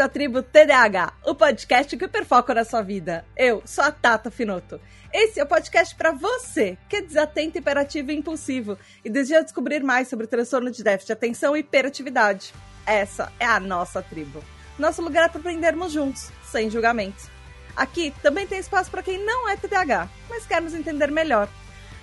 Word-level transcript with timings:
Bem-vindo 0.00 0.02
à 0.02 0.08
tribo 0.08 0.42
TDAH, 0.42 1.12
o 1.26 1.34
podcast 1.34 1.94
que 1.94 2.08
perfoca 2.08 2.54
na 2.54 2.64
sua 2.64 2.80
vida. 2.80 3.22
Eu 3.36 3.62
sou 3.66 3.84
a 3.84 3.92
Tata 3.92 4.30
Finoto. 4.30 4.80
Esse 5.12 5.38
é 5.38 5.42
o 5.42 5.46
podcast 5.46 5.94
para 5.94 6.10
você 6.10 6.78
que 6.88 6.96
é 6.96 7.02
desatento, 7.02 7.58
hiperativo 7.58 8.10
e 8.10 8.16
impulsivo 8.16 8.78
e 9.04 9.10
deseja 9.10 9.42
descobrir 9.42 9.82
mais 9.82 10.08
sobre 10.08 10.26
transtorno 10.26 10.70
de 10.70 10.82
déficit 10.82 11.08
de 11.08 11.12
atenção 11.12 11.54
e 11.54 11.60
hiperatividade. 11.60 12.54
Essa 12.86 13.30
é 13.38 13.44
a 13.44 13.60
nossa 13.60 14.00
tribo. 14.00 14.42
Nosso 14.78 15.02
lugar 15.02 15.26
é 15.26 15.28
para 15.28 15.40
aprendermos 15.40 15.92
juntos, 15.92 16.30
sem 16.50 16.70
julgamentos. 16.70 17.28
Aqui 17.76 18.14
também 18.22 18.46
tem 18.46 18.58
espaço 18.58 18.90
para 18.90 19.02
quem 19.02 19.22
não 19.22 19.50
é 19.50 19.56
TDAH, 19.56 20.08
mas 20.30 20.46
quer 20.46 20.62
nos 20.62 20.72
entender 20.72 21.10
melhor. 21.10 21.46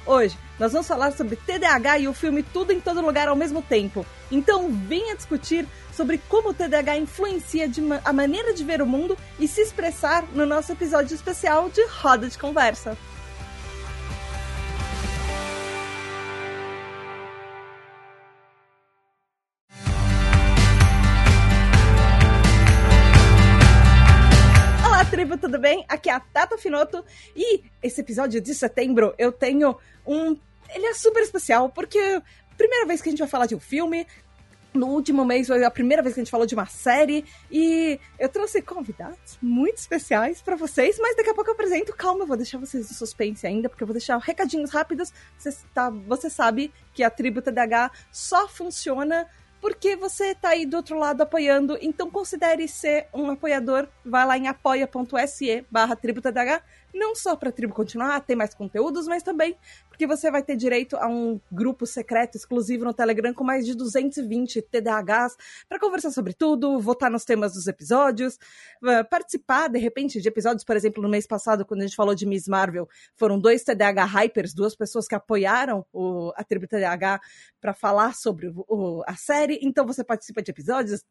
Hoje 0.07 0.38
nós 0.57 0.71
vamos 0.71 0.88
falar 0.88 1.11
sobre 1.11 1.35
TDAH 1.35 1.99
e 1.99 2.07
o 2.07 2.13
filme 2.13 2.41
Tudo 2.41 2.71
em 2.71 2.79
Todo 2.79 3.02
Lugar 3.02 3.27
ao 3.27 3.35
mesmo 3.35 3.61
tempo. 3.61 4.05
Então 4.31 4.71
venha 4.71 5.17
discutir 5.17 5.67
sobre 5.91 6.17
como 6.30 6.49
o 6.49 6.53
TDAH 6.53 6.97
influencia 6.97 7.70
ma 7.81 7.99
a 8.05 8.13
maneira 8.13 8.53
de 8.53 8.63
ver 8.63 8.81
o 8.81 8.85
mundo 8.85 9.17
e 9.38 9.49
se 9.49 9.59
expressar 9.59 10.23
no 10.33 10.45
nosso 10.45 10.71
episódio 10.71 11.13
especial 11.13 11.70
de 11.70 11.85
Roda 11.88 12.30
de 12.30 12.38
Conversa. 12.38 12.97
Tudo 25.48 25.59
bem? 25.59 25.86
Aqui 25.88 26.09
é 26.09 26.14
a 26.14 26.20
Tata 26.20 26.58
Finoto 26.58 27.06
e 27.34 27.64
esse 27.81 28.02
episódio 28.02 28.42
de 28.42 28.53
setembro 28.53 29.16
eu 29.17 29.31
tenho 29.31 29.78
um. 30.06 30.38
Ele 30.76 30.86
é 30.86 30.94
super 30.94 31.23
especial 31.23 31.70
porque 31.70 32.22
primeira 32.58 32.86
vez 32.86 33.02
que 33.02 33.08
a 33.08 33.12
gente 33.12 33.20
vai 33.20 33.30
falar 33.30 33.45
de 33.45 33.56
um 33.56 33.59
filme. 33.59 34.06
No 34.73 34.88
último 34.88 35.23
mês 35.23 35.48
foi 35.48 35.64
a 35.64 35.72
primeira 35.72 36.04
vez 36.04 36.14
que 36.14 36.20
a 36.20 36.23
gente 36.23 36.30
falou 36.30 36.45
de 36.45 36.54
uma 36.54 36.66
série 36.66 37.23
e 37.50 37.98
eu 38.20 38.28
trouxe 38.28 38.62
convidados 38.62 39.38
muito 39.42 39.78
especiais 39.78 40.42
para 40.42 40.58
vocês, 40.58 41.00
mas 41.00 41.16
daqui 41.16 41.30
a 41.30 41.34
pouco 41.34 41.50
eu 41.50 41.54
apresento. 41.54 41.94
Calma, 41.94 42.23
eu 42.23 42.28
vou 42.28 42.36
deixar 42.36 42.58
vocês 42.58 42.89
no 42.89 42.94
suspense 42.94 43.48
ainda, 43.48 43.70
porque 43.70 43.82
eu 43.82 43.88
vou 43.88 43.94
deixar 43.94 44.17
recadinhos 44.17 44.70
rápidos. 44.70 45.14
Você, 45.38 45.58
tá, 45.73 45.89
você 45.89 46.30
sabe 46.30 46.73
que 46.94 47.04
a 47.04 47.09
tribo 47.09 47.42
TDH 47.42 47.89
só 48.11 48.50
funciona 48.50 49.26
porque 49.61 49.95
você 49.95 50.36
tá 50.36 50.50
aí 50.50 50.66
do 50.66 50.77
outro 50.77 50.97
lado 50.97 51.22
apoiando, 51.22 51.77
então 51.81 52.09
considere 52.09 52.67
ser 52.67 53.08
um 53.13 53.31
apoiador. 53.31 53.88
Vai 54.05 54.25
lá 54.25 54.38
em 54.38 54.47
apoia.se 54.47 55.66
barra 55.69 55.95
não 56.93 57.16
só 57.16 57.35
para 57.35 57.49
a 57.49 57.52
tribo 57.52 57.73
continuar 57.73 58.19
ter 58.21 58.35
mais 58.35 58.53
conteúdos, 58.53 59.07
mas 59.07 59.23
também 59.23 59.55
porque 59.97 60.05
você 60.05 60.30
vai 60.30 60.43
ter 60.43 60.55
direito 60.55 60.95
a 60.95 61.07
um 61.07 61.41
grupo 61.52 61.83
secreto 61.88 62.35
exclusivo 62.35 62.85
no 62.85 62.93
Telegram 62.93 63.33
com 63.33 63.43
mais 63.43 63.66
de 63.66 63.73
220 63.73 64.61
TDAHs 64.61 65.35
para 65.67 65.80
conversar 65.80 66.11
sobre 66.11 66.33
tudo, 66.33 66.80
votar 66.80 67.09
nos 67.09 67.25
temas 67.25 67.53
dos 67.53 67.65
episódios, 67.65 68.38
participar 69.09 69.69
de 69.69 69.80
repente 69.80 70.21
de 70.21 70.27
episódios, 70.27 70.63
por 70.63 70.75
exemplo, 70.75 71.02
no 71.02 71.09
mês 71.09 71.25
passado, 71.25 71.65
quando 71.65 71.81
a 71.81 71.88
gente 71.88 71.95
falou 71.95 72.13
de 72.13 72.27
Miss 72.27 72.47
Marvel, 72.47 72.88
foram 73.15 73.39
dois 73.39 73.63
TDAH 73.63 74.05
hypers, 74.05 74.53
duas 74.53 74.75
pessoas 74.75 75.08
que 75.08 75.15
apoiaram 75.15 75.83
o, 75.91 76.31
a 76.35 76.43
tribo 76.43 76.67
TDAH 76.67 77.19
para 77.59 77.73
falar 77.73 78.13
sobre 78.13 78.53
o, 78.55 79.03
a 79.08 79.15
série. 79.15 79.59
Então 79.63 79.83
você 79.83 80.03
participa 80.03 80.43
de 80.43 80.52
episódios, 80.52 81.03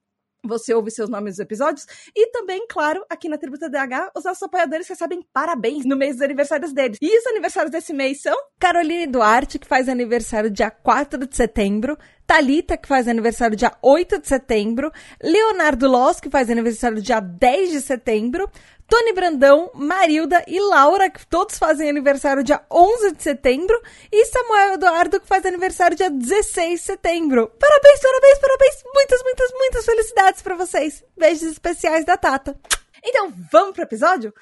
você 0.46 0.74
ouve 0.74 0.90
seus 0.90 1.08
nomes 1.08 1.34
nos 1.34 1.38
episódios. 1.38 1.86
E 2.14 2.30
também, 2.30 2.66
claro, 2.68 3.04
aqui 3.08 3.28
na 3.28 3.38
Tributa 3.38 3.68
DH, 3.68 4.12
os 4.16 4.24
nossos 4.24 4.42
apoiadores 4.42 4.88
recebem 4.88 5.20
parabéns 5.32 5.84
no 5.84 5.96
mês 5.96 6.16
dos 6.16 6.22
aniversários 6.22 6.72
deles. 6.72 6.98
E 7.00 7.18
os 7.18 7.26
aniversários 7.26 7.70
desse 7.70 7.92
mês 7.92 8.22
são 8.22 8.36
Caroline 8.58 9.06
Duarte, 9.06 9.58
que 9.58 9.66
faz 9.66 9.88
aniversário 9.88 10.50
dia 10.50 10.70
4 10.70 11.26
de 11.26 11.36
setembro. 11.36 11.98
Talita, 12.26 12.76
que 12.76 12.88
faz 12.88 13.06
aniversário 13.06 13.56
dia 13.56 13.72
8 13.80 14.20
de 14.20 14.26
setembro. 14.26 14.90
Leonardo 15.22 15.86
Loss, 15.88 16.20
que 16.20 16.28
faz 16.28 16.50
aniversário 16.50 17.00
dia 17.00 17.20
10 17.20 17.70
de 17.70 17.80
setembro. 17.80 18.50
Tony 18.88 19.12
Brandão, 19.12 19.70
Marilda 19.74 20.44
e 20.46 20.60
Laura, 20.60 21.10
que 21.10 21.26
todos 21.26 21.58
fazem 21.58 21.90
aniversário 21.90 22.44
dia 22.44 22.64
11 22.70 23.12
de 23.12 23.22
setembro, 23.22 23.80
e 24.12 24.24
Samuel 24.26 24.74
Eduardo, 24.74 25.20
que 25.20 25.26
faz 25.26 25.44
aniversário 25.44 25.96
dia 25.96 26.10
16 26.10 26.80
de 26.80 26.86
setembro. 26.86 27.48
Parabéns, 27.58 28.00
parabéns, 28.00 28.38
parabéns! 28.38 28.82
Muitas, 28.94 29.22
muitas, 29.22 29.52
muitas 29.52 29.84
felicidades 29.84 30.42
para 30.42 30.54
vocês! 30.54 31.04
Beijos 31.16 31.50
especiais 31.50 32.04
da 32.04 32.16
Tata. 32.16 32.58
Então, 33.02 33.32
vamos 33.50 33.74
pro 33.74 33.82
episódio? 33.82 34.32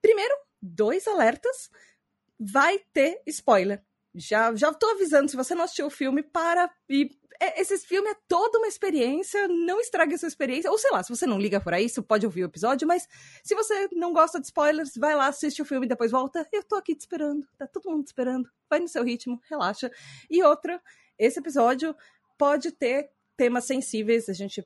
Primeiro, 0.00 0.34
dois 0.62 1.06
alertas. 1.06 1.70
Vai 2.38 2.78
ter 2.92 3.20
spoiler. 3.26 3.82
Já, 4.14 4.54
já 4.54 4.72
tô 4.72 4.88
avisando, 4.90 5.30
se 5.30 5.36
você 5.36 5.54
não 5.54 5.64
assistiu 5.64 5.86
o 5.86 5.90
filme, 5.90 6.22
para 6.22 6.70
e 6.88 7.10
é, 7.40 7.58
esse 7.58 7.78
filme 7.78 8.10
é 8.10 8.14
toda 8.28 8.58
uma 8.58 8.68
experiência, 8.68 9.48
não 9.48 9.80
estrague 9.80 10.14
a 10.14 10.18
sua 10.18 10.28
experiência. 10.28 10.70
Ou 10.70 10.76
sei 10.76 10.90
lá, 10.90 11.02
se 11.02 11.08
você 11.08 11.26
não 11.26 11.38
liga 11.38 11.58
por 11.58 11.72
isso, 11.72 12.02
pode 12.02 12.26
ouvir 12.26 12.42
o 12.42 12.46
episódio, 12.46 12.86
mas 12.86 13.08
se 13.42 13.54
você 13.54 13.88
não 13.92 14.12
gosta 14.12 14.38
de 14.38 14.46
spoilers, 14.46 14.94
vai 14.96 15.14
lá, 15.14 15.28
assiste 15.28 15.62
o 15.62 15.64
filme 15.64 15.86
e 15.86 15.88
depois 15.88 16.10
volta. 16.10 16.46
Eu 16.52 16.62
tô 16.62 16.76
aqui 16.76 16.94
te 16.94 17.00
esperando, 17.00 17.46
tá 17.56 17.66
todo 17.66 17.90
mundo 17.90 18.04
te 18.04 18.08
esperando. 18.08 18.48
Vai 18.68 18.78
no 18.78 18.88
seu 18.88 19.02
ritmo, 19.02 19.40
relaxa. 19.48 19.90
E 20.28 20.42
outra, 20.42 20.80
esse 21.18 21.40
episódio 21.40 21.96
pode 22.36 22.70
ter 22.72 23.10
temas 23.36 23.64
sensíveis, 23.64 24.28
a 24.28 24.34
gente 24.34 24.62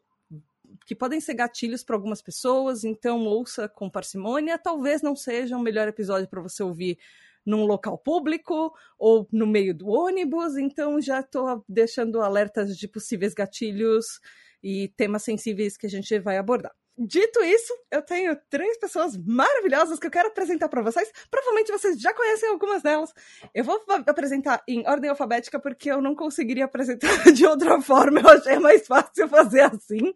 que 0.84 0.94
podem 0.94 1.20
ser 1.20 1.34
gatilhos 1.34 1.84
para 1.84 1.94
algumas 1.94 2.20
pessoas, 2.20 2.84
então 2.84 3.24
ouça 3.24 3.68
com 3.68 3.88
parcimônia. 3.88 4.58
Talvez 4.58 5.00
não 5.00 5.14
seja 5.14 5.56
o 5.56 5.60
melhor 5.60 5.86
episódio 5.86 6.28
para 6.28 6.42
você 6.42 6.62
ouvir 6.62 6.98
num 7.44 7.64
local 7.64 7.98
público 7.98 8.72
ou 8.98 9.28
no 9.32 9.46
meio 9.46 9.74
do 9.74 9.88
ônibus, 9.88 10.56
então 10.56 11.00
já 11.00 11.20
estou 11.20 11.64
deixando 11.68 12.20
alertas 12.20 12.76
de 12.76 12.88
possíveis 12.88 13.34
gatilhos 13.34 14.20
e 14.62 14.88
temas 14.96 15.22
sensíveis 15.22 15.76
que 15.76 15.86
a 15.86 15.90
gente 15.90 16.18
vai 16.18 16.38
abordar. 16.38 16.72
Dito 16.96 17.42
isso, 17.42 17.72
eu 17.90 18.02
tenho 18.02 18.38
três 18.48 18.78
pessoas 18.78 19.16
maravilhosas 19.16 19.98
que 19.98 20.06
eu 20.06 20.10
quero 20.10 20.28
apresentar 20.28 20.68
para 20.68 20.80
vocês. 20.80 21.10
Provavelmente 21.28 21.72
vocês 21.72 22.00
já 22.00 22.14
conhecem 22.14 22.48
algumas 22.48 22.82
delas. 22.82 23.12
Eu 23.52 23.64
vou 23.64 23.82
apresentar 24.06 24.62
em 24.68 24.86
ordem 24.86 25.10
alfabética 25.10 25.58
porque 25.58 25.90
eu 25.90 26.00
não 26.00 26.14
conseguiria 26.14 26.66
apresentar 26.66 27.08
de 27.34 27.44
outra 27.44 27.80
forma. 27.80 28.20
Eu 28.20 28.28
achei 28.28 28.60
mais 28.60 28.86
fácil 28.86 29.28
fazer 29.28 29.62
assim. 29.62 30.14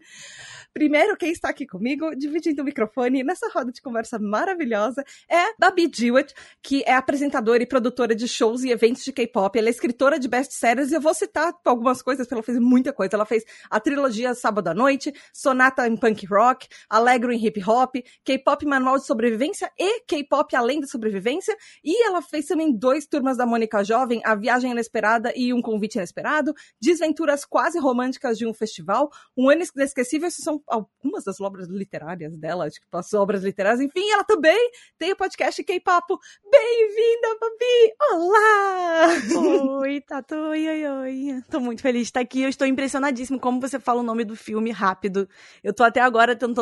Primeiro, 0.72 1.16
quem 1.16 1.32
está 1.32 1.48
aqui 1.48 1.66
comigo, 1.66 2.14
dividindo 2.14 2.62
o 2.62 2.64
microfone 2.64 3.24
nessa 3.24 3.48
roda 3.48 3.72
de 3.72 3.82
conversa 3.82 4.16
maravilhosa, 4.16 5.02
é 5.28 5.52
Babi 5.58 5.90
Jewett, 5.92 6.32
que 6.62 6.84
é 6.86 6.92
apresentadora 6.92 7.60
e 7.60 7.66
produtora 7.66 8.14
de 8.14 8.28
shows 8.28 8.62
e 8.62 8.70
eventos 8.70 9.02
de 9.02 9.12
K-pop. 9.12 9.58
Ela 9.58 9.66
é 9.66 9.70
escritora 9.70 10.20
de 10.20 10.28
best-sellers 10.28 10.92
e 10.92 10.94
eu 10.94 11.00
vou 11.00 11.14
citar 11.14 11.52
algumas 11.64 12.00
coisas, 12.02 12.26
porque 12.26 12.34
ela 12.34 12.42
fez 12.44 12.60
muita 12.60 12.92
coisa. 12.92 13.16
Ela 13.16 13.26
fez 13.26 13.42
a 13.68 13.80
trilogia 13.80 14.34
Sábado 14.34 14.68
à 14.68 14.74
Noite, 14.74 15.12
Sonata 15.32 15.88
em 15.88 15.96
Punk 15.96 16.24
Rock, 16.26 16.67
Alegro 16.88 17.32
em 17.32 17.44
Hip 17.44 17.62
Hop, 17.68 17.96
K-pop 18.24 18.66
Manual 18.66 18.98
de 18.98 19.06
Sobrevivência 19.06 19.70
e 19.78 20.00
K-pop 20.00 20.54
Além 20.56 20.80
da 20.80 20.86
Sobrevivência. 20.86 21.56
E 21.84 22.06
ela 22.06 22.22
fez 22.22 22.46
também 22.46 22.72
dois 22.72 23.06
turmas 23.06 23.36
da 23.36 23.46
Mônica 23.46 23.82
Jovem, 23.84 24.20
A 24.24 24.34
Viagem 24.34 24.70
Inesperada 24.70 25.32
e 25.34 25.52
Um 25.52 25.62
Convite 25.62 25.96
Inesperado, 25.96 26.54
Desventuras 26.80 27.44
Quase 27.44 27.78
Românticas 27.78 28.38
de 28.38 28.46
um 28.46 28.52
Festival, 28.52 29.10
Um 29.36 29.48
Ano 29.48 29.62
Inesquecível, 29.74 30.28
esses 30.28 30.44
são 30.44 30.62
algumas 30.66 31.24
das 31.24 31.40
obras 31.40 31.68
literárias 31.68 32.36
dela, 32.36 32.66
acho 32.66 32.80
que 32.80 32.86
passou 32.90 33.20
obras 33.20 33.42
literárias, 33.42 33.80
enfim, 33.80 34.10
ela 34.10 34.24
também 34.24 34.70
tem 34.98 35.12
o 35.12 35.16
podcast 35.16 35.62
K-Papo. 35.62 36.18
Bem-vinda, 36.50 37.38
Babi! 37.40 37.94
Olá! 38.12 39.78
Oi, 39.80 40.00
Tato, 40.00 40.34
oi, 40.34 40.68
oi, 40.68 40.86
oi. 40.86 41.42
Tô 41.50 41.60
muito 41.60 41.82
feliz 41.82 42.02
de 42.02 42.08
estar 42.08 42.20
aqui, 42.20 42.42
eu 42.42 42.48
estou 42.48 42.66
impressionadíssimo 42.66 43.40
como 43.40 43.60
você 43.60 43.78
fala 43.78 44.00
o 44.00 44.04
nome 44.04 44.24
do 44.24 44.36
filme 44.36 44.70
rápido. 44.70 45.28
Eu 45.62 45.72
tô 45.72 45.82
até 45.82 46.00
agora 46.00 46.34
tentando 46.34 46.57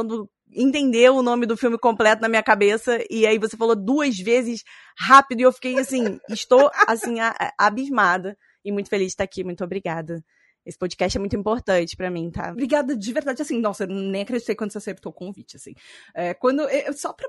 entender 0.53 1.11
o 1.11 1.23
nome 1.23 1.47
do 1.47 1.57
filme 1.57 1.79
completo 1.79 2.23
na 2.23 2.29
minha 2.29 2.43
cabeça 2.43 2.99
e 3.11 3.27
aí 3.27 3.39
você 3.39 3.57
falou 3.57 3.75
duas 3.75 4.17
vezes 4.17 4.63
rápido 4.99 5.41
e 5.41 5.43
eu 5.43 5.53
fiquei 5.53 5.79
assim, 5.79 6.19
estou 6.31 6.71
assim 6.87 7.17
abismada 7.59 8.37
e 8.65 8.73
muito 8.73 8.89
feliz 8.89 9.09
de 9.09 9.13
estar 9.13 9.25
aqui. 9.25 9.45
Muito 9.45 9.65
obrigada. 9.65 10.25
Esse 10.65 10.77
podcast 10.77 11.17
é 11.17 11.21
muito 11.21 11.37
importante 11.37 11.97
para 11.97 12.11
mim, 12.11 12.29
tá? 12.29 12.51
Obrigada 12.51 12.97
de 12.97 13.13
verdade, 13.13 13.41
assim, 13.41 13.61
nossa, 13.61 13.85
eu 13.85 13.89
nem 13.89 14.23
acreditei 14.23 14.57
quando 14.57 14.73
você 14.73 14.79
acertou 14.79 15.13
o 15.13 15.15
convite, 15.15 15.57
assim. 15.57 15.75
É, 16.13 16.35
quando, 16.35 16.63
eu, 16.63 16.93
só 16.93 17.13
pra 17.13 17.29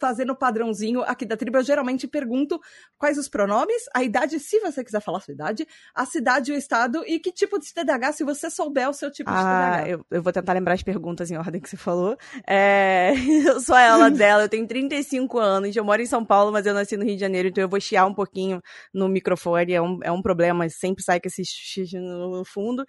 fazendo 0.00 0.30
o 0.30 0.36
padrãozinho 0.36 1.02
aqui 1.02 1.24
da 1.24 1.36
tribo, 1.36 1.58
eu 1.58 1.62
geralmente 1.62 2.06
pergunto 2.06 2.60
quais 2.98 3.18
os 3.18 3.28
pronomes, 3.28 3.84
a 3.94 4.02
idade, 4.02 4.38
se 4.40 4.60
você 4.60 4.84
quiser 4.84 5.00
falar 5.00 5.18
a 5.18 5.20
sua 5.20 5.34
idade, 5.34 5.66
a 5.94 6.06
cidade 6.06 6.52
o 6.52 6.56
estado 6.56 7.04
e 7.06 7.18
que 7.18 7.32
tipo 7.32 7.58
de 7.58 7.72
TDAH, 7.72 8.12
se 8.12 8.24
você 8.24 8.50
souber 8.50 8.88
o 8.88 8.92
seu 8.92 9.10
tipo 9.10 9.30
ah, 9.30 9.34
de 9.34 9.42
TDAH. 9.42 9.88
Eu, 9.88 10.06
eu 10.10 10.22
vou 10.22 10.32
tentar 10.32 10.52
lembrar 10.52 10.74
as 10.74 10.82
perguntas 10.82 11.30
em 11.30 11.36
ordem 11.36 11.60
que 11.60 11.68
você 11.68 11.76
falou. 11.76 12.16
É, 12.46 13.12
eu 13.46 13.60
sou 13.60 13.76
ela 13.76 14.10
dela, 14.10 14.44
eu 14.44 14.48
tenho 14.48 14.66
35 14.66 15.38
anos, 15.38 15.74
eu 15.74 15.84
moro 15.84 16.02
em 16.02 16.06
São 16.06 16.24
Paulo, 16.24 16.52
mas 16.52 16.66
eu 16.66 16.74
nasci 16.74 16.96
no 16.96 17.04
Rio 17.04 17.14
de 17.14 17.20
Janeiro, 17.20 17.48
então 17.48 17.62
eu 17.62 17.68
vou 17.68 17.80
chiar 17.80 18.06
um 18.06 18.14
pouquinho 18.14 18.60
no 18.92 19.08
microfone, 19.08 19.72
é 19.72 19.82
um, 19.82 19.98
é 20.02 20.12
um 20.12 20.22
problema, 20.22 20.68
sempre 20.68 21.02
sai 21.02 21.20
com 21.20 21.28
esse 21.28 21.44
xixi 21.44 21.98
no 21.98 22.44
fundo. 22.44 22.84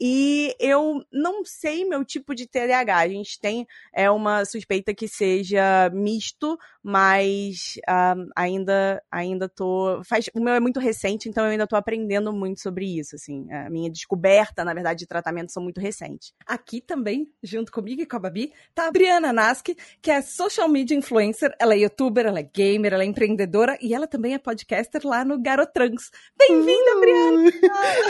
E 0.00 0.54
eu 0.60 1.02
não 1.12 1.44
sei 1.44 1.84
meu 1.84 2.04
tipo 2.04 2.34
de 2.34 2.46
TDAH. 2.46 2.96
A 2.96 3.08
gente 3.08 3.40
tem 3.40 3.66
é, 3.92 4.10
uma 4.10 4.44
suspeita 4.44 4.94
que 4.94 5.08
seja 5.08 5.90
misto, 5.92 6.56
mas 6.82 7.74
um, 8.16 8.28
ainda, 8.36 9.02
ainda 9.10 9.48
tô. 9.48 10.00
Faz, 10.04 10.26
o 10.34 10.40
meu 10.40 10.54
é 10.54 10.60
muito 10.60 10.78
recente, 10.78 11.28
então 11.28 11.44
eu 11.44 11.50
ainda 11.50 11.66
tô 11.66 11.74
aprendendo 11.74 12.32
muito 12.32 12.60
sobre 12.60 12.98
isso. 12.98 13.16
Assim, 13.16 13.50
a 13.52 13.68
minha 13.68 13.90
descoberta, 13.90 14.64
na 14.64 14.72
verdade, 14.72 15.00
de 15.00 15.06
tratamento 15.06 15.52
são 15.52 15.62
muito 15.62 15.80
recentes. 15.80 16.32
Aqui 16.46 16.80
também, 16.80 17.28
junto 17.42 17.72
comigo 17.72 18.00
e 18.00 18.06
com 18.06 18.16
a 18.16 18.20
Babi, 18.20 18.52
tá 18.74 18.86
a 18.86 18.92
Briana 18.92 19.32
Naski, 19.32 19.76
que 20.00 20.10
é 20.10 20.22
social 20.22 20.68
media 20.68 20.96
influencer. 20.96 21.52
Ela 21.58 21.74
é 21.74 21.78
youtuber, 21.78 22.26
ela 22.26 22.38
é 22.38 22.42
gamer, 22.42 22.92
ela 22.92 23.02
é 23.02 23.06
empreendedora 23.06 23.76
e 23.80 23.94
ela 23.94 24.06
também 24.06 24.34
é 24.34 24.38
podcaster 24.38 25.02
lá 25.04 25.24
no 25.24 25.40
Garotrans. 25.40 26.10
Bem-vinda, 26.38 26.96
uh! 26.96 27.00
Briana! 27.00 27.52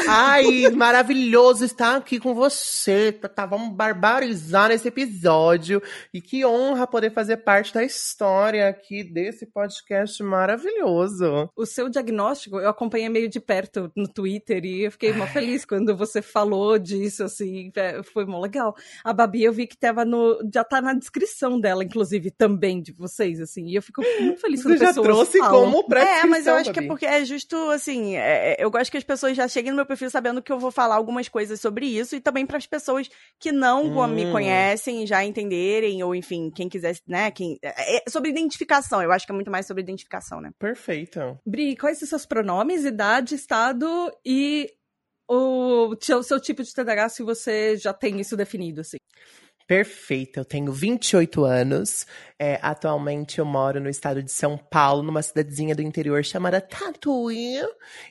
Ai, 0.08 0.69
maravilhoso 0.70 1.64
estar 1.78 1.96
aqui 1.96 2.19
com 2.19 2.34
você. 2.34 3.12
Tá, 3.12 3.46
vamos 3.46 3.75
barbarizar 3.75 4.69
nesse 4.69 4.88
episódio. 4.88 5.80
E 6.12 6.20
que 6.20 6.44
honra 6.44 6.86
poder 6.88 7.12
fazer 7.12 7.38
parte 7.38 7.72
da 7.72 7.84
história 7.84 8.69
aqui 8.69 9.04
desse 9.04 9.46
podcast 9.46 10.20
maravilhoso. 10.22 11.48
O 11.56 11.64
seu 11.64 11.88
diagnóstico 11.88 12.58
eu 12.58 12.69
acompanhei 12.69 13.08
meio 13.08 13.28
de 13.28 13.38
perto 13.38 13.92
no 13.96 14.08
Twitter 14.08 14.64
e 14.64 14.84
eu 14.84 14.92
fiquei 14.92 15.12
mó 15.12 15.26
feliz 15.28 15.64
quando 15.64 15.96
você 15.96 16.20
falou 16.20 16.78
disso, 16.78 17.22
assim. 17.22 17.70
É, 17.76 18.02
foi 18.02 18.26
mó 18.26 18.40
legal. 18.40 18.75
A 19.04 19.12
Babi 19.12 19.44
eu 19.44 19.52
vi 19.52 19.66
que 19.66 19.76
tava 19.76 20.04
no. 20.04 20.38
Já 20.52 20.64
tá 20.64 20.80
na 20.80 20.94
descrição 20.94 21.60
dela, 21.60 21.84
inclusive, 21.84 22.32
também 22.32 22.82
de 22.82 22.92
vocês, 22.92 23.40
assim. 23.40 23.66
E 23.69 23.76
eu 23.76 23.82
fico 23.82 24.02
muito 24.20 24.40
feliz 24.40 24.62
quando 24.62 24.78
você 24.78 24.84
já 24.84 24.92
trouxe 24.92 25.38
falam. 25.38 25.70
como 25.70 25.86
pré 25.86 26.22
É, 26.22 26.26
mas 26.26 26.46
eu 26.46 26.54
acho 26.54 26.70
Babi. 26.70 26.78
que 26.78 26.84
é 26.84 26.88
porque 26.88 27.06
é 27.06 27.25
justo, 27.25 27.56
assim. 27.70 28.16
É, 28.16 28.56
eu 28.58 28.70
gosto 28.70 28.90
que 28.90 28.96
as 28.96 29.04
pessoas 29.04 29.36
já 29.36 29.46
cheguem 29.46 29.70
no 29.70 29.76
meu 29.76 29.86
perfil 29.86 30.10
sabendo 30.10 30.42
que 30.42 30.50
eu 30.50 30.58
vou 30.58 30.72
falar 30.72 30.96
algumas 30.96 31.28
coisas 31.28 31.60
sobre 31.60 31.68
isso 31.76 32.17
e 32.17 32.20
também 32.20 32.47
para 32.47 32.56
as 32.56 32.67
pessoas 32.67 33.09
que 33.38 33.53
não 33.53 33.85
hum. 33.87 34.06
me 34.09 34.31
conhecem 34.31 35.06
já 35.06 35.25
entenderem, 35.25 36.03
ou 36.03 36.15
enfim, 36.15 36.50
quem 36.50 36.69
quiser, 36.69 36.97
né? 37.06 37.31
Quem, 37.31 37.59
é, 37.62 37.99
é, 37.99 38.03
sobre 38.09 38.31
identificação, 38.31 39.03
eu 39.03 39.12
acho 39.12 39.26
que 39.26 39.32
é 39.32 39.35
muito 39.35 39.50
mais 39.50 39.67
sobre 39.67 39.82
identificação, 39.82 40.41
né? 40.41 40.50
Perfeito. 40.59 41.38
Bri, 41.47 41.76
quais 41.76 41.99
são 41.99 42.09
seus 42.09 42.26
pronomes, 42.26 42.85
idade, 42.85 43.35
estado 43.35 43.87
e 44.25 44.70
o 45.29 45.94
seu, 46.00 46.23
seu 46.23 46.41
tipo 46.41 46.62
de 46.62 46.73
TDAH, 46.73 47.11
se 47.11 47.23
você 47.23 47.76
já 47.76 47.93
tem 47.93 48.19
isso 48.19 48.37
definido, 48.37 48.81
assim? 48.81 48.97
Perfeita, 49.69 50.41
eu 50.41 50.47
tenho 50.47 50.73
28 50.73 51.44
anos. 51.44 52.06
É, 52.38 52.59
atualmente 52.62 53.38
eu 53.38 53.44
moro 53.44 53.79
no 53.79 53.91
estado 53.91 54.23
de 54.23 54.32
São 54.32 54.56
Paulo, 54.56 55.03
numa 55.03 55.20
cidadezinha 55.20 55.75
do 55.75 55.82
interior 55.82 56.25
chamada 56.25 56.59
Tatuí. 56.59 57.61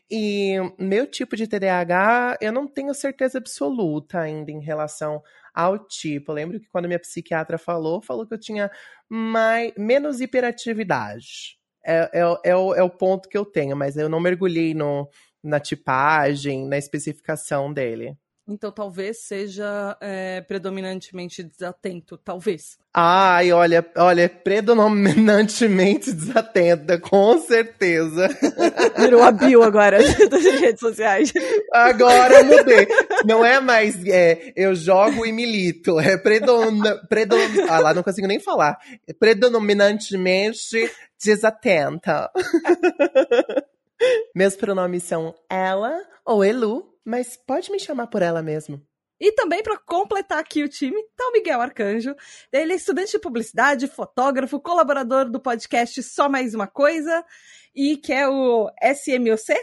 E 0.08 0.54
meu 0.78 1.08
tipo 1.08 1.36
de 1.36 1.48
TDAH, 1.48 2.38
eu 2.42 2.52
não 2.54 2.68
tenho 2.68 2.94
certeza 2.94 3.40
absoluta 3.40 4.20
ainda 4.20 4.52
em 4.52 4.60
relação 4.60 5.20
ao 5.52 5.80
tipo. 5.80 6.32
Eu 6.32 6.36
lembro 6.36 6.60
que 6.60 6.68
quando 6.68 6.86
minha 6.86 7.00
psiquiatra 7.00 7.58
falou, 7.58 8.04
falou 8.04 8.28
que 8.28 8.36
eu 8.36 8.40
tinha 8.40 8.70
mais, 9.10 9.74
menos 9.76 10.22
hiperatividade. 10.22 11.58
É, 11.84 12.22
é, 12.22 12.52
é, 12.52 12.56
o, 12.56 12.76
é 12.76 12.84
o 12.84 12.90
ponto 12.90 13.28
que 13.28 13.38
eu 13.38 13.44
tenho, 13.44 13.76
mas 13.76 13.98
eu 13.98 14.08
não 14.08 14.20
mergulhei 14.20 14.76
no, 14.76 15.10
na 15.44 15.60
tipagem, 15.60 16.68
na 16.68 16.78
especificação 16.78 17.74
dele. 17.74 18.16
Então 18.50 18.72
talvez 18.72 19.24
seja 19.24 19.98
é, 20.00 20.40
predominantemente 20.40 21.44
desatento, 21.44 22.18
talvez. 22.18 22.78
Ai, 22.94 23.52
olha, 23.52 23.86
olha, 23.98 24.30
predominantemente 24.30 26.14
desatenta, 26.14 26.98
com 26.98 27.38
certeza. 27.40 28.30
Virou 28.98 29.22
a 29.22 29.34
bio 29.34 29.64
agora 29.64 29.98
das 30.32 30.44
redes 30.44 30.80
sociais. 30.80 31.34
Agora 31.74 32.42
mudei. 32.44 32.88
Não 33.26 33.44
é 33.44 33.60
mais 33.60 34.02
é, 34.08 34.54
eu 34.56 34.74
jogo 34.74 35.26
e 35.26 35.34
milito. 35.34 36.00
É 36.00 36.18
predom, 36.18 36.80
predom, 37.10 37.38
ah 37.68 37.80
lá, 37.80 37.94
não 37.94 38.02
consigo 38.02 38.28
nem 38.28 38.40
falar. 38.40 38.78
É 39.06 39.12
predominantemente 39.12 40.90
desatenta. 41.22 42.32
Meus 44.34 44.56
pronomes 44.56 45.04
são 45.04 45.36
ela 45.50 46.00
ou 46.24 46.46
Elu 46.46 46.97
mas 47.08 47.38
pode 47.38 47.72
me 47.72 47.80
chamar 47.80 48.08
por 48.08 48.22
ela 48.22 48.44
mesmo. 48.44 48.86
E 49.18 49.32
também 49.32 49.64
para 49.64 49.78
completar 49.78 50.40
aqui 50.40 50.62
o 50.62 50.68
time, 50.68 51.02
tá 51.16 51.26
o 51.26 51.32
Miguel 51.32 51.62
Arcanjo. 51.62 52.14
Ele 52.52 52.74
é 52.74 52.76
estudante 52.76 53.14
de 53.14 53.20
publicidade, 53.20 53.88
fotógrafo, 53.88 54.60
colaborador 54.60 55.32
do 55.32 55.40
podcast 55.40 56.04
Só 56.04 56.28
Mais 56.28 56.54
Uma 56.54 56.68
Coisa 56.68 57.26
e 57.74 57.96
que 57.96 58.12
é 58.12 58.28
o 58.28 58.70
SMOC 58.94 59.56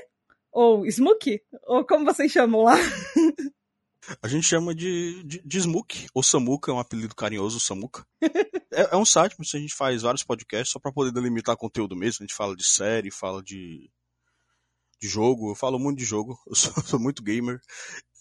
ou 0.51 0.87
Smook, 0.87 1.41
ou 1.67 1.85
como 1.85 2.07
vocês 2.07 2.33
chamam 2.33 2.63
lá? 2.63 2.77
A 4.23 4.29
gente 4.29 4.47
chama 4.47 4.75
de, 4.75 5.23
de, 5.25 5.41
de 5.43 5.59
Smook, 5.59 6.07
ou 6.13 6.23
Samuca, 6.23 6.71
é 6.71 6.75
um 6.75 6.79
apelido 6.79 7.15
carinhoso, 7.15 7.59
Samuca. 7.59 8.07
é, 8.71 8.95
é, 8.95 8.97
um 8.97 9.05
site, 9.05 9.35
mas 9.39 9.55
a 9.55 9.59
gente 9.59 9.75
faz 9.75 10.03
vários 10.03 10.23
podcasts 10.23 10.71
só 10.73 10.79
para 10.79 10.93
poder 10.93 11.11
delimitar 11.11 11.57
conteúdo 11.57 11.97
mesmo. 11.97 12.19
A 12.23 12.27
gente 12.27 12.35
fala 12.35 12.55
de 12.55 12.65
série, 12.65 13.11
fala 13.11 13.43
de 13.43 13.91
de 15.05 15.09
jogo, 15.09 15.51
eu 15.51 15.55
falo 15.55 15.79
muito 15.79 15.99
de 15.99 16.05
jogo, 16.05 16.39
eu 16.49 16.55
sou, 16.55 16.73
sou 16.83 16.99
muito 16.99 17.23
gamer. 17.23 17.61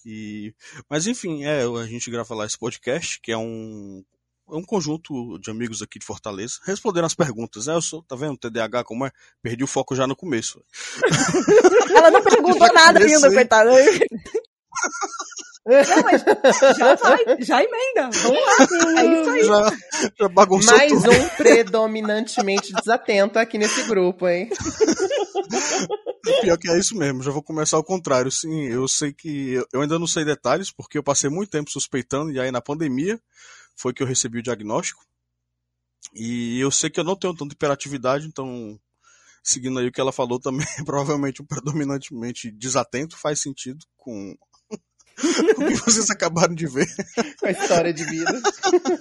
E, 0.06 0.54
mas 0.90 1.08
enfim, 1.08 1.46
é, 1.46 1.62
a 1.64 1.86
gente 1.86 2.12
grava 2.12 2.36
lá 2.36 2.46
esse 2.46 2.60
podcast, 2.60 3.22
que 3.22 3.32
é 3.32 3.38
um, 3.38 4.04
é 4.50 4.56
um 4.56 4.64
conjunto 4.64 5.40
de 5.40 5.50
amigos 5.50 5.82
aqui 5.82 5.98
de 5.98 6.06
Fortaleza, 6.06 6.60
respondendo 6.66 7.06
as 7.06 7.16
perguntas, 7.16 7.68
né? 7.68 7.74
Eu 7.74 7.82
sou, 7.82 8.04
tá 8.04 8.18
vendo, 8.18 8.38
TDAH 8.38 8.84
como 8.84 9.06
é? 9.06 9.12
Perdi 9.42 9.64
o 9.64 9.68
foco 9.68 9.96
já 9.96 10.06
no 10.06 10.16
começo. 10.16 10.62
Ela 11.96 12.12
não 12.12 12.22
perguntou 12.22 12.68
nada 12.74 13.00
ainda, 13.00 13.32
coitada. 13.32 13.72
Não, 15.66 16.04
mas 16.04 16.24
já 16.78 16.96
vai, 16.96 17.42
já 17.42 17.64
emenda. 17.64 18.10
Vamos 18.12 18.42
lá. 18.46 19.02
É 19.02 19.06
isso 19.06 19.30
aí. 19.30 19.44
Já, 19.44 19.78
já 20.20 20.28
bagunçou 20.28 20.78
Mais 20.78 20.92
tudo. 20.92 21.12
um 21.12 21.30
predominantemente 21.30 22.74
desatento 22.74 23.40
aqui 23.40 23.58
nesse 23.58 23.84
grupo, 23.84 24.28
hein? 24.28 24.50
Pior 26.42 26.58
que 26.58 26.70
é 26.70 26.78
isso 26.78 26.98
mesmo, 26.98 27.24
já 27.24 27.32
vou 27.32 27.42
começar 27.42 27.78
ao 27.78 27.84
contrário. 27.84 28.30
Sim, 28.30 28.64
eu 28.64 28.88
sei 28.88 29.14
que. 29.14 29.54
Eu 29.72 29.82
ainda 29.82 29.98
não 29.98 30.08
sei 30.08 30.26
detalhes, 30.26 30.70
porque 30.70 30.98
eu 30.98 31.04
passei 31.04 31.30
muito 31.30 31.50
tempo 31.50 31.72
suspeitando, 31.72 32.32
e 32.32 32.40
aí 32.40 32.52
na 32.52 32.62
pandemia 32.62 33.20
foi 33.76 33.94
que 33.94 34.04
eu 34.04 34.08
recebi 34.08 34.40
o 34.40 34.44
diagnóstico. 34.44 35.02
E 36.14 36.60
eu 36.60 36.70
sei 36.72 36.90
que 36.90 37.00
eu 37.00 37.04
não 37.04 37.16
tenho 37.16 37.34
tanta 37.34 37.54
hiperatividade, 37.54 38.28
então, 38.28 38.78
seguindo 39.42 39.80
aí 39.80 39.88
o 39.88 39.92
que 39.92 40.02
ela 40.02 40.12
falou 40.12 40.40
também, 40.40 40.68
provavelmente 40.86 41.42
o 41.42 41.46
predominantemente 41.46 42.52
desatento 42.52 43.18
faz 43.18 43.40
sentido 43.40 43.86
com 43.98 44.36
o 45.58 45.68
que 45.68 45.76
vocês 45.76 46.10
acabaram 46.10 46.54
de 46.54 46.68
ver. 46.68 46.88
A 47.44 47.52
história 47.52 47.94
de 47.94 48.04
vida. 48.04 48.42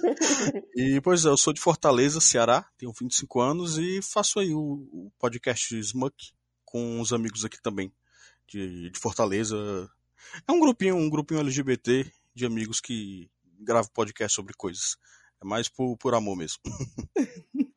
e, 0.75 1.01
pois 1.01 1.25
é, 1.25 1.29
eu 1.29 1.37
sou 1.37 1.53
de 1.53 1.61
Fortaleza, 1.61 2.21
Ceará, 2.21 2.65
tenho 2.77 2.93
25 2.93 3.41
anos 3.41 3.77
e 3.77 4.01
faço 4.01 4.39
aí 4.39 4.53
o, 4.53 4.59
o 4.91 5.11
podcast 5.19 5.77
Smuck 5.79 6.15
com 6.65 6.99
os 6.99 7.13
amigos 7.13 7.45
aqui 7.45 7.61
também, 7.61 7.93
de, 8.47 8.89
de 8.89 8.99
Fortaleza. 8.99 9.55
É 10.47 10.51
um 10.51 10.59
grupinho, 10.59 10.95
um 10.95 11.09
grupinho 11.09 11.41
LGBT 11.41 12.11
de 12.33 12.45
amigos 12.45 12.79
que 12.79 13.29
grava 13.59 13.87
podcast 13.93 14.35
sobre 14.35 14.53
coisas. 14.53 14.97
É 15.41 15.45
mais 15.45 15.67
por, 15.67 15.97
por 15.97 16.15
amor 16.15 16.35
mesmo. 16.35 16.59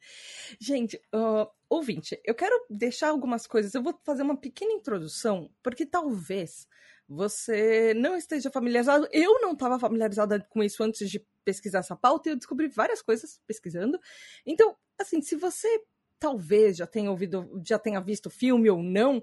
Gente, 0.61 0.97
uh, 1.15 1.47
ouvinte, 1.69 2.19
eu 2.25 2.35
quero 2.35 2.55
deixar 2.71 3.09
algumas 3.09 3.47
coisas. 3.47 3.75
Eu 3.75 3.83
vou 3.83 3.99
fazer 4.05 4.23
uma 4.23 4.37
pequena 4.37 4.73
introdução, 4.73 5.51
porque 5.63 5.85
talvez 5.85 6.67
você 7.09 7.95
não 7.95 8.17
esteja 8.17 8.51
familiarizado. 8.51 9.09
Eu 9.13 9.41
não 9.41 9.53
estava 9.53 9.79
familiarizada 9.79 10.41
com 10.51 10.63
isso 10.63 10.83
antes 10.83 11.09
de 11.11 11.25
pesquisar 11.45 11.79
essa 11.79 11.97
pauta 11.97 12.29
e 12.29 12.33
eu 12.33 12.37
descobri 12.37 12.69
várias 12.69 13.01
coisas 13.01 13.41
pesquisando. 13.47 13.99
Então, 14.45 14.77
assim, 14.99 15.23
se 15.23 15.37
você 15.37 15.69
talvez 16.19 16.77
já 16.77 16.87
tenha 16.87 17.11
ouvido, 17.11 17.63
já 17.65 17.79
tenha 17.79 18.01
visto 18.01 18.27
o 18.27 18.31
filme 18.31 18.69
ou 18.71 18.83
não, 18.83 19.23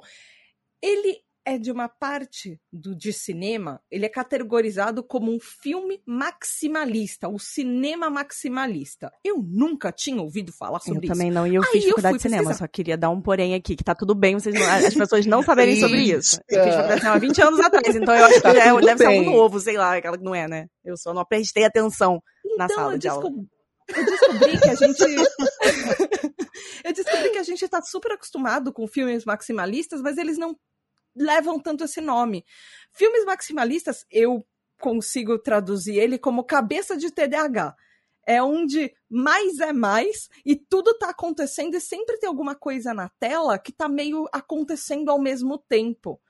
ele 0.81 1.23
é 1.45 1.57
de 1.57 1.71
uma 1.71 1.89
parte 1.89 2.59
do 2.71 2.95
de 2.95 3.12
cinema, 3.12 3.81
ele 3.91 4.05
é 4.05 4.09
categorizado 4.09 5.03
como 5.03 5.31
um 5.31 5.39
filme 5.39 6.01
maximalista, 6.05 7.27
o 7.27 7.38
cinema 7.38 8.09
maximalista. 8.09 9.12
Eu 9.23 9.38
nunca 9.38 9.91
tinha 9.91 10.21
ouvido 10.21 10.53
falar 10.53 10.79
sobre 10.79 11.00
eu 11.00 11.03
isso. 11.03 11.12
Eu 11.12 11.17
também 11.17 11.31
não, 11.31 11.45
e 11.45 11.55
eu 11.55 11.62
Aí 11.63 11.69
fiz 11.71 11.85
faculdade 11.85 12.17
de 12.17 12.21
cinema, 12.21 12.43
pesquisar. 12.43 12.65
só 12.65 12.67
queria 12.67 12.97
dar 12.97 13.09
um 13.09 13.21
porém 13.21 13.53
aqui, 13.55 13.75
que 13.75 13.83
tá 13.83 13.93
tudo 13.93 14.15
bem 14.15 14.35
vocês 14.35 14.55
não, 14.55 14.69
as 14.69 14.93
pessoas 14.93 15.25
não 15.25 15.43
saberem 15.43 15.79
sobre 15.79 16.01
isso. 16.01 16.39
Eu 16.50 16.63
fiz 16.63 16.73
faculdade 16.75 16.95
de 16.95 17.01
cinema 17.01 17.15
há 17.15 17.19
20 17.19 17.41
anos 17.41 17.59
atrás, 17.59 17.95
então 17.95 18.15
eu 18.15 18.25
acho 18.25 18.35
que 18.35 18.41
tá 18.41 18.53
já 18.53 18.63
é, 18.63 18.73
deve 18.73 18.85
bem. 18.85 18.97
ser 18.97 19.05
algo 19.05 19.31
novo, 19.31 19.59
sei 19.59 19.77
lá, 19.77 19.97
aquela 19.97 20.17
que 20.17 20.23
não 20.23 20.33
é, 20.33 20.47
né? 20.47 20.67
Eu 20.83 20.97
só 20.97 21.13
não 21.13 21.25
prestei 21.25 21.65
atenção 21.65 22.21
então, 22.45 22.57
na 22.57 22.69
sala 22.69 22.97
de 22.97 23.07
aula. 23.07 23.29
Eu 23.95 24.05
descobri 24.05 24.59
que 24.59 24.69
a 24.69 24.75
gente. 24.75 25.03
eu 26.85 26.93
descobri 26.93 27.29
que 27.31 27.38
a 27.38 27.43
gente 27.43 27.67
tá 27.67 27.81
super 27.81 28.13
acostumado 28.13 28.71
com 28.71 28.88
filmes 28.88 29.25
maximalistas, 29.25 30.01
mas 30.01 30.17
eles 30.17 30.38
não 30.38 30.55
levam 31.15 31.60
tanto 31.60 31.84
esse 31.84 32.01
nome. 32.01 32.46
Filmes 32.91 33.25
maximalistas, 33.25 34.05
eu 34.12 34.46
consigo 34.79 35.39
traduzir 35.39 35.98
ele 35.98 36.17
como 36.17 36.43
cabeça 36.43 36.98
de 36.98 37.12
TDAH. 37.12 37.75
É 38.25 38.41
onde 38.41 38.93
mais 39.10 39.60
é 39.60 39.74
mais 39.74 40.29
e 40.46 40.55
tudo 40.55 40.98
tá 40.98 41.10
acontecendo 41.10 41.75
e 41.75 41.82
sempre 41.82 42.17
tem 42.17 42.27
alguma 42.27 42.55
coisa 42.55 42.93
na 42.93 43.10
tela 43.20 43.60
que 43.60 43.72
tá 43.74 43.89
meio 43.89 44.25
acontecendo 44.32 45.10
ao 45.10 45.20
mesmo 45.20 45.58
tempo. 45.58 46.22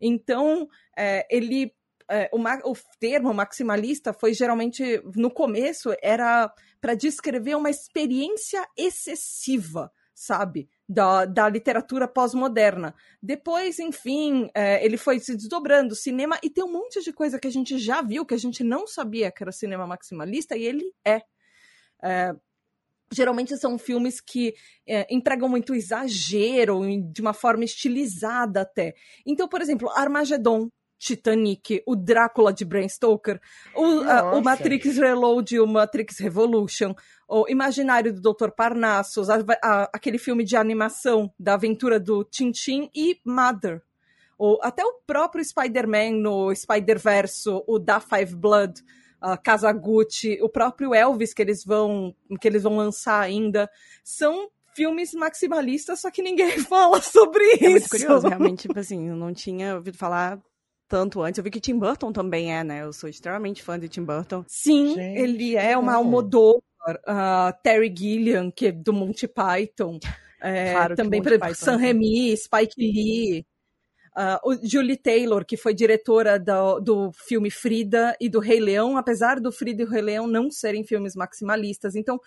Então, 0.00 0.68
é, 0.96 1.26
ele 1.28 1.74
é, 2.10 2.28
o, 2.32 2.40
o 2.70 2.76
termo 2.98 3.32
maximalista 3.32 4.12
foi 4.12 4.34
geralmente, 4.34 5.00
no 5.14 5.30
começo, 5.30 5.94
era 6.02 6.52
para 6.80 6.94
descrever 6.94 7.54
uma 7.56 7.70
experiência 7.70 8.66
excessiva, 8.76 9.92
sabe? 10.12 10.68
Da, 10.92 11.24
da 11.24 11.48
literatura 11.48 12.08
pós-moderna. 12.08 12.96
Depois, 13.22 13.78
enfim, 13.78 14.50
é, 14.52 14.84
ele 14.84 14.96
foi 14.96 15.20
se 15.20 15.36
desdobrando, 15.36 15.94
cinema, 15.94 16.36
e 16.42 16.50
tem 16.50 16.64
um 16.64 16.72
monte 16.72 17.00
de 17.00 17.12
coisa 17.12 17.38
que 17.38 17.46
a 17.46 17.52
gente 17.52 17.78
já 17.78 18.02
viu, 18.02 18.26
que 18.26 18.34
a 18.34 18.38
gente 18.38 18.64
não 18.64 18.88
sabia 18.88 19.30
que 19.30 19.40
era 19.40 19.52
cinema 19.52 19.86
maximalista, 19.86 20.56
e 20.56 20.64
ele 20.64 20.92
é. 21.04 21.22
é 22.02 22.34
geralmente 23.12 23.56
são 23.56 23.78
filmes 23.78 24.20
que 24.20 24.54
é, 24.86 25.06
empregam 25.14 25.48
muito 25.48 25.74
exagero, 25.76 26.80
de 27.12 27.20
uma 27.20 27.32
forma 27.32 27.64
estilizada 27.64 28.62
até. 28.62 28.94
Então, 29.24 29.48
por 29.48 29.60
exemplo, 29.60 29.88
Armageddon, 29.90 30.70
Titanic, 31.00 31.82
o 31.86 31.96
Drácula 31.96 32.52
de 32.52 32.62
Bram 32.62 32.86
Stoker, 32.86 33.40
o, 33.74 34.36
o 34.36 34.42
Matrix 34.42 34.98
Reload 34.98 35.54
e 35.54 35.58
o 35.58 35.66
Matrix 35.66 36.18
Revolution, 36.18 36.94
o 37.26 37.48
Imaginário 37.48 38.12
do 38.12 38.20
Dr. 38.20 38.50
Parnassus, 38.50 39.30
a, 39.30 39.38
a, 39.62 39.90
aquele 39.94 40.18
filme 40.18 40.44
de 40.44 40.56
animação 40.56 41.32
da 41.38 41.54
aventura 41.54 41.98
do 41.98 42.22
Tintin 42.22 42.90
e 42.94 43.18
Mother. 43.24 43.82
O, 44.38 44.58
até 44.62 44.84
o 44.84 45.00
próprio 45.06 45.42
Spider-Man 45.42 46.12
no 46.20 46.54
Spider-Verso, 46.54 47.64
o 47.66 47.78
Da 47.78 47.98
Five 47.98 48.36
Blood, 48.36 48.82
a 49.20 49.38
Casa 49.38 49.72
Gucci, 49.72 50.38
o 50.42 50.48
próprio 50.48 50.94
Elvis 50.94 51.32
que 51.32 51.40
eles 51.42 51.64
vão 51.64 52.14
que 52.40 52.46
eles 52.46 52.62
vão 52.62 52.76
lançar 52.76 53.20
ainda, 53.20 53.70
são 54.04 54.50
filmes 54.74 55.12
maximalistas, 55.14 56.00
só 56.00 56.10
que 56.10 56.22
ninguém 56.22 56.58
fala 56.64 57.00
sobre 57.00 57.42
é 57.44 57.54
isso. 57.54 57.64
É 57.64 57.70
muito 57.70 57.88
curioso, 57.88 58.28
realmente, 58.28 58.62
tipo 58.62 58.78
assim, 58.78 59.08
eu 59.08 59.16
não 59.16 59.32
tinha 59.32 59.76
ouvido 59.76 59.96
falar 59.96 60.40
tanto 60.90 61.22
antes. 61.22 61.38
Eu 61.38 61.44
vi 61.44 61.50
que 61.52 61.60
Tim 61.60 61.78
Burton 61.78 62.12
também 62.12 62.52
é, 62.52 62.64
né? 62.64 62.82
Eu 62.82 62.92
sou 62.92 63.08
extremamente 63.08 63.62
fã 63.62 63.78
de 63.78 63.88
Tim 63.88 64.02
Burton. 64.02 64.44
Sim, 64.48 64.96
Gente, 64.96 65.20
ele 65.20 65.56
é 65.56 65.78
uma 65.78 65.94
Almodóvar, 65.94 66.60
uh, 67.06 67.52
Terry 67.62 67.94
Gilliam, 67.96 68.50
que 68.50 68.66
é 68.66 68.72
do 68.72 68.92
Monty 68.92 69.28
Python. 69.28 70.00
É, 70.42 70.72
claro 70.72 70.96
também, 70.96 71.22
por 71.22 71.32
exemplo, 71.32 71.54
Sam 71.54 71.76
Remy, 71.76 72.36
Spike 72.36 72.74
Lee. 72.76 73.46
Uh, 74.16 74.50
o 74.50 74.66
Julie 74.66 74.96
Taylor, 74.96 75.46
que 75.46 75.56
foi 75.56 75.72
diretora 75.72 76.36
do, 76.40 76.80
do 76.80 77.12
filme 77.12 77.48
Frida 77.48 78.16
e 78.20 78.28
do 78.28 78.40
Rei 78.40 78.58
Leão, 78.58 78.96
apesar 78.96 79.38
do 79.38 79.52
Frida 79.52 79.82
e 79.82 79.84
o 79.84 79.88
Rei 79.88 80.02
Leão 80.02 80.26
não 80.26 80.50
serem 80.50 80.82
filmes 80.82 81.14
maximalistas. 81.14 81.94
Então, 81.94 82.18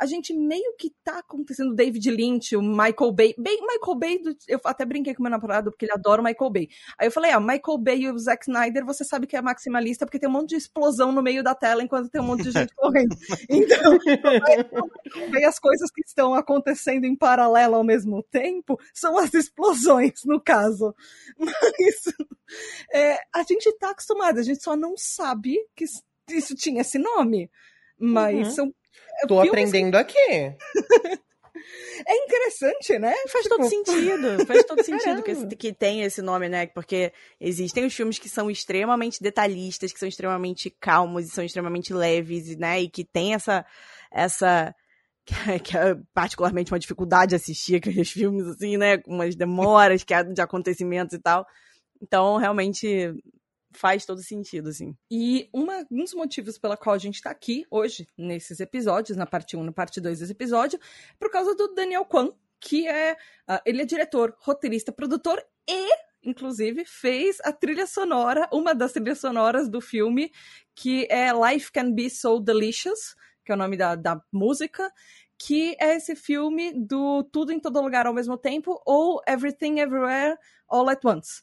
a 0.00 0.06
gente 0.06 0.32
meio 0.32 0.74
que 0.78 0.90
tá 1.04 1.18
acontecendo 1.18 1.74
David 1.74 2.10
Lynch, 2.10 2.56
o 2.56 2.62
Michael 2.62 3.12
Bay. 3.12 3.34
Bay 3.36 3.58
Michael 3.60 3.98
Bay, 3.98 4.18
do, 4.18 4.34
eu 4.48 4.58
até 4.64 4.86
brinquei 4.86 5.14
com 5.14 5.22
meu 5.22 5.30
namorado 5.30 5.70
porque 5.70 5.84
ele 5.84 5.92
adora 5.92 6.22
o 6.22 6.24
Michael 6.24 6.50
Bay. 6.50 6.68
Aí 6.98 7.06
eu 7.06 7.12
falei, 7.12 7.32
ah, 7.32 7.38
Michael 7.38 7.76
Bay 7.78 8.00
e 8.00 8.10
o 8.10 8.18
Zack 8.18 8.44
Snyder, 8.44 8.86
você 8.86 9.04
sabe 9.04 9.26
que 9.26 9.36
é 9.36 9.42
maximalista 9.42 10.06
porque 10.06 10.18
tem 10.18 10.26
um 10.26 10.32
monte 10.32 10.50
de 10.50 10.56
explosão 10.56 11.12
no 11.12 11.22
meio 11.22 11.44
da 11.44 11.54
tela 11.54 11.82
enquanto 11.82 12.08
tem 12.08 12.18
um 12.18 12.24
monte 12.24 12.44
de 12.44 12.50
gente 12.50 12.74
correndo. 12.74 13.14
Então, 13.50 13.98
e 15.38 15.44
as 15.44 15.58
coisas 15.58 15.90
que 15.90 16.02
estão 16.06 16.34
acontecendo 16.34 17.04
em 17.04 17.16
paralelo 17.16 17.74
ao 17.74 17.84
mesmo 17.84 18.22
tempo 18.30 18.78
são 18.94 19.18
as 19.18 19.34
explosões, 19.34 20.24
no 20.24 20.40
caso. 20.40 20.94
Mas 21.38 22.14
é, 22.92 23.18
a 23.34 23.42
gente 23.42 23.70
tá 23.78 23.90
acostumado, 23.90 24.38
a 24.38 24.42
gente 24.42 24.62
só 24.62 24.76
não 24.76 24.94
sabe 24.96 25.56
que 25.76 25.84
isso 26.30 26.54
tinha 26.54 26.80
esse 26.80 26.98
nome. 26.98 27.50
Mas 27.98 28.48
uhum. 28.48 28.54
são 28.54 28.74
Tô 29.28 29.40
aprendendo 29.40 29.96
aqui. 29.96 30.18
É 32.06 32.16
interessante, 32.24 32.98
né? 32.98 33.14
Faz 33.28 33.44
tipo... 33.44 33.56
todo 33.56 33.68
sentido. 33.68 34.46
Faz 34.46 34.64
todo 34.64 34.82
sentido 34.82 35.22
que, 35.22 35.56
que 35.56 35.72
tem 35.72 36.02
esse 36.02 36.22
nome, 36.22 36.48
né? 36.48 36.66
Porque 36.66 37.12
existem 37.40 37.84
os 37.84 37.94
filmes 37.94 38.18
que 38.18 38.28
são 38.28 38.50
extremamente 38.50 39.22
detalhistas, 39.22 39.92
que 39.92 39.98
são 39.98 40.08
extremamente 40.08 40.70
calmos 40.70 41.26
e 41.26 41.30
são 41.30 41.44
extremamente 41.44 41.92
leves, 41.92 42.56
né? 42.56 42.80
E 42.80 42.88
que 42.88 43.04
tem 43.04 43.34
essa. 43.34 43.64
essa 44.10 44.74
que 45.62 45.76
é 45.76 45.94
particularmente 46.14 46.72
uma 46.72 46.78
dificuldade 46.78 47.30
de 47.30 47.36
assistir 47.36 47.76
aqueles 47.76 48.10
filmes, 48.10 48.46
assim, 48.46 48.76
né? 48.76 48.98
Com 48.98 49.14
umas 49.14 49.36
demoras 49.36 50.02
que 50.02 50.14
é 50.14 50.24
de 50.24 50.40
acontecimentos 50.40 51.14
e 51.14 51.20
tal. 51.20 51.46
Então, 52.02 52.38
realmente, 52.38 53.12
faz 53.72 54.04
todo 54.04 54.22
sentido, 54.22 54.68
assim. 54.68 54.96
E 55.10 55.48
uma, 55.52 55.86
um 55.90 56.02
dos 56.02 56.14
motivos 56.14 56.58
pela 56.58 56.76
qual 56.76 56.94
a 56.94 56.98
gente 56.98 57.22
tá 57.22 57.30
aqui 57.30 57.64
hoje, 57.70 58.08
nesses 58.16 58.60
episódios, 58.60 59.16
na 59.16 59.26
parte 59.26 59.56
1 59.56 59.62
e 59.62 59.66
na 59.66 59.72
parte 59.72 60.00
2 60.00 60.18
desse 60.18 60.32
episódio, 60.32 60.78
é 60.78 61.14
por 61.18 61.30
causa 61.30 61.54
do 61.54 61.74
Daniel 61.74 62.04
Kwan, 62.04 62.32
que 62.58 62.86
é. 62.86 63.16
Uh, 63.48 63.60
ele 63.64 63.82
é 63.82 63.84
diretor, 63.84 64.34
roteirista, 64.38 64.92
produtor 64.92 65.42
e, 65.68 65.88
inclusive, 66.22 66.84
fez 66.84 67.38
a 67.42 67.52
trilha 67.52 67.86
sonora, 67.86 68.48
uma 68.52 68.74
das 68.74 68.92
trilhas 68.92 69.18
sonoras 69.18 69.68
do 69.68 69.80
filme, 69.80 70.30
que 70.74 71.06
é 71.10 71.30
Life 71.32 71.72
Can 71.72 71.92
Be 71.92 72.10
So 72.10 72.40
Delicious, 72.40 73.16
que 73.44 73.52
é 73.52 73.54
o 73.54 73.58
nome 73.58 73.76
da, 73.76 73.94
da 73.94 74.22
música, 74.30 74.92
que 75.38 75.74
é 75.80 75.96
esse 75.96 76.14
filme 76.14 76.72
do 76.72 77.24
Tudo 77.24 77.50
em 77.50 77.58
Todo 77.58 77.80
Lugar 77.80 78.06
ao 78.06 78.12
mesmo 78.12 78.36
tempo, 78.36 78.80
ou 78.84 79.22
Everything 79.26 79.80
Everywhere 79.80 80.36
All 80.68 80.88
at 80.90 81.02
Once. 81.04 81.42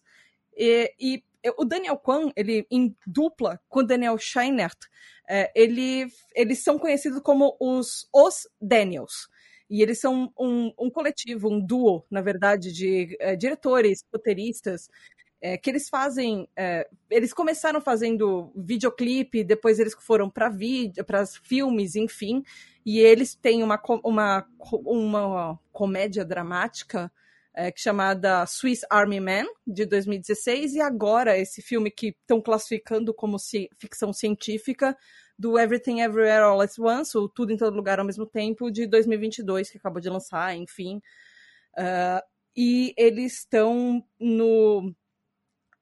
E, 0.56 0.94
e 1.00 1.24
o 1.58 1.65
Daniel 1.65 1.98
Kwan, 1.98 2.32
ele 2.36 2.65
em 2.70 2.96
dupla 3.06 3.60
com 3.70 3.84
Daniel 3.84 4.17
Scheinert, 4.17 4.77
é, 5.27 5.51
ele, 5.56 6.08
eles 6.36 6.63
são 6.63 6.79
conhecidos 6.79 7.20
como 7.22 7.56
os, 7.60 8.08
os 8.13 8.48
Daniels. 8.62 9.27
E 9.70 9.82
eles 9.82 10.00
são 10.00 10.32
um, 10.39 10.74
um 10.79 10.89
coletivo, 10.89 11.50
um 11.50 11.60
duo, 11.60 12.06
na 12.10 12.22
verdade, 12.22 12.72
de 12.72 13.17
é, 13.20 13.36
diretores, 13.36 14.03
roteiristas, 14.13 14.89
é, 15.41 15.58
que 15.58 15.70
eles 15.70 15.89
fazem. 15.89 16.48
É, 16.56 16.88
eles 17.10 17.34
começaram 17.34 17.82
fazendo 17.82 18.51
videoclipe, 18.56 19.44
depois 19.44 19.79
eles 19.79 19.94
foram 20.00 20.29
para 20.29 20.50
vídeo, 20.50 21.03
para 21.03 21.25
filmes, 21.25 21.96
enfim. 21.96 22.44
E 22.86 23.00
eles 23.00 23.36
têm 23.36 23.62
uma, 23.62 23.82
uma, 24.03 24.48
uma 24.86 25.60
comédia 25.74 26.24
dramática 26.24 27.12
é, 27.58 27.74
chamada 27.76 28.46
Swiss 28.46 28.86
Army 28.88 29.20
Man, 29.20 29.46
de 29.66 29.84
2016, 29.84 30.76
e 30.76 30.82
agora 30.82 31.36
esse 31.36 31.60
filme 31.60 31.90
que 31.90 32.10
estão 32.10 32.40
classificando 32.40 33.12
como 33.12 33.40
ci 33.40 33.68
ficção 33.80 34.14
científica, 34.14 34.96
do 35.40 35.58
Everything 35.58 36.02
Everywhere 36.02 36.44
All 36.44 36.62
at 36.62 36.78
Once, 36.78 37.18
ou 37.18 37.28
Tudo 37.28 37.52
em 37.52 37.58
Todo 37.58 37.76
Lugar 37.76 38.00
ao 38.00 38.06
mesmo 38.06 38.28
tempo, 38.28 38.70
de 38.70 38.86
2022, 38.86 39.72
que 39.72 39.80
acabou 39.80 40.00
de 40.00 40.08
lançar, 40.08 40.56
enfim. 40.56 41.02
Uh, 41.76 42.22
e 42.56 42.94
eles 42.96 43.40
estão 43.40 44.04
no 44.20 44.94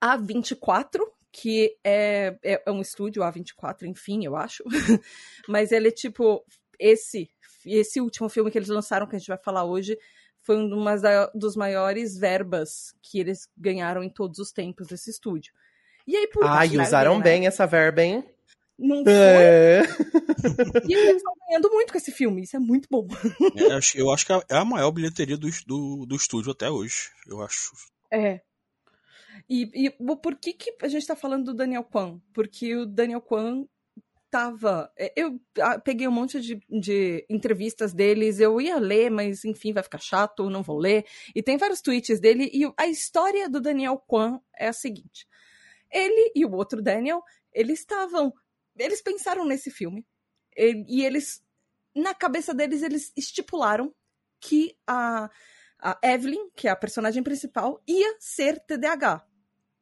A24, 0.02 1.00
que 1.30 1.76
é, 1.84 2.38
é, 2.42 2.62
é 2.64 2.70
um 2.70 2.80
estúdio 2.80 3.22
A24, 3.22 3.82
enfim, 3.82 4.24
eu 4.24 4.34
acho. 4.34 4.64
Mas 5.46 5.72
ele 5.72 5.88
é 5.88 5.92
tipo 5.92 6.42
esse 6.78 7.28
esse 7.66 8.00
último 8.00 8.28
filme 8.28 8.50
que 8.50 8.56
eles 8.56 8.68
lançaram, 8.68 9.06
que 9.06 9.16
a 9.16 9.18
gente 9.18 9.28
vai 9.28 9.38
falar 9.38 9.64
hoje, 9.64 9.98
foi 10.46 10.56
uma 10.56 10.94
dos 11.34 11.56
maiores 11.56 12.16
verbas 12.16 12.94
que 13.02 13.18
eles 13.18 13.48
ganharam 13.58 14.02
em 14.02 14.08
todos 14.08 14.38
os 14.38 14.52
tempos 14.52 14.86
desse 14.86 15.10
estúdio. 15.10 15.52
E 16.06 16.16
aí, 16.16 16.28
por 16.28 16.44
Ah, 16.46 16.64
e 16.64 16.78
usaram 16.78 17.20
bem 17.20 17.48
essa 17.48 17.66
verba, 17.66 18.00
hein? 18.00 18.24
Não 18.78 19.02
foi? 19.02 19.12
É. 19.12 19.82
E 20.88 20.94
eles 20.94 21.16
estão 21.16 21.32
ganhando 21.48 21.68
muito 21.70 21.90
com 21.90 21.98
esse 21.98 22.12
filme, 22.12 22.42
isso 22.42 22.54
é 22.54 22.60
muito 22.60 22.86
bom. 22.88 23.08
É, 23.56 24.00
eu 24.00 24.12
acho 24.12 24.24
que 24.24 24.32
é, 24.32 24.40
é 24.50 24.56
a 24.56 24.64
maior 24.64 24.92
bilheteria 24.92 25.36
do, 25.36 25.48
do, 25.66 26.06
do 26.06 26.14
estúdio 26.14 26.52
até 26.52 26.70
hoje, 26.70 27.10
eu 27.26 27.42
acho. 27.42 27.72
É. 28.12 28.40
E, 29.48 29.86
e 29.86 29.90
por 29.90 30.36
que, 30.36 30.52
que 30.52 30.76
a 30.82 30.88
gente 30.88 31.02
está 31.02 31.16
falando 31.16 31.46
do 31.46 31.54
Daniel 31.54 31.82
Kwan? 31.82 32.20
Porque 32.32 32.76
o 32.76 32.86
Daniel 32.86 33.20
Kwan 33.20 33.66
É, 34.96 35.12
eu 35.16 35.40
ah, 35.60 35.78
peguei 35.78 36.06
um 36.06 36.12
monte 36.12 36.40
de, 36.40 36.60
de, 36.68 37.26
entrevistas 37.28 37.92
deles, 37.92 38.40
eu 38.40 38.60
ia 38.60 38.78
ler, 38.78 39.10
mas 39.10 39.44
enfim, 39.44 39.72
vai 39.72 39.82
ficar 39.82 39.98
chato, 39.98 40.50
não 40.50 40.62
vou 40.62 40.78
ler. 40.78 41.04
E 41.34 41.42
tem 41.42 41.56
vários 41.56 41.80
tweets 41.80 42.20
dele, 42.20 42.50
e 42.52 42.62
a 42.76 42.86
história 42.86 43.48
do 43.48 43.60
Daniel 43.60 43.98
Kwan 44.06 44.40
é 44.56 44.68
a 44.68 44.72
seguinte: 44.72 45.26
ele 45.90 46.32
e 46.34 46.44
o 46.44 46.52
outro 46.52 46.82
Daniel, 46.82 47.22
eles 47.52 47.80
estavam. 47.80 48.32
Eles 48.78 49.00
pensaram 49.00 49.44
nesse 49.44 49.70
filme, 49.70 50.06
e 50.56 51.04
eles. 51.04 51.42
Na 51.94 52.14
cabeça 52.14 52.52
deles, 52.52 52.82
eles 52.82 53.10
estipularam 53.16 53.94
que 54.38 54.76
a, 54.86 55.30
a 55.78 55.98
Evelyn, 56.02 56.50
que 56.54 56.68
é 56.68 56.70
a 56.70 56.76
personagem 56.76 57.22
principal, 57.22 57.82
ia 57.86 58.16
ser 58.20 58.60
TDAH. 58.66 59.25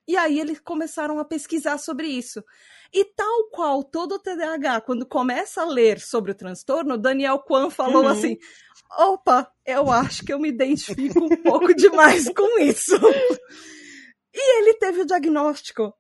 E 0.07 0.17
aí 0.17 0.39
eles 0.39 0.61
começaram 0.61 1.19
a 1.19 1.25
pesquisar 1.25 1.79
sobre 1.79 2.07
isso. 2.07 2.43
E 2.93 3.05
tal 3.05 3.49
qual 3.51 3.83
todo 3.83 4.19
TDAH, 4.19 4.83
quando 4.83 5.07
começa 5.07 5.63
a 5.63 5.67
ler 5.67 5.99
sobre 5.99 6.31
o 6.31 6.35
transtorno, 6.35 6.99
Daniel 6.99 7.41
Kwan 7.41 7.71
falou 7.71 8.05
uhum. 8.05 8.09
assim: 8.09 8.37
opa, 8.99 9.51
eu 9.67 9.91
acho 9.91 10.25
que 10.25 10.33
eu 10.33 10.39
me 10.39 10.49
identifico 10.49 11.25
um 11.25 11.43
pouco 11.43 11.75
demais 11.75 12.29
com 12.33 12.61
isso. 12.61 12.95
E 14.33 14.59
ele 14.59 14.75
teve 14.75 15.01
o 15.01 15.07
diagnóstico 15.07 15.95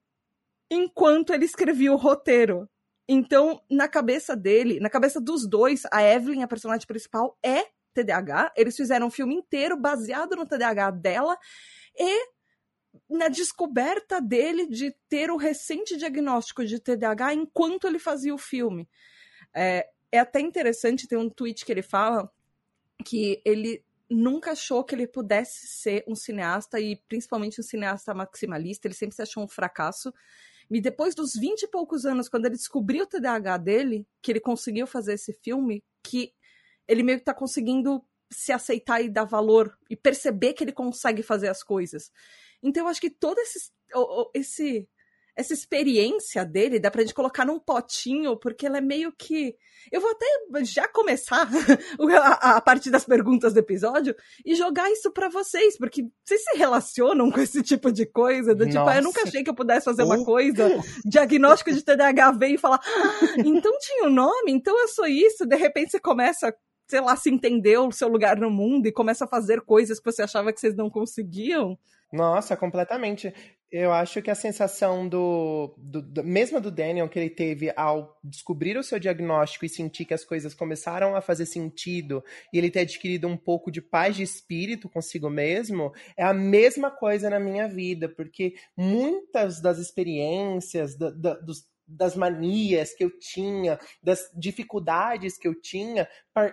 enquanto 0.70 1.32
ele 1.32 1.44
escrevia 1.44 1.92
o 1.92 1.96
roteiro. 1.96 2.68
Então, 3.08 3.60
na 3.70 3.86
cabeça 3.86 4.34
dele, 4.34 4.80
na 4.80 4.90
cabeça 4.90 5.20
dos 5.20 5.48
dois, 5.48 5.82
a 5.92 6.02
Evelyn, 6.02 6.42
a 6.42 6.48
personagem 6.48 6.86
principal, 6.86 7.38
é 7.44 7.66
TDAH. 7.94 8.52
Eles 8.56 8.76
fizeram 8.76 9.06
um 9.06 9.10
filme 9.10 9.34
inteiro 9.34 9.76
baseado 9.76 10.34
no 10.34 10.46
TDAH 10.46 10.90
dela. 10.90 11.38
E 11.96 12.33
na 13.08 13.28
descoberta 13.28 14.20
dele 14.20 14.66
de 14.66 14.94
ter 15.08 15.30
o 15.30 15.36
recente 15.36 15.96
diagnóstico 15.96 16.64
de 16.64 16.80
TDAH 16.80 17.34
enquanto 17.34 17.86
ele 17.86 17.98
fazia 17.98 18.34
o 18.34 18.38
filme. 18.38 18.88
É, 19.54 19.88
é 20.10 20.18
até 20.18 20.40
interessante, 20.40 21.08
tem 21.08 21.18
um 21.18 21.28
tweet 21.28 21.64
que 21.64 21.72
ele 21.72 21.82
fala 21.82 22.30
que 23.04 23.42
ele 23.44 23.84
nunca 24.08 24.52
achou 24.52 24.84
que 24.84 24.94
ele 24.94 25.06
pudesse 25.06 25.66
ser 25.66 26.04
um 26.06 26.14
cineasta 26.14 26.80
e 26.80 26.96
principalmente 27.08 27.60
um 27.60 27.64
cineasta 27.64 28.14
maximalista, 28.14 28.86
ele 28.86 28.94
sempre 28.94 29.16
se 29.16 29.22
achou 29.22 29.42
um 29.42 29.48
fracasso. 29.48 30.12
E 30.70 30.80
depois 30.80 31.14
dos 31.14 31.34
20 31.34 31.62
e 31.62 31.68
poucos 31.68 32.06
anos, 32.06 32.28
quando 32.28 32.46
ele 32.46 32.56
descobriu 32.56 33.04
o 33.04 33.06
TDAH 33.06 33.58
dele, 33.58 34.06
que 34.22 34.32
ele 34.32 34.40
conseguiu 34.40 34.86
fazer 34.86 35.14
esse 35.14 35.32
filme, 35.42 35.82
que 36.02 36.32
ele 36.88 37.02
meio 37.02 37.18
que 37.18 37.24
tá 37.24 37.34
conseguindo 37.34 38.04
se 38.30 38.52
aceitar 38.52 39.00
e 39.02 39.08
dar 39.08 39.24
valor 39.24 39.76
e 39.88 39.96
perceber 39.96 40.54
que 40.54 40.64
ele 40.64 40.72
consegue 40.72 41.22
fazer 41.22 41.48
as 41.48 41.62
coisas. 41.62 42.10
Então 42.64 42.84
eu 42.84 42.88
acho 42.88 43.00
que 43.00 43.10
todo 43.10 43.38
esse, 43.38 43.70
esse 44.34 44.88
essa 45.36 45.52
experiência 45.52 46.44
dele 46.44 46.78
dá 46.78 46.90
pra 46.90 47.02
gente 47.02 47.14
colocar 47.14 47.44
num 47.44 47.58
potinho, 47.58 48.36
porque 48.36 48.66
ela 48.66 48.78
é 48.78 48.80
meio 48.80 49.12
que. 49.12 49.56
Eu 49.90 50.00
vou 50.00 50.10
até 50.10 50.26
já 50.64 50.86
começar 50.88 51.48
a, 52.22 52.56
a 52.56 52.60
partir 52.60 52.90
das 52.90 53.04
perguntas 53.04 53.52
do 53.52 53.58
episódio 53.58 54.14
e 54.46 54.54
jogar 54.54 54.90
isso 54.90 55.10
para 55.10 55.28
vocês, 55.28 55.76
porque 55.76 56.06
vocês 56.24 56.42
se 56.42 56.56
relacionam 56.56 57.30
com 57.32 57.40
esse 57.40 57.62
tipo 57.62 57.90
de 57.90 58.06
coisa, 58.06 58.54
do 58.54 58.64
tipo, 58.64 58.88
ah, 58.88 58.96
eu 58.96 59.02
nunca 59.02 59.22
achei 59.22 59.42
que 59.42 59.50
eu 59.50 59.54
pudesse 59.54 59.84
fazer 59.84 60.04
uma 60.04 60.24
coisa, 60.24 60.68
diagnóstico 61.04 61.72
de 61.72 61.82
TDAH 61.82 62.32
veio 62.32 62.54
e 62.54 62.58
falar, 62.58 62.80
ah, 62.82 63.34
então 63.44 63.76
tinha 63.80 64.06
um 64.06 64.10
nome, 64.10 64.52
então 64.52 64.78
eu 64.78 64.88
sou 64.88 65.06
isso, 65.06 65.44
de 65.44 65.56
repente 65.56 65.90
você 65.90 66.00
começa 66.00 66.54
sei 66.86 67.00
lá, 67.00 67.16
se 67.16 67.30
entendeu 67.30 67.88
o 67.88 67.92
seu 67.92 68.08
lugar 68.08 68.36
no 68.36 68.50
mundo 68.50 68.86
e 68.86 68.92
começa 68.92 69.24
a 69.24 69.28
fazer 69.28 69.62
coisas 69.62 69.98
que 69.98 70.04
você 70.04 70.22
achava 70.22 70.52
que 70.52 70.60
vocês 70.60 70.76
não 70.76 70.90
conseguiam. 70.90 71.78
Nossa, 72.14 72.56
completamente. 72.56 73.34
Eu 73.72 73.92
acho 73.92 74.22
que 74.22 74.30
a 74.30 74.36
sensação 74.36 75.08
do, 75.08 75.74
do, 75.76 76.00
do, 76.00 76.22
mesmo 76.22 76.60
do 76.60 76.70
Daniel 76.70 77.08
que 77.08 77.18
ele 77.18 77.28
teve 77.28 77.72
ao 77.74 78.16
descobrir 78.22 78.76
o 78.78 78.84
seu 78.84 79.00
diagnóstico 79.00 79.64
e 79.64 79.68
sentir 79.68 80.04
que 80.04 80.14
as 80.14 80.24
coisas 80.24 80.54
começaram 80.54 81.16
a 81.16 81.20
fazer 81.20 81.44
sentido 81.44 82.22
e 82.52 82.58
ele 82.58 82.70
ter 82.70 82.80
adquirido 82.80 83.26
um 83.26 83.36
pouco 83.36 83.72
de 83.72 83.82
paz 83.82 84.14
de 84.14 84.22
espírito 84.22 84.88
consigo 84.88 85.28
mesmo, 85.28 85.92
é 86.16 86.22
a 86.22 86.32
mesma 86.32 86.88
coisa 86.88 87.28
na 87.28 87.40
minha 87.40 87.66
vida, 87.66 88.08
porque 88.08 88.54
muitas 88.76 89.60
das 89.60 89.78
experiências, 89.78 90.96
da, 90.96 91.10
da, 91.10 91.34
dos 91.34 91.64
das 91.86 92.16
manias 92.16 92.94
que 92.94 93.04
eu 93.04 93.10
tinha, 93.18 93.78
das 94.02 94.30
dificuldades 94.34 95.36
que 95.36 95.46
eu 95.46 95.54
tinha, 95.54 96.08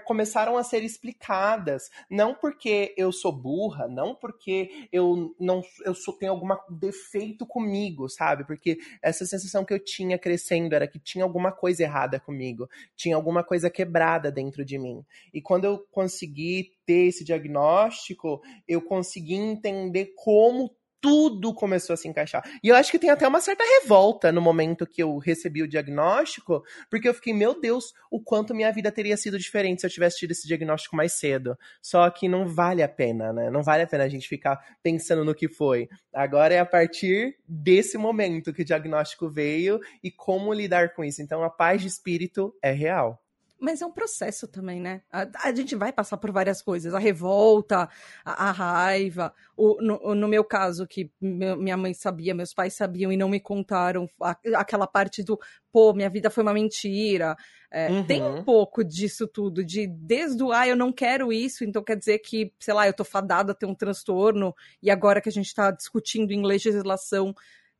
começaram 0.06 0.58
a 0.58 0.64
ser 0.64 0.84
explicadas. 0.84 1.90
Não 2.10 2.36
porque 2.36 2.94
eu 2.98 3.12
sou 3.12 3.32
burra, 3.32 3.88
não 3.88 4.14
porque 4.14 4.88
eu 4.92 5.36
não 5.40 5.62
eu 5.86 5.96
sou, 5.96 6.14
tenho 6.14 6.32
algum 6.32 6.48
defeito 6.70 7.46
comigo, 7.46 8.10
sabe? 8.10 8.46
Porque 8.46 8.78
essa 9.02 9.26
sensação 9.26 9.66
que 9.66 9.74
eu 9.74 9.84
tinha 9.84 10.20
crescendo 10.20 10.74
era 10.74 10.88
que 10.88 11.00
tinha 11.00 11.24
alguma 11.24 11.52
coisa 11.52 11.84
errada 11.84 12.20
comigo, 12.20 12.70
tinha 12.96 13.16
alguma 13.16 13.44
coisa 13.44 13.70
quebrada 13.70 14.32
dentro 14.32 14.64
de 14.64 14.78
mim. 14.78 15.04
E 15.34 15.42
quando 15.42 15.66
eu 15.66 15.80
consegui 15.92 16.74
ter 16.86 17.08
esse 17.08 17.24
diagnóstico, 17.24 18.42
eu 18.68 18.82
consegui 18.82 19.36
entender 19.36 20.14
como 20.16 20.76
tudo 21.02 21.54
começou 21.54 21.96
a 21.96 21.98
se 21.98 22.08
encaixar. 22.08 22.44
E 22.64 22.70
eu 22.70 22.76
acho 22.76 22.92
que 22.92 23.00
tem 23.00 23.10
até 23.10 23.28
uma 23.28 23.42
certa 23.42 23.64
revolta 23.64 24.32
no 24.32 24.40
momento 24.40 24.86
que 24.86 25.02
eu 25.02 25.18
recebi 25.18 25.64
o 25.64 25.68
diagnóstico, 25.68 26.64
porque 26.90 27.10
eu 27.10 27.14
fiquei, 27.14 27.34
meu 27.34 27.60
Deus, 27.60 27.94
o 28.12 28.22
quanto 28.22 28.54
minha 28.54 28.72
vida 28.72 28.92
teria 28.92 29.18
sido 29.18 29.40
diferente 29.40 29.82
se 29.82 29.88
eu 29.88 29.92
tivesse 29.92 30.20
tido 30.20 30.32
esse 30.32 30.48
diagnóstico 30.48 30.96
mais 30.96 31.14
cedo. 31.14 31.58
Só 31.82 32.08
que 32.10 32.30
não 32.30 32.48
vale 32.48 32.84
a 32.84 32.88
pena, 32.88 33.34
né? 33.34 33.50
Não 33.50 33.64
vale 33.64 33.84
a 33.84 33.88
pena 33.88 34.04
a 34.04 34.10
gente 34.10 34.28
ficar 34.28 34.60
pensando 34.84 35.26
no 35.26 35.34
que 35.34 35.50
foi. 35.50 35.90
Agora 36.14 36.54
é 36.54 36.60
a 36.60 36.66
partir 36.66 37.38
desse 37.48 37.98
momento 37.98 38.54
que 38.54 38.62
o 38.62 38.66
diagnóstico 38.66 39.28
veio 39.28 39.80
e 40.04 40.12
como 40.12 40.54
lidar 40.54 40.94
com 40.94 41.04
isso. 41.04 41.22
Então 41.22 41.44
a 41.44 41.50
paz 41.50 41.82
de 41.82 41.88
espírito 41.88 42.56
é 42.62 42.72
real. 42.72 43.20
Mas 43.62 43.80
é 43.80 43.86
um 43.86 43.92
processo 43.92 44.48
também, 44.48 44.82
né? 44.82 45.04
A, 45.12 45.28
a 45.44 45.54
gente 45.54 45.76
vai 45.76 45.94
passar 45.94 46.18
por 46.18 46.32
várias 46.32 46.64
coisas. 46.64 46.96
A 46.96 47.00
revolta, 47.00 47.88
a, 48.26 48.50
a 48.50 48.52
raiva. 48.52 49.32
O, 49.56 49.80
no, 49.80 50.16
no, 50.16 50.28
meu 50.28 50.44
caso, 50.44 50.88
que 50.88 51.12
meu, 51.22 51.56
minha 51.56 51.78
mãe 51.78 51.94
sabia, 51.94 52.34
meus 52.34 52.56
pais 52.56 52.74
sabiam 52.74 53.12
e 53.12 53.18
não 53.18 53.30
me 53.30 53.40
contaram. 53.40 54.10
A, 54.20 54.36
aquela 54.56 54.88
parte 54.88 55.22
do, 55.22 55.40
pô, 55.72 55.94
minha 55.94 56.10
vida 56.10 56.32
foi 56.32 56.42
uma 56.42 56.54
mentira. 56.54 57.38
É, 57.70 57.88
uhum. 57.92 58.04
Tem 58.04 58.24
um 58.24 58.44
pouco 58.44 58.84
disso 58.84 59.28
tudo, 59.28 59.64
de 59.64 59.86
desde 59.86 60.44
o, 60.44 60.52
ah, 60.52 60.68
eu 60.68 60.76
não 60.76 60.92
quero 60.92 61.32
isso, 61.32 61.64
então 61.64 61.84
quer 61.84 61.96
dizer 61.96 62.18
que, 62.18 62.52
sei 62.60 62.74
lá, 62.74 62.88
eu 62.88 62.94
tô 62.94 63.06
fadada 63.06 63.52
a 63.52 63.56
ter 63.56 63.68
um 63.68 63.76
transtorno. 63.76 64.56
E 64.82 64.90
agora 64.90 65.22
que 65.22 65.30
a 65.30 65.32
gente 65.32 65.54
tá 65.54 65.70
discutindo 65.70 66.32
em 66.32 66.44
legislação 66.44 67.36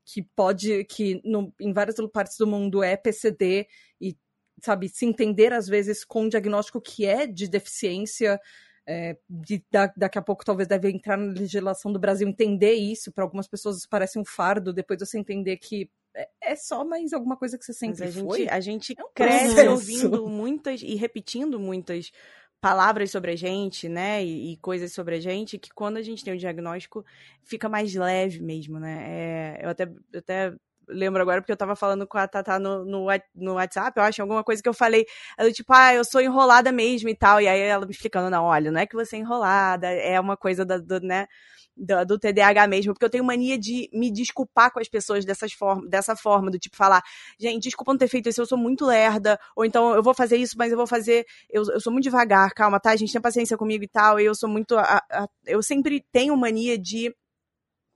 que 0.06 0.22
pode, 0.36 0.84
que 0.86 1.20
no, 1.24 1.52
em 1.60 1.74
várias 1.74 1.96
partes 2.12 2.38
do 2.38 2.46
mundo 2.46 2.84
é 2.84 2.96
PCD 2.96 3.68
e 4.00 4.16
sabe, 4.62 4.90
se 4.90 5.06
entender 5.06 5.54
às 5.54 5.68
vezes 5.68 6.04
com 6.04 6.24
um 6.24 6.30
diagnóstico 6.30 6.82
que 6.82 7.06
é 7.06 7.28
de 7.28 7.48
deficiência. 7.48 8.40
É, 8.84 9.16
de, 9.30 9.64
da, 9.72 9.94
daqui 9.96 10.18
a 10.18 10.24
pouco 10.24 10.44
talvez 10.44 10.68
deve 10.68 10.90
entrar 10.90 11.16
na 11.16 11.32
legislação 11.32 11.94
do 11.94 12.00
Brasil 12.00 12.28
entender 12.28 12.74
isso. 12.74 13.12
Para 13.12 13.24
algumas 13.24 13.48
pessoas 13.48 13.78
isso 13.78 13.88
parece 13.88 14.18
um 14.18 14.26
fardo, 14.26 14.74
depois 14.74 15.00
você 15.00 15.20
entender 15.20 15.58
que 15.58 15.90
é, 16.16 16.28
é 16.42 16.56
só 16.56 16.84
mais 16.84 17.14
alguma 17.14 17.38
coisa 17.38 17.58
que 17.58 17.64
você 17.64 17.74
sempre 17.74 18.04
Mas 18.04 18.18
a 18.18 18.22
foi. 18.22 18.40
Gente, 18.40 18.50
a 18.50 18.60
gente 18.60 18.96
é 18.98 19.04
um 19.04 19.10
cresce 19.14 19.68
ouvindo 19.68 20.28
muitas 20.28 20.82
e 20.82 20.96
repetindo 20.96 21.60
muitas 21.60 22.12
palavras 22.60 23.10
sobre 23.10 23.32
a 23.32 23.36
gente, 23.36 23.90
né, 23.90 24.24
e, 24.24 24.54
e, 24.54 24.58
coisas 24.58 24.94
sobre 24.94 25.16
a 25.16 25.20
gente, 25.20 25.58
que 25.58 25.72
quando 25.74 25.98
a 25.98 26.02
gente 26.04 26.24
tem 26.24 26.34
o 26.34 26.38
diagnóstico 26.38 27.04
fica 27.44 27.68
mais 27.68 27.96
leve 27.96 28.40
mesmo, 28.40 28.80
né. 28.80 29.58
É, 29.60 29.66
eu 29.66 29.70
até, 29.70 29.84
eu 29.86 30.20
até 30.20 30.54
lembro 30.92 31.22
agora 31.22 31.42
porque 31.42 31.52
eu 31.52 31.58
tava 31.58 31.76
falando 31.76 32.08
com 32.08 32.18
a 32.18 32.28
Tatá 32.28 32.60
no, 32.60 32.86
no, 32.86 33.08
no 33.36 33.54
WhatsApp, 33.54 33.98
eu 33.98 34.04
acho, 34.04 34.22
alguma 34.22 34.44
coisa 34.44 34.62
que 34.62 34.70
eu 34.70 34.74
falei, 34.74 35.06
ela 35.38 35.52
tipo, 35.52 35.74
ah, 35.74 35.94
eu 35.94 36.04
sou 36.04 36.22
enrolada 36.22 36.72
mesmo 36.72 37.10
e 37.10 37.16
tal, 37.16 37.42
e 37.42 37.48
aí 37.48 37.60
ela 37.60 37.86
me 37.86 37.92
explicando, 37.92 38.30
não, 38.30 38.44
olha, 38.46 38.72
não 38.72 38.80
é 38.80 38.86
que 38.86 38.96
você 38.96 39.16
é 39.16 39.20
enrolada, 39.20 39.88
é 39.88 40.20
uma 40.20 40.38
coisa 40.38 40.66
da, 40.66 40.78
do, 40.78 41.00
né, 41.00 41.28
do, 41.76 42.06
do, 42.06 42.20
TDAH 42.20 42.68
mesmo, 42.68 42.94
porque 42.94 43.06
eu 43.06 43.10
tenho 43.10 43.24
mania 43.24 43.58
de 43.58 43.90
me 43.94 44.12
desculpar 44.12 44.72
com 44.72 44.80
as 44.80 44.88
pessoas 44.88 45.26
dessas 45.26 45.54
form 45.54 45.88
dessa 45.88 46.16
forma, 46.16 46.52
do 46.52 46.60
tipo 46.60 46.76
falar, 46.76 47.02
gente, 47.40 47.64
desculpa 47.64 47.94
não 47.94 47.98
ter 47.98 48.08
feito 48.08 48.30
isso, 48.30 48.42
eu 48.42 48.46
sou 48.46 48.58
muito 48.58 48.86
lerda, 48.86 49.40
ou 49.56 49.66
então 49.66 49.96
eu 49.96 50.04
vou 50.04 50.14
fazer 50.14 50.38
isso, 50.38 50.56
mas 50.58 50.72
eu 50.72 50.78
vou 50.78 50.88
fazer, 50.88 51.26
eu, 51.50 51.64
eu 51.72 51.80
sou 51.80 51.92
muito 51.92 52.04
devagar, 52.04 52.52
calma, 52.54 52.80
tá, 52.80 52.92
a 52.92 52.96
gente 52.96 53.12
tem 53.12 53.22
paciência 53.22 53.58
comigo 53.58 53.84
e 53.84 53.88
tal, 53.88 54.20
e 54.20 54.26
eu 54.26 54.36
sou 54.36 54.50
muito, 54.50 54.78
a, 54.78 55.02
a, 55.12 55.28
eu 55.46 55.64
sempre 55.64 56.06
tenho 56.12 56.36
mania 56.36 56.78
de 56.78 57.14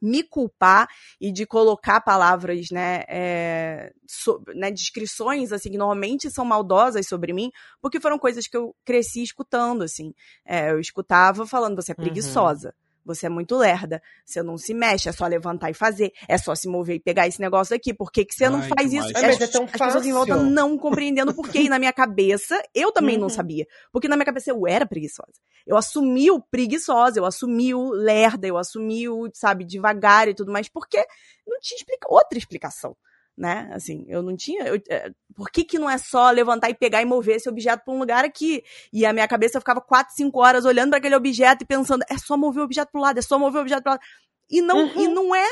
me 0.05 0.23
culpar 0.23 0.87
e 1.19 1.31
de 1.31 1.45
colocar 1.45 2.01
palavras, 2.01 2.67
né, 2.71 3.03
é, 3.07 3.91
so, 4.07 4.41
né, 4.55 4.71
descrições, 4.71 5.51
assim, 5.51 5.71
que 5.71 5.77
normalmente 5.77 6.29
são 6.29 6.45
maldosas 6.45 7.07
sobre 7.07 7.33
mim, 7.33 7.51
porque 7.81 7.99
foram 7.99 8.19
coisas 8.19 8.47
que 8.47 8.55
eu 8.55 8.75
cresci 8.85 9.23
escutando, 9.23 9.83
assim. 9.83 10.13
É, 10.45 10.71
eu 10.71 10.79
escutava 10.79 11.45
falando, 11.45 11.75
você 11.75 11.91
é 11.91 11.95
uhum. 11.97 12.03
preguiçosa. 12.03 12.69
Uhum. 12.69 12.84
Você 13.05 13.27
é 13.27 13.29
muito 13.29 13.55
lerda. 13.55 14.01
Você 14.25 14.41
não 14.41 14.57
se 14.57 14.73
mexe, 14.73 15.07
é 15.07 15.11
só 15.11 15.27
levantar 15.27 15.69
e 15.69 15.73
fazer. 15.73 16.11
É 16.27 16.37
só 16.37 16.55
se 16.55 16.67
mover 16.67 16.95
e 16.95 16.99
pegar 16.99 17.27
esse 17.27 17.39
negócio 17.39 17.75
aqui. 17.75 17.93
Por 17.93 18.11
que, 18.11 18.25
que 18.25 18.33
você 18.33 18.45
Ai, 18.45 18.51
não 18.51 18.61
faz 18.63 18.91
isso? 18.91 19.15
É, 19.15 19.21
mas 19.21 19.39
é 19.39 19.47
tão 19.47 19.65
as 19.65 19.71
pessoas 19.71 20.05
em 20.05 20.11
volta 20.11 20.35
não 20.35 20.77
compreendendo 20.77 21.33
por 21.33 21.47
quê. 21.47 21.61
E 21.61 21.69
na 21.69 21.77
minha 21.77 21.93
cabeça, 21.93 22.61
eu 22.73 22.91
também 22.91 23.15
uhum. 23.15 23.21
não 23.21 23.29
sabia. 23.29 23.65
Porque 23.91 24.07
na 24.07 24.15
minha 24.15 24.25
cabeça 24.25 24.49
eu 24.49 24.67
era 24.67 24.85
preguiçosa. 24.85 25.33
Eu 25.65 25.77
assumi 25.77 26.29
o 26.31 26.41
preguiçosa, 26.41 27.19
eu 27.19 27.25
assumi 27.25 27.73
o 27.73 27.89
lerda, 27.89 28.47
eu 28.47 28.57
assumi 28.57 29.07
o, 29.07 29.29
sabe, 29.33 29.65
devagar 29.65 30.27
e 30.27 30.33
tudo 30.33 30.51
mais, 30.51 30.69
porque 30.69 30.97
não 31.45 31.59
tinha 31.59 31.77
explica 31.77 32.07
outra 32.09 32.37
explicação 32.37 32.95
né? 33.37 33.69
Assim, 33.73 34.05
eu 34.07 34.21
não 34.21 34.35
tinha. 34.35 34.63
Eu, 34.63 34.81
é, 34.89 35.11
por 35.35 35.49
que, 35.49 35.63
que 35.63 35.77
não 35.77 35.89
é 35.89 35.97
só 35.97 36.31
levantar 36.31 36.69
e 36.69 36.73
pegar 36.73 37.01
e 37.01 37.05
mover 37.05 37.35
esse 37.35 37.49
objeto 37.49 37.83
para 37.83 37.93
um 37.93 37.99
lugar 37.99 38.23
aqui? 38.23 38.63
E 38.93 39.05
a 39.05 39.11
minha 39.11 39.27
cabeça 39.27 39.59
ficava 39.59 39.81
4, 39.81 40.15
5 40.15 40.39
horas 40.39 40.65
olhando 40.65 40.89
para 40.89 40.99
aquele 40.99 41.15
objeto 41.15 41.63
e 41.63 41.67
pensando, 41.67 42.03
é 42.09 42.17
só 42.17 42.37
mover 42.37 42.61
o 42.61 42.65
objeto 42.65 42.91
pro 42.91 43.01
lado, 43.01 43.17
é 43.17 43.21
só 43.21 43.37
mover 43.37 43.59
o 43.59 43.61
objeto 43.61 43.83
pro 43.83 43.91
lado. 43.91 44.01
E 44.49 44.61
não, 44.61 44.85
uhum. 44.85 45.01
e 45.01 45.07
não 45.07 45.35
é. 45.35 45.47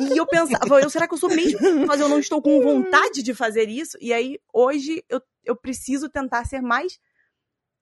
E 0.00 0.16
eu 0.16 0.26
pensava, 0.26 0.80
eu, 0.80 0.90
será 0.90 1.06
que 1.06 1.14
eu 1.14 1.18
sou 1.18 1.30
mesmo? 1.30 1.86
Mas 1.86 2.00
eu 2.00 2.08
não 2.08 2.18
estou 2.18 2.42
com 2.42 2.60
vontade 2.60 3.22
de 3.22 3.32
fazer 3.34 3.68
isso. 3.68 3.96
E 4.00 4.12
aí, 4.12 4.38
hoje, 4.52 5.02
eu, 5.08 5.20
eu 5.44 5.56
preciso 5.56 6.08
tentar 6.10 6.44
ser 6.44 6.60
mais. 6.60 6.98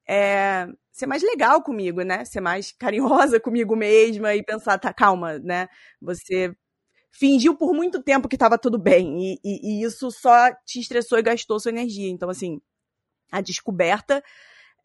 É, 0.06 0.66
ser 0.92 1.06
mais 1.06 1.22
legal 1.22 1.62
comigo, 1.62 2.02
né? 2.02 2.24
Ser 2.24 2.40
mais 2.40 2.72
carinhosa 2.72 3.40
comigo 3.40 3.74
mesma 3.74 4.34
e 4.34 4.42
pensar, 4.42 4.78
tá, 4.78 4.92
calma, 4.92 5.38
né? 5.38 5.68
Você 6.00 6.54
fingiu 7.10 7.56
por 7.56 7.74
muito 7.74 8.02
tempo 8.02 8.28
que 8.28 8.36
estava 8.36 8.58
tudo 8.58 8.78
bem. 8.78 9.32
E, 9.32 9.40
e, 9.44 9.82
e, 9.82 9.82
isso 9.84 10.10
só 10.10 10.52
te 10.64 10.80
estressou 10.80 11.18
e 11.18 11.22
gastou 11.22 11.58
sua 11.58 11.70
energia. 11.70 12.08
Então, 12.08 12.30
assim, 12.30 12.60
a 13.30 13.40
descoberta, 13.40 14.22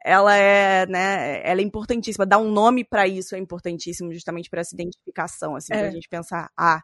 ela 0.03 0.35
é, 0.35 0.85
né, 0.87 1.41
ela 1.43 1.61
é 1.61 1.63
importantíssima. 1.63 2.25
Dar 2.25 2.39
um 2.39 2.51
nome 2.51 2.83
para 2.83 3.07
isso 3.07 3.35
é 3.35 3.39
importantíssimo, 3.39 4.13
justamente 4.13 4.49
para 4.49 4.61
essa 4.61 4.75
identificação, 4.75 5.55
assim, 5.55 5.73
é. 5.73 5.79
pra 5.79 5.91
gente 5.91 6.09
pensar, 6.09 6.49
ah, 6.57 6.81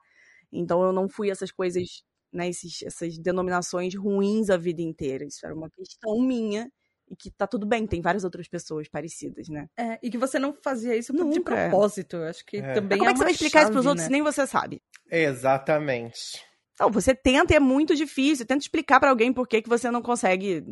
então 0.51 0.83
eu 0.83 0.93
não 0.93 1.07
fui 1.09 1.29
essas 1.29 1.51
coisas, 1.51 2.03
né, 2.31 2.49
esses, 2.49 2.81
essas 2.83 3.17
denominações 3.17 3.95
ruins 3.95 4.49
a 4.49 4.57
vida 4.57 4.81
inteira. 4.81 5.25
Isso 5.25 5.45
era 5.45 5.55
uma 5.55 5.69
questão 5.69 6.19
minha 6.19 6.71
e 7.11 7.15
que 7.15 7.29
tá 7.29 7.45
tudo 7.45 7.65
bem, 7.65 7.85
tem 7.85 8.01
várias 8.01 8.23
outras 8.23 8.47
pessoas 8.47 8.87
parecidas, 8.87 9.49
né? 9.49 9.67
É, 9.77 9.99
e 10.01 10.09
que 10.09 10.17
você 10.17 10.39
não 10.39 10.53
fazia 10.63 10.95
isso 10.95 11.13
Nunca. 11.13 11.33
de 11.33 11.41
propósito. 11.41 12.15
Eu 12.15 12.23
acho 12.23 12.45
que 12.45 12.57
É. 12.57 12.73
também 12.73 12.97
Como 12.97 13.09
é 13.09 13.11
é 13.11 13.13
que 13.13 13.19
você 13.19 13.23
vai 13.25 13.33
explicar 13.33 13.63
isso 13.63 13.71
pros 13.71 13.85
outros 13.85 14.01
né? 14.03 14.07
se 14.07 14.11
nem 14.11 14.21
você 14.23 14.47
sabe? 14.47 14.81
Exatamente. 15.11 16.41
Não, 16.79 16.89
você 16.89 17.13
tenta 17.13 17.53
e 17.53 17.57
é 17.57 17.59
muito 17.59 17.95
difícil. 17.95 18.45
Tenta 18.45 18.63
explicar 18.63 18.99
pra 18.99 19.09
alguém 19.11 19.31
por 19.31 19.47
que, 19.47 19.61
que 19.61 19.69
você 19.69 19.91
não 19.91 20.01
consegue 20.01 20.63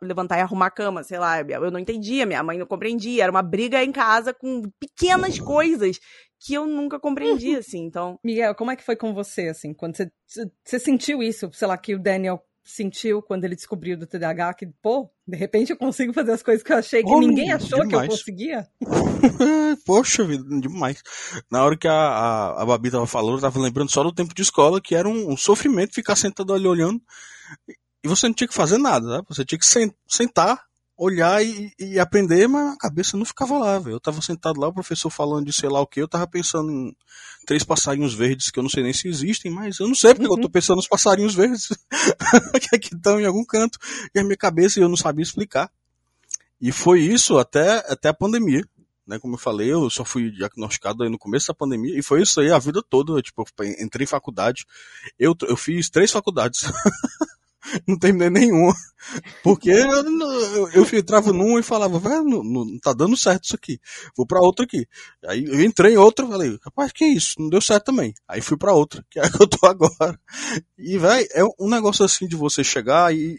levantar 0.00 0.38
e 0.38 0.40
arrumar 0.40 0.66
a 0.66 0.70
cama, 0.70 1.02
sei 1.02 1.18
lá. 1.18 1.40
Eu 1.40 1.70
não 1.70 1.78
entendia, 1.78 2.24
minha 2.24 2.42
mãe 2.42 2.56
não 2.56 2.64
compreendia. 2.66 3.24
Era 3.24 3.32
uma 3.32 3.42
briga 3.42 3.84
em 3.84 3.92
casa 3.92 4.32
com 4.32 4.62
pequenas 4.80 5.38
coisas 5.38 5.98
que 6.38 6.54
eu 6.54 6.66
nunca 6.66 6.98
compreendi, 6.98 7.56
assim. 7.58 7.84
Então, 7.84 8.18
Miguel, 8.24 8.54
como 8.54 8.70
é 8.70 8.76
que 8.76 8.82
foi 8.84 8.96
com 8.96 9.12
você, 9.12 9.48
assim, 9.48 9.74
quando 9.74 9.96
você, 9.96 10.10
você 10.64 10.78
sentiu 10.78 11.22
isso, 11.22 11.50
sei 11.52 11.68
lá, 11.68 11.76
que 11.76 11.94
o 11.94 11.98
Daniel 11.98 12.42
sentiu 12.62 13.22
quando 13.22 13.44
ele 13.44 13.56
descobriu 13.56 13.96
do 13.96 14.06
TDAH, 14.06 14.54
que, 14.54 14.66
pô, 14.82 15.10
de 15.26 15.36
repente 15.36 15.70
eu 15.70 15.76
consigo 15.76 16.12
fazer 16.12 16.32
as 16.32 16.42
coisas 16.42 16.62
que 16.62 16.72
eu 16.72 16.76
achei 16.76 17.02
que 17.02 17.10
Oh, 17.10 17.20
ninguém 17.20 17.50
achou 17.52 17.78
que 17.80 17.86
eu 17.86 17.88
demais. 17.88 18.08
conseguia? 18.08 18.68
Poxa 19.84 20.24
vida, 20.24 20.44
demais. 20.60 21.02
Na 21.50 21.64
hora 21.64 21.76
que 21.76 21.88
a, 21.88 21.92
a, 21.92 22.62
a 22.62 22.66
Babi 22.66 22.90
tava 22.90 23.06
falando, 23.06 23.36
eu 23.36 23.40
tava 23.40 23.58
lembrando 23.60 23.90
só 23.90 24.02
do 24.02 24.12
tempo 24.12 24.34
de 24.34 24.42
escola, 24.42 24.80
que 24.80 24.94
era 24.94 25.08
um, 25.08 25.32
um 25.32 25.36
sofrimento 25.36 25.94
ficar 25.94 26.16
sentado 26.16 26.52
ali 26.52 26.66
olhando. 26.66 27.00
E 28.04 28.08
você 28.08 28.26
não 28.26 28.34
tinha 28.34 28.48
que 28.48 28.54
fazer 28.54 28.78
nada, 28.78 29.06
né? 29.18 29.22
Você 29.28 29.44
tinha 29.44 29.58
que 29.58 29.66
sen- 29.66 29.94
sentar, 30.08 30.62
olhar 31.02 31.42
e, 31.42 31.72
e 31.78 31.98
aprender, 31.98 32.46
mas 32.46 32.74
a 32.74 32.76
cabeça 32.76 33.16
não 33.16 33.24
ficava 33.24 33.56
lá, 33.56 33.78
velho. 33.78 33.94
Eu 33.94 34.00
tava 34.00 34.20
sentado 34.20 34.60
lá, 34.60 34.68
o 34.68 34.72
professor 34.74 35.08
falando 35.08 35.46
de 35.46 35.52
sei 35.52 35.70
lá 35.70 35.80
o 35.80 35.86
que, 35.86 36.02
eu 36.02 36.06
tava 36.06 36.26
pensando 36.26 36.70
em 36.70 36.94
três 37.46 37.64
passarinhos 37.64 38.12
verdes 38.12 38.50
que 38.50 38.58
eu 38.58 38.62
não 38.62 38.68
sei 38.68 38.82
nem 38.82 38.92
se 38.92 39.08
existem, 39.08 39.50
mas 39.50 39.78
eu 39.78 39.88
não 39.88 39.94
sei 39.94 40.14
porque 40.14 40.30
eu 40.30 40.38
tô 40.38 40.50
pensando 40.50 40.76
nos 40.76 40.86
passarinhos 40.86 41.34
verdes 41.34 41.68
que 42.68 42.76
aqui 42.76 42.94
estão 42.94 43.18
em 43.18 43.24
algum 43.24 43.42
canto. 43.44 43.78
E 44.14 44.20
a 44.20 44.22
minha 44.22 44.36
cabeça 44.36 44.78
eu 44.78 44.90
não 44.90 44.96
sabia 44.96 45.22
explicar. 45.22 45.72
E 46.60 46.70
foi 46.70 47.00
isso 47.00 47.38
até, 47.38 47.78
até 47.90 48.10
a 48.10 48.14
pandemia 48.14 48.62
né? 49.06 49.18
Como 49.18 49.34
eu 49.34 49.38
falei, 49.38 49.72
eu 49.72 49.90
só 49.90 50.04
fui 50.04 50.30
diagnosticado 50.30 51.02
aí 51.02 51.08
no 51.08 51.18
começo 51.18 51.48
da 51.48 51.54
pandemia 51.54 51.98
e 51.98 52.02
foi 52.02 52.22
isso 52.22 52.40
aí 52.40 52.52
a 52.52 52.58
vida 52.58 52.80
toda. 52.88 53.12
Eu, 53.12 53.22
tipo, 53.22 53.42
eu 53.42 53.66
entrei 53.82 54.04
em 54.04 54.06
faculdade, 54.06 54.64
eu, 55.18 55.34
eu 55.48 55.56
fiz 55.56 55.90
três 55.90 56.12
faculdades. 56.12 56.62
não 57.86 57.98
terminei 57.98 58.30
nenhuma. 58.30 58.74
Porque 59.42 59.70
eu, 59.70 60.68
eu, 60.70 60.70
eu 60.72 60.98
entrava 60.98 61.32
numa 61.32 61.60
e 61.60 61.62
falava, 61.62 61.98
velho, 61.98 62.24
não, 62.24 62.42
não 62.42 62.78
tá 62.78 62.92
dando 62.92 63.16
certo 63.16 63.44
isso 63.44 63.56
aqui. 63.56 63.80
Vou 64.16 64.26
pra 64.26 64.40
outra 64.40 64.64
aqui. 64.64 64.86
Aí 65.26 65.44
eu 65.44 65.62
entrei 65.62 65.94
em 65.94 65.96
outra 65.96 66.26
falei, 66.26 66.58
rapaz, 66.62 66.92
que 66.92 67.04
isso? 67.04 67.34
Não 67.38 67.48
deu 67.48 67.60
certo 67.60 67.86
também. 67.86 68.14
Aí 68.28 68.40
fui 68.40 68.56
pra 68.56 68.74
outra, 68.74 69.04
que 69.10 69.18
é 69.18 69.24
a 69.24 69.30
que 69.30 69.42
eu 69.42 69.46
tô 69.46 69.66
agora. 69.66 70.18
E, 70.78 70.98
velho, 70.98 71.28
é 71.32 71.44
um 71.58 71.68
negócio 71.68 72.04
assim 72.04 72.26
de 72.26 72.36
você 72.36 72.62
chegar 72.62 73.14
e, 73.14 73.38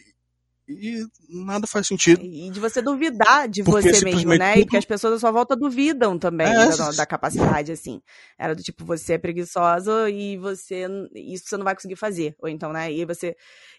e 0.72 1.06
nada 1.30 1.68
faz 1.68 1.88
sentido. 1.88 2.22
E 2.24 2.50
de 2.50 2.60
você 2.60 2.82
duvidar 2.82 3.48
de 3.50 3.64
Porque 3.64 3.92
você 3.94 4.06
mesmo, 4.06 4.34
né? 4.36 4.52
E 4.52 4.56
tudo- 4.56 4.64
porque 4.66 4.78
as 4.78 4.86
pessoas 4.86 5.14
à 5.16 5.20
sua 5.20 5.32
volta 5.32 5.56
duvidam 5.56 6.18
também 6.18 6.48
É. 6.48 6.76
da, 6.78 6.92
da 6.92 7.06
capacidade, 7.06 7.72
assim. 7.72 8.02
Era 8.38 8.56
do 8.56 8.64
tipo, 8.64 8.84
você 8.86 9.14
é 9.14 9.18
preguiçosa 9.18 10.10
e 10.10 10.38
você. 10.38 10.86
Isso 11.16 11.46
você 11.48 11.58
não 11.58 11.64
vai 11.66 11.76
conseguir 11.76 11.96
fazer. 11.96 12.36
Ou 12.40 12.48
então, 12.50 12.72
né? 12.72 12.92
E 12.92 13.06
você. 13.06 13.36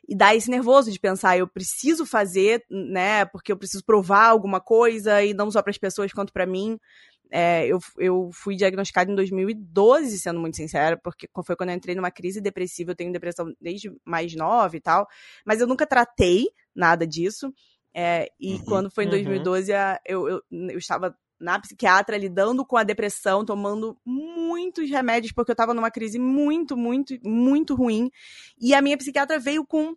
E 0.08 0.16
dá 0.16 0.34
esse 0.34 0.50
nervoso 0.50 0.90
de 0.90 0.98
pensar, 0.98 1.38
eu 1.38 1.46
preciso 1.46 2.04
fazer, 2.04 2.62
né? 2.70 3.24
Porque 3.24 3.52
eu 3.52 3.56
preciso 3.56 3.84
provar 3.84 4.26
alguma 4.26 4.60
coisa, 4.60 5.22
e 5.22 5.32
não 5.32 5.50
só 5.50 5.62
para 5.62 5.70
as 5.70 5.78
pessoas 5.78 6.12
quanto 6.12 6.32
para 6.32 6.44
mim. 6.46 6.78
É, 7.34 7.66
eu, 7.66 7.78
eu 7.98 8.30
fui 8.32 8.54
diagnosticada 8.56 9.10
em 9.10 9.14
2012, 9.14 10.18
sendo 10.18 10.38
muito 10.38 10.56
sincera, 10.56 10.98
porque 11.02 11.26
foi 11.46 11.56
quando 11.56 11.70
eu 11.70 11.76
entrei 11.76 11.94
numa 11.94 12.10
crise 12.10 12.40
depressiva. 12.42 12.90
Eu 12.90 12.96
tenho 12.96 13.10
depressão 13.12 13.46
desde 13.60 13.90
mais 14.04 14.34
nova 14.36 14.76
e 14.76 14.80
tal, 14.80 15.06
mas 15.46 15.60
eu 15.60 15.66
nunca 15.66 15.86
tratei 15.86 16.48
nada 16.74 17.06
disso. 17.06 17.52
É, 17.94 18.28
e 18.38 18.54
Uhum. 18.54 18.64
quando 18.66 18.90
foi 18.90 19.04
em 19.04 19.06
Uhum. 19.06 19.12
2012, 19.12 19.72
a- 19.72 19.98
eu, 20.06 20.28
eu, 20.28 20.40
eu 20.50 20.78
estava 20.78 21.14
na 21.40 21.58
psiquiatra 21.58 22.16
lidando 22.16 22.64
com 22.64 22.76
a 22.76 22.84
depressão, 22.84 23.44
tomando 23.44 23.96
muitos 24.06 24.88
remédios, 24.88 25.32
porque 25.32 25.50
eu 25.50 25.54
estava 25.54 25.74
numa 25.74 25.90
crise 25.90 26.18
muito, 26.18 26.76
muito, 26.76 27.14
muito 27.24 27.74
ruim. 27.74 28.10
E 28.60 28.74
a 28.74 28.80
minha 28.82 28.96
psiquiatra 28.96 29.38
veio 29.38 29.66
com 29.66 29.94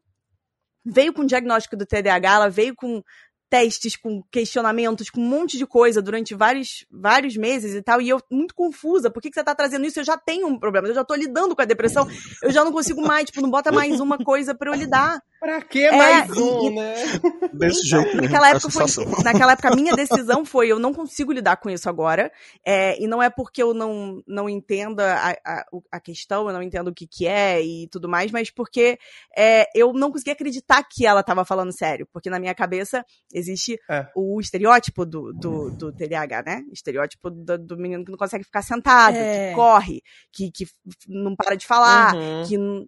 veio 0.87 1.11
com 1.13 1.23
o 1.23 1.25
diagnóstico 1.25 1.75
do 1.75 1.83
TDAH, 1.85 2.31
ela 2.35 2.49
veio 2.49 2.75
com 2.75 3.01
testes, 3.49 3.95
com 3.95 4.23
questionamentos, 4.31 5.09
com 5.09 5.21
um 5.21 5.27
monte 5.27 5.57
de 5.57 5.65
coisa 5.65 6.01
durante 6.01 6.33
vários, 6.33 6.85
vários 6.91 7.37
meses 7.37 7.73
e 7.73 7.81
tal, 7.81 8.01
e 8.01 8.09
eu 8.09 8.21
muito 8.31 8.55
confusa, 8.55 9.09
por 9.09 9.21
que, 9.21 9.29
que 9.29 9.35
você 9.35 9.43
tá 9.43 9.55
trazendo 9.55 9.85
isso? 9.85 9.99
Eu 9.99 10.03
já 10.03 10.17
tenho 10.17 10.47
um 10.47 10.59
problema, 10.59 10.87
eu 10.87 10.93
já 10.93 11.03
tô 11.03 11.15
lidando 11.15 11.55
com 11.55 11.61
a 11.61 11.65
depressão, 11.65 12.07
eu 12.41 12.51
já 12.51 12.63
não 12.63 12.71
consigo 12.71 13.01
mais, 13.01 13.25
tipo, 13.25 13.41
não 13.41 13.49
bota 13.49 13.71
mais 13.71 13.99
uma 13.99 14.17
coisa 14.17 14.55
pra 14.55 14.71
eu 14.71 14.75
lidar. 14.75 15.21
Pra 15.39 15.61
que 15.61 15.91
mais 15.91 16.29
e- 16.29 16.39
um, 16.41 16.67
e- 16.71 16.75
né? 16.75 16.93
Desse 17.53 17.87
Então, 17.87 18.01
jeito 18.01 18.15
mesmo, 18.17 18.21
naquela 18.23 18.49
época, 18.49 18.69
foi, 18.69 19.23
naquela 19.23 19.51
época, 19.53 19.69
a 19.71 19.75
minha 19.75 19.93
decisão 19.95 20.45
foi: 20.45 20.67
eu 20.71 20.79
não 20.79 20.93
consigo 20.93 21.31
lidar 21.31 21.57
com 21.57 21.69
isso 21.69 21.87
agora. 21.89 22.31
é, 22.65 23.01
e 23.01 23.07
não 23.07 23.21
é 23.21 23.29
porque 23.29 23.61
eu 23.61 23.73
não, 23.73 24.21
não 24.27 24.49
entenda 24.49 25.15
a, 25.45 25.65
a, 25.91 25.99
questão, 25.99 26.47
eu 26.47 26.53
não 26.53 26.61
entendo 26.63 26.87
o 26.89 26.93
que, 26.93 27.05
que 27.07 27.27
é 27.27 27.61
e 27.61 27.87
tudo 27.89 28.07
mais, 28.09 28.31
mas 28.31 28.49
porque 28.49 28.97
é, 29.37 29.65
eu 29.75 29.93
não 29.93 30.11
conseguia 30.11 30.33
acreditar 30.33 30.83
que 30.89 31.05
ela 31.05 31.19
estava 31.21 31.45
falando 31.45 31.71
sério. 31.77 32.07
Porque 32.11 32.29
na 32.29 32.39
minha 32.39 32.55
cabeça 32.55 33.03
existe 33.33 33.79
É. 33.89 34.07
o 34.15 34.39
estereótipo 34.39 35.05
do, 35.05 35.31
do, 35.33 35.69
do 35.71 35.91
TDAH, 35.91 36.43
né? 36.45 36.61
Estereótipo 36.71 37.29
do, 37.29 37.57
do 37.57 37.77
menino 37.77 38.03
que 38.03 38.11
não 38.11 38.17
consegue 38.17 38.43
ficar 38.43 38.61
sentado, 38.61 39.15
É. 39.17 39.49
que 39.49 39.55
corre, 39.55 40.01
que, 40.31 40.51
que 40.51 40.65
não 41.07 41.35
para 41.35 41.55
de 41.55 41.65
falar, 41.67 42.15
Uhum. 42.15 42.43
que 42.47 42.57
não- 42.57 42.85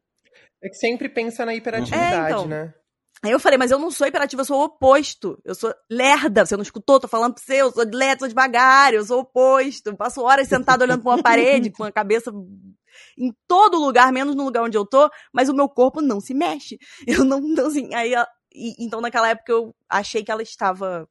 É 0.63 0.69
que 0.69 0.75
sempre 0.75 1.07
pensa 1.09 1.45
na 1.45 1.53
hiperatividade, 1.53 2.15
É, 2.15 2.29
então. 2.31 2.47
né? 2.47 2.73
Aí 3.23 3.31
eu 3.31 3.39
falei, 3.39 3.57
mas 3.57 3.71
eu 3.71 3.79
não 3.79 3.89
sou 3.89 4.05
hiperativa, 4.05 4.41
eu 4.41 4.45
sou 4.45 4.59
o 4.59 4.63
oposto. 4.65 5.39
Eu 5.43 5.55
sou 5.55 5.73
lerda. 5.89 6.45
Você 6.45 6.55
não 6.55 6.61
escutou? 6.63 6.99
Tô 6.99 7.07
falando 7.07 7.33
pra 7.33 7.43
você, 7.43 7.61
eu 7.61 7.71
sou 7.71 7.83
lerda, 7.91 8.19
sou 8.19 8.27
devagar, 8.27 8.93
eu 8.93 9.03
sou 9.03 9.17
o 9.17 9.21
oposto. 9.21 9.87
Eu 9.87 9.97
passo 9.97 10.21
horas 10.21 10.47
sentado 10.47 10.83
olhando 10.83 11.01
pra 11.01 11.13
uma 11.13 11.23
parede, 11.23 11.71
com 11.71 11.83
a 11.83 11.91
cabeça 11.91 12.31
em 13.17 13.33
todo 13.47 13.77
lugar, 13.79 14.11
menos 14.11 14.35
no 14.35 14.43
lugar 14.43 14.63
onde 14.63 14.77
eu 14.77 14.85
tô, 14.85 15.09
mas 15.33 15.49
o 15.49 15.53
meu 15.53 15.67
corpo 15.67 16.01
não 16.01 16.19
se 16.19 16.33
mexe. 16.33 16.77
Eu 17.07 17.23
não, 17.23 17.39
não 17.39 17.67
assim, 17.67 17.93
aí, 17.93 18.13
e- 18.53 18.75
então 18.85 19.01
naquela 19.01 19.29
época 19.29 19.51
eu 19.51 19.75
achei 19.89 20.23
que 20.23 20.31
ela 20.31 20.41
estava 20.43 21.07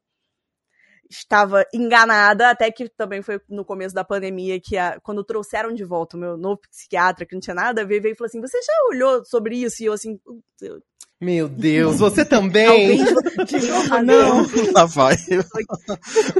estava 1.10 1.64
enganada, 1.72 2.50
até 2.50 2.70
que 2.70 2.88
também 2.88 3.22
foi 3.22 3.40
no 3.48 3.64
começo 3.64 3.94
da 3.94 4.04
pandemia 4.04 4.60
que 4.60 4.76
a- 4.76 4.98
quando 5.02 5.24
trouxeram 5.24 5.72
de 5.72 5.84
volta 5.84 6.16
o 6.16 6.20
meu 6.20 6.36
novo 6.36 6.60
psiquiatra, 6.70 7.24
que 7.26 7.34
não 7.34 7.40
tinha 7.40 7.54
nada 7.54 7.82
a 7.82 7.84
ver, 7.84 8.00
veio 8.00 8.12
e 8.12 8.16
falou 8.16 8.26
assim: 8.28 8.40
"Você 8.40 8.58
já 8.62 8.72
olhou 8.90 9.24
sobre 9.24 9.56
isso?" 9.56 9.82
E 9.82 9.86
eu 9.86 9.92
assim, 9.92 10.16
"Putz, 10.18 10.42
eu 10.62 10.80
Meu 11.20 11.48
Deus, 11.48 11.98
você 11.98 12.24
também? 12.24 12.98
De 13.46 13.66
novo, 13.66 14.02
não. 14.02 14.46
Lá 14.74 14.84
vai. 14.84 15.16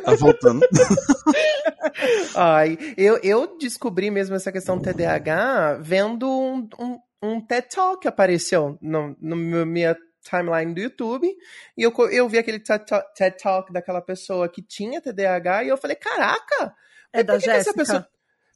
tá 0.05 0.14
voltando. 0.14 0.61
Ai, 2.35 2.76
eu, 2.96 3.18
eu 3.22 3.57
descobri 3.59 4.11
mesmo 4.11 4.35
essa 4.35 4.52
questão 4.52 4.76
do 4.76 4.83
TDAH 4.83 5.79
vendo 5.81 6.29
um, 6.29 6.68
um, 6.79 6.98
um 7.22 7.40
TED 7.40 7.68
Talk 7.74 8.00
que 8.02 8.09
apareceu 8.09 8.76
no, 8.81 9.16
no 9.20 9.37
minha 9.66 9.96
timeline 10.29 10.75
do 10.75 10.81
YouTube. 10.81 11.29
E 11.77 11.83
eu, 11.83 11.93
eu 12.11 12.29
vi 12.29 12.39
aquele 12.39 12.59
TED 12.59 12.85
Talk, 12.87 13.15
TED 13.15 13.37
Talk 13.43 13.73
daquela 13.73 14.01
pessoa 14.03 14.49
que 14.49 14.62
tinha 14.62 15.01
TDAH 15.01 15.65
e 15.65 15.69
eu 15.69 15.77
falei, 15.77 15.97
caraca! 15.97 16.75
É 17.12 17.23
da 17.23 17.35
por 17.35 17.41
que 17.43 17.47
Jéssica? 17.51 17.75
pessoa- 17.75 18.09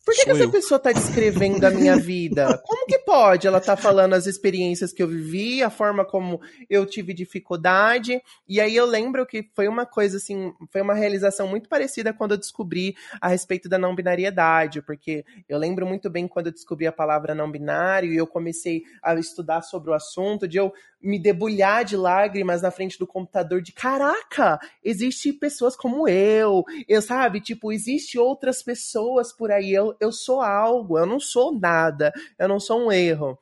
Por 0.04 0.14
que, 0.14 0.24
que 0.24 0.30
essa 0.30 0.48
pessoa 0.48 0.78
tá 0.80 0.92
descrevendo 0.92 1.64
a 1.66 1.70
minha 1.70 1.94
vida? 1.96 2.58
Como 2.66 2.86
que 2.86 2.98
pode 3.00 3.46
ela 3.46 3.60
tá 3.60 3.76
falando 3.76 4.14
as 4.14 4.26
experiências 4.26 4.92
que 4.92 5.02
eu 5.02 5.06
vivi, 5.06 5.62
a 5.62 5.68
forma 5.70 6.04
como 6.06 6.40
eu 6.68 6.84
tive 6.86 7.12
dificuldade? 7.14 8.20
E 8.48 8.60
aí 8.60 8.74
eu 8.74 8.86
lembro 8.86 9.26
que 9.26 9.48
foi 9.54 9.68
uma 9.68 9.84
coisa 9.86 10.16
assim, 10.16 10.52
foi 10.70 10.80
uma 10.80 10.94
realização 10.94 11.46
muito 11.46 11.68
parecida 11.68 12.12
quando 12.14 12.32
eu 12.32 12.38
descobri 12.38 12.94
a 13.20 13.28
respeito 13.28 13.68
da 13.68 13.78
não 13.78 13.94
binariedade, 13.94 14.80
porque 14.82 15.24
eu 15.48 15.58
lembro 15.58 15.86
muito 15.86 16.08
bem 16.08 16.26
quando 16.26 16.46
eu 16.46 16.52
descobri 16.52 16.86
a 16.86 16.92
palavra 16.92 17.34
não 17.34 17.50
binário 17.50 18.12
e 18.12 18.16
eu 18.16 18.26
comecei 18.26 18.82
a 19.02 19.14
estudar 19.14 19.62
sobre 19.62 19.90
o 19.90 19.94
assunto, 19.94 20.48
de 20.48 20.56
eu 20.56 20.72
me 21.02 21.18
debulhar 21.18 21.84
de 21.84 21.96
lágrimas 21.96 22.62
na 22.62 22.70
frente 22.70 22.98
do 22.98 23.06
computador 23.06 23.62
de 23.62 23.72
caraca, 23.72 24.58
existe 24.84 25.32
pessoas 25.32 25.76
como 25.76 26.08
eu, 26.08 26.64
eu 26.88 27.00
sabe, 27.00 27.40
tipo, 27.40 27.72
existe 27.72 28.18
outras 28.18 28.62
pessoas 28.62 29.32
por 29.32 29.50
aí, 29.50 29.72
eu, 29.72 29.94
eu 30.00 30.12
sou 30.12 30.40
algo, 30.40 30.98
eu 30.98 31.06
não 31.06 31.18
sou 31.18 31.58
nada, 31.58 32.12
eu 32.38 32.48
não 32.48 32.60
sou 32.60 32.86
um 32.86 32.92
erro. 32.92 33.38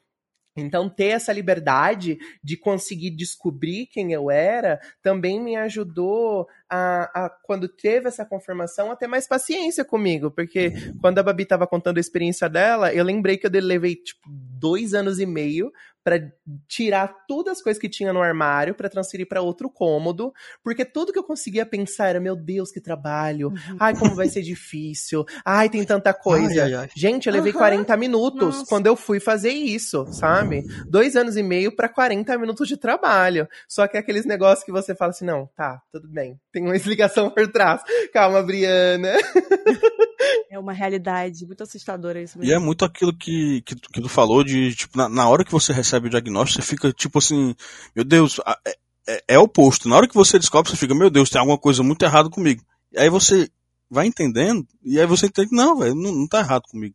Então, 0.61 0.89
ter 0.89 1.09
essa 1.09 1.33
liberdade 1.33 2.19
de 2.43 2.57
conseguir 2.57 3.11
descobrir 3.11 3.87
quem 3.87 4.13
eu 4.13 4.31
era 4.31 4.81
também 5.03 5.41
me 5.41 5.57
ajudou 5.57 6.49
a, 6.69 7.27
a, 7.27 7.31
quando 7.45 7.69
teve 7.69 8.09
essa 8.09 8.25
confirmação, 8.25 8.91
a 8.91 8.97
ter 8.97 9.07
mais 9.07 9.27
paciência 9.27 9.85
comigo. 9.85 10.31
Porque 10.31 10.73
quando 11.01 11.19
a 11.19 11.23
Babi 11.23 11.45
estava 11.45 11.67
contando 11.67 11.99
a 11.99 12.01
experiência 12.01 12.49
dela, 12.49 12.93
eu 12.93 13.05
lembrei 13.05 13.37
que 13.37 13.47
eu 13.47 13.51
levei, 13.51 13.97
tipo, 13.97 14.29
dois 14.29 14.95
anos 14.95 15.21
e 15.21 15.27
meio 15.27 15.73
para 16.09 16.33
tirar 16.67 17.15
todas 17.29 17.59
as 17.59 17.63
coisas 17.63 17.79
que 17.79 17.87
tinha 17.87 18.15
no 18.15 18.23
armário 18.23 18.75
para 18.75 18.89
transferir 18.89 19.29
para 19.29 19.43
outro 19.43 19.69
cômodo, 19.69 20.33
porque 20.65 20.83
tudo 20.83 21.13
que 21.13 21.19
eu 21.19 21.23
conseguia 21.23 21.67
pensar 21.67 22.09
era, 22.09 22.19
meu 22.19 22.35
Deus, 22.35 22.73
que 22.73 22.81
trabalho. 22.81 23.49
Uhum. 23.49 23.77
Ai, 23.79 23.95
como 23.95 24.15
vai 24.15 24.27
ser 24.27 24.41
difícil. 24.41 25.27
Ai, 25.45 25.69
tem 25.69 25.85
tanta 25.85 26.15
coisa. 26.15 26.65
Ai, 26.65 26.73
ai, 26.73 26.75
ai. 26.75 26.89
Gente, 26.97 27.27
eu 27.27 27.33
levei 27.35 27.53
uhum. 27.53 27.59
40 27.59 27.95
minutos 27.99 28.57
Nossa. 28.57 28.67
quando 28.71 28.87
eu 28.87 28.97
fui 28.97 29.21
fazer 29.21 29.51
isso, 29.51 30.07
sabe? 30.11 30.65
Dois 30.89 31.15
anos 31.15 31.37
e 31.37 31.43
meio 31.43 31.77
para 31.77 31.91
40 31.91 32.39
minutos 32.39 32.67
de 32.67 32.79
trabalho. 32.79 33.47
Só 33.69 33.87
que 33.87 33.99
é 33.99 34.01
aqueles 34.01 34.25
negócios 34.25 34.65
que 34.65 34.73
você 34.73 34.95
fala 34.95 35.11
assim, 35.11 35.27
não, 35.27 35.47
tá, 35.55 35.83
tudo 35.93 36.09
bem. 36.09 36.41
Tem 36.51 36.63
uma 36.63 36.73
explicação 36.77 37.29
por 37.29 37.47
trás. 37.49 37.83
Calma, 38.15 38.43
Briana. 38.43 39.13
É 40.59 40.61
uma 40.61 40.73
realidade 40.73 41.47
muito 41.47 41.63
assustadora 41.63 42.21
isso 42.21 42.37
mesmo. 42.37 42.51
E 42.51 42.55
é 42.55 42.59
muito 42.59 42.85
aquilo 42.85 43.17
que, 43.17 43.63
que, 43.63 43.77
que 43.77 44.03
tu 44.03 44.09
falou 44.09 44.43
de, 44.43 44.75
tipo, 44.75 44.99
na, 44.99 45.09
na, 45.09 45.29
hora 45.29 45.45
que 45.45 45.53
você 45.53 45.73
recebe 45.73 46.09
o 46.09 46.11
diagnóstico, 46.11 46.61
você 46.61 46.69
fica, 46.69 46.93
tipo 46.93 47.19
assim, 47.19 47.55
meu 47.95 48.05
Deus, 48.05 48.41
é, 48.67 48.73
é, 49.09 49.25
é 49.29 49.39
oposto. 49.39 49.89
Na 49.89 49.97
hora 49.97 50.09
que 50.09 50.15
você 50.15 50.37
descobre, 50.37 50.69
você 50.69 50.77
fica, 50.77 50.97
meu 50.97 51.11
Deus, 51.11 51.31
tem 51.31 51.39
alguma 51.39 51.57
coisa 51.57 51.83
muito 51.85 52.05
errada 52.05 52.29
comigo. 52.29 52.61
E 52.93 52.99
aí 52.99 53.09
você 53.09 53.49
vai 53.89 54.07
entendendo, 54.07 54.67
e 54.83 54.99
aí 54.99 55.07
você 55.07 55.27
entende, 55.27 55.51
não, 55.53 55.79
velho, 55.79 55.95
não, 55.95 56.13
não 56.13 56.27
tá 56.27 56.41
errado 56.41 56.63
comigo. 56.69 56.95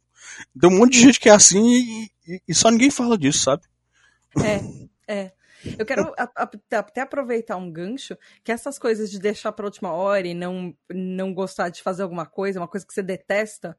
Tem 0.60 0.70
um 0.70 0.78
monte 0.78 0.94
de 0.94 1.00
gente 1.00 1.20
que 1.20 1.30
é 1.30 1.34
assim 1.34 1.64
e, 1.66 2.12
e, 2.28 2.42
e 2.50 2.54
só 2.54 2.70
ninguém 2.70 2.92
fala 2.92 3.18
disso, 3.18 3.44
sabe? 3.44 3.64
É, 4.44 4.62
é. 5.08 5.32
Eu 5.78 5.86
quero 5.86 6.14
até 6.72 7.02
aproveitar 7.02 7.58
um 7.58 7.72
gancho, 7.72 8.18
que 8.44 8.52
essas 8.52 8.78
coisas 8.78 9.10
de 9.10 9.20
deixar 9.20 9.52
para 9.52 9.66
última 9.66 9.92
hora 9.94 10.28
e 10.28 10.34
não, 10.34 10.76
não 10.92 11.34
gostar 11.34 11.70
de 11.70 11.82
fazer 11.82 12.04
alguma 12.04 12.26
coisa, 12.26 12.60
uma 12.60 12.68
coisa 12.68 12.86
que 12.86 12.94
você 12.94 13.04
detesta, 13.04 13.78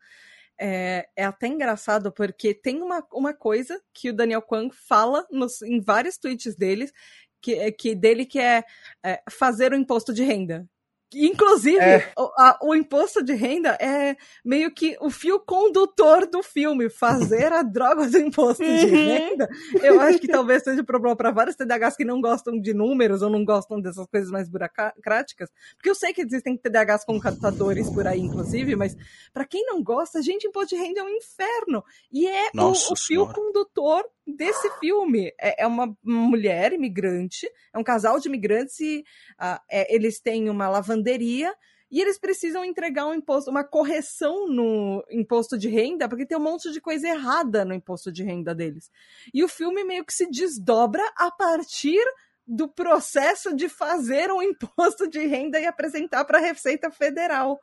é, 0.58 1.08
é 1.16 1.24
até 1.24 1.46
engraçado 1.46 2.12
porque 2.12 2.54
tem 2.54 2.80
uma, 2.80 3.04
uma 3.12 3.34
coisa 3.34 3.80
que 3.92 4.10
o 4.10 4.14
Daniel 4.14 4.42
Kwan 4.42 4.70
fala 4.70 5.26
nos, 5.30 5.62
em 5.62 5.80
vários 5.80 6.16
tweets 6.16 6.54
deles, 6.54 6.92
que, 7.40 7.72
que 7.72 7.94
dele 7.94 8.24
que 8.24 8.38
é, 8.38 8.64
é 9.04 9.22
fazer 9.30 9.72
o 9.72 9.76
imposto 9.76 10.12
de 10.12 10.22
renda. 10.22 10.66
Inclusive, 11.14 11.78
é. 11.78 12.12
o, 12.16 12.30
a, 12.38 12.58
o, 12.62 12.74
imposto 12.74 13.22
de 13.22 13.32
renda 13.34 13.70
é 13.80 14.16
meio 14.44 14.70
que 14.72 14.96
o 15.00 15.10
fio 15.10 15.38
condutor 15.40 16.26
do 16.26 16.42
filme, 16.42 16.88
fazer 16.88 17.52
a 17.52 17.62
droga 17.62 18.06
do 18.08 18.18
imposto 18.18 18.64
de 18.64 18.86
uhum. 18.86 18.90
renda. 18.90 19.48
Eu 19.82 20.00
acho 20.00 20.18
que 20.18 20.28
talvez 20.28 20.62
seja 20.62 20.82
um 20.82 20.84
problema 20.84 21.16
para 21.16 21.30
vários 21.30 21.56
TDAHs 21.56 21.96
que 21.96 22.04
não 22.04 22.20
gostam 22.20 22.60
de 22.60 22.74
números 22.74 23.22
ou 23.22 23.30
não 23.30 23.44
gostam 23.44 23.80
dessas 23.80 24.06
coisas 24.06 24.30
mais 24.30 24.48
burocráticas. 24.48 25.50
Porque 25.76 25.90
eu 25.90 25.94
sei 25.94 26.12
que 26.12 26.22
existem 26.22 26.56
TDAHs 26.56 27.04
com 27.04 27.20
computadores 27.20 27.88
por 27.90 28.06
aí, 28.06 28.20
inclusive, 28.20 28.76
mas 28.76 28.96
para 29.32 29.44
quem 29.44 29.64
não 29.66 29.82
gosta, 29.82 30.22
gente, 30.22 30.46
imposto 30.46 30.74
de 30.74 30.82
renda 30.82 31.00
é 31.00 31.04
um 31.04 31.08
inferno. 31.08 31.84
E 32.12 32.26
é 32.26 32.50
o, 32.54 32.70
o 32.70 32.96
fio 32.96 33.26
condutor 33.32 34.04
desse 34.26 34.70
filme. 34.78 35.32
É, 35.40 35.62
é, 35.62 35.66
uma 35.66 35.96
mulher 36.02 36.72
imigrante, 36.72 37.48
é 37.72 37.78
um 37.78 37.84
casal 37.84 38.18
de 38.18 38.28
imigrantes 38.28 38.80
e 38.80 39.04
uh, 39.40 39.60
é, 39.70 39.94
eles 39.94 40.20
têm 40.20 40.48
uma 40.48 40.68
lavanderia 40.68 41.54
e 41.90 42.00
eles 42.00 42.18
precisam 42.18 42.64
entregar 42.64 43.06
um 43.06 43.14
imposto, 43.14 43.50
uma 43.50 43.62
correção 43.62 44.48
no 44.48 45.04
imposto 45.10 45.56
de 45.56 45.68
renda, 45.68 46.08
porque 46.08 46.26
tem 46.26 46.36
um 46.36 46.42
monte 46.42 46.72
de 46.72 46.80
coisa 46.80 47.06
errada 47.06 47.64
no 47.64 47.74
imposto 47.74 48.10
de 48.10 48.24
renda 48.24 48.54
deles. 48.54 48.90
E 49.32 49.44
o 49.44 49.48
filme 49.48 49.84
meio 49.84 50.04
que 50.04 50.12
se 50.12 50.28
desdobra 50.28 51.04
a 51.16 51.30
partir 51.30 52.04
do 52.46 52.68
processo 52.68 53.54
de 53.54 53.68
fazer 53.68 54.30
um 54.30 54.42
imposto 54.42 55.08
de 55.08 55.24
renda 55.26 55.60
e 55.60 55.66
apresentar 55.66 56.24
para 56.24 56.38
a 56.38 56.40
Receita 56.40 56.90
Federal. 56.90 57.60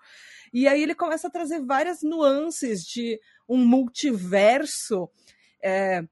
E 0.54 0.68
aí 0.68 0.82
ele 0.82 0.96
começa 0.96 1.28
a 1.28 1.32
trazer 1.32 1.62
várias 1.62 2.02
nuances 2.02 2.84
de 2.86 3.20
um 3.48 3.58
multiverso. 3.58 5.10
É, 5.64 6.04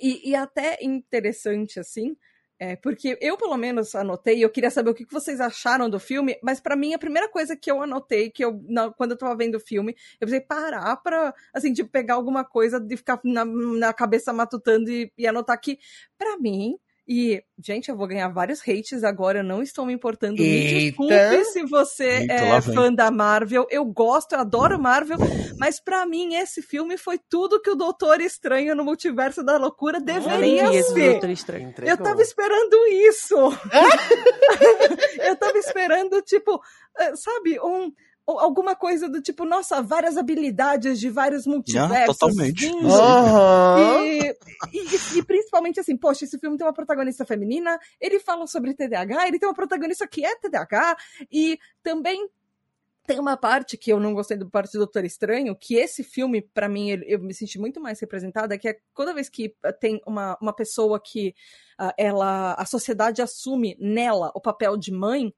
e, 0.00 0.30
e 0.30 0.34
até 0.34 0.78
interessante, 0.82 1.80
assim, 1.80 2.16
é, 2.60 2.74
porque 2.74 3.16
eu, 3.20 3.36
pelo 3.36 3.56
menos, 3.56 3.94
anotei, 3.94 4.44
eu 4.44 4.50
queria 4.50 4.70
saber 4.70 4.90
o 4.90 4.94
que 4.94 5.06
vocês 5.10 5.40
acharam 5.40 5.88
do 5.88 6.00
filme, 6.00 6.36
mas 6.42 6.60
para 6.60 6.74
mim, 6.74 6.92
a 6.92 6.98
primeira 6.98 7.28
coisa 7.28 7.56
que 7.56 7.70
eu 7.70 7.80
anotei, 7.80 8.30
que 8.30 8.44
eu, 8.44 8.60
na, 8.68 8.90
quando 8.90 9.12
eu 9.12 9.16
tava 9.16 9.36
vendo 9.36 9.54
o 9.54 9.60
filme, 9.60 9.92
eu 10.20 10.26
precisei 10.26 10.40
parar 10.40 10.96
pra, 10.96 11.32
assim, 11.54 11.72
de 11.72 11.84
pegar 11.84 12.14
alguma 12.14 12.44
coisa, 12.44 12.80
de 12.80 12.96
ficar 12.96 13.20
na, 13.24 13.44
na 13.44 13.92
cabeça 13.92 14.32
matutando 14.32 14.90
e, 14.90 15.12
e 15.16 15.26
anotar 15.26 15.60
que, 15.60 15.78
para 16.18 16.36
mim, 16.38 16.76
e, 17.08 17.42
gente, 17.58 17.88
eu 17.88 17.96
vou 17.96 18.06
ganhar 18.06 18.28
vários 18.28 18.60
hates 18.60 19.02
agora, 19.02 19.38
eu 19.38 19.44
não 19.44 19.62
estou 19.62 19.86
me 19.86 19.94
importando. 19.94 20.42
Eita. 20.42 21.00
Me 21.00 21.08
desculpe 21.08 21.44
se 21.46 21.64
você 21.64 22.18
Eita, 22.20 22.34
é 22.34 22.60
fã 22.60 22.92
da 22.92 23.10
Marvel. 23.10 23.66
Eu 23.70 23.84
gosto, 23.86 24.34
eu 24.34 24.40
adoro 24.40 24.78
Marvel, 24.78 25.16
mas 25.58 25.80
para 25.80 26.04
mim 26.04 26.34
esse 26.34 26.60
filme 26.60 26.98
foi 26.98 27.18
tudo 27.30 27.62
que 27.62 27.70
o 27.70 27.74
Doutor 27.74 28.20
Estranho 28.20 28.74
no 28.74 28.84
Multiverso 28.84 29.42
da 29.42 29.56
Loucura 29.56 30.00
deveria 30.00 30.68
ah, 30.68 30.82
ser. 30.82 31.12
Doutor 31.12 31.30
Estranho 31.30 31.74
eu 31.82 31.96
tava 31.96 32.20
esperando 32.20 32.76
isso. 32.88 33.36
eu 35.24 35.36
tava 35.36 35.56
esperando, 35.58 36.20
tipo, 36.20 36.60
eh, 36.98 37.16
sabe, 37.16 37.58
um 37.60 37.90
alguma 38.38 38.76
coisa 38.76 39.08
do 39.08 39.22
tipo, 39.22 39.44
nossa, 39.44 39.80
várias 39.80 40.16
habilidades 40.16 41.00
de 41.00 41.08
vários 41.08 41.46
multiversos. 41.46 41.90
Yeah, 41.90 42.06
totalmente. 42.06 42.66
Uhum. 42.66 44.04
E, 44.04 44.36
e, 44.72 45.18
e, 45.18 45.22
principalmente 45.22 45.80
assim, 45.80 45.96
poxa, 45.96 46.24
esse 46.24 46.38
filme 46.38 46.58
tem 46.58 46.66
uma 46.66 46.72
protagonista 46.72 47.24
feminina, 47.24 47.78
ele 48.00 48.18
fala 48.18 48.46
sobre 48.46 48.74
TDAH, 48.74 49.28
ele 49.28 49.38
tem 49.38 49.48
uma 49.48 49.54
protagonista 49.54 50.06
que 50.06 50.24
é 50.24 50.36
TDAH, 50.36 50.96
e 51.30 51.58
também 51.82 52.28
tem 53.08 53.18
uma 53.18 53.38
parte 53.38 53.78
que 53.78 53.90
eu 53.90 53.98
não 53.98 54.12
gostei 54.12 54.36
do 54.36 54.50
parte 54.50 54.72
do 54.72 54.80
Doutor 54.80 55.02
Estranho, 55.02 55.56
que 55.56 55.76
esse 55.76 56.04
filme, 56.04 56.42
para 56.42 56.68
mim, 56.68 56.90
eu 57.06 57.18
me 57.18 57.32
senti 57.32 57.58
muito 57.58 57.80
mais 57.80 57.98
representada, 57.98 58.58
que 58.58 58.68
é 58.68 58.76
toda 58.94 59.14
vez 59.14 59.30
que 59.30 59.54
tem 59.80 59.98
uma, 60.06 60.36
uma 60.42 60.52
pessoa 60.52 61.00
que 61.00 61.34
uh, 61.80 61.90
ela 61.96 62.52
a 62.52 62.66
sociedade 62.66 63.22
assume 63.22 63.74
nela 63.80 64.30
o 64.34 64.40
papel 64.42 64.76
de 64.76 64.92
mãe, 64.92 65.32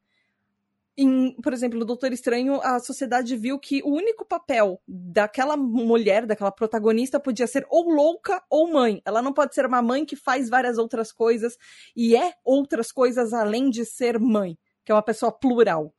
em, 1.03 1.35
por 1.43 1.53
exemplo, 1.53 1.79
no 1.79 1.85
Doutor 1.85 2.13
Estranho, 2.13 2.61
a 2.63 2.79
sociedade 2.79 3.37
viu 3.37 3.59
que 3.59 3.83
o 3.83 3.89
único 3.89 4.25
papel 4.25 4.81
daquela 4.87 5.57
mulher, 5.57 6.27
daquela 6.27 6.53
protagonista, 6.53 7.19
podia 7.19 7.47
ser 7.47 7.67
ou 7.71 7.91
louca 7.91 8.43
ou 8.51 8.71
mãe. 8.71 9.01
Ela 9.05 9.23
não 9.23 9.33
pode 9.33 9.55
ser 9.55 9.65
uma 9.65 9.81
mãe 9.81 10.05
que 10.05 10.17
faz 10.17 10.49
várias 10.49 10.79
outras 10.79 11.11
coisas 11.11 11.57
e 11.97 12.15
é 12.15 12.35
outras 12.45 12.93
coisas 12.93 13.33
além 13.33 13.71
de 13.71 13.85
ser 13.85 14.19
mãe, 14.19 14.59
que 14.85 14.93
é 14.93 14.95
uma 14.95 15.03
pessoa 15.03 15.33
plural. 15.33 15.95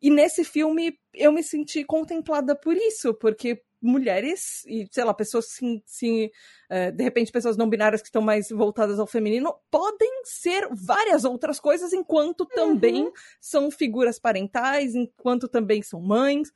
E 0.00 0.10
nesse 0.10 0.42
filme 0.42 0.98
eu 1.14 1.30
me 1.30 1.42
senti 1.42 1.84
contemplada 1.84 2.56
por 2.56 2.76
isso, 2.76 3.14
porque 3.14 3.62
mulheres 3.82 4.64
e, 4.66 4.86
sei 4.90 5.04
lá, 5.04 5.12
pessoas 5.12 5.46
sim, 5.46 5.82
sim 5.84 6.30
uh, 6.70 6.92
de 6.92 7.02
repente 7.02 7.32
pessoas 7.32 7.56
não 7.56 7.68
binárias 7.68 8.00
que 8.00 8.08
estão 8.08 8.22
mais 8.22 8.48
voltadas 8.48 8.98
ao 8.98 9.06
feminino, 9.06 9.54
podem 9.70 10.22
ser 10.24 10.68
várias 10.70 11.24
outras 11.24 11.58
coisas, 11.58 11.92
enquanto 11.92 12.46
também 12.46 13.04
uhum. 13.04 13.12
são 13.40 13.70
figuras 13.70 14.18
parentais, 14.18 14.94
enquanto 14.94 15.48
também 15.48 15.82
são 15.82 16.00
mães, 16.00 16.50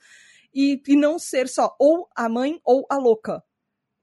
e, 0.54 0.80
e 0.86 0.96
não 0.96 1.18
ser 1.18 1.48
só 1.48 1.74
ou 1.78 2.08
a 2.16 2.28
mãe 2.28 2.60
ou 2.64 2.86
a 2.88 2.96
louca. 2.96 3.42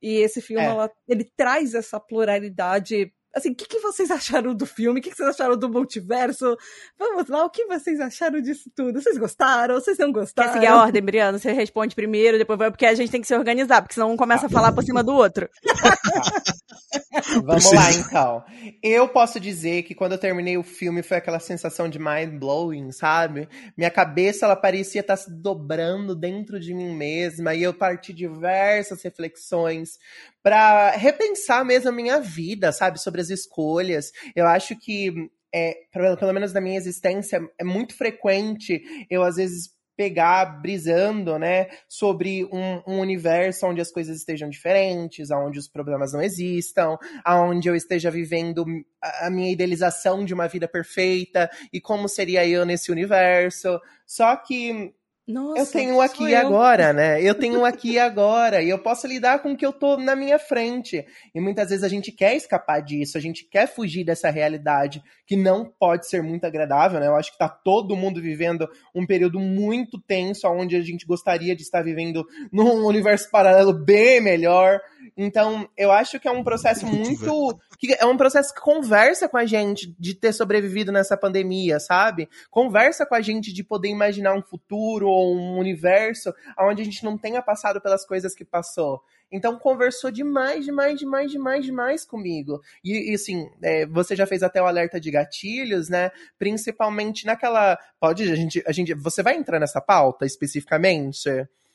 E 0.01 0.17
esse 0.17 0.41
filme, 0.41 0.63
é. 0.63 0.67
ela, 0.67 0.91
ele 1.07 1.23
traz 1.23 1.73
essa 1.73 1.99
pluralidade 1.99 3.13
Assim, 3.33 3.51
o 3.51 3.55
que, 3.55 3.65
que, 3.65 3.79
vocês 3.79 4.11
acharam 4.11 4.53
do 4.53 4.65
filme? 4.65 4.99
O 4.99 5.03
que, 5.03 5.09
que, 5.09 5.15
vocês 5.15 5.29
acharam 5.29 5.57
do 5.57 5.67
multiverso? 5.67 6.55
Vamos 6.97 7.27
lá, 7.27 7.43
o 7.43 7.49
que 7.49 7.65
vocês 7.65 7.99
acharam 7.99 8.39
disso 8.41 8.69
tudo? 8.75 9.01
Vocês 9.01 9.17
gostaram? 9.17 9.75
Vocês 9.75 9.97
não 9.97 10.11
gostaram? 10.11 10.49
Quer 10.49 10.53
seguir 10.53 10.67
a 10.67 10.81
ordem, 10.81 11.01
Briana? 11.01 11.39
Você 11.39 11.51
responde 11.51 11.95
primeiro, 11.95 12.37
depois 12.37 12.59
vai, 12.59 12.69
porque 12.69 12.85
a 12.85 12.93
gente 12.93 13.11
tem 13.11 13.21
que 13.21 13.27
se 13.27 13.35
organizar, 13.35 13.81
porque 13.81 13.95
senão 13.95 14.11
um 14.11 14.17
começa 14.17 14.45
a 14.45 14.49
falar 14.49 14.71
por 14.71 14.83
cima 14.83 15.03
do 15.03 15.13
outro. 15.13 15.49
Vamos 17.43 17.71
lá, 17.71 17.91
então. 17.91 18.43
Eu 18.81 19.07
posso 19.07 19.39
dizer 19.39 19.83
que 19.83 19.95
quando 19.95 20.13
eu 20.13 20.17
terminei 20.17 20.57
o 20.57 20.63
filme 20.63 21.03
foi 21.03 21.17
aquela 21.17 21.39
sensação 21.39 21.89
de 21.89 21.99
mind 21.99 22.39
blowing, 22.39 22.91
sabe? 22.91 23.47
Minha 23.77 23.91
cabeça 23.91 24.45
ela 24.45 24.55
parecia 24.55 25.01
estar 25.01 25.17
se 25.17 25.31
dobrando 25.31 26.15
dentro 26.15 26.59
de 26.59 26.73
mim 26.73 26.95
mesma 26.95 27.53
e 27.53 27.63
eu 27.63 27.73
parti 27.73 28.13
diversas 28.13 29.01
reflexões 29.03 29.97
para 30.41 30.91
repensar 30.91 31.63
mesmo 31.63 31.89
a 31.89 31.93
minha 31.93 32.19
vida, 32.19 32.71
sabe, 32.71 32.99
sobre 32.99 33.21
as 33.21 33.29
escolhas. 33.29 34.11
Eu 34.35 34.47
acho 34.47 34.75
que 34.75 35.29
é, 35.53 35.75
pelo 35.91 36.33
menos 36.33 36.51
na 36.51 36.59
minha 36.59 36.77
existência, 36.77 37.39
é 37.59 37.63
muito 37.63 37.95
frequente 37.95 38.81
eu, 39.09 39.21
às 39.21 39.35
vezes, 39.35 39.69
pegar 39.95 40.45
brisando, 40.61 41.37
né, 41.37 41.67
sobre 41.87 42.45
um, 42.45 42.81
um, 42.87 42.99
universo 42.99 43.67
onde 43.67 43.81
as 43.81 43.91
coisas 43.91 44.17
estejam 44.17 44.49
diferentes, 44.49 45.29
onde 45.31 45.59
os 45.59 45.67
problemas 45.67 46.13
não 46.13 46.21
existam, 46.21 46.97
onde 47.27 47.67
eu 47.67 47.75
esteja 47.75 48.09
vivendo 48.09 48.65
a 49.01 49.29
minha 49.29 49.51
idealização 49.51 50.25
de 50.25 50.33
uma 50.33 50.47
vida 50.47 50.67
perfeita 50.67 51.49
e 51.71 51.79
como 51.79 52.07
seria 52.07 52.45
eu 52.47 52.65
nesse 52.65 52.91
universo. 52.91 53.79
Só 54.05 54.35
que 54.35 54.93
Nossa, 55.25 55.61
eu 55.61 55.65
tenho 55.65 56.01
aqui 56.01 56.25
e 56.25 56.35
agora, 56.35 56.91
né? 56.91 57.21
Eu 57.21 57.33
tenho 57.33 57.63
aqui 57.63 57.91
e 57.91 57.99
agora. 57.99 58.61
E 58.61 58.69
eu 58.69 58.77
posso 58.77 59.07
lidar 59.07 59.39
com 59.39 59.53
o 59.53 59.57
que 59.57 59.65
eu 59.65 59.71
tô 59.71 59.95
na 59.95 60.17
minha 60.17 60.37
frente. 60.37 61.05
E 61.33 61.39
muitas 61.39 61.69
vezes 61.69 61.83
a 61.83 61.87
gente 61.87 62.11
quer 62.11 62.35
escapar 62.35 62.81
disso, 62.81 63.17
a 63.17 63.21
gente 63.21 63.45
quer 63.45 63.65
fugir 63.65 64.03
dessa 64.03 64.29
realidade 64.29 65.01
que 65.25 65.37
não 65.37 65.65
pode 65.79 66.09
ser 66.09 66.21
muito 66.21 66.45
agradável, 66.45 66.99
né? 66.99 67.07
Eu 67.07 67.15
acho 67.15 67.31
que 67.31 67.37
tá 67.37 67.47
todo 67.47 67.95
mundo 67.95 68.21
vivendo 68.21 68.67
um 68.93 69.05
período 69.05 69.39
muito 69.39 69.97
tenso, 69.97 70.45
onde 70.49 70.75
a 70.75 70.81
gente 70.81 71.05
gostaria 71.05 71.55
de 71.55 71.61
estar 71.61 71.81
vivendo 71.81 72.25
num 72.51 72.85
universo 72.85 73.31
paralelo 73.31 73.71
bem 73.71 74.19
melhor. 74.19 74.81
Então, 75.15 75.69
eu 75.77 75.91
acho 75.91 76.19
que 76.19 76.27
é 76.27 76.31
um 76.31 76.43
processo 76.43 76.85
muito. 76.85 77.57
Que 77.79 77.93
é 77.93 78.05
um 78.05 78.17
processo 78.17 78.53
que 78.53 78.61
conversa 78.61 79.27
com 79.27 79.37
a 79.37 79.45
gente 79.45 79.93
de 79.97 80.15
ter 80.15 80.33
sobrevivido 80.33 80.91
nessa 80.91 81.17
pandemia, 81.17 81.79
sabe? 81.79 82.27
Conversa 82.49 83.05
com 83.05 83.15
a 83.15 83.21
gente 83.21 83.53
de 83.53 83.63
poder 83.63 83.89
imaginar 83.89 84.33
um 84.33 84.41
futuro 84.41 85.12
ou 85.13 85.35
um 85.35 85.57
universo 85.57 86.33
onde 86.59 86.81
a 86.81 86.85
gente 86.85 87.03
não 87.03 87.17
tenha 87.17 87.41
passado 87.41 87.79
pelas 87.79 88.05
coisas 88.05 88.33
que 88.33 88.43
passou. 88.43 89.01
Então 89.31 89.57
conversou 89.57 90.11
demais, 90.11 90.63
demais, 90.63 90.99
demais, 90.99 91.31
demais, 91.31 91.65
demais 91.65 92.05
comigo. 92.05 92.61
E, 92.83 93.11
e 93.11 93.15
assim, 93.15 93.49
é, 93.63 93.83
você 93.87 94.15
já 94.15 94.27
fez 94.27 94.43
até 94.43 94.61
o 94.61 94.67
alerta 94.67 94.99
de 94.99 95.09
gatilhos, 95.09 95.89
né? 95.89 96.11
Principalmente 96.37 97.25
naquela. 97.25 97.77
Pode, 97.99 98.31
a 98.31 98.35
gente, 98.35 98.63
a 98.67 98.71
gente. 98.71 98.93
Você 98.93 99.23
vai 99.23 99.35
entrar 99.35 99.59
nessa 99.59 99.81
pauta 99.81 100.23
especificamente? 100.23 101.29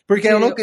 Porque 0.07 0.29
Sim, 0.29 0.35
eu 0.35 0.41
não. 0.41 0.55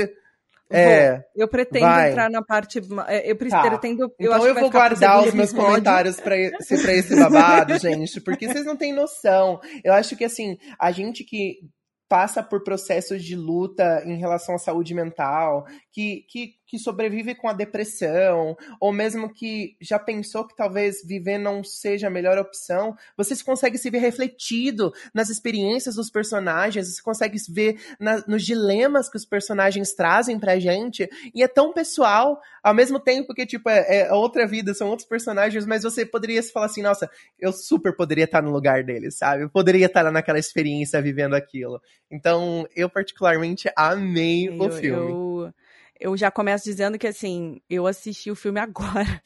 É, 0.68 1.24
eu 1.36 1.48
pretendo 1.48 1.86
vai. 1.86 2.10
entrar 2.10 2.30
na 2.30 2.42
parte. 2.42 2.80
É, 3.08 3.30
eu 3.30 3.38
tá. 3.50 3.62
pretendo. 3.62 4.04
Eu 4.18 4.32
então 4.32 4.48
eu 4.48 4.56
vou 4.56 4.72
guardar 4.72 5.20
os 5.20 5.34
meus 5.34 5.50
episódio. 5.52 5.72
comentários 5.72 6.20
para 6.20 6.38
esse, 6.38 6.82
pra 6.82 6.94
esse 6.94 7.16
babado, 7.16 7.78
gente, 7.78 8.20
porque 8.22 8.48
vocês 8.48 8.66
não 8.66 8.76
têm 8.76 8.92
noção. 8.92 9.60
Eu 9.84 9.94
acho 9.94 10.16
que 10.16 10.24
assim, 10.24 10.58
a 10.80 10.92
gente 10.92 11.24
que 11.24 11.60
passa 12.08 12.44
por 12.44 12.64
processos 12.64 13.24
de 13.24 13.36
luta 13.36 14.04
em 14.06 14.18
relação 14.18 14.56
à 14.56 14.58
saúde 14.58 14.94
mental, 14.94 15.66
que, 15.92 16.26
que, 16.30 16.54
que 16.66 16.80
sobrevive 16.80 17.36
com 17.36 17.48
a 17.48 17.54
depressão, 17.54 18.58
ou 18.80 18.92
mesmo 18.92 19.32
que 19.32 19.76
já 19.80 20.00
pensou 20.00 20.48
que 20.48 20.56
talvez 20.56 21.06
viver 21.06 21.38
não 21.38 21.64
seja 21.64 22.08
a 22.08 22.10
melhor 22.10 22.38
opção, 22.38 22.96
você 23.16 23.36
consegue 23.44 23.78
se 23.78 23.90
ver 23.90 24.00
refletido 24.00 24.92
nas 25.14 25.30
experiências 25.30 25.96
dos 25.96 26.10
personagens, 26.10 26.94
você 26.94 27.02
consegue 27.02 27.38
se 27.38 27.52
ver 27.52 27.80
na, 28.00 28.24
nos 28.28 28.44
dilemas 28.44 29.10
que 29.10 29.18
os 29.18 29.26
personagens 29.26 29.94
trazem 29.94 30.40
pra 30.40 30.60
gente, 30.60 31.08
e 31.34 31.44
é 31.44 31.48
tão 31.48 31.72
pessoal, 31.72 32.40
ao 32.64 32.74
mesmo 32.74 33.00
tempo 33.00 33.34
que, 33.34 33.46
tipo, 33.46 33.70
é, 33.70 34.02
é 34.02 34.14
outra 34.14 34.48
vida, 34.48 34.74
são 34.74 34.90
outros 34.90 35.08
personagens, 35.08 35.66
mas 35.66 35.84
você 35.84 36.06
poderia 36.06 36.42
se 36.42 36.52
falar 36.52 36.66
assim, 36.66 36.82
nossa, 36.82 37.10
eu 37.40 37.54
super 37.54 37.96
poderia 37.96 38.26
estar 38.26 38.42
no 38.42 38.52
lugar 38.52 38.84
deles, 38.84 39.18
sabe? 39.18 39.44
Eu 39.44 39.50
poderia 39.50 39.86
estar 39.86 40.12
naquela 40.12 40.40
experiência 40.40 41.02
vivendo 41.02 41.36
aquilo. 41.36 41.82
Então, 42.10 42.68
eu 42.76 42.90
particularmente 42.90 43.70
amei 43.76 44.48
eu, 44.48 44.60
o 44.60 44.72
filme. 44.72 45.12
Eu 45.12 45.54
eu 46.00 46.16
já 46.18 46.30
começo 46.30 46.66
dizendo 46.66 46.98
que, 46.98 47.08
assim, 47.08 47.62
eu 47.70 47.88
assisti 47.88 48.30
o 48.30 48.36
filme 48.36 48.60
agora. 48.62 49.22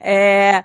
É, 0.00 0.62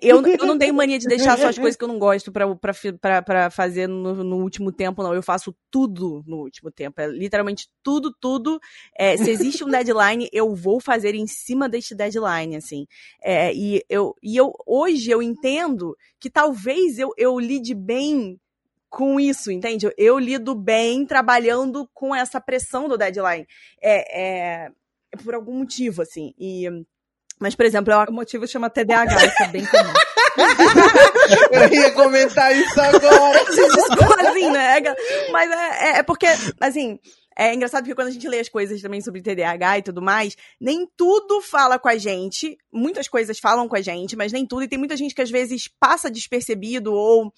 eu, 0.00 0.24
eu 0.24 0.46
não 0.46 0.56
tenho 0.56 0.72
mania 0.72 0.98
de 0.98 1.06
deixar 1.06 1.36
só 1.36 1.48
as 1.48 1.58
coisas 1.58 1.76
que 1.76 1.82
eu 1.82 1.88
não 1.88 1.98
gosto 1.98 2.30
pra 2.30 3.50
fazer 3.50 3.88
no, 3.88 4.22
no 4.22 4.36
último 4.36 4.70
tempo, 4.70 5.02
não. 5.02 5.12
Eu 5.12 5.22
faço 5.22 5.54
tudo 5.70 6.22
no 6.26 6.38
último 6.38 6.70
tempo. 6.70 7.00
É 7.00 7.08
literalmente 7.08 7.68
tudo, 7.82 8.14
tudo. 8.20 8.60
É, 8.96 9.16
se 9.16 9.30
existe 9.30 9.64
um 9.64 9.68
deadline, 9.70 10.28
eu 10.32 10.54
vou 10.54 10.80
fazer 10.80 11.14
em 11.14 11.26
cima 11.26 11.68
deste 11.68 11.94
deadline, 11.94 12.56
assim. 12.56 12.86
É, 13.20 13.52
e, 13.52 13.82
eu, 13.88 14.14
e 14.22 14.36
eu, 14.36 14.52
hoje 14.64 15.10
eu 15.10 15.20
entendo 15.20 15.96
que 16.20 16.30
talvez 16.30 16.98
eu, 16.98 17.12
eu 17.16 17.38
lide 17.40 17.74
bem 17.74 18.38
com 18.88 19.20
isso, 19.20 19.50
entende? 19.50 19.92
Eu 19.98 20.18
lido 20.18 20.54
bem 20.54 21.04
trabalhando 21.04 21.88
com 21.92 22.14
essa 22.14 22.40
pressão 22.40 22.88
do 22.88 22.96
deadline. 22.96 23.46
É, 23.82 24.64
é, 24.64 24.70
por 25.24 25.34
algum 25.34 25.58
motivo, 25.58 26.02
assim. 26.02 26.34
E, 26.38 26.68
mas, 27.38 27.54
por 27.54 27.66
exemplo, 27.66 27.92
eu... 27.92 27.98
o 28.08 28.12
motivo 28.12 28.46
chama 28.46 28.70
TDAH, 28.70 29.26
isso 29.26 29.42
é 29.42 29.48
bem 29.48 29.66
comum. 29.66 29.92
eu 31.52 31.72
ia 31.72 31.90
comentar 31.92 32.54
isso 32.56 32.80
agora. 32.80 33.40
assim, 34.30 34.50
né? 34.50 34.80
Mas 35.30 35.50
é, 35.50 35.54
é, 35.54 35.98
é 35.98 36.02
porque, 36.02 36.26
assim, 36.60 36.98
é 37.36 37.54
engraçado 37.54 37.82
porque 37.82 37.94
quando 37.94 38.08
a 38.08 38.12
gente 38.12 38.26
lê 38.26 38.40
as 38.40 38.48
coisas 38.48 38.80
também 38.80 39.00
sobre 39.02 39.20
TDAH 39.20 39.78
e 39.78 39.82
tudo 39.82 40.00
mais, 40.00 40.36
nem 40.58 40.88
tudo 40.96 41.42
fala 41.42 41.78
com 41.78 41.88
a 41.88 41.98
gente. 41.98 42.56
Muitas 42.72 43.08
coisas 43.08 43.38
falam 43.38 43.68
com 43.68 43.76
a 43.76 43.82
gente, 43.82 44.16
mas 44.16 44.32
nem 44.32 44.46
tudo. 44.46 44.62
E 44.62 44.68
tem 44.68 44.78
muita 44.78 44.96
gente 44.96 45.14
que 45.14 45.22
às 45.22 45.30
vezes 45.30 45.68
passa 45.78 46.10
despercebido 46.10 46.94
ou 46.94 47.32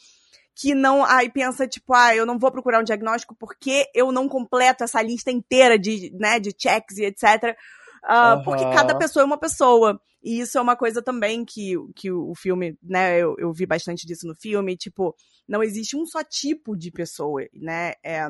que 0.59 0.75
não. 0.75 1.05
Aí 1.05 1.31
pensa, 1.31 1.69
tipo, 1.69 1.95
ah, 1.95 2.15
eu 2.15 2.27
não 2.27 2.37
vou 2.37 2.51
procurar 2.51 2.81
um 2.81 2.85
diagnóstico 2.85 3.35
porque 3.39 3.87
eu 3.95 4.11
não 4.11 4.29
completo 4.29 4.83
essa 4.83 5.01
lista 5.01 5.31
inteira 5.31 5.79
de, 5.79 6.11
né, 6.19 6.41
de 6.41 6.53
checks 6.57 6.99
e 6.99 7.05
etc. 7.05 7.57
Uh, 8.05 8.37
uhum. 8.37 8.43
Porque 8.43 8.65
cada 8.65 8.99
pessoa 8.99 9.23
é 9.23 9.27
uma 9.27 9.39
pessoa. 9.39 10.01
E 10.21 10.41
isso 10.41 10.59
é 10.59 10.61
uma 10.61 10.75
coisa 10.75 11.01
também 11.01 11.45
que, 11.45 11.75
que 11.95 12.11
o 12.11 12.35
filme, 12.35 12.77
né, 12.83 13.19
eu, 13.19 13.37
eu 13.39 13.53
vi 13.53 13.65
bastante 13.67 14.05
disso 14.05 14.27
no 14.27 14.35
filme, 14.35 14.77
tipo, 14.77 15.15
não 15.47 15.63
existe 15.63 15.97
um 15.97 16.05
só 16.05 16.25
tipo 16.25 16.77
de 16.77 16.91
pessoa, 16.91 17.47
né? 17.55 17.95
É, 18.05 18.27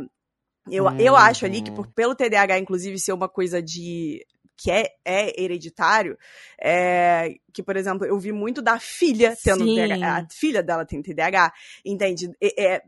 eu, 0.70 0.84
uhum. 0.84 1.00
eu 1.00 1.16
acho 1.16 1.46
ali 1.46 1.62
que 1.62 1.70
por, 1.70 1.86
pelo 1.94 2.14
TDAH, 2.14 2.58
inclusive, 2.58 2.98
ser 2.98 3.12
uma 3.12 3.28
coisa 3.28 3.62
de 3.62 4.22
que 4.58 4.72
é, 4.72 4.90
é 5.04 5.40
hereditário, 5.40 6.18
é, 6.60 7.36
que, 7.52 7.62
por 7.62 7.76
exemplo, 7.76 8.04
eu 8.04 8.18
vi 8.18 8.32
muito 8.32 8.60
da 8.60 8.80
filha 8.80 9.36
tendo 9.42 9.64
Sim. 9.64 9.76
TDAH, 9.76 10.16
a 10.16 10.26
filha 10.28 10.62
dela 10.64 10.84
tem 10.84 11.00
TDAH, 11.00 11.52
entende? 11.84 12.28
É, 12.42 12.82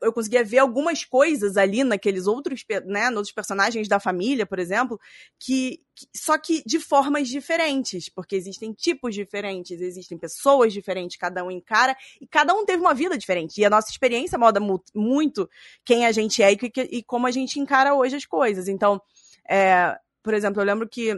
eu 0.00 0.12
conseguia 0.12 0.44
ver 0.44 0.58
algumas 0.58 1.04
coisas 1.04 1.56
ali 1.56 1.82
naqueles 1.82 2.28
outros, 2.28 2.64
né, 2.84 3.10
nos 3.10 3.32
personagens 3.32 3.88
da 3.88 3.98
família, 3.98 4.46
por 4.46 4.60
exemplo, 4.60 5.00
que, 5.36 5.80
que, 5.96 6.06
só 6.14 6.38
que 6.38 6.62
de 6.64 6.78
formas 6.78 7.28
diferentes, 7.28 8.08
porque 8.08 8.36
existem 8.36 8.72
tipos 8.72 9.12
diferentes, 9.12 9.80
existem 9.80 10.16
pessoas 10.16 10.72
diferentes, 10.72 11.16
cada 11.16 11.44
um 11.44 11.50
encara, 11.50 11.96
e 12.20 12.26
cada 12.28 12.54
um 12.54 12.64
teve 12.64 12.80
uma 12.80 12.94
vida 12.94 13.18
diferente, 13.18 13.60
e 13.60 13.64
a 13.64 13.70
nossa 13.70 13.90
experiência 13.90 14.38
molda 14.38 14.60
muito 14.94 15.50
quem 15.84 16.06
a 16.06 16.12
gente 16.12 16.40
é 16.40 16.52
e, 16.52 16.58
e 16.92 17.02
como 17.02 17.26
a 17.26 17.32
gente 17.32 17.58
encara 17.58 17.94
hoje 17.94 18.14
as 18.14 18.24
coisas, 18.24 18.68
então, 18.68 19.02
é, 19.48 19.96
por 20.26 20.34
exemplo, 20.34 20.60
eu 20.60 20.66
lembro 20.66 20.88
que 20.88 21.14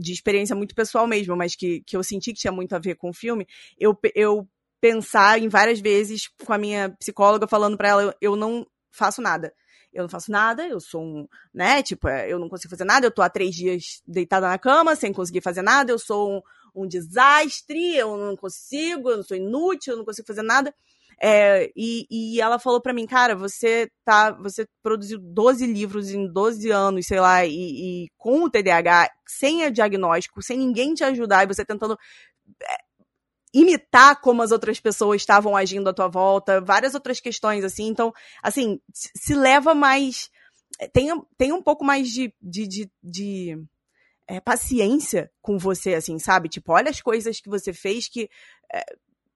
de 0.00 0.12
experiência 0.12 0.56
muito 0.56 0.74
pessoal 0.74 1.06
mesmo, 1.06 1.36
mas 1.36 1.54
que, 1.54 1.82
que 1.82 1.96
eu 1.96 2.02
senti 2.02 2.32
que 2.32 2.40
tinha 2.40 2.52
muito 2.52 2.74
a 2.74 2.80
ver 2.80 2.96
com 2.96 3.10
o 3.10 3.14
filme, 3.14 3.46
eu, 3.78 3.96
eu 4.12 4.44
pensar 4.80 5.40
em 5.40 5.48
várias 5.48 5.78
vezes 5.78 6.26
com 6.44 6.52
a 6.52 6.58
minha 6.58 6.90
psicóloga 6.98 7.46
falando 7.46 7.76
para 7.76 7.90
ela, 7.90 8.16
eu 8.20 8.34
não 8.34 8.66
faço 8.90 9.22
nada. 9.22 9.54
Eu 9.92 10.02
não 10.02 10.08
faço 10.08 10.32
nada, 10.32 10.66
eu 10.66 10.80
sou 10.80 11.00
um, 11.00 11.28
né, 11.54 11.80
tipo, 11.80 12.08
é, 12.08 12.28
eu 12.28 12.40
não 12.40 12.48
consigo 12.48 12.70
fazer 12.70 12.84
nada, 12.84 13.06
eu 13.06 13.10
tô 13.12 13.22
há 13.22 13.30
três 13.30 13.54
dias 13.54 14.02
deitada 14.04 14.48
na 14.48 14.58
cama, 14.58 14.96
sem 14.96 15.12
conseguir 15.12 15.40
fazer 15.40 15.62
nada, 15.62 15.92
eu 15.92 15.98
sou 15.98 16.38
um, 16.38 16.42
um 16.74 16.88
desastre, 16.88 17.94
eu 17.94 18.16
não 18.16 18.36
consigo, 18.36 19.10
eu 19.10 19.22
sou 19.22 19.36
inútil, 19.36 19.92
eu 19.92 19.98
não 19.98 20.04
consigo 20.04 20.26
fazer 20.26 20.42
nada. 20.42 20.74
É, 21.20 21.70
e, 21.76 22.06
e 22.10 22.40
ela 22.40 22.58
falou 22.58 22.80
para 22.80 22.92
mim, 22.92 23.06
cara, 23.06 23.34
você 23.34 23.90
tá, 24.04 24.30
você 24.30 24.66
produziu 24.82 25.18
12 25.18 25.66
livros 25.66 26.10
em 26.10 26.30
12 26.32 26.70
anos, 26.70 27.06
sei 27.06 27.20
lá, 27.20 27.44
e, 27.44 28.04
e 28.04 28.08
com 28.16 28.44
o 28.44 28.50
TDAH, 28.50 29.10
sem 29.26 29.66
o 29.66 29.70
diagnóstico, 29.70 30.42
sem 30.42 30.56
ninguém 30.56 30.94
te 30.94 31.02
ajudar, 31.02 31.42
e 31.42 31.48
você 31.48 31.64
tentando 31.64 31.98
é, 32.62 32.76
imitar 33.52 34.20
como 34.20 34.42
as 34.42 34.52
outras 34.52 34.78
pessoas 34.78 35.22
estavam 35.22 35.56
agindo 35.56 35.88
à 35.88 35.92
tua 35.92 36.08
volta, 36.08 36.60
várias 36.60 36.94
outras 36.94 37.20
questões, 37.20 37.64
assim. 37.64 37.88
Então, 37.88 38.12
assim, 38.42 38.80
se 38.92 39.34
leva 39.34 39.74
mais. 39.74 40.30
Tem, 40.92 41.08
tem 41.36 41.52
um 41.52 41.62
pouco 41.62 41.84
mais 41.84 42.08
de, 42.08 42.32
de, 42.40 42.68
de, 42.68 42.90
de 43.02 43.64
é, 44.28 44.40
paciência 44.40 45.30
com 45.40 45.58
você, 45.58 45.94
assim, 45.94 46.18
sabe? 46.18 46.48
Tipo, 46.48 46.72
olha 46.72 46.90
as 46.90 47.00
coisas 47.00 47.40
que 47.40 47.48
você 47.48 47.72
fez 47.72 48.08
que. 48.08 48.28
É, 48.72 48.84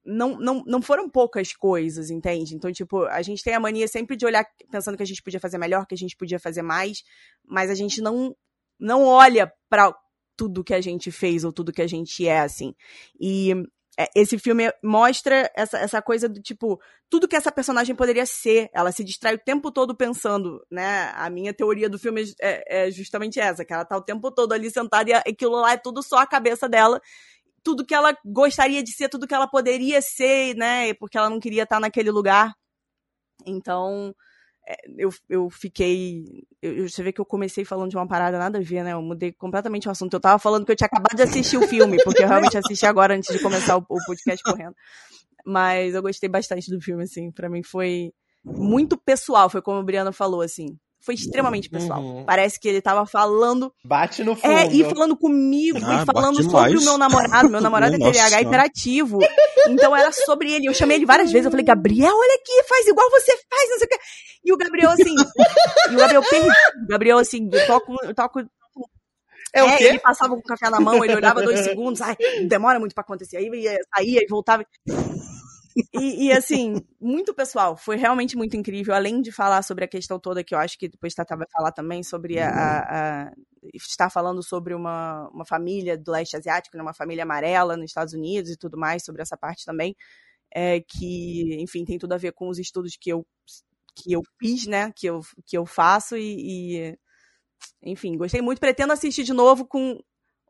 não, 0.04 0.38
não, 0.38 0.62
não 0.66 0.82
foram 0.82 1.08
poucas 1.08 1.52
coisas, 1.52 2.10
entende? 2.10 2.54
Então, 2.54 2.72
tipo, 2.72 3.04
a 3.04 3.22
gente 3.22 3.42
tem 3.42 3.54
a 3.54 3.60
mania 3.60 3.86
sempre 3.86 4.16
de 4.16 4.26
olhar 4.26 4.44
pensando 4.70 4.96
que 4.96 5.02
a 5.02 5.06
gente 5.06 5.22
podia 5.22 5.40
fazer 5.40 5.58
melhor, 5.58 5.86
que 5.86 5.94
a 5.94 5.98
gente 5.98 6.16
podia 6.16 6.38
fazer 6.38 6.62
mais, 6.62 7.02
mas 7.44 7.70
a 7.70 7.74
gente 7.74 8.00
não, 8.00 8.34
não 8.78 9.04
olha 9.04 9.52
para 9.68 9.94
tudo 10.36 10.64
que 10.64 10.74
a 10.74 10.80
gente 10.80 11.10
fez 11.10 11.44
ou 11.44 11.52
tudo 11.52 11.72
que 11.72 11.82
a 11.82 11.86
gente 11.86 12.26
é, 12.26 12.40
assim. 12.40 12.74
E 13.20 13.52
é, 13.98 14.08
esse 14.16 14.38
filme 14.38 14.72
mostra 14.82 15.50
essa, 15.54 15.78
essa 15.78 16.00
coisa 16.00 16.28
do 16.28 16.40
tipo, 16.40 16.80
tudo 17.10 17.28
que 17.28 17.36
essa 17.36 17.52
personagem 17.52 17.94
poderia 17.94 18.24
ser. 18.24 18.70
Ela 18.72 18.90
se 18.90 19.04
distrai 19.04 19.34
o 19.34 19.38
tempo 19.38 19.70
todo 19.70 19.94
pensando, 19.94 20.64
né? 20.70 21.12
A 21.14 21.28
minha 21.28 21.52
teoria 21.52 21.88
do 21.88 21.98
filme 21.98 22.24
é, 22.40 22.86
é 22.86 22.90
justamente 22.90 23.38
essa, 23.38 23.64
que 23.64 23.72
ela 23.72 23.84
tá 23.84 23.96
o 23.96 24.02
tempo 24.02 24.30
todo 24.30 24.52
ali 24.52 24.70
sentada 24.70 25.10
e 25.10 25.14
aquilo 25.14 25.56
lá 25.56 25.72
é 25.72 25.76
tudo 25.76 26.02
só 26.02 26.18
a 26.18 26.26
cabeça 26.26 26.68
dela 26.68 27.00
tudo 27.62 27.84
que 27.84 27.94
ela 27.94 28.16
gostaria 28.24 28.82
de 28.82 28.92
ser, 28.92 29.08
tudo 29.08 29.26
que 29.26 29.34
ela 29.34 29.46
poderia 29.46 30.00
ser, 30.02 30.54
né? 30.56 30.94
Porque 30.94 31.16
ela 31.16 31.30
não 31.30 31.40
queria 31.40 31.64
estar 31.64 31.80
naquele 31.80 32.10
lugar. 32.10 32.54
Então, 33.46 34.14
é, 34.66 34.76
eu, 34.96 35.10
eu 35.28 35.50
fiquei. 35.50 36.24
Eu, 36.60 36.88
você 36.88 37.02
vê 37.02 37.12
que 37.12 37.20
eu 37.20 37.24
comecei 37.24 37.64
falando 37.64 37.90
de 37.90 37.96
uma 37.96 38.06
parada 38.06 38.38
nada 38.38 38.58
a 38.58 38.62
ver, 38.62 38.84
né? 38.84 38.92
Eu 38.92 39.02
mudei 39.02 39.32
completamente 39.32 39.88
o 39.88 39.90
assunto. 39.90 40.14
Eu 40.14 40.20
tava 40.20 40.38
falando 40.38 40.64
que 40.64 40.72
eu 40.72 40.76
tinha 40.76 40.86
acabado 40.86 41.16
de 41.16 41.22
assistir 41.22 41.56
o 41.56 41.66
filme, 41.66 41.98
porque 42.04 42.22
eu 42.22 42.28
realmente 42.28 42.56
assisti 42.56 42.86
agora 42.86 43.14
antes 43.14 43.32
de 43.34 43.42
começar 43.42 43.76
o, 43.76 43.84
o 43.88 43.98
podcast 44.06 44.42
correndo. 44.44 44.74
Mas 45.44 45.94
eu 45.94 46.02
gostei 46.02 46.28
bastante 46.28 46.70
do 46.70 46.80
filme, 46.80 47.02
assim. 47.02 47.32
Pra 47.32 47.48
mim 47.48 47.62
foi 47.62 48.12
muito 48.44 48.96
pessoal, 48.96 49.50
foi 49.50 49.62
como 49.62 49.80
o 49.80 49.84
Briana 49.84 50.12
falou, 50.12 50.42
assim. 50.42 50.78
Foi 51.04 51.14
extremamente 51.14 51.68
pessoal. 51.68 52.00
Uhum. 52.00 52.24
Parece 52.24 52.60
que 52.60 52.68
ele 52.68 52.80
tava 52.80 53.04
falando. 53.04 53.72
Bate 53.84 54.22
no 54.22 54.36
fundo. 54.36 54.52
É, 54.52 54.66
e 54.72 54.84
falando 54.84 55.16
comigo, 55.16 55.78
Ah, 55.82 56.02
e 56.02 56.06
falando 56.06 56.36
sobre 56.36 56.48
demais. 56.70 56.82
o 56.82 56.84
meu 56.84 56.96
namorado. 56.98 57.48
Meu 57.50 57.60
namorado 57.60 57.96
é 57.96 57.98
TDAH 57.98 58.42
hiperativo. 58.42 59.18
Então 59.68 59.94
era 59.96 60.12
sobre 60.12 60.52
ele. 60.52 60.66
Eu 60.68 60.74
chamei 60.74 60.96
ele 60.96 61.06
várias 61.06 61.30
vezes. 61.32 61.46
Eu 61.46 61.50
falei, 61.50 61.64
Gabriel, 61.66 62.14
olha 62.16 62.34
aqui, 62.34 62.68
faz 62.68 62.86
igual 62.86 63.10
você 63.10 63.32
faz, 63.50 63.70
não 63.70 63.78
sei 63.78 63.86
o 63.86 63.90
quê. 63.90 63.98
E 64.44 64.52
o 64.52 64.56
Gabriel, 64.56 64.90
assim. 64.90 65.14
e 65.90 65.94
o 65.94 65.98
Gabriel 65.98 66.22
perdido. 66.22 66.52
O 66.84 66.86
Gabriel, 66.88 67.18
assim, 67.18 67.48
eu 67.52 67.66
toco, 67.66 67.96
eu 68.04 68.14
toco 68.14 68.40
É 69.54 69.62
o 69.62 69.68
é, 69.68 69.76
quê? 69.76 69.84
ele 69.84 69.98
passava 69.98 70.34
com 70.34 70.40
o 70.40 70.42
café 70.42 70.70
na 70.70 70.80
mão, 70.80 71.04
ele 71.04 71.14
olhava 71.14 71.42
dois 71.42 71.60
segundos, 71.60 72.00
ai, 72.00 72.16
demora 72.48 72.78
muito 72.80 72.94
pra 72.94 73.02
acontecer. 73.02 73.36
Aí 73.36 73.48
ia, 73.52 73.76
saía 73.94 74.20
e 74.22 74.26
voltava. 74.28 74.64
E, 75.94 76.26
e, 76.26 76.32
assim, 76.32 76.74
muito 77.00 77.34
pessoal, 77.34 77.76
foi 77.76 77.96
realmente 77.96 78.36
muito 78.36 78.56
incrível. 78.56 78.94
Além 78.94 79.20
de 79.20 79.32
falar 79.32 79.62
sobre 79.62 79.84
a 79.84 79.88
questão 79.88 80.18
toda, 80.18 80.44
que 80.44 80.54
eu 80.54 80.58
acho 80.58 80.78
que 80.78 80.88
depois 80.88 81.14
Tata 81.14 81.36
vai 81.36 81.46
falar 81.50 81.72
também, 81.72 82.02
sobre 82.02 82.38
a. 82.38 82.48
a, 82.48 83.28
a 83.28 83.32
estar 83.74 84.10
falando 84.10 84.42
sobre 84.42 84.74
uma, 84.74 85.28
uma 85.28 85.44
família 85.44 85.96
do 85.96 86.10
leste 86.10 86.36
asiático, 86.36 86.76
né, 86.76 86.82
uma 86.82 86.92
família 86.92 87.22
amarela 87.22 87.76
nos 87.76 87.86
Estados 87.86 88.12
Unidos 88.12 88.50
e 88.50 88.56
tudo 88.56 88.76
mais, 88.76 89.04
sobre 89.04 89.22
essa 89.22 89.36
parte 89.36 89.64
também. 89.64 89.94
É, 90.54 90.80
que, 90.80 91.56
enfim, 91.62 91.84
tem 91.84 91.98
tudo 91.98 92.12
a 92.12 92.18
ver 92.18 92.32
com 92.32 92.48
os 92.48 92.58
estudos 92.58 92.96
que 93.00 93.10
eu, 93.10 93.26
que 93.96 94.12
eu 94.12 94.22
fiz, 94.38 94.66
né? 94.66 94.92
Que 94.94 95.06
eu, 95.06 95.20
que 95.46 95.56
eu 95.56 95.64
faço 95.64 96.16
e, 96.16 96.90
e 96.90 96.98
enfim, 97.82 98.16
gostei 98.16 98.42
muito. 98.42 98.60
Pretendo 98.60 98.92
assistir 98.92 99.24
de 99.24 99.32
novo 99.32 99.66
com 99.66 99.98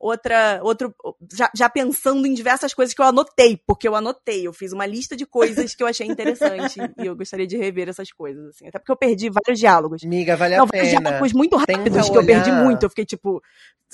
outra, 0.02 0.60
outro, 0.64 0.92
já, 1.32 1.48
já, 1.54 1.70
pensando 1.70 2.26
em 2.26 2.34
diversas 2.34 2.74
coisas 2.74 2.92
que 2.92 3.00
eu 3.00 3.06
anotei, 3.06 3.58
porque 3.64 3.86
eu 3.86 3.94
anotei, 3.94 4.46
eu 4.46 4.52
fiz 4.52 4.72
uma 4.72 4.84
lista 4.84 5.16
de 5.16 5.24
coisas 5.24 5.76
que 5.76 5.82
eu 5.82 5.86
achei 5.86 6.08
interessante 6.08 6.80
e 6.98 7.06
eu 7.06 7.14
gostaria 7.14 7.46
de 7.46 7.56
rever 7.56 7.88
essas 7.88 8.10
coisas, 8.10 8.48
assim, 8.48 8.66
até 8.66 8.80
porque 8.80 8.90
eu 8.90 8.96
perdi 8.96 9.30
vários 9.30 9.60
diálogos. 9.60 10.02
Miga, 10.02 10.36
vale 10.36 10.56
Não, 10.56 10.64
a 10.64 10.68
pena. 10.68 11.00
diálogos 11.00 11.32
muito 11.32 11.56
rápidos 11.56 12.10
que 12.10 12.18
eu 12.18 12.26
perdi 12.26 12.50
muito, 12.50 12.82
eu 12.82 12.90
fiquei 12.90 13.04
tipo, 13.04 13.40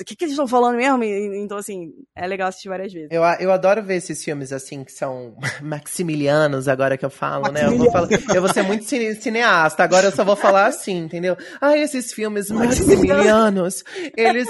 o 0.01 0.05
que, 0.05 0.17
que 0.17 0.25
eles 0.25 0.33
estão 0.33 0.47
falando 0.47 0.77
mesmo? 0.77 1.05
E, 1.05 1.39
então, 1.39 1.59
assim, 1.59 1.93
é 2.17 2.27
legal 2.27 2.49
assistir 2.49 2.69
várias 2.69 2.93
vezes. 2.93 3.11
Eu, 3.11 3.23
eu 3.41 3.53
adoro 3.53 3.83
ver 3.83 3.97
esses 3.97 4.25
filmes, 4.25 4.53
assim, 4.53 4.85
que 4.85 4.93
são 4.93 5.37
maximilianos, 5.61 6.69
agora 6.69 6.97
que 6.97 7.05
eu 7.05 7.11
falo, 7.11 7.51
né? 7.53 7.67
Eu 7.67 7.77
vou, 7.77 7.91
falar, 7.91 8.09
eu 8.35 8.41
vou 8.41 8.53
ser 8.53 8.63
muito 8.63 8.85
cine, 8.85 9.15
cineasta, 9.15 9.83
agora 9.83 10.07
eu 10.07 10.13
só 10.13 10.25
vou 10.25 10.37
falar 10.37 10.67
assim, 10.67 10.97
entendeu? 10.97 11.37
Ah, 11.61 11.77
esses 11.77 12.13
filmes 12.15 12.51
maximilianos, 12.51 13.85
eles... 14.17 14.49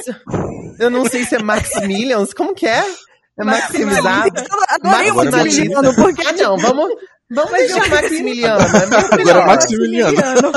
Eu 0.78 0.90
não 0.90 1.04
sei 1.06 1.24
se 1.24 1.34
é 1.34 1.42
Maximilians, 1.48 2.32
como 2.34 2.54
que 2.54 2.66
é? 2.66 2.84
É 3.40 3.44
maximizado? 3.44 4.32
Adorei 4.68 5.10
o 5.10 5.14
Maximiliano, 5.16 5.94
porque... 5.94 6.22
Ah, 6.26 6.32
não, 6.32 6.58
vamos... 6.58 6.92
Vamos 7.30 7.52
deixar 7.52 7.86
Maximiliano, 7.90 8.62
é 8.64 8.86
muito 8.86 8.94
Agora 8.96 9.16
melhor. 9.16 9.46
Maximiliano. 9.46 10.52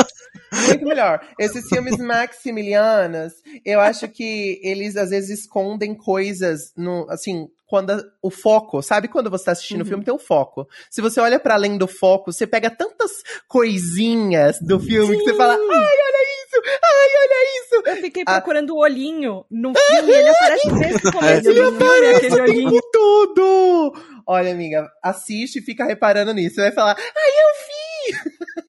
Muito 0.68 0.86
melhor. 0.86 1.22
Esses 1.40 1.68
filmes 1.68 1.98
maximilianos, 1.98 3.34
eu 3.66 3.80
acho 3.82 4.08
que 4.08 4.60
eles 4.64 4.96
às 4.96 5.10
vezes 5.10 5.42
escondem 5.42 5.94
coisas 5.94 6.72
no, 6.78 7.06
assim, 7.10 7.48
quando 7.68 7.92
a- 7.92 8.04
o 8.22 8.30
foco, 8.30 8.82
sabe 8.82 9.08
quando 9.10 9.30
você 9.30 9.46
tá 9.46 9.52
assistindo 9.52 9.80
o 9.82 9.84
Uhum. 9.84 9.88
filme 9.90 10.04
tem 10.06 10.14
o 10.14 10.18
foco. 10.20 10.66
Se 10.90 11.02
você 11.02 11.20
olha 11.20 11.40
para 11.40 11.56
além 11.56 11.78
do 11.78 11.88
foco, 11.88 12.32
você 12.32 12.48
pega 12.48 12.70
tantas 12.70 13.12
coisinhas 13.50 14.58
do 14.62 14.80
filme 14.80 15.18
que 15.18 15.24
você 15.26 15.36
fala: 15.36 15.54
"Ai, 15.54 15.60
olha! 15.60 16.21
Ai, 16.66 17.10
olha 17.22 17.64
isso!" 17.66 17.84
Eu 17.86 17.96
fiquei 17.98 18.24
Ah. 18.28 18.34
procurando 18.36 18.74
o 18.76 18.80
olhinho 18.80 19.46
no 19.50 19.74
filme, 19.76 20.12
ele 20.12 20.30
aparece 20.30 20.68
o 20.68 20.72
começo 21.12 21.50
Ele 21.50 21.62
do 21.62 21.78
filme, 21.78 22.08
aquele 22.16 22.42
olhinho. 22.42 22.70
Com 22.72 22.92
tudo! 22.92 23.94
Olha, 24.28 24.52
amiga, 24.52 24.88
assiste 25.04 25.60
e 25.60 25.62
fica 25.62 25.84
reparando 25.86 26.34
nisso. 26.34 26.56
Você 26.56 26.62
vai 26.62 26.72
falar: 26.72 26.96
"Ai, 26.98 27.32
eu 27.32 27.54
vi!" 27.68 28.62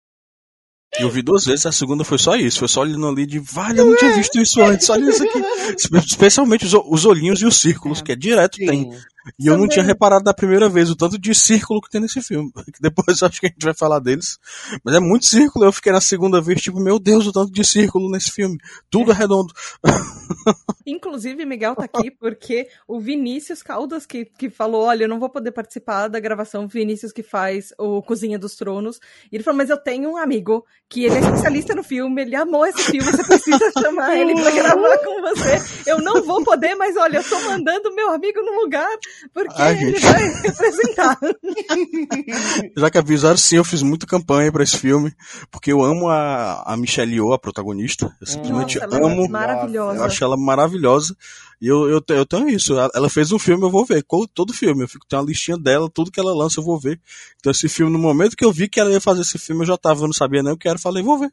Eu 1.00 1.08
vi 1.08 1.22
duas 1.22 1.46
vezes, 1.46 1.64
a 1.64 1.72
segunda 1.72 2.04
foi 2.04 2.18
só 2.18 2.36
isso. 2.36 2.58
Foi 2.58 2.68
só 2.68 2.82
olhando 2.82 3.08
ali 3.08 3.24
de, 3.24 3.38
vale, 3.38 3.80
eu 3.80 3.86
não 3.86 3.96
tinha 3.96 4.12
visto 4.14 4.38
isso 4.38 4.60
antes, 4.60 4.90
olha 4.90 5.08
isso 5.08 5.24
aqui. 5.24 5.38
Espe- 5.78 5.96
Especialmente 5.98 6.66
os, 6.66 6.74
os 6.74 7.06
olhinhos 7.06 7.40
e 7.40 7.46
os 7.46 7.58
círculos, 7.58 8.02
que 8.02 8.12
é 8.12 8.16
direto 8.16 8.58
tem. 8.58 8.90
E 9.38 9.46
eu 9.46 9.56
não 9.56 9.68
tinha 9.68 9.84
reparado 9.84 10.24
da 10.24 10.34
primeira 10.34 10.68
vez 10.68 10.90
o 10.90 10.96
tanto 10.96 11.18
de 11.18 11.34
círculo 11.34 11.80
que 11.80 11.90
tem 11.90 12.00
nesse 12.00 12.20
filme. 12.20 12.50
Depois 12.80 13.22
acho 13.22 13.40
que 13.40 13.46
a 13.46 13.48
gente 13.48 13.64
vai 13.64 13.74
falar 13.74 14.00
deles. 14.00 14.38
Mas 14.84 14.94
é 14.94 15.00
muito 15.00 15.26
círculo. 15.26 15.64
Eu 15.64 15.72
fiquei 15.72 15.92
na 15.92 16.00
segunda 16.00 16.40
vez, 16.40 16.60
tipo, 16.60 16.80
meu 16.80 16.98
Deus, 16.98 17.26
o 17.26 17.32
tanto 17.32 17.52
de 17.52 17.64
círculo 17.64 18.10
nesse 18.10 18.30
filme. 18.30 18.58
Tudo 18.90 19.12
é 19.12 19.14
redondo. 19.14 19.52
Inclusive, 20.86 21.44
Miguel 21.44 21.76
tá 21.76 21.84
aqui 21.84 22.10
porque 22.10 22.68
o 22.88 22.98
Vinícius 22.98 23.62
Caldas, 23.62 24.04
que, 24.04 24.24
que 24.24 24.50
falou: 24.50 24.82
Olha, 24.82 25.04
eu 25.04 25.08
não 25.08 25.20
vou 25.20 25.30
poder 25.30 25.52
participar 25.52 26.08
da 26.08 26.18
gravação. 26.18 26.66
Vinícius, 26.66 27.12
que 27.12 27.22
faz 27.22 27.72
o 27.78 28.02
Cozinha 28.02 28.38
dos 28.38 28.56
Tronos. 28.56 28.98
E 29.30 29.36
ele 29.36 29.44
falou: 29.44 29.58
Mas 29.58 29.70
eu 29.70 29.76
tenho 29.76 30.10
um 30.10 30.16
amigo 30.16 30.64
que 30.88 31.04
ele 31.04 31.16
é 31.16 31.20
especialista 31.20 31.74
no 31.74 31.82
filme, 31.82 32.22
ele 32.22 32.36
amou 32.36 32.66
esse 32.66 32.82
filme, 32.82 33.10
você 33.10 33.24
precisa 33.24 33.72
chamar 33.80 34.16
ele 34.16 34.34
pra 34.34 34.50
gravar 34.50 34.98
com 34.98 35.20
você. 35.22 35.90
Eu 35.90 36.00
não 36.02 36.22
vou 36.22 36.42
poder, 36.44 36.74
mas 36.74 36.96
olha, 36.96 37.18
eu 37.18 37.24
tô 37.24 37.40
mandando 37.40 37.94
meu 37.94 38.10
amigo 38.10 38.42
no 38.42 38.60
lugar 38.60 38.88
porque 39.32 39.54
Ai, 39.62 39.72
ele 39.74 39.92
gente. 39.92 40.00
vai 40.00 40.32
representar. 40.42 41.18
Já 42.76 42.90
que 42.90 42.98
avisaram, 42.98 43.36
sim, 43.36 43.56
eu 43.56 43.64
fiz 43.64 43.82
muita 43.82 44.06
campanha 44.06 44.50
pra 44.52 44.62
esse 44.62 44.76
filme. 44.76 45.12
Porque 45.50 45.72
eu 45.72 45.82
amo 45.82 46.08
a, 46.08 46.62
a 46.66 46.76
Michelle 46.76 47.12
Yeoh, 47.14 47.32
a 47.32 47.38
protagonista. 47.38 48.14
Eu 48.20 48.26
simplesmente 48.26 48.78
Nossa, 48.80 48.96
é 48.96 49.04
amo. 49.04 49.28
maravilhosa. 49.28 49.98
Eu 49.98 50.04
acho 50.04 50.24
ela 50.24 50.36
maravilhosa. 50.36 51.16
E 51.60 51.66
eu, 51.68 51.88
eu, 51.88 52.02
eu 52.08 52.26
tenho 52.26 52.48
isso. 52.48 52.74
Ela- 52.94 53.08
fez 53.10 53.30
um 53.32 53.38
filme, 53.38 53.64
eu 53.64 53.70
vou 53.70 53.84
ver. 53.84 54.04
Todo 54.34 54.52
filme. 54.52 54.82
Eu 54.84 54.88
fico, 54.88 55.06
tenho 55.06 55.22
uma 55.22 55.28
listinha 55.28 55.56
dela, 55.56 55.88
tudo 55.92 56.10
que 56.10 56.18
ela 56.20 56.34
lança, 56.34 56.60
eu 56.60 56.64
vou 56.64 56.78
ver. 56.78 57.00
Então, 57.38 57.50
esse 57.52 57.68
filme, 57.68 57.92
no 57.92 57.98
momento 57.98 58.36
que 58.36 58.44
eu 58.44 58.52
vi 58.52 58.68
que 58.68 58.80
ela 58.80 58.90
ia 58.90 59.00
fazer 59.00 59.22
esse 59.22 59.38
filme, 59.38 59.62
eu 59.62 59.66
já 59.66 59.76
tava, 59.76 60.00
eu 60.02 60.06
não 60.06 60.12
sabia 60.14 60.42
nem 60.42 60.52
o 60.52 60.56
que 60.56 60.68
era. 60.68 60.78
Falei, 60.78 61.02
vou 61.02 61.18
ver. 61.18 61.30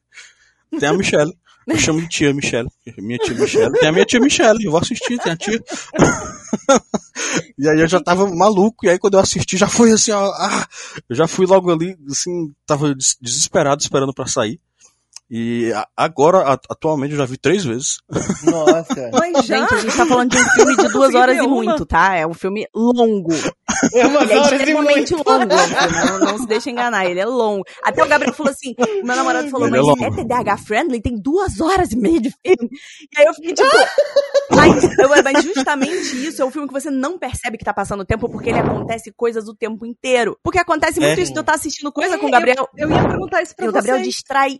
Tem 0.80 0.88
a 0.90 0.94
Michelle. 0.94 1.34
Eu 1.70 1.78
chamo 1.78 2.02
de 2.02 2.08
tia 2.10 2.34
Michelle. 2.34 2.70
Minha 2.98 3.18
tia 3.20 3.36
Michelle. 3.36 3.72
Tem 3.80 3.90
a 3.90 3.92
minha 3.92 4.06
tia 4.06 4.20
Michelle. 4.20 4.64
Eu 4.64 4.72
vou 4.72 4.80
assistir, 4.80 5.18
tem 5.20 5.32
a 5.34 5.36
tia. 5.38 5.62
e 7.58 7.68
aí 7.68 7.80
eu 7.80 7.88
já 7.88 8.00
tava 8.02 8.28
maluco. 8.34 8.86
E 8.86 8.90
aí 8.90 8.98
quando 9.00 9.16
eu 9.16 9.20
assisti, 9.20 9.58
já 9.58 9.68
foi 9.68 9.92
assim, 9.92 10.12
ó. 10.12 10.32
Ah, 10.36 10.68
eu 11.10 11.16
já 11.16 11.28
fui 11.28 11.46
logo 11.46 11.72
ali, 11.72 11.96
assim, 12.10 12.52
tava 12.66 12.94
des- 12.96 13.18
desesperado 13.22 13.82
esperando 13.82 14.14
pra 14.14 14.26
sair. 14.28 14.60
E 15.32 15.72
agora, 15.96 16.60
atualmente, 16.70 17.12
eu 17.12 17.18
já 17.20 17.26
vi 17.26 17.38
três 17.38 17.64
vezes. 17.64 18.00
Nossa. 18.44 19.12
Mas 19.14 19.46
já. 19.46 19.60
Gente, 19.60 19.74
a 19.76 19.78
gente 19.78 19.96
tá 19.98 20.06
falando 20.06 20.32
de 20.32 20.38
um 20.38 20.46
filme 20.50 20.76
de 20.76 20.88
duas 20.90 21.14
horas 21.14 21.38
e 21.38 21.42
uma. 21.42 21.48
muito, 21.50 21.86
tá? 21.86 22.16
É 22.16 22.26
um 22.26 22.34
filme 22.34 22.68
longo. 22.74 23.32
É 23.94 24.08
umas 24.08 24.24
Ele 24.24 24.34
é 24.34 24.38
e 24.38 24.42
extremamente 24.42 25.14
muito. 25.14 25.30
longo, 25.30 25.46
não, 25.46 26.20
não 26.32 26.38
se 26.40 26.48
deixa 26.48 26.72
enganar, 26.72 27.06
ele 27.06 27.20
é 27.20 27.26
longo. 27.26 27.64
Até 27.84 28.04
o 28.04 28.08
Gabriel 28.08 28.34
falou 28.34 28.52
assim, 28.52 28.74
o 28.80 29.06
meu 29.06 29.16
namorado 29.16 29.48
falou, 29.50 29.68
Ele 29.68 29.78
é 29.78 29.80
mas 29.82 29.88
longo. 29.88 30.04
é 30.04 30.10
TDAH 30.24 30.58
friendly? 30.58 31.00
Tem 31.02 31.16
duas 31.16 31.62
horas 31.62 31.92
e 31.92 31.96
meia 31.96 32.20
de 32.20 32.32
filme. 32.32 32.70
E 33.16 33.22
aí 33.22 33.28
eu 33.28 33.34
fiquei 33.36 33.54
tipo, 33.54 33.70
mas, 34.52 34.84
eu- 34.98 35.10
mas 35.24 35.44
justamente 35.44 36.26
isso, 36.28 36.42
é 36.42 36.46
um 36.46 36.52
filme 36.52 36.68
que 36.68 36.74
você 36.74 36.90
não 36.90 37.20
percebe 37.20 37.58
que 37.58 37.64
tá 37.64 37.74
passando 37.74 38.02
o 38.02 38.06
tempo, 38.06 38.28
porque 38.28 38.50
ele 38.50 38.60
acontece 38.60 39.12
coisas 39.16 39.48
o 39.48 39.54
tempo 39.56 39.86
inteiro. 39.86 40.38
Porque 40.44 40.58
acontece 40.58 41.00
muito 41.00 41.20
É. 41.20 41.22
isso 41.22 41.32
de 41.34 41.38
eu 41.38 41.42
estar 41.42 41.54
assistindo 41.54 41.92
coisa 41.92 42.16
É, 42.16 42.18
com 42.18 42.26
o 42.28 42.32
Gabriel, 42.32 42.68
Eu 42.76 42.90
ia 42.90 43.08
perguntar 43.08 43.44
isso 43.44 43.56
pra 43.56 43.66
e 43.66 43.70
o 43.70 43.72
Gabriel 43.72 44.02
distrai 44.02 44.58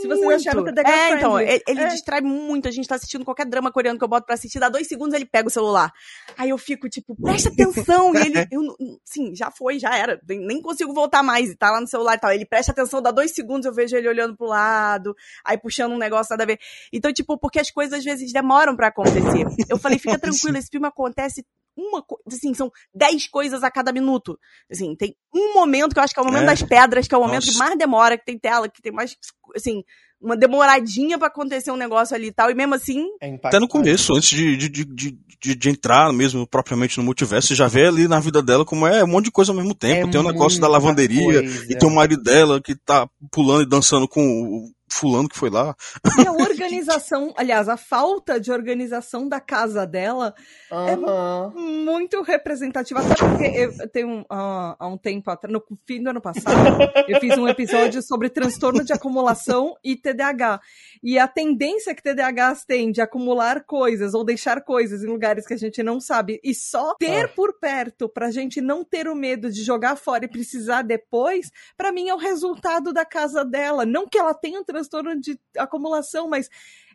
Se 0.00 0.08
vocês 0.08 0.20
muito. 0.24 0.40
acharam 0.40 0.64
TDAH 0.64 0.90
É, 0.90 1.10
então, 1.12 1.32
friendly. 1.34 1.54
ele, 1.54 1.62
ele 1.68 1.80
É. 1.80 1.88
distrai 1.88 2.20
muito. 2.20 2.68
A 2.68 2.70
gente 2.70 2.88
tá 2.88 2.94
assistindo 2.94 3.24
qualquer 3.24 3.46
drama 3.46 3.70
coreano 3.72 3.98
que 3.98 4.04
eu 4.04 4.08
boto 4.08 4.26
pra 4.26 4.34
assistir, 4.34 4.58
dá 4.58 4.68
dois 4.68 4.86
segundos 4.88 5.14
ele 5.14 5.24
pega 5.26 5.48
o 5.48 5.50
celular. 5.50 5.92
Aí 6.36 6.50
eu 6.50 6.58
fico, 6.58 6.88
tipo, 6.88 7.14
presta 7.20 7.48
atenção. 7.54 8.14
e 8.14 8.18
ele, 8.18 8.46
eu, 8.50 8.62
não- 8.62 8.76
sim, 9.04 9.34
já 9.34 9.50
foi, 9.50 9.78
já 9.78 9.96
era. 9.96 10.20
Nem 10.28 10.60
consigo 10.62 10.92
voltar 10.92 11.22
mais. 11.22 11.50
E 11.50 11.56
tá 11.56 11.70
lá 11.70 11.80
no 11.80 11.86
celular 11.86 12.14
e 12.14 12.18
tal. 12.18 12.32
Ele 12.32 12.46
presta 12.46 12.72
atenção, 12.72 13.02
dá 13.02 13.10
dois 13.10 13.32
segundos, 13.32 13.66
eu 13.66 13.72
vejo 13.74 13.96
ele 13.96 14.08
olhando 14.08 14.36
pro 14.36 14.46
lado, 14.46 15.14
aí 15.44 15.58
puxando 15.58 15.92
um 15.92 15.98
negócio 15.98 16.32
nada 16.32 16.42
a 16.42 16.46
ver. 16.46 16.58
Então, 16.92 17.12
tipo, 17.12 17.38
porque 17.38 17.58
as 17.60 17.70
coisas 17.70 17.98
às 17.98 18.04
vezes 18.04 18.32
demoram 18.32 18.76
pra 18.76 18.88
acontecer. 18.88 19.44
Eu 19.68 19.78
falei, 19.78 19.98
fica 19.98 20.18
tranquilo, 20.18 20.56
esse 20.58 20.68
filme 20.70 20.86
acontece 20.86 21.44
uma 21.76 22.02
coisa, 22.02 22.22
assim, 22.28 22.52
são 22.54 22.70
dez 22.94 23.26
coisas 23.26 23.62
a 23.62 23.70
cada 23.70 23.92
minuto. 23.92 24.38
Assim, 24.70 24.94
tem 24.96 25.14
um 25.34 25.54
momento 25.54 25.92
que 25.92 25.98
eu 25.98 26.02
acho 26.02 26.12
que 26.14 26.20
é 26.20 26.22
o 26.22 26.26
momento 26.26 26.42
É. 26.42 26.46
das 26.46 26.62
pedras, 26.62 27.06
que 27.08 27.14
é 27.14 27.18
o 27.18 27.22
momento 27.22 27.46
Nossa. 27.46 27.52
que 27.52 27.58
mais 27.58 27.78
demora, 27.78 28.18
que 28.18 28.24
tem 28.24 28.38
tela, 28.38 28.68
que 28.68 28.82
tem 28.82 28.92
mais, 28.92 29.16
assim, 29.56 29.82
uma 30.20 30.36
demoradinha 30.36 31.16
pra 31.18 31.28
acontecer 31.28 31.70
um 31.70 31.76
negócio 31.76 32.14
ali 32.14 32.26
e 32.26 32.32
tal, 32.32 32.50
e 32.50 32.54
mesmo 32.54 32.74
assim, 32.74 33.06
É 33.22 33.34
Até 33.42 33.58
no 33.58 33.66
começo, 33.66 34.12
antes 34.14 34.28
de, 34.28 34.54
de, 34.56 34.68
de, 34.68 34.84
de, 34.84 35.54
de- 35.54 35.68
entrar 35.70 36.12
mesmo 36.12 36.46
propriamente 36.46 36.98
no 36.98 37.04
multiverso, 37.04 37.48
você 37.48 37.54
já 37.54 37.66
vê 37.66 37.86
ali 37.86 38.06
na 38.06 38.20
vida 38.20 38.42
dela 38.42 38.62
como 38.64 38.86
é 38.86 39.02
um 39.02 39.06
monte 39.06 39.26
de 39.26 39.30
coisa 39.30 39.50
ao 39.52 39.56
mesmo 39.56 39.74
tempo. 39.74 40.08
É 40.08 40.10
tem 40.10 40.20
o 40.20 40.24
negócio 40.24 40.60
da 40.60 40.68
lavanderia, 40.68 41.40
coisa. 41.40 41.72
e 41.72 41.78
tem 41.78 41.88
o 41.88 41.94
marido 41.94 42.22
dela 42.22 42.60
que 42.60 42.74
tá 42.74 43.08
pulando 43.32 43.62
e 43.62 43.66
dançando 43.66 44.06
com 44.06 44.20
o 44.22 44.70
fulano 44.92 45.28
que 45.28 45.36
foi 45.38 45.50
lá. 45.50 45.74
E 46.18 46.26
a 46.26 46.32
organização, 46.32 47.32
aliás, 47.36 47.68
a 47.68 47.76
falta 47.76 48.38
de 48.40 48.50
organização 48.52 49.28
da 49.28 49.40
casa 49.40 49.86
dela 49.86 50.34
Aham. 50.70 51.52
muito 51.56 52.22
representativa. 52.22 53.00
Até 53.00 53.14
porque 53.14 53.44
eu 53.44 53.88
tenho 53.90 54.08
um, 54.08 54.24
há 54.30 54.76
há 54.78 54.86
um 54.88 54.96
tempo 54.98 55.30
atrás, 55.30 55.52
no 55.52 55.62
fim 55.86 56.02
do 56.02 56.10
ano 56.10 56.20
passado, 56.20 56.80
eu 57.08 57.18
fiz 57.20 57.36
um 57.36 57.48
episódio 57.48 58.02
sobre 58.02 58.28
transtorno 58.28 58.84
de 58.84 58.92
acumulação 58.92 59.74
e 59.84 59.96
TDAH. 59.96 60.60
E 61.02 61.18
a 61.18 61.26
tendência 61.28 61.94
que 61.94 62.02
TDAHs 62.02 62.64
têm 62.64 62.90
de 62.90 63.00
acumular 63.00 63.64
coisas 63.64 64.14
ou 64.14 64.24
deixar 64.24 64.62
coisas 64.62 65.02
em 65.02 65.06
lugares 65.06 65.46
que 65.46 65.54
a 65.54 65.58
gente 65.58 65.82
não 65.82 66.00
sabe 66.00 66.40
e 66.42 66.54
só 66.54 66.94
ter 66.98 67.24
Ah. 67.24 67.28
por 67.28 67.58
perto 67.58 68.08
pra 68.08 68.30
gente 68.30 68.60
não 68.60 68.84
ter 68.84 69.08
o 69.08 69.14
medo 69.14 69.50
de 69.50 69.62
jogar 69.62 69.96
fora 69.96 70.24
e 70.24 70.28
precisar 70.28 70.82
depois, 70.82 71.50
pra 71.76 71.92
mim 71.92 72.08
é 72.08 72.14
o 72.14 72.18
resultado 72.18 72.92
da 72.92 73.04
casa 73.04 73.44
dela. 73.44 73.84
Não 73.84 74.06
que 74.06 74.18
ela 74.18 74.34
tenha 74.34 74.60
um 74.60 74.64
transtorno 74.64 74.79
de 75.20 75.38
acumulação, 75.56 76.28
mas 76.28 76.48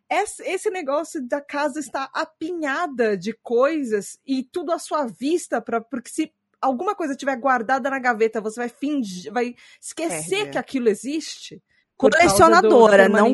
esse 0.10 0.70
negócio 0.70 1.22
da 1.28 1.42
casa 1.42 1.80
está 1.80 2.10
apinhada 2.14 3.18
de 3.18 3.34
coisas 3.34 4.20
e 4.26 4.44
tudo 4.44 4.72
à 4.72 4.80
sua 4.80 5.06
vista, 5.06 5.60
pra, 5.62 5.82
porque 5.82 6.10
se 6.10 6.32
alguma 6.62 6.96
coisa 6.96 7.14
estiver 7.14 7.36
guardada 7.38 7.90
na 7.90 8.00
gaveta, 8.00 8.42
você 8.42 8.60
vai 8.60 8.70
fingir, 8.70 9.32
vai 9.32 9.56
esquecer 9.82 10.48
é. 10.48 10.50
que 10.52 10.58
aquilo 10.58 10.90
existe. 10.90 11.62
Colecionadora, 11.98 13.08
do, 13.08 13.14
não, 13.14 13.34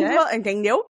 não, 0.00 0.34
entendeu? 0.34 0.86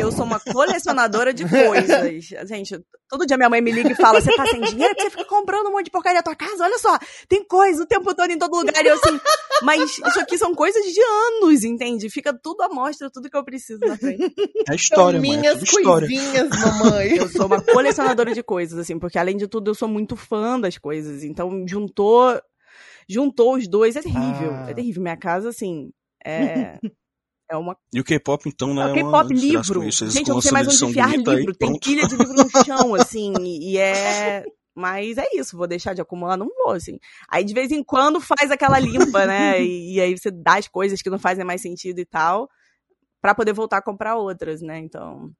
Eu 0.00 0.12
sou 0.12 0.24
uma 0.24 0.38
colecionadora 0.38 1.34
de 1.34 1.44
coisas. 1.48 2.24
Gente, 2.48 2.80
todo 3.08 3.26
dia 3.26 3.36
minha 3.36 3.50
mãe 3.50 3.60
me 3.60 3.72
liga 3.72 3.90
e 3.90 3.94
fala: 3.96 4.20
Você 4.20 4.34
tá 4.36 4.46
sem 4.46 4.60
dinheiro? 4.60 4.94
Você 4.96 5.10
fica 5.10 5.24
comprando 5.24 5.66
um 5.66 5.72
monte 5.72 5.86
de 5.86 5.90
porcaria 5.90 6.18
na 6.18 6.22
tua 6.22 6.36
casa? 6.36 6.62
Olha 6.62 6.78
só, 6.78 6.96
tem 7.28 7.44
coisa 7.44 7.82
o 7.82 7.86
tempo 7.86 8.14
todo 8.14 8.30
em 8.30 8.38
todo 8.38 8.56
lugar. 8.56 8.84
E 8.84 8.88
eu 8.88 8.94
assim, 8.94 9.20
mas 9.62 9.98
isso 9.98 10.20
aqui 10.20 10.38
são 10.38 10.54
coisas 10.54 10.84
de 10.84 11.00
anos, 11.00 11.64
entende? 11.64 12.08
Fica 12.08 12.32
tudo 12.32 12.62
à 12.62 12.68
mostra, 12.68 13.10
tudo 13.10 13.28
que 13.28 13.36
eu 13.36 13.44
preciso 13.44 13.80
na 13.80 13.96
frente. 13.96 14.32
É 14.70 14.74
história, 14.74 15.20
mãe. 15.20 15.36
Minhas 15.36 15.60
é 15.60 15.66
coisinhas, 15.66 16.48
mamãe. 16.50 17.16
Eu 17.16 17.28
sou 17.28 17.46
uma 17.46 17.60
colecionadora 17.60 18.32
de 18.32 18.42
coisas, 18.44 18.78
assim, 18.78 18.98
porque 18.98 19.18
além 19.18 19.36
de 19.36 19.48
tudo 19.48 19.70
eu 19.70 19.74
sou 19.74 19.88
muito 19.88 20.14
fã 20.14 20.58
das 20.60 20.78
coisas. 20.78 21.24
Então 21.24 21.66
juntou. 21.66 22.40
Juntou 23.10 23.56
os 23.56 23.66
dois, 23.66 23.96
é 23.96 24.02
terrível. 24.02 24.52
Ah. 24.52 24.66
É 24.68 24.74
terrível. 24.74 25.02
Minha 25.02 25.16
casa, 25.16 25.48
assim, 25.48 25.90
é. 26.24 26.78
É 27.50 27.56
uma... 27.56 27.76
E 27.92 28.00
o 28.00 28.04
K-pop, 28.04 28.48
então, 28.48 28.74
né? 28.74 28.82
É 28.82 28.86
o 28.86 28.94
K-pop 28.94 29.32
livro. 29.32 29.90
Gente, 29.90 30.28
eu 30.28 30.34
não 30.34 30.42
sei 30.42 30.52
mais 30.52 30.68
onde 30.68 30.84
enfiar 30.84 31.16
livro. 31.16 31.54
Tem 31.54 31.78
pilha 31.78 32.06
de 32.06 32.16
livro 32.16 32.34
no 32.34 32.50
chão, 32.64 32.94
assim, 32.94 33.32
e 33.40 33.78
é. 33.78 34.44
Mas 34.74 35.18
é 35.18 35.26
isso, 35.34 35.56
vou 35.56 35.66
deixar 35.66 35.92
de 35.92 36.00
acumular, 36.00 36.36
não 36.36 36.46
vou, 36.46 36.72
assim. 36.72 36.98
Aí 37.28 37.42
de 37.42 37.52
vez 37.52 37.72
em 37.72 37.82
quando 37.82 38.20
faz 38.20 38.50
aquela 38.50 38.78
limpa, 38.78 39.26
né? 39.26 39.60
E, 39.60 39.94
e 39.94 40.00
aí 40.00 40.16
você 40.16 40.30
dá 40.30 40.56
as 40.56 40.68
coisas 40.68 41.02
que 41.02 41.10
não 41.10 41.18
fazem 41.18 41.44
mais 41.44 41.60
sentido 41.60 41.98
e 41.98 42.04
tal, 42.04 42.48
para 43.20 43.34
poder 43.34 43.52
voltar 43.52 43.78
a 43.78 43.82
comprar 43.82 44.16
outras, 44.16 44.62
né? 44.62 44.78
Então. 44.78 45.32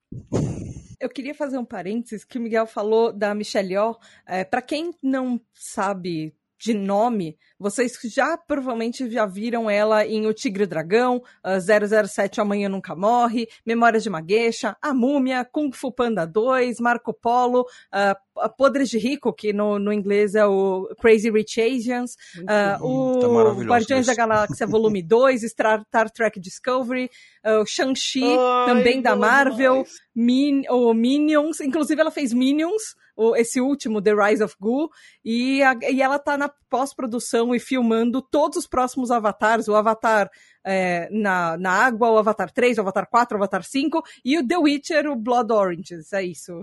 Eu 1.00 1.08
queria 1.08 1.34
fazer 1.34 1.58
um 1.58 1.64
parênteses 1.64 2.24
que 2.24 2.38
o 2.38 2.40
Miguel 2.40 2.66
falou 2.66 3.12
da 3.12 3.32
Michelle 3.34 3.74
Yeoh. 3.74 3.96
É, 4.26 4.44
para 4.44 4.60
quem 4.60 4.92
não 5.00 5.40
sabe 5.54 6.34
de 6.58 6.74
nome, 6.74 7.36
vocês 7.58 7.92
já 8.04 8.36
provavelmente 8.36 9.08
já 9.10 9.24
viram 9.26 9.70
ela 9.70 10.04
em 10.04 10.26
O 10.26 10.34
Tigre 10.34 10.64
e 10.64 10.66
o 10.66 10.68
Dragão, 10.68 11.22
uh, 11.44 12.08
007 12.08 12.40
Amanhã 12.40 12.68
Nunca 12.68 12.96
Morre, 12.96 13.46
Memórias 13.64 14.02
de 14.02 14.10
Magueixa, 14.10 14.76
A 14.82 14.92
Múmia, 14.92 15.44
Kung 15.44 15.70
Fu 15.72 15.92
Panda 15.92 16.26
2, 16.26 16.80
Marco 16.80 17.12
Polo, 17.12 17.60
uh, 17.62 18.50
Podres 18.56 18.88
de 18.88 18.98
Rico, 18.98 19.32
que 19.32 19.52
no, 19.52 19.78
no 19.78 19.92
inglês 19.92 20.34
é 20.34 20.44
o 20.46 20.88
Crazy 21.00 21.30
Rich 21.30 21.60
Asians, 21.60 22.16
uh, 22.38 22.84
o 22.84 23.20
tá 23.20 23.64
Guardiões 23.64 24.06
da 24.06 24.14
Galáxia 24.14 24.66
Volume 24.66 25.02
2, 25.06 25.42
Star, 25.42 25.82
Star 25.86 26.10
Trek 26.10 26.40
Discovery, 26.40 27.10
uh, 27.44 27.64
Shang-Chi, 27.66 28.36
também 28.66 29.00
da 29.00 29.14
Marvel, 29.14 29.84
Min, 30.14 30.62
o 30.68 30.92
Minions, 30.92 31.60
inclusive 31.60 32.00
ela 32.00 32.10
fez 32.10 32.32
Minions, 32.32 32.96
o, 33.18 33.34
esse 33.34 33.60
último, 33.60 34.00
The 34.00 34.14
Rise 34.14 34.44
of 34.44 34.54
Goo, 34.60 34.88
e, 35.24 35.60
a, 35.62 35.76
e 35.90 36.00
ela 36.00 36.20
tá 36.20 36.38
na 36.38 36.48
pós-produção 36.70 37.52
e 37.52 37.58
filmando 37.58 38.22
todos 38.22 38.58
os 38.58 38.66
próximos 38.66 39.10
avatares, 39.10 39.66
o 39.66 39.74
Avatar 39.74 40.30
é, 40.64 41.08
na, 41.10 41.56
na 41.58 41.72
água, 41.72 42.10
o 42.10 42.18
Avatar 42.18 42.52
3, 42.52 42.78
o 42.78 42.82
Avatar 42.82 43.08
4, 43.10 43.36
o 43.36 43.40
Avatar 43.40 43.64
5, 43.64 44.02
e 44.24 44.38
o 44.38 44.46
The 44.46 44.56
Witcher, 44.56 45.06
o 45.08 45.16
Blood 45.16 45.52
Oranges, 45.52 46.12
é 46.12 46.22
isso. 46.22 46.62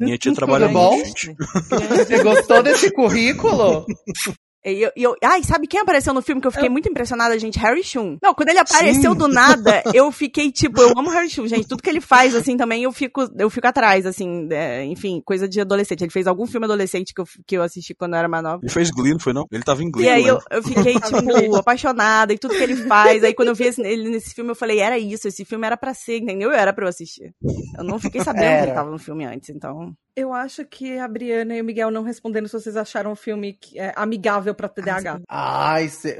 Minha 0.00 0.18
tia 0.18 0.34
trabalha 0.34 0.66
bom? 0.68 0.98
Você 0.98 2.22
gostou 2.22 2.62
desse 2.62 2.90
currículo? 2.90 3.86
E 4.64 4.80
eu, 4.82 4.90
eu, 4.96 5.16
ai, 5.22 5.42
sabe 5.42 5.66
quem 5.66 5.80
apareceu 5.80 6.14
no 6.14 6.22
filme 6.22 6.40
que 6.40 6.46
eu 6.46 6.50
fiquei 6.50 6.68
eu... 6.68 6.72
muito 6.72 6.88
impressionada, 6.88 7.38
gente? 7.38 7.58
Harry 7.58 7.84
Shum. 7.84 8.16
Não, 8.22 8.34
quando 8.34 8.48
ele 8.48 8.58
apareceu 8.58 9.12
Sim. 9.12 9.18
do 9.18 9.28
nada, 9.28 9.82
eu 9.92 10.10
fiquei 10.10 10.50
tipo, 10.50 10.80
eu 10.80 10.92
amo 10.96 11.10
Harry 11.10 11.28
Shum, 11.28 11.46
gente. 11.46 11.68
Tudo 11.68 11.82
que 11.82 11.90
ele 11.90 12.00
faz, 12.00 12.34
assim, 12.34 12.56
também 12.56 12.84
eu 12.84 12.92
fico, 12.92 13.28
eu 13.38 13.50
fico 13.50 13.66
atrás, 13.66 14.06
assim, 14.06 14.48
é, 14.50 14.84
enfim, 14.84 15.20
coisa 15.24 15.46
de 15.46 15.60
adolescente. 15.60 16.02
Ele 16.02 16.10
fez 16.10 16.26
algum 16.26 16.46
filme 16.46 16.64
adolescente 16.64 17.12
que 17.12 17.20
eu, 17.20 17.26
que 17.46 17.56
eu 17.56 17.62
assisti 17.62 17.94
quando 17.94 18.14
eu 18.14 18.18
era 18.18 18.28
mais 18.28 18.42
nova. 18.42 18.60
Ele 18.62 18.72
fez 18.72 18.90
Glee, 18.90 19.12
não 19.12 19.20
foi 19.20 19.32
não? 19.34 19.46
Ele 19.52 19.62
tava 19.62 19.82
em 19.82 19.90
Glee. 19.90 20.06
E 20.06 20.08
aí 20.08 20.26
eu, 20.26 20.38
eu, 20.50 20.62
fiquei, 20.62 20.94
tipo, 20.98 21.56
apaixonada 21.56 22.32
e 22.32 22.38
tudo 22.38 22.54
que 22.54 22.62
ele 22.62 22.76
faz. 22.76 23.22
Aí 23.22 23.34
quando 23.34 23.48
eu 23.48 23.54
vi 23.54 23.64
ele 23.78 24.08
nesse 24.08 24.34
filme, 24.34 24.50
eu 24.50 24.56
falei, 24.56 24.80
era 24.80 24.98
isso, 24.98 25.28
esse 25.28 25.44
filme 25.44 25.66
era 25.66 25.76
pra 25.76 25.92
ser, 25.92 26.18
entendeu? 26.18 26.50
Eu 26.50 26.56
era 26.56 26.72
pra 26.72 26.84
eu 26.84 26.88
assistir. 26.88 27.34
Eu 27.76 27.84
não 27.84 27.98
fiquei 27.98 28.22
sabendo 28.22 28.44
era. 28.44 28.62
que 28.62 28.68
ele 28.68 28.74
tava 28.74 28.90
no 28.90 28.98
filme 28.98 29.24
antes, 29.24 29.50
então. 29.50 29.94
Eu 30.16 30.32
acho 30.32 30.64
que 30.64 30.96
a 30.98 31.08
Briana 31.08 31.56
e 31.56 31.60
o 31.60 31.64
Miguel 31.64 31.90
não 31.90 32.02
respondendo 32.02 32.46
se 32.46 32.52
vocês 32.52 32.76
acharam 32.76 33.10
o 33.10 33.16
filme 33.16 33.58
é, 33.74 33.92
amigável 33.96 34.54
para 34.54 34.68
TDAH. 34.68 35.20
Ai, 35.28 35.88
cê... 35.88 36.18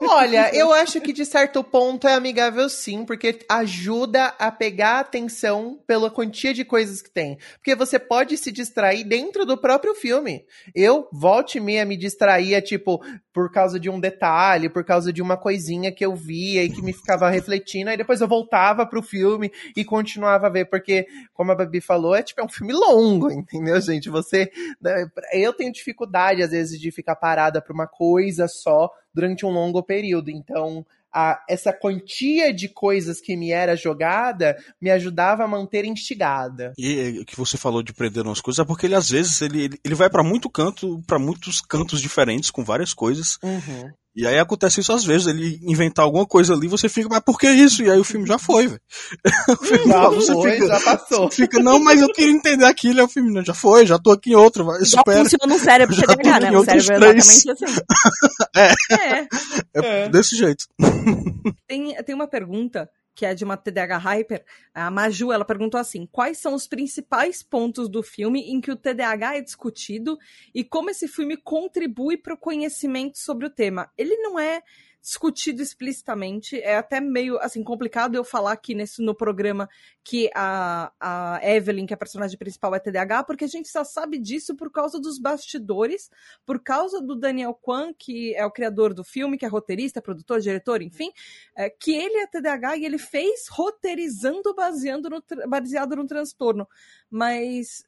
Olha, 0.00 0.54
eu 0.54 0.72
acho 0.72 1.00
que 1.00 1.12
de 1.12 1.24
certo 1.24 1.62
ponto 1.62 2.08
é 2.08 2.14
amigável 2.14 2.68
sim, 2.68 3.04
porque 3.04 3.38
ajuda 3.48 4.34
a 4.38 4.50
pegar 4.50 5.00
atenção 5.00 5.78
pela 5.86 6.10
quantia 6.10 6.52
de 6.52 6.64
coisas 6.64 7.02
que 7.02 7.10
tem. 7.10 7.38
Porque 7.56 7.74
você 7.74 7.98
pode 7.98 8.36
se 8.36 8.50
distrair 8.50 9.04
dentro 9.04 9.44
do 9.44 9.56
próprio 9.56 9.94
filme. 9.94 10.44
Eu, 10.74 11.08
volte 11.12 11.58
e 11.58 11.60
meia, 11.60 11.84
me 11.84 11.96
distraía, 11.96 12.60
tipo, 12.60 13.00
por 13.32 13.50
causa 13.50 13.78
de 13.78 13.88
um 13.88 14.00
detalhe, 14.00 14.68
por 14.68 14.84
causa 14.84 15.12
de 15.12 15.22
uma 15.22 15.36
coisinha 15.36 15.92
que 15.92 16.04
eu 16.04 16.14
via 16.14 16.64
e 16.64 16.70
que 16.70 16.82
me 16.82 16.92
ficava 16.92 17.30
refletindo, 17.30 17.90
aí 17.90 17.96
depois 17.96 18.20
eu 18.20 18.28
voltava 18.28 18.84
pro 18.86 19.02
filme 19.02 19.52
e 19.76 19.84
continuava 19.84 20.46
a 20.46 20.50
ver, 20.50 20.66
porque, 20.66 21.06
como 21.32 21.52
a 21.52 21.54
Babi 21.54 21.80
falou, 21.80 22.14
é 22.14 22.22
tipo, 22.22 22.40
é 22.40 22.44
um 22.44 22.48
filme 22.48 22.72
longo, 22.72 23.30
entendeu, 23.30 23.80
gente? 23.80 24.10
Você. 24.10 24.50
Né, 24.80 25.06
eu 25.32 25.52
tenho 25.52 25.72
dificuldade, 25.72 26.42
às 26.42 26.50
vezes, 26.50 26.78
de 26.78 26.90
ficar 26.90 27.16
parada 27.16 27.62
pra 27.62 27.72
uma 27.72 27.86
coisa 27.86 28.48
só 28.48 28.90
durante 29.14 29.44
um 29.44 29.50
longo 29.50 29.82
período. 29.82 30.30
Então, 30.30 30.84
a, 31.12 31.42
essa 31.48 31.72
quantia 31.72 32.52
de 32.52 32.68
coisas 32.68 33.20
que 33.20 33.36
me 33.36 33.50
era 33.50 33.76
jogada 33.76 34.56
me 34.80 34.90
ajudava 34.90 35.44
a 35.44 35.48
manter 35.48 35.84
instigada. 35.84 36.72
E 36.78 37.24
que 37.24 37.36
você 37.36 37.56
falou 37.56 37.82
de 37.82 37.92
prender 37.92 38.24
umas 38.24 38.40
coisas 38.40 38.62
é 38.62 38.64
porque 38.64 38.86
ele 38.86 38.94
às 38.94 39.10
vezes 39.10 39.40
ele, 39.42 39.64
ele, 39.64 39.80
ele 39.84 39.94
vai 39.94 40.08
para 40.08 40.22
muito 40.22 40.48
canto, 40.48 41.02
para 41.06 41.18
muitos 41.18 41.60
cantos 41.60 42.00
diferentes 42.00 42.50
com 42.50 42.64
várias 42.64 42.94
coisas. 42.94 43.38
Uhum. 43.42 43.90
E 44.14 44.26
aí 44.26 44.38
acontece 44.38 44.80
isso 44.80 44.92
às 44.92 45.04
vezes, 45.04 45.28
ele 45.28 45.60
inventar 45.62 46.04
alguma 46.04 46.26
coisa 46.26 46.52
ali, 46.52 46.66
você 46.66 46.88
fica, 46.88 47.08
mas 47.08 47.20
por 47.20 47.38
que 47.38 47.48
isso? 47.48 47.82
E 47.82 47.90
aí 47.90 47.98
o 47.98 48.04
filme 48.04 48.26
já 48.26 48.38
foi, 48.38 48.66
velho. 48.66 48.80
Já 49.86 50.08
você 50.08 50.32
foi, 50.32 50.52
fica, 50.52 50.66
já 50.66 50.80
passou. 50.80 51.30
Fica, 51.30 51.58
não, 51.60 51.78
mas 51.78 52.00
eu 52.00 52.12
queria 52.12 52.32
entender 52.32 52.64
aquilo, 52.64 53.00
e 53.00 53.02
o 53.02 53.08
filme, 53.08 53.32
não, 53.32 53.44
já 53.44 53.54
foi, 53.54 53.86
já 53.86 53.98
tô 53.98 54.10
aqui 54.10 54.32
em 54.32 54.34
outro, 54.34 54.64
vai, 54.64 54.80
já 54.80 54.98
supera. 54.98 55.20
funciona 55.20 55.54
no 55.54 55.58
cérebro 55.58 55.94
já 55.94 56.02
TDAH, 56.02 56.40
né? 56.40 56.58
O 56.58 56.64
cérebro 56.64 57.04
é 57.04 57.16
exatamente 57.16 57.50
assim. 57.50 57.80
é. 58.56 58.72
É. 58.90 59.20
é. 59.20 60.04
é. 60.04 60.08
Desse 60.08 60.36
jeito. 60.36 60.66
Tem, 61.66 61.94
tem 62.02 62.14
uma 62.14 62.26
pergunta 62.26 62.90
que 63.14 63.26
é 63.26 63.34
de 63.34 63.44
uma 63.44 63.56
TDAH 63.56 63.98
Hyper, 63.98 64.44
a 64.72 64.90
Maju, 64.90 65.32
ela 65.32 65.44
perguntou 65.44 65.78
assim: 65.78 66.06
quais 66.06 66.38
são 66.38 66.54
os 66.54 66.66
principais 66.66 67.42
pontos 67.42 67.88
do 67.88 68.02
filme 68.02 68.40
em 68.50 68.60
que 68.60 68.70
o 68.70 68.76
TDAH 68.76 69.36
é 69.36 69.40
discutido 69.40 70.18
e 70.54 70.64
como 70.64 70.90
esse 70.90 71.08
filme 71.08 71.36
contribui 71.36 72.16
para 72.16 72.34
o 72.34 72.38
conhecimento 72.38 73.18
sobre 73.18 73.46
o 73.46 73.50
tema? 73.50 73.90
Ele 73.96 74.16
não 74.16 74.38
é 74.38 74.62
discutido 75.00 75.62
explicitamente. 75.62 76.60
É 76.60 76.76
até 76.76 77.00
meio 77.00 77.38
assim 77.38 77.62
complicado 77.62 78.14
eu 78.14 78.24
falar 78.24 78.52
aqui 78.52 78.74
nesse 78.74 79.02
no 79.02 79.14
programa 79.14 79.68
que 80.04 80.30
a, 80.34 80.92
a 81.00 81.40
Evelyn, 81.42 81.86
que 81.86 81.92
é 81.92 81.96
a 81.96 81.98
personagem 81.98 82.38
principal, 82.38 82.74
é 82.74 82.78
TDAH, 82.78 83.24
porque 83.24 83.44
a 83.44 83.48
gente 83.48 83.68
só 83.68 83.84
sabe 83.84 84.18
disso 84.18 84.54
por 84.54 84.70
causa 84.70 85.00
dos 85.00 85.18
bastidores, 85.18 86.10
por 86.44 86.60
causa 86.62 87.00
do 87.00 87.14
Daniel 87.14 87.54
Kwan, 87.54 87.92
que 87.92 88.34
é 88.34 88.44
o 88.44 88.50
criador 88.50 88.92
do 88.92 89.04
filme, 89.04 89.38
que 89.38 89.44
é 89.44 89.48
roteirista, 89.48 90.02
produtor, 90.02 90.40
diretor, 90.40 90.82
enfim, 90.82 91.10
é, 91.56 91.70
que 91.70 91.92
ele 91.92 92.18
é 92.18 92.26
TDAH 92.26 92.76
e 92.76 92.84
ele 92.84 92.98
fez 92.98 93.48
roteirizando 93.48 94.54
baseando 94.54 95.08
no, 95.08 95.22
baseado 95.48 95.96
no 95.96 96.06
transtorno. 96.06 96.68
Mas 97.10 97.84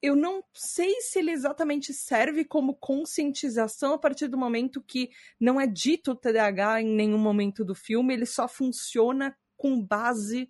eu 0.00 0.14
não 0.14 0.42
sei 0.54 1.00
se 1.00 1.18
ele 1.18 1.32
exatamente 1.32 1.92
serve 1.92 2.44
como 2.44 2.74
conscientização 2.74 3.94
a 3.94 3.98
partir 3.98 4.28
do 4.28 4.38
momento 4.38 4.82
que 4.82 5.10
não 5.40 5.60
é 5.60 5.66
dito 5.66 6.12
o 6.12 6.16
TDAH 6.16 6.82
em 6.82 6.94
nenhum 6.94 7.18
momento 7.18 7.64
do 7.64 7.74
filme, 7.74 8.14
ele 8.14 8.26
só 8.26 8.46
funciona 8.46 9.36
com 9.56 9.82
base 9.82 10.48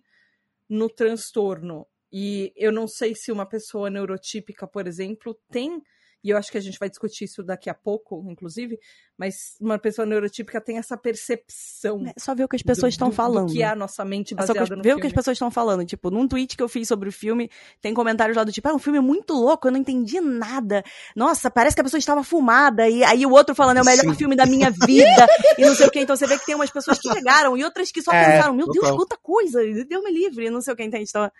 no 0.69 0.87
transtorno. 0.87 1.87
E 2.11 2.53
eu 2.55 2.71
não 2.71 2.87
sei 2.87 3.15
se 3.15 3.31
uma 3.31 3.45
pessoa 3.45 3.89
neurotípica, 3.89 4.67
por 4.67 4.87
exemplo, 4.87 5.39
tem 5.51 5.81
e 6.23 6.29
eu 6.31 6.37
acho 6.37 6.51
que 6.51 6.57
a 6.57 6.61
gente 6.61 6.77
vai 6.77 6.89
discutir 6.89 7.25
isso 7.25 7.41
daqui 7.41 7.69
a 7.69 7.73
pouco, 7.73 8.25
inclusive, 8.29 8.77
mas 9.17 9.55
uma 9.59 9.79
pessoa 9.79 10.05
neurotípica 10.05 10.59
tem 10.59 10.77
essa 10.77 10.97
percepção. 10.97 12.05
É 12.07 12.13
só 12.17 12.35
ver 12.35 12.43
o 12.43 12.47
que 12.47 12.57
as 12.57 12.61
pessoas 12.61 12.93
estão 12.93 13.09
falando. 13.11 13.47
Do 13.47 13.53
que 13.53 13.63
é 13.63 13.67
a 13.67 13.75
nossa 13.75 14.03
mente 14.03 14.35
baseada 14.35 14.59
é 14.59 14.65
só 14.65 14.75
no 14.75 14.81
ver 14.81 14.89
filme. 14.89 14.99
o 14.99 15.01
que 15.01 15.07
as 15.07 15.13
pessoas 15.13 15.35
estão 15.35 15.49
falando. 15.49 15.85
Tipo, 15.85 16.11
num 16.11 16.27
tweet 16.27 16.57
que 16.57 16.63
eu 16.63 16.67
fiz 16.67 16.87
sobre 16.89 17.07
o 17.07 17.11
filme, 17.11 17.49
tem 17.81 17.93
comentários 17.93 18.35
lá 18.35 18.43
do 18.43 18.51
tipo, 18.51 18.67
ah, 18.67 18.73
um 18.73 18.79
filme 18.79 18.99
muito 18.99 19.33
louco, 19.33 19.67
eu 19.67 19.71
não 19.71 19.79
entendi 19.79 20.19
nada. 20.19 20.83
Nossa, 21.15 21.49
parece 21.49 21.75
que 21.75 21.81
a 21.81 21.83
pessoa 21.85 21.99
estava 21.99 22.23
fumada. 22.23 22.89
E 22.89 23.01
aí 23.03 23.25
o 23.25 23.31
outro 23.31 23.55
falando, 23.55 23.77
é 23.77 23.81
o 23.81 23.85
melhor 23.85 24.03
Sim. 24.03 24.15
filme 24.15 24.35
da 24.35 24.45
minha 24.45 24.69
vida. 24.71 25.27
e 25.57 25.65
não 25.65 25.73
sei 25.73 25.87
o 25.87 25.91
que. 25.91 26.01
Então 26.01 26.17
você 26.17 26.27
vê 26.27 26.37
que 26.37 26.45
tem 26.45 26.55
umas 26.55 26.69
pessoas 26.69 26.99
que 26.99 27.11
chegaram 27.13 27.57
e 27.57 27.63
outras 27.63 27.91
que 27.91 28.01
só 28.01 28.11
é, 28.11 28.25
pensaram, 28.25 28.53
meu 28.53 28.67
Deus, 28.67 28.91
quanta 28.91 29.17
coisa, 29.17 29.59
deu 29.85 30.03
me 30.03 30.11
livre, 30.11 30.49
não 30.49 30.61
sei 30.61 30.73
o 30.73 30.75
que, 30.75 30.83
entende? 30.83 31.05
Então, 31.09 31.31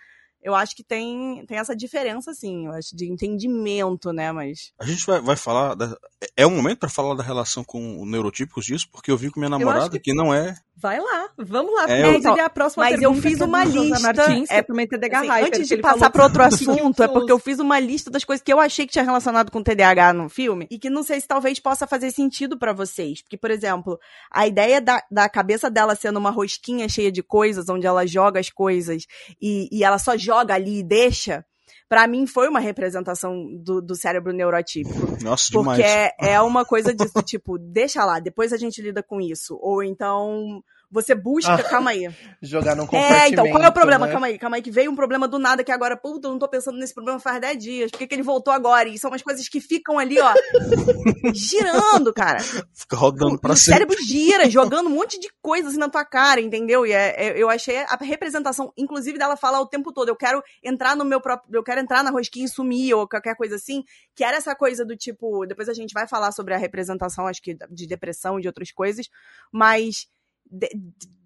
eu 0.42 0.54
acho 0.54 0.74
que 0.74 0.82
tem, 0.82 1.44
tem 1.46 1.58
essa 1.58 1.76
diferença, 1.76 2.30
assim, 2.30 2.66
eu 2.66 2.72
acho, 2.72 2.96
de 2.96 3.10
entendimento, 3.10 4.12
né, 4.12 4.32
mas... 4.32 4.72
A 4.78 4.84
gente 4.86 5.04
vai, 5.06 5.20
vai 5.20 5.36
falar, 5.36 5.74
da, 5.74 5.96
é 6.36 6.46
um 6.46 6.56
momento 6.56 6.78
para 6.78 6.88
falar 6.88 7.14
da 7.14 7.22
relação 7.22 7.62
com 7.62 8.04
neurotípicos 8.06 8.64
disso, 8.64 8.88
porque 8.90 9.10
eu 9.10 9.16
vi 9.16 9.30
com 9.30 9.40
minha 9.40 9.50
namorada 9.50 9.90
que... 9.90 10.10
que... 10.10 10.14
não 10.14 10.32
é... 10.32 10.56
Vai 10.80 10.98
lá, 10.98 11.28
vamos 11.36 11.74
lá. 11.74 11.90
É, 11.90 12.00
eu- 12.16 12.44
a 12.44 12.48
próxima 12.48 12.84
mas 12.84 13.02
eu 13.02 13.12
fiz 13.14 13.40
é 13.40 13.44
uma 13.44 13.64
lista, 13.64 14.00
Martins, 14.00 14.50
é- 14.50 14.56
é 14.58 14.62
também 14.62 14.86
TDAH 14.86 15.18
Assim, 15.18 15.28
Hyper, 15.28 15.46
antes 15.48 15.68
de 15.68 15.76
passar 15.76 16.10
para 16.10 16.24
outro 16.24 16.42
assunto, 16.42 17.02
é 17.02 17.06
que 17.06 17.12
porque 17.12 17.32
eu 17.32 17.38
fiz 17.38 17.58
uma 17.58 17.78
lista 17.78 18.10
das 18.10 18.24
coisas 18.24 18.42
que 18.42 18.52
eu 18.52 18.58
achei 18.58 18.86
que 18.86 18.92
tinha 18.92 19.04
relacionado 19.04 19.50
com 19.50 19.62
TDAH 19.62 20.12
no 20.14 20.28
filme 20.28 20.66
e 20.70 20.78
que 20.78 20.88
não 20.88 21.02
sei 21.02 21.20
se 21.20 21.28
talvez 21.28 21.60
possa 21.60 21.86
fazer 21.86 22.10
sentido 22.10 22.58
pra 22.58 22.72
vocês. 22.72 23.20
Porque, 23.22 23.36
por 23.36 23.50
exemplo, 23.50 23.98
a 24.30 24.46
ideia 24.46 24.80
da, 24.80 25.02
da 25.10 25.28
cabeça 25.28 25.70
dela 25.70 25.94
sendo 25.94 26.18
uma 26.18 26.30
rosquinha 26.30 26.88
cheia 26.88 27.12
de 27.12 27.22
coisas, 27.22 27.68
onde 27.68 27.86
ela 27.86 28.06
joga 28.06 28.40
as 28.40 28.48
coisas 28.48 29.04
e, 29.40 29.68
e 29.70 29.84
ela 29.84 29.98
só 29.98 30.16
joga 30.16 30.54
ali 30.54 30.78
e 30.78 30.82
deixa, 30.82 31.44
pra 31.90 32.06
mim 32.06 32.24
foi 32.24 32.48
uma 32.48 32.60
representação 32.60 33.48
do, 33.56 33.82
do 33.82 33.96
cérebro 33.96 34.32
neurotípico. 34.32 35.18
Nossa, 35.24 35.50
Porque 35.52 35.82
demais. 35.82 36.14
é, 36.20 36.34
é 36.34 36.40
uma 36.40 36.64
coisa 36.64 36.94
disso, 36.94 37.20
tipo, 37.20 37.58
deixa 37.58 38.04
lá, 38.04 38.20
depois 38.20 38.52
a 38.52 38.56
gente 38.56 38.80
lida 38.80 39.02
com 39.02 39.20
isso. 39.20 39.58
Ou 39.60 39.82
então. 39.82 40.62
Você 40.92 41.14
busca, 41.14 41.54
Ah, 41.54 41.62
calma 41.62 41.90
aí. 41.90 42.08
Jogar 42.42 42.74
num 42.74 42.82
É, 42.82 42.86
compartimento. 42.86 43.32
então, 43.32 43.48
qual 43.50 43.62
é 43.62 43.68
o 43.68 43.72
problema? 43.72 44.06
né? 44.06 44.12
Calma 44.12 44.26
aí, 44.26 44.38
calma 44.38 44.56
aí, 44.56 44.62
que 44.62 44.70
veio 44.72 44.90
um 44.90 44.96
problema 44.96 45.28
do 45.28 45.38
nada 45.38 45.62
que 45.62 45.70
agora, 45.70 45.96
puta, 45.96 46.26
eu 46.26 46.32
não 46.32 46.38
tô 46.38 46.48
pensando 46.48 46.78
nesse 46.78 46.92
problema 46.92 47.20
faz 47.20 47.40
10 47.40 47.58
dias. 47.58 47.90
Por 47.92 47.98
que, 47.98 48.06
que 48.08 48.14
ele 48.14 48.22
voltou 48.22 48.52
agora? 48.52 48.88
E 48.88 48.98
são 48.98 49.10
umas 49.10 49.22
coisas 49.22 49.48
que 49.48 49.60
ficam 49.60 49.98
ali, 49.98 50.18
ó, 50.20 50.32
girando, 51.32 52.12
cara. 52.12 52.38
Fica 52.74 52.96
rodando 52.96 53.34
O, 53.34 53.38
pra 53.38 53.52
o 53.52 53.56
sempre. 53.56 53.72
cérebro 53.86 53.96
gira, 54.04 54.48
jogando 54.50 54.88
um 54.88 54.94
monte 54.94 55.18
de 55.20 55.28
coisas 55.40 55.70
assim 55.70 55.78
na 55.78 55.88
tua 55.88 56.04
cara, 56.04 56.40
entendeu? 56.40 56.86
E 56.86 56.92
é, 56.92 57.14
é- 57.28 57.40
eu 57.40 57.48
achei 57.48 57.78
a 57.78 57.96
representação, 58.00 58.72
inclusive, 58.76 59.18
dela 59.18 59.36
falar 59.36 59.60
o 59.60 59.66
tempo 59.66 59.92
todo, 59.92 60.08
eu 60.08 60.16
quero 60.16 60.42
entrar 60.62 60.96
no 60.96 61.04
meu 61.04 61.20
próprio, 61.20 61.54
eu 61.56 61.62
quero 61.62 61.80
entrar 61.80 62.02
na 62.02 62.10
rosquinha 62.10 62.46
e 62.46 62.48
sumir, 62.48 62.94
ou 62.94 63.06
qualquer 63.08 63.36
coisa 63.36 63.56
assim, 63.56 63.84
que 64.14 64.24
era 64.24 64.36
essa 64.36 64.54
coisa 64.54 64.84
do 64.84 64.96
tipo, 64.96 65.46
depois 65.46 65.68
a 65.68 65.74
gente 65.74 65.92
vai 65.92 66.08
falar 66.08 66.32
sobre 66.32 66.54
a 66.54 66.58
representação, 66.58 67.26
acho 67.26 67.42
que 67.42 67.56
de 67.70 67.86
depressão 67.86 68.38
e 68.38 68.42
de 68.42 68.48
outras 68.48 68.70
coisas, 68.72 69.08
mas 69.52 70.06
de- 70.50 70.68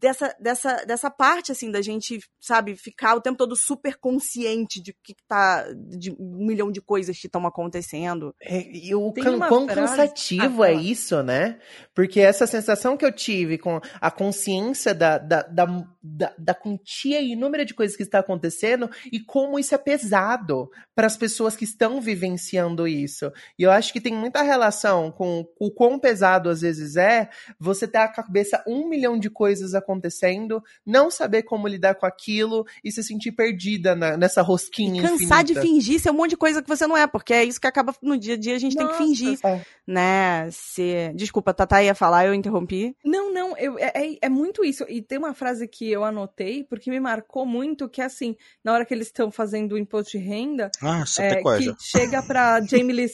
dessa, 0.01 0.37
dessa, 0.39 0.85
dessa 0.85 1.11
parte, 1.11 1.51
assim, 1.51 1.71
da 1.71 1.81
gente, 1.81 2.19
sabe, 2.39 2.77
ficar 2.77 3.15
o 3.15 3.23
tempo 3.23 3.39
todo 3.39 3.57
super 3.57 3.97
consciente 3.97 4.79
de 4.83 4.93
que 5.03 5.15
tá, 5.27 5.65
de 5.75 6.13
um 6.21 6.45
milhão 6.47 6.71
de 6.71 6.83
coisas 6.83 7.19
que 7.19 7.27
estão 7.27 7.47
acontecendo. 7.47 8.35
É, 8.43 8.61
e 8.71 8.95
o 8.95 9.11
can- 9.15 9.39
quão 9.49 9.67
frase- 9.67 9.97
cansativo 9.97 10.63
Ah, 10.63 10.69
é 10.71 10.75
isso, 10.75 11.23
né? 11.23 11.59
Porque 11.95 12.21
essa 12.21 12.47
sensação 12.47 12.99
que 12.99 13.05
eu 13.07 13.11
tive 13.13 13.57
com 13.57 13.81
a 13.99 14.11
consciência 14.11 14.95
da, 14.95 15.17
da, 15.17 15.43
da, 15.43 15.87
da, 16.03 16.35
da 16.37 16.55
quantia 16.55 17.23
inúmera 17.23 17.65
de 17.65 17.73
coisas 17.73 17.97
que 17.97 18.03
está 18.03 18.19
acontecendo 18.19 18.91
e 19.11 19.19
como 19.21 19.59
isso 19.59 19.75
é 19.75 19.79
pesado 19.79 20.69
para 20.95 21.07
as 21.07 21.17
pessoas 21.17 21.57
que 21.57 21.65
estão 21.65 21.99
vivenciando 21.99 22.87
isso. 22.87 23.33
E 23.59 23.63
eu 23.63 23.71
acho 23.71 23.91
que 23.91 24.03
tem 24.03 24.13
muita 24.15 24.43
relação 24.43 25.11
com 25.11 25.47
o 25.59 25.71
quão 25.71 25.99
pesado 25.99 26.51
às 26.51 26.61
vezes 26.61 26.97
é 26.97 27.31
você 27.59 27.89
ter 27.89 27.99
a 27.99 28.09
cabeça 28.09 28.63
um 28.67 28.87
milhão 28.87 29.04
de 29.19 29.29
coisas 29.29 29.75
acontecendo, 29.75 30.63
não 30.87 31.11
saber 31.11 31.43
como 31.43 31.69
lidar 31.69 31.95
com 31.97 32.07
aquilo 32.07 32.67
e 32.83 32.91
se 32.91 33.03
sentir 33.05 33.33
perdida 33.33 33.95
na- 33.95 34.17
nessa 34.17 34.41
rosquinha 34.43 35.03
cansar 35.03 35.45
de 35.45 35.53
infinita. 35.53 35.61
fingir 35.61 36.01
ser 36.01 36.11
um 36.11 36.15
monte 36.15 36.31
de 36.31 36.37
coisa 36.37 36.63
que 36.63 36.69
você 36.69 36.87
não 36.87 36.97
é, 36.97 37.07
porque 37.07 37.33
é 37.35 37.45
isso 37.45 37.61
que 37.61 37.67
acaba 37.67 37.95
no 38.03 38.17
dia 38.19 38.35
a 38.35 38.37
dia 38.39 38.55
a 38.57 38.59
gente 38.59 38.75
tem 38.77 38.87
que 38.87 38.93
Nossa, 38.93 39.05
fingir, 39.05 39.39
É. 39.45 39.61
né? 39.87 40.49
Se... 40.51 41.13
Desculpa, 41.15 41.53
Tatá 41.53 41.83
ia 41.83 41.95
falar, 41.95 42.27
eu 42.27 42.35
interrompi. 42.35 42.97
Não, 43.05 43.33
não, 43.33 43.57
eu, 43.59 43.79
é, 43.79 43.93
é- 43.95 44.19
é 44.23 44.29
muito 44.29 44.65
isso. 44.65 44.85
E 44.89 45.03
tem 45.03 45.19
uma 45.19 45.35
frase 45.35 45.69
que 45.69 45.91
eu 45.91 46.05
anotei, 46.05 46.65
porque 46.65 46.91
me 46.91 46.99
marcou 47.01 47.45
muito, 47.45 47.89
que 47.89 48.01
é 48.01 48.05
assim, 48.05 48.35
na 48.63 48.73
hora 48.73 48.85
que 48.85 48.95
eles 48.95 49.09
estão 49.09 49.31
fazendo 49.31 49.73
o 49.73 49.79
imposto 49.79 50.13
de 50.13 50.19
renda, 50.19 50.71
Ah, 50.83 51.05
é, 51.19 51.37
que 51.43 51.75
chega 51.81 52.23
pra 52.23 52.61
Jamie 52.65 52.93
Lee, 52.95 53.11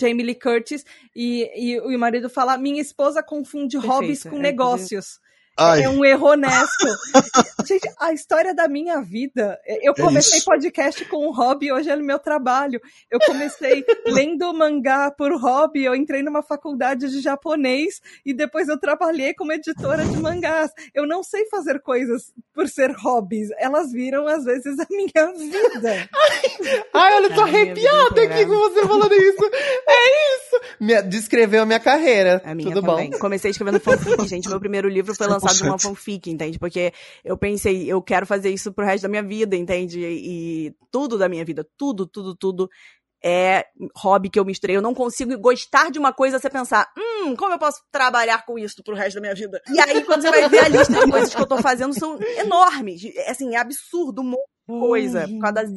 Jamie 0.00 0.24
Lee 0.24 0.34
Curtis 0.34 0.84
e, 1.14 1.50
e 1.56 1.80
o 1.80 1.98
marido 1.98 2.28
fala, 2.28 2.56
minha 2.58 2.80
esposa 2.80 3.22
confunde 3.22 3.76
Perfeito, 3.76 3.92
hobbies 3.94 4.22
com 4.24 4.36
é, 4.36 4.40
negócios. 4.40 5.20
Ai, 5.58 5.82
É 5.82 5.88
um 5.88 6.04
erro 6.04 6.28
honesto. 6.28 6.86
Gente, 7.66 7.88
a 8.00 8.12
história 8.12 8.54
da 8.54 8.66
minha 8.66 9.00
vida. 9.02 9.58
Eu 9.82 9.92
É 9.92 10.00
comecei 10.00 10.38
isso. 10.38 10.46
podcast 10.46 11.04
com 11.04 11.26
um 11.28 11.32
hobby, 11.32 11.70
hoje 11.72 11.90
é 11.90 11.96
no 11.96 12.04
meu 12.04 12.18
trabalho. 12.18 12.80
Eu 13.10 13.18
comecei 13.20 13.84
lendo 14.06 14.52
mangá 14.54 15.10
por 15.10 15.32
hobby, 15.38 15.84
eu 15.84 15.94
entrei 15.94 16.22
numa 16.22 16.42
faculdade 16.42 17.08
de 17.10 17.20
japonês 17.20 18.00
e 18.24 18.32
depois 18.32 18.68
eu 18.68 18.78
trabalhei 18.78 19.34
como 19.34 19.52
editora 19.52 20.04
de 20.04 20.16
mangás. 20.16 20.70
Eu 20.94 21.06
não 21.06 21.22
sei 21.22 21.46
fazer 21.50 21.80
coisas 21.80 22.32
por 22.54 22.66
ser 22.68 22.92
hobbies. 22.92 23.48
Elas 23.58 23.92
viram, 23.92 24.26
às 24.26 24.44
vezes, 24.44 24.78
a 24.78 24.86
minha 24.90 25.32
vida. 25.36 26.08
Ai, 26.94 27.14
olha, 27.14 27.26
eu 27.26 27.34
tô 27.34 27.42
arrepiada 27.42 28.22
aqui 28.22 28.46
com 28.46 28.56
você 28.56 28.86
falando 28.86 29.12
isso. 29.14 29.50
É 29.88 30.36
isso. 30.36 31.08
Descreveu 31.08 31.62
a 31.62 31.66
minha 31.66 31.80
carreira. 31.80 32.40
A 32.44 32.54
minha 32.54 32.72
Tudo 32.72 32.86
também. 32.86 33.10
bom? 33.10 33.18
Comecei 33.18 33.50
escrevendo 33.50 33.78
fanfic, 33.80 34.26
gente. 34.26 34.48
Meu 34.48 34.58
primeiro 34.58 34.88
livro 34.88 35.14
foi 35.14 35.26
lançado 35.26 35.39
de 35.48 35.62
uma 35.62 35.76
100%. 35.76 35.82
fanfic, 35.82 36.30
entende? 36.30 36.58
Porque 36.58 36.92
eu 37.24 37.36
pensei, 37.36 37.90
eu 37.90 38.00
quero 38.02 38.26
fazer 38.26 38.50
isso 38.50 38.72
pro 38.72 38.84
resto 38.84 39.02
da 39.02 39.08
minha 39.08 39.22
vida, 39.22 39.56
entende? 39.56 40.00
E, 40.00 40.74
tudo 40.90 41.18
da 41.18 41.28
minha 41.28 41.44
vida, 41.44 41.66
tudo, 41.76 42.06
tudo, 42.06 42.34
tudo 42.34 42.70
é 43.22 43.66
hobby 43.96 44.30
que 44.30 44.38
eu 44.38 44.44
misturei. 44.44 44.76
Eu 44.76 44.82
não 44.82 44.94
consigo 44.94 45.36
gostar 45.38 45.90
de 45.90 45.98
uma 45.98 46.12
coisa 46.12 46.38
sem 46.38 46.50
pensar, 46.50 46.90
hum, 46.96 47.36
como 47.36 47.52
eu 47.54 47.58
posso 47.58 47.82
trabalhar 47.90 48.44
com 48.46 48.58
isso 48.58 48.82
pro 48.82 48.94
resto 48.94 49.16
da 49.16 49.20
minha 49.20 49.34
vida? 49.34 49.60
E 49.68 49.78
aí, 49.80 50.02
quando 50.04 50.22
você 50.22 50.30
vai 50.30 50.48
ver 50.48 50.64
a 50.64 50.68
lista 50.68 51.04
de 51.04 51.10
coisas 51.10 51.34
que 51.34 51.40
eu 51.40 51.46
tô 51.46 51.58
fazendo, 51.58 51.92
são 51.92 52.18
enormes. 52.38 53.04
É, 53.16 53.30
Assim, 53.30 53.54
é 53.54 53.58
absurdo, 53.58 54.22
um 54.22 54.24
monte 54.24 54.48
de 54.68 54.78
coisa. 54.78 55.28
Por 55.28 55.38
causa 55.38 55.54
das 55.54 55.70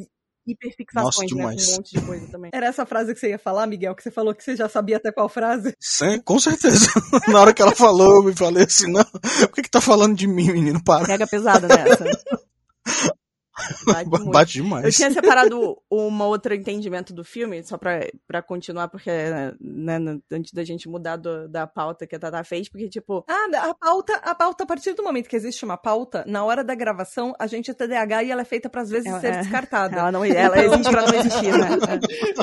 hiperfixações, 0.46 1.04
Nossa, 1.04 1.20
né? 1.22 1.26
demais. 1.28 1.66
Com 1.66 1.72
um 1.72 1.76
monte 1.76 1.98
de 1.98 2.06
coisa 2.06 2.26
também. 2.28 2.50
Era 2.54 2.66
essa 2.66 2.84
frase 2.86 3.14
que 3.14 3.20
você 3.20 3.30
ia 3.30 3.38
falar, 3.38 3.66
Miguel, 3.66 3.94
que 3.94 4.02
você 4.02 4.10
falou 4.10 4.34
que 4.34 4.44
você 4.44 4.54
já 4.56 4.68
sabia 4.68 4.96
até 4.98 5.10
qual 5.12 5.28
frase? 5.28 5.74
sem- 5.80 6.20
com 6.20 6.38
certeza. 6.38 6.86
Na 7.28 7.40
hora 7.40 7.54
que 7.54 7.62
ela 7.62 7.74
falou, 7.74 8.16
eu 8.16 8.22
me 8.24 8.34
falei 8.34 8.64
assim, 8.64 8.90
não, 8.90 9.04
por 9.04 9.52
que 9.54 9.62
que 9.62 9.70
tá 9.70 9.80
falando 9.80 10.14
de 10.16 10.26
mim, 10.26 10.50
menino? 10.52 10.82
Para. 10.82 11.06
Pega 11.06 11.26
pesada 11.26 11.66
nessa. 11.68 12.04
Bate. 13.86 14.10
Bate 14.30 14.52
demais. 14.54 14.84
Eu 14.84 14.90
tinha 14.90 15.10
separado 15.10 15.76
uma 15.90 16.26
outra 16.26 16.54
entendimento 16.56 17.12
do 17.12 17.22
filme, 17.24 17.62
só 17.62 17.78
pra, 17.78 18.00
pra 18.26 18.42
continuar, 18.42 18.88
porque, 18.88 19.10
né, 19.10 19.98
né, 19.98 20.18
antes 20.32 20.52
da 20.52 20.64
gente 20.64 20.88
mudar 20.88 21.16
do- 21.16 21.48
da 21.48 21.66
pauta 21.66 22.06
que 22.06 22.16
a 22.16 22.18
Tata 22.18 22.42
fez, 22.42 22.68
porque, 22.68 22.88
tipo, 22.88 23.24
Ah, 23.28 23.68
a 23.70 23.74
pauta, 23.74 24.16
a 24.16 24.34
pauta, 24.34 24.64
a 24.64 24.66
partir 24.66 24.92
do 24.94 25.02
momento 25.04 25.28
que 25.28 25.36
existe 25.36 25.64
uma 25.64 25.76
pauta, 25.76 26.24
na 26.26 26.44
hora 26.44 26.64
da 26.64 26.74
gravação, 26.74 27.32
a 27.38 27.46
gente 27.46 27.70
é 27.70 27.74
TDAH 27.74 28.24
e 28.24 28.30
ela 28.30 28.42
é 28.42 28.44
feita 28.44 28.68
para 28.68 28.82
às 28.82 28.90
vezes 28.90 29.06
Ela- 29.06 29.20
ser 29.20 29.28
é. 29.34 29.38
descartada. 29.38 29.96
ela 29.98 30.10
não 30.12 30.24
ela 30.24 30.58
existe 30.64 30.90
pra 30.90 31.02
não 31.06 31.14
existir, 31.14 31.52
né? 31.52 31.68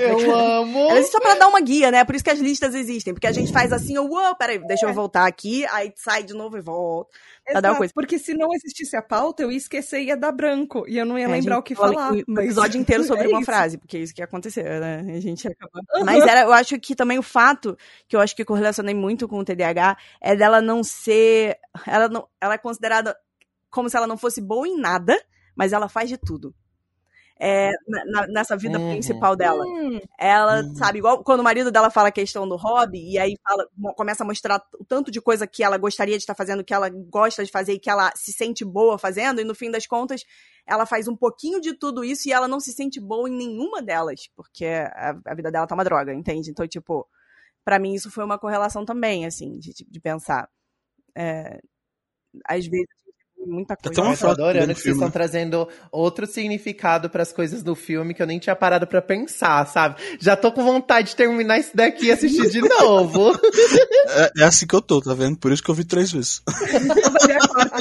Eu 0.02 0.34
amo. 0.36 0.80
Ela 0.90 1.00
existe 1.00 1.12
só 1.12 1.20
pra 1.20 1.36
dar 1.36 1.48
uma 1.48 1.60
guia, 1.60 1.92
né? 1.92 2.06
Por 2.06 2.16
isso 2.16 2.24
que 2.24 2.30
as 2.30 2.40
listas 2.40 2.74
existem. 2.74 3.14
Porque 3.14 3.28
a 3.28 3.32
gente 3.32 3.52
faz 3.52 3.74
assim, 3.74 3.96
eu, 3.96 4.06
uou, 4.06 4.36
peraí, 4.36 4.60
deixa 4.66 4.86
eu 4.86 4.94
voltar 4.94 5.26
aqui, 5.28 5.66
aí 5.68 5.92
sai 5.96 6.24
de 6.24 6.34
novo 6.34 6.58
e 6.58 6.62
volta. 6.62 7.12
Pra 7.52 7.62
dar 7.62 7.68
Exato, 7.70 7.78
coisa. 7.80 7.94
Porque 7.94 8.18
se 8.20 8.34
não 8.34 8.54
existisse 8.54 8.96
a 8.96 9.02
pauta, 9.02 9.44
eu 9.44 9.52
ia 9.52 9.58
esquecer 9.58 10.02
e 10.02 10.06
ia 10.08 10.18
dar 10.18 10.32
branco. 10.32 10.86
E 10.88 10.98
eu 10.98 11.06
não 11.06 11.18
ia 11.18 11.26
É, 11.26 11.28
lembrar 11.28 11.58
o 11.60 11.64
que 11.64 11.76
fala 11.76 11.94
falar. 11.94 12.14
O 12.14 12.24
mas- 12.28 12.46
episódio 12.46 12.80
inteiro 12.82 13.04
sobre 13.04 13.26
é 13.26 13.28
uma 13.28 13.40
isso. 13.40 13.46
frase, 13.46 13.78
porque 13.78 13.98
é 13.98 14.00
isso 14.02 14.14
que 14.16 14.22
aconteceu, 14.22 14.64
né? 14.64 15.00
A 15.16 15.20
gente 15.20 15.48
acabou. 15.48 15.82
Uhum. 15.96 16.06
Mas 16.06 16.24
era, 16.26 16.42
eu 16.42 16.54
acho 16.54 16.80
que 16.80 16.96
também 16.96 17.20
o 17.20 17.24
fato, 17.24 17.78
que 18.08 18.16
eu 18.16 18.20
acho 18.20 18.36
que 18.36 18.46
correlacionei 18.46 18.96
muito 18.96 19.28
com 19.28 19.40
o 19.40 19.46
TDAH, 19.46 19.98
é 20.22 20.36
dela 20.36 20.62
não 20.62 20.84
ser. 20.84 21.58
Ela, 21.86 22.08
não, 22.10 22.28
ela 22.40 22.54
é 22.56 22.58
considerada 22.58 23.16
como 23.70 23.90
se 23.90 23.96
ela 23.98 24.08
não 24.08 24.18
fosse 24.18 24.42
boa 24.42 24.68
em 24.68 24.78
nada, 24.78 25.18
mas 25.56 25.74
ela 25.74 25.88
faz 25.88 26.10
de 26.10 26.18
tudo. 26.18 26.54
É, 27.44 27.72
na- 27.88 28.28
nessa 28.28 28.56
vida 28.56 28.78
Uhum. 28.78 28.90
principal 28.92 29.36
dela. 29.36 29.66
Hum, 29.66 30.00
Ela, 30.20 30.62
Uhum. 30.62 30.76
sabe, 30.76 31.00
igual 31.00 31.24
quando 31.24 31.40
o 31.40 31.44
marido 31.44 31.72
dela 31.72 31.90
fala 31.90 32.10
a 32.10 32.12
questão 32.12 32.48
do 32.48 32.56
hobby, 32.56 33.14
e 33.14 33.18
aí 33.18 33.36
fala, 33.44 33.68
começa 33.96 34.24
a 34.24 34.28
mostrar 34.28 34.62
o 34.80 34.86
tanto 34.86 35.10
de 35.10 35.20
coisa 35.20 35.48
que 35.48 35.64
ela 35.64 35.76
gostaria 35.80 36.16
de 36.16 36.22
estar 36.22 36.36
fazendo, 36.36 36.64
que 36.64 36.72
ela 36.74 36.88
gosta 36.90 37.44
de 37.44 37.50
fazer 37.52 37.74
e 37.74 37.80
que 37.80 37.90
ela 37.90 38.12
se 38.16 38.32
sente 38.32 38.64
boa 38.64 39.00
fazendo, 39.00 39.42
e 39.42 39.44
no 39.44 39.56
fim 39.56 39.72
das 39.72 39.88
contas, 39.88 40.22
ela 40.68 40.86
faz 40.86 41.08
um 41.08 41.16
pouquinho 41.16 41.60
de 41.60 41.74
tudo 41.74 42.04
isso 42.04 42.30
e 42.30 42.32
ela 42.32 42.48
não 42.48 42.60
se 42.60 42.72
sente 42.74 43.00
boa 43.00 43.28
em 43.28 43.36
nenhuma 43.36 43.82
delas, 43.82 44.30
porque 44.36 44.66
a, 44.66 45.16
a 45.26 45.34
vida 45.34 45.50
dela 45.52 45.66
tá 45.66 45.74
uma 45.74 45.84
droga, 45.84 46.14
entende? 46.14 46.52
Então, 46.52 46.68
tipo, 46.68 47.08
pra 47.66 47.80
mim 47.80 47.96
isso 47.96 48.12
foi 48.12 48.24
uma 48.24 48.38
correlação 48.38 48.86
também, 48.86 49.26
assim, 49.26 49.58
de, 49.58 49.74
de 49.90 50.00
pensar. 50.00 50.48
É, 51.18 51.60
às 52.46 52.66
vezes, 52.68 52.88
muita 53.46 53.76
coisa. 53.76 53.94
Tem 53.94 54.04
uma 54.04 54.14
Eu 54.14 54.18
tô 54.18 54.28
adorando 54.28 54.74
que 54.74 54.82
vocês 54.82 54.96
estão 54.96 55.12
trazendo 55.12 55.68
outro 55.92 56.26
significado 56.26 57.10
pras 57.10 57.32
coisas 57.32 57.64
do 57.64 57.76
filme 57.76 58.14
que 58.14 58.22
eu 58.22 58.28
nem 58.28 58.40
tinha 58.40 58.56
parado 58.56 58.88
pra 58.88 59.02
pensar, 59.02 59.66
sabe? 59.68 60.02
Já 60.20 60.36
tô 60.36 60.52
com 60.52 60.64
vontade 60.64 61.10
de 61.10 61.16
terminar 61.16 61.60
isso 61.60 61.76
daqui 61.76 62.08
e 62.08 62.12
assistir 62.12 62.50
de 62.50 62.62
novo. 62.80 63.32
É, 64.10 64.42
é 64.42 64.44
assim 64.44 64.66
que 64.68 64.76
eu 64.76 64.82
tô, 64.82 65.02
tá 65.02 65.14
vendo? 65.14 65.38
Por 65.38 65.52
isso 65.52 65.64
que 65.64 65.70
eu 65.70 65.76
vi 65.76 65.86
três 65.86 66.12
vezes. 66.12 66.42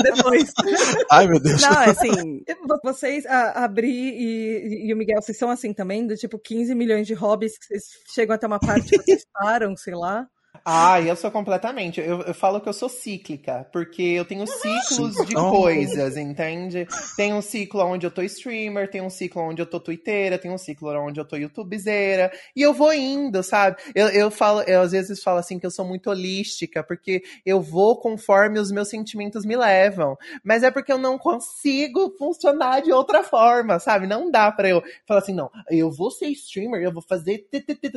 depois. 0.02 0.52
Ai, 1.10 1.26
meu 1.26 1.40
Deus. 1.40 1.62
Não, 1.62 1.82
é 1.82 1.90
assim, 1.90 2.42
Vocês, 2.82 3.26
a, 3.26 3.64
a 3.64 3.68
Bri 3.68 3.88
e, 3.90 4.88
e 4.88 4.94
o 4.94 4.96
Miguel, 4.96 5.20
vocês 5.20 5.38
são 5.38 5.50
assim 5.50 5.72
também? 5.72 6.06
Do 6.06 6.16
tipo 6.16 6.38
15 6.38 6.74
milhões 6.74 7.06
de 7.06 7.14
hobbies 7.14 7.58
que 7.58 7.66
vocês 7.66 7.82
chegam 8.14 8.34
até 8.34 8.46
uma 8.46 8.58
parte 8.58 8.90
que 8.90 9.02
vocês 9.02 9.24
param, 9.32 9.76
sei 9.76 9.94
lá. 9.94 10.26
Ah, 10.64 11.00
eu 11.00 11.16
sou 11.16 11.30
completamente. 11.30 12.00
Eu, 12.00 12.22
eu 12.22 12.34
falo 12.34 12.60
que 12.60 12.68
eu 12.68 12.72
sou 12.72 12.88
cíclica, 12.88 13.66
porque 13.72 14.02
eu 14.02 14.24
tenho 14.24 14.46
ciclos 14.46 15.14
de 15.26 15.34
coisas, 15.34 16.16
entende? 16.16 16.86
Tem 17.16 17.32
um 17.32 17.40
ciclo 17.40 17.82
onde 17.82 18.06
eu 18.06 18.10
tô 18.10 18.22
streamer, 18.22 18.90
tem 18.90 19.00
um 19.00 19.10
ciclo 19.10 19.42
onde 19.42 19.62
eu 19.62 19.66
tô 19.66 19.80
twitteira, 19.80 20.38
tem 20.38 20.50
um 20.50 20.58
ciclo 20.58 20.90
onde 21.00 21.18
eu 21.18 21.24
tô 21.24 21.36
youtubezeira, 21.36 22.30
e 22.54 22.62
eu 22.62 22.74
vou 22.74 22.92
indo, 22.92 23.42
sabe? 23.42 23.76
Eu, 23.94 24.08
eu 24.08 24.30
falo, 24.30 24.62
eu 24.62 24.82
às 24.82 24.92
vezes 24.92 25.22
falo 25.22 25.38
assim 25.38 25.58
que 25.58 25.66
eu 25.66 25.70
sou 25.70 25.84
muito 25.84 26.10
holística, 26.10 26.82
porque 26.82 27.22
eu 27.44 27.60
vou 27.60 27.98
conforme 27.98 28.58
os 28.58 28.70
meus 28.70 28.88
sentimentos 28.88 29.44
me 29.44 29.56
levam. 29.56 30.16
Mas 30.44 30.62
é 30.62 30.70
porque 30.70 30.92
eu 30.92 30.98
não 30.98 31.18
consigo 31.18 32.14
funcionar 32.18 32.82
de 32.82 32.92
outra 32.92 33.22
forma, 33.22 33.78
sabe? 33.78 34.06
Não 34.06 34.30
dá 34.30 34.52
pra 34.52 34.68
eu 34.68 34.82
falar 35.06 35.20
assim, 35.20 35.34
não, 35.34 35.50
eu 35.70 35.90
vou 35.90 36.10
ser 36.10 36.26
streamer, 36.28 36.82
eu 36.82 36.92
vou 36.92 37.02
fazer 37.02 37.46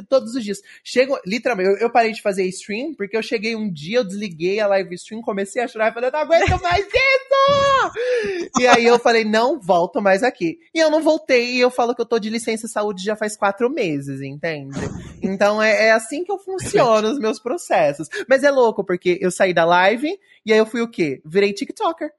todos 0.08 0.36
os 0.36 0.44
dias. 0.44 0.60
Chego, 0.84 1.20
literalmente, 1.26 1.70
eu, 1.70 1.78
eu 1.78 1.92
parei 1.92 2.12
de 2.12 2.22
fazer 2.22 2.53
stream, 2.56 2.94
porque 2.94 3.16
eu 3.16 3.24
cheguei 3.24 3.56
um 3.56 3.72
dia, 3.72 4.00
eu 4.00 4.04
desliguei 4.04 4.60
a 4.60 4.68
live 4.68 4.96
stream, 4.96 5.22
comecei 5.22 5.62
a 5.62 5.68
chorar 5.68 5.92
e 5.92 5.94
falei, 5.94 6.10
eu 6.10 6.14
não 6.14 6.20
aguento 6.20 6.62
mais 6.62 6.86
isso! 6.86 8.60
e 8.60 8.68
aí 8.68 8.86
eu 8.86 9.00
falei, 9.00 9.24
não 9.24 9.60
volto 9.60 10.02
mais 10.02 10.24
aqui. 10.24 10.60
E 10.74 10.80
eu 10.80 10.90
não 10.90 11.02
voltei, 11.02 11.56
e 11.56 11.60
eu 11.60 11.70
falo 11.70 11.94
que 11.94 12.02
eu 12.02 12.06
tô 12.06 12.20
de 12.20 12.30
licença 12.30 12.68
saúde 12.68 13.04
já 13.04 13.16
faz 13.16 13.36
quatro 13.36 13.70
meses, 13.70 14.22
entende? 14.22 14.80
Então 15.22 15.62
é, 15.62 15.88
é 15.88 15.92
assim 15.92 16.24
que 16.24 16.32
eu 16.32 16.38
funciono 16.38 17.10
os 17.10 17.20
meus 17.20 17.40
processos. 17.40 18.08
Mas 18.28 18.44
é 18.44 18.52
louco, 18.52 18.84
porque 18.84 19.18
eu 19.22 19.32
saí 19.32 19.54
da 19.54 19.66
live, 19.66 20.20
e 20.46 20.54
aí 20.54 20.60
eu 20.60 20.66
fui 20.66 20.82
o 20.82 20.88
quê? 20.88 21.22
Virei 21.26 21.54
TikToker. 21.54 22.12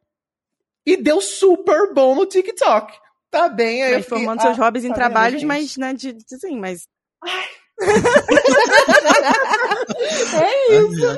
E 0.87 0.97
deu 0.97 1.21
super 1.21 1.95
bom 1.95 2.15
no 2.15 2.27
TikTok. 2.27 2.93
Tá 3.31 3.49
bem, 3.49 3.83
aí 3.83 3.93
Transformando 3.95 4.43
seus 4.43 4.59
ah, 4.59 4.65
hobbies 4.65 4.85
em 4.85 4.91
tá 4.91 4.95
trabalhos, 4.95 5.43
mas, 5.43 5.77
né, 5.77 5.93
de, 5.93 6.13
de, 6.13 6.35
assim, 6.35 6.59
mas... 6.59 6.87
Ai, 7.23 7.49
é 10.35 10.79
isso. 10.79 11.17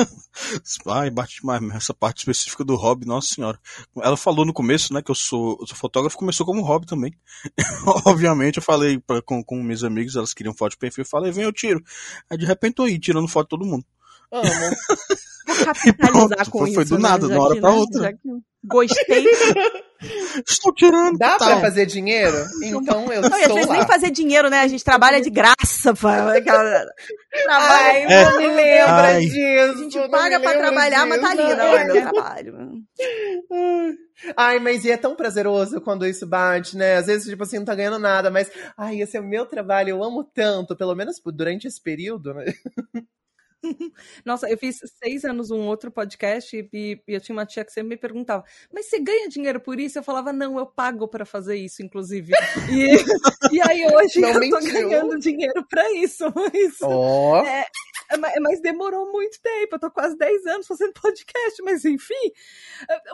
Ai, 0.86 1.10
bate 1.10 1.44
mais 1.44 1.62
essa 1.74 1.94
parte 1.94 2.18
específica 2.18 2.64
do 2.64 2.74
hobby, 2.74 3.06
nossa 3.06 3.34
senhora. 3.34 3.58
Ela 4.02 4.16
falou 4.16 4.44
no 4.44 4.52
começo, 4.52 4.92
né, 4.92 5.02
que 5.02 5.10
eu 5.10 5.14
sou, 5.14 5.58
eu 5.60 5.66
sou 5.66 5.76
fotógrafo, 5.76 6.16
começou 6.16 6.46
como 6.46 6.62
hobby 6.62 6.86
também. 6.86 7.12
Obviamente, 8.06 8.56
eu 8.56 8.62
falei 8.62 8.98
pra, 8.98 9.22
com, 9.22 9.42
com 9.44 9.62
meus 9.62 9.84
amigos, 9.84 10.16
elas 10.16 10.34
queriam 10.34 10.54
foto 10.54 10.72
de 10.72 10.78
perfil, 10.78 11.02
eu 11.02 11.08
falei, 11.08 11.30
vem, 11.30 11.44
eu 11.44 11.52
tiro. 11.52 11.82
Aí 12.28 12.36
de 12.36 12.46
repente 12.46 12.74
tô 12.74 12.82
aí, 12.84 12.98
tirando 12.98 13.28
foto 13.28 13.46
de 13.46 13.50
todo 13.50 13.66
mundo. 13.66 13.84
Amo. 14.32 14.76
Vou 15.46 15.64
capitalizar 15.64 16.50
com 16.50 16.58
foi, 16.58 16.68
isso. 16.68 16.74
Foi 16.76 16.84
do 16.84 16.98
né, 16.98 17.08
nada, 17.08 17.26
de 17.26 17.32
uma 17.32 17.44
hora 17.44 17.54
que, 17.54 17.60
pra 17.60 17.70
né, 17.70 17.76
outra. 17.76 18.18
Gostei. 18.64 19.24
Estou 20.46 20.72
tirando. 20.74 21.18
Dá 21.18 21.36
tá. 21.36 21.46
pra 21.46 21.60
fazer 21.60 21.84
dinheiro? 21.84 22.36
Então 22.62 23.12
eu 23.12 23.22
não, 23.22 23.30
sou 23.30 23.38
às 23.38 23.52
vezes 23.52 23.66
lá. 23.66 23.74
nem 23.74 23.86
fazer 23.86 24.10
dinheiro, 24.10 24.48
né? 24.48 24.60
A 24.60 24.68
gente 24.68 24.84
trabalha 24.84 25.20
de 25.20 25.28
graça. 25.28 25.92
Trabalha. 25.94 26.42
Ai, 27.48 28.06
não 28.24 28.38
me 28.38 28.46
lembra 28.48 29.02
Ai. 29.02 29.20
disso. 29.20 29.72
A 29.72 29.76
gente 29.76 30.08
paga 30.08 30.40
pra 30.40 30.56
trabalhar, 30.56 31.04
disso. 31.04 31.08
mas 31.08 31.20
tá 31.20 31.30
ali, 31.30 31.54
não 31.54 31.76
é 31.76 31.84
meu 31.84 32.02
trabalho. 32.02 32.54
Ai, 34.36 34.58
mas 34.58 34.84
e 34.84 34.90
é 34.90 34.96
tão 34.96 35.14
prazeroso 35.14 35.80
quando 35.80 36.06
isso 36.06 36.26
bate, 36.26 36.76
né? 36.76 36.96
Às 36.96 37.06
vezes, 37.06 37.28
tipo 37.28 37.42
assim, 37.42 37.58
não 37.58 37.64
tá 37.64 37.74
ganhando 37.74 37.98
nada, 37.98 38.30
mas, 38.30 38.50
ai, 38.76 39.00
esse 39.00 39.16
é 39.16 39.20
o 39.20 39.26
meu 39.26 39.46
trabalho, 39.46 39.90
eu 39.90 40.04
amo 40.04 40.22
tanto, 40.22 40.76
pelo 40.76 40.94
menos 40.94 41.16
durante 41.24 41.66
esse 41.66 41.82
período, 41.82 42.32
né? 42.34 42.44
Nossa, 44.24 44.48
eu 44.48 44.56
fiz 44.56 44.80
seis 45.02 45.24
anos 45.24 45.50
um 45.50 45.66
outro 45.66 45.90
podcast 45.90 46.56
e, 46.56 46.68
e, 46.72 47.02
eu 47.06 47.20
tinha 47.20 47.36
uma 47.36 47.46
tia 47.46 47.64
que 47.64 47.72
sempre 47.72 47.90
me 47.90 47.96
perguntava: 47.96 48.44
Mas 48.72 48.86
você 48.86 48.98
ganha 48.98 49.28
dinheiro 49.28 49.60
por 49.60 49.78
isso? 49.78 49.98
Eu 49.98 50.02
falava: 50.02 50.32
Não, 50.32 50.58
eu 50.58 50.66
pago 50.66 51.06
para 51.08 51.24
fazer 51.24 51.56
isso, 51.56 51.82
inclusive. 51.82 52.32
E, 52.70 53.54
e 53.54 53.60
aí 53.60 53.86
hoje 53.86 54.20
Não 54.20 54.30
eu 54.32 54.40
mentiu. 54.40 54.58
tô 54.58 54.66
ganhando 54.66 55.18
dinheiro 55.18 55.66
para 55.68 55.92
isso. 55.92 56.24
Mas, 56.34 56.80
oh. 56.82 57.36
é, 57.36 57.66
mas 58.40 58.60
demorou 58.60 59.12
muito 59.12 59.40
tempo. 59.40 59.76
Eu 59.76 59.78
tô 59.78 59.90
quase 59.90 60.16
10 60.16 60.46
anos 60.46 60.66
fazendo 60.66 60.92
podcast, 60.94 61.62
mas 61.62 61.84
enfim. 61.84 62.32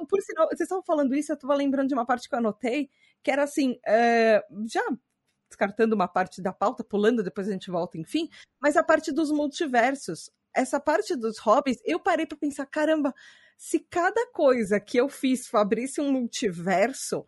Por 0.08 0.22
sinal, 0.22 0.46
vocês 0.46 0.62
estavam 0.62 0.82
falando 0.82 1.14
isso, 1.14 1.32
eu 1.32 1.36
tava 1.36 1.54
lembrando 1.54 1.88
de 1.88 1.94
uma 1.94 2.06
parte 2.06 2.28
que 2.28 2.34
eu 2.34 2.38
anotei, 2.38 2.88
que 3.22 3.30
era 3.30 3.42
assim: 3.42 3.78
é, 3.86 4.42
já 4.66 4.82
descartando 5.48 5.94
uma 5.94 6.08
parte 6.08 6.42
da 6.42 6.52
pauta, 6.52 6.84
pulando, 6.84 7.22
depois 7.22 7.48
a 7.48 7.52
gente 7.52 7.70
volta, 7.70 7.98
enfim, 7.98 8.28
mas 8.60 8.76
a 8.76 8.82
parte 8.82 9.12
dos 9.12 9.30
multiversos. 9.30 10.30
Essa 10.56 10.80
parte 10.80 11.14
dos 11.14 11.38
hobbies, 11.38 11.78
eu 11.84 12.00
parei 12.00 12.26
para 12.26 12.38
pensar, 12.38 12.64
caramba, 12.66 13.14
se 13.58 13.78
cada 13.80 14.26
coisa 14.32 14.80
que 14.80 14.96
eu 14.96 15.08
fiz 15.08 15.52
abrisse 15.54 16.00
um 16.00 16.10
multiverso, 16.10 17.26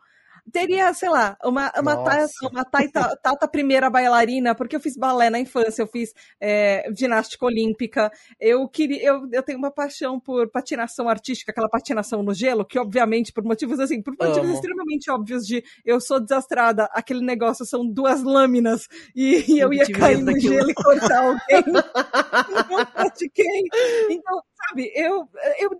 teria, 0.53 0.93
sei 0.95 1.09
lá, 1.09 1.37
uma, 1.45 1.73
uma, 1.79 1.97
tata, 1.97 2.29
uma 2.51 2.65
tata, 2.65 3.17
tata, 3.23 3.49
primeira 3.49 3.91
bailarina, 3.91 4.55
porque 4.55 4.77
eu 4.77 4.81
fiz 4.81 4.97
balé 4.97 5.31
na 5.31 5.39
infância, 5.39 5.83
eu 5.83 5.87
fiz 5.87 6.13
é, 6.41 6.91
ginástica 6.95 7.45
olímpica, 7.47 8.11
eu 8.41 8.69
queria, 8.69 9.03
eu, 9.03 9.29
eu 9.33 9.43
tenho 9.43 9.59
uma 9.59 9.71
paixão 9.71 10.19
por 10.19 10.51
patinação 10.51 11.09
artística, 11.09 11.51
aquela 11.51 11.69
patinação 11.69 12.23
no 12.23 12.35
gelo, 12.35 12.65
que 12.65 12.79
obviamente, 12.79 13.33
por 13.33 13.45
motivos 13.45 13.81
assim, 13.81 14.03
por 14.03 14.15
motivos 14.19 14.49
Amo. 14.49 14.55
extremamente 14.55 15.11
óbvios 15.11 15.47
de 15.47 15.63
eu 15.85 16.01
sou 16.01 16.21
desastrada, 16.21 16.89
aquele 16.93 17.21
negócio 17.21 17.65
são 17.65 17.87
duas 17.87 18.23
lâminas 18.23 18.89
e, 19.15 19.55
e 19.55 19.59
eu 19.59 19.73
ia 19.73 19.87
cair 19.91 20.19
no 20.19 20.39
gelo 20.39 20.71
e 20.71 20.75
cortar 20.75 21.25
alguém. 21.25 21.65
não 22.71 22.87
pratiquei. 22.87 23.63
Então, 24.11 24.43
sabe, 24.69 24.93
eu, 24.95 25.29
eu, 25.59 25.71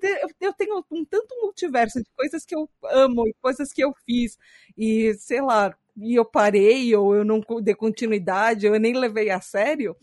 eu 0.41 0.53
tenho 0.53 0.85
um 0.91 1.05
tanto 1.05 1.35
multiverso 1.41 1.99
de 1.99 2.11
coisas 2.17 2.45
que 2.45 2.55
eu 2.55 2.69
amo 2.85 3.27
e 3.27 3.35
coisas 3.41 3.73
que 3.73 3.83
eu 3.83 3.93
fiz, 4.07 4.37
e 4.77 5.15
sei 5.15 5.41
lá, 5.41 5.77
e 5.97 6.15
eu 6.15 6.25
parei, 6.25 6.95
ou 6.95 7.15
eu 7.15 7.25
não 7.25 7.41
dei 7.63 7.75
continuidade, 7.75 8.67
ou 8.67 8.75
eu 8.75 8.81
nem 8.81 8.95
levei 8.95 9.31
a 9.31 9.41
sério, 9.41 9.97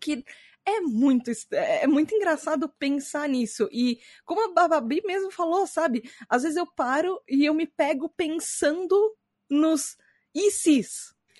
que 0.00 0.24
é 0.64 0.80
muito, 0.80 1.30
é 1.50 1.86
muito 1.86 2.14
engraçado 2.14 2.68
pensar 2.78 3.28
nisso. 3.28 3.68
E 3.72 3.98
como 4.24 4.58
a 4.58 4.68
Babi 4.68 5.02
mesmo 5.04 5.30
falou, 5.30 5.66
sabe? 5.66 6.02
Às 6.28 6.42
vezes 6.42 6.56
eu 6.58 6.66
paro 6.66 7.20
e 7.28 7.46
eu 7.46 7.54
me 7.54 7.66
pego 7.66 8.08
pensando 8.10 9.16
nos 9.50 9.96
e 10.34 10.50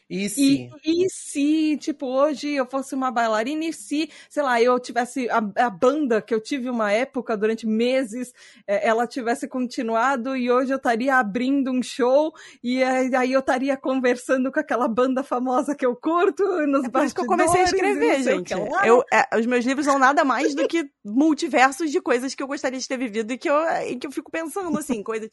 e 0.09 0.29
se? 0.29 0.71
E, 0.85 1.05
e, 1.05 1.11
se, 1.11 1.77
tipo, 1.77 2.07
hoje 2.07 2.51
eu 2.51 2.65
fosse 2.65 2.95
uma 2.95 3.11
bailarina 3.11 3.67
e 3.67 3.73
se, 3.73 4.11
sei 4.31 4.43
lá, 4.43 4.61
eu 4.61 4.79
tivesse 4.79 5.29
a, 5.29 5.37
a 5.57 5.69
banda 5.69 6.23
que 6.23 6.35
eu 6.35 6.41
tive 6.41 6.71
uma 6.71 6.91
época 6.91 7.37
durante 7.37 7.67
meses, 7.67 8.33
é, 8.67 8.89
ela 8.89 9.07
tivesse 9.07 9.47
continuado 9.47 10.35
e 10.35 10.51
hoje 10.51 10.73
eu 10.73 10.79
estaria 10.79 11.17
abrindo 11.17 11.71
um 11.71 11.83
show 11.83 12.33
e 12.63 12.83
aí 12.83 13.33
eu 13.33 13.41
estaria 13.41 13.77
conversando 13.77 14.51
com 14.51 14.59
aquela 14.59 14.89
banda 14.89 15.23
famosa 15.23 15.75
que 15.75 15.85
eu 15.85 15.95
curto 15.95 16.43
nos 16.67 16.85
é 16.85 16.89
bastidores. 16.89 17.13
que 17.13 17.21
eu 17.21 17.27
comecei 17.27 17.61
a 17.61 17.65
escrever, 17.65 18.23
gente. 18.23 18.55
Eu, 18.85 19.05
é, 19.13 19.39
os 19.39 19.45
meus 19.45 19.65
livros 19.65 19.85
são 19.85 19.99
nada 19.99 20.25
mais 20.25 20.55
do 20.55 20.67
que 20.67 20.89
multiversos 21.05 21.91
de 21.91 22.01
coisas 22.01 22.35
que 22.35 22.43
eu 22.43 22.47
gostaria 22.47 22.79
de 22.79 22.89
ter 22.89 22.97
vivido 22.97 23.33
e 23.33 23.37
que 23.37 23.51
eu, 23.51 23.59
e 23.87 23.97
que 23.97 24.07
eu 24.07 24.11
fico 24.11 24.31
pensando, 24.31 24.79
assim, 24.79 25.03
coisas 25.03 25.29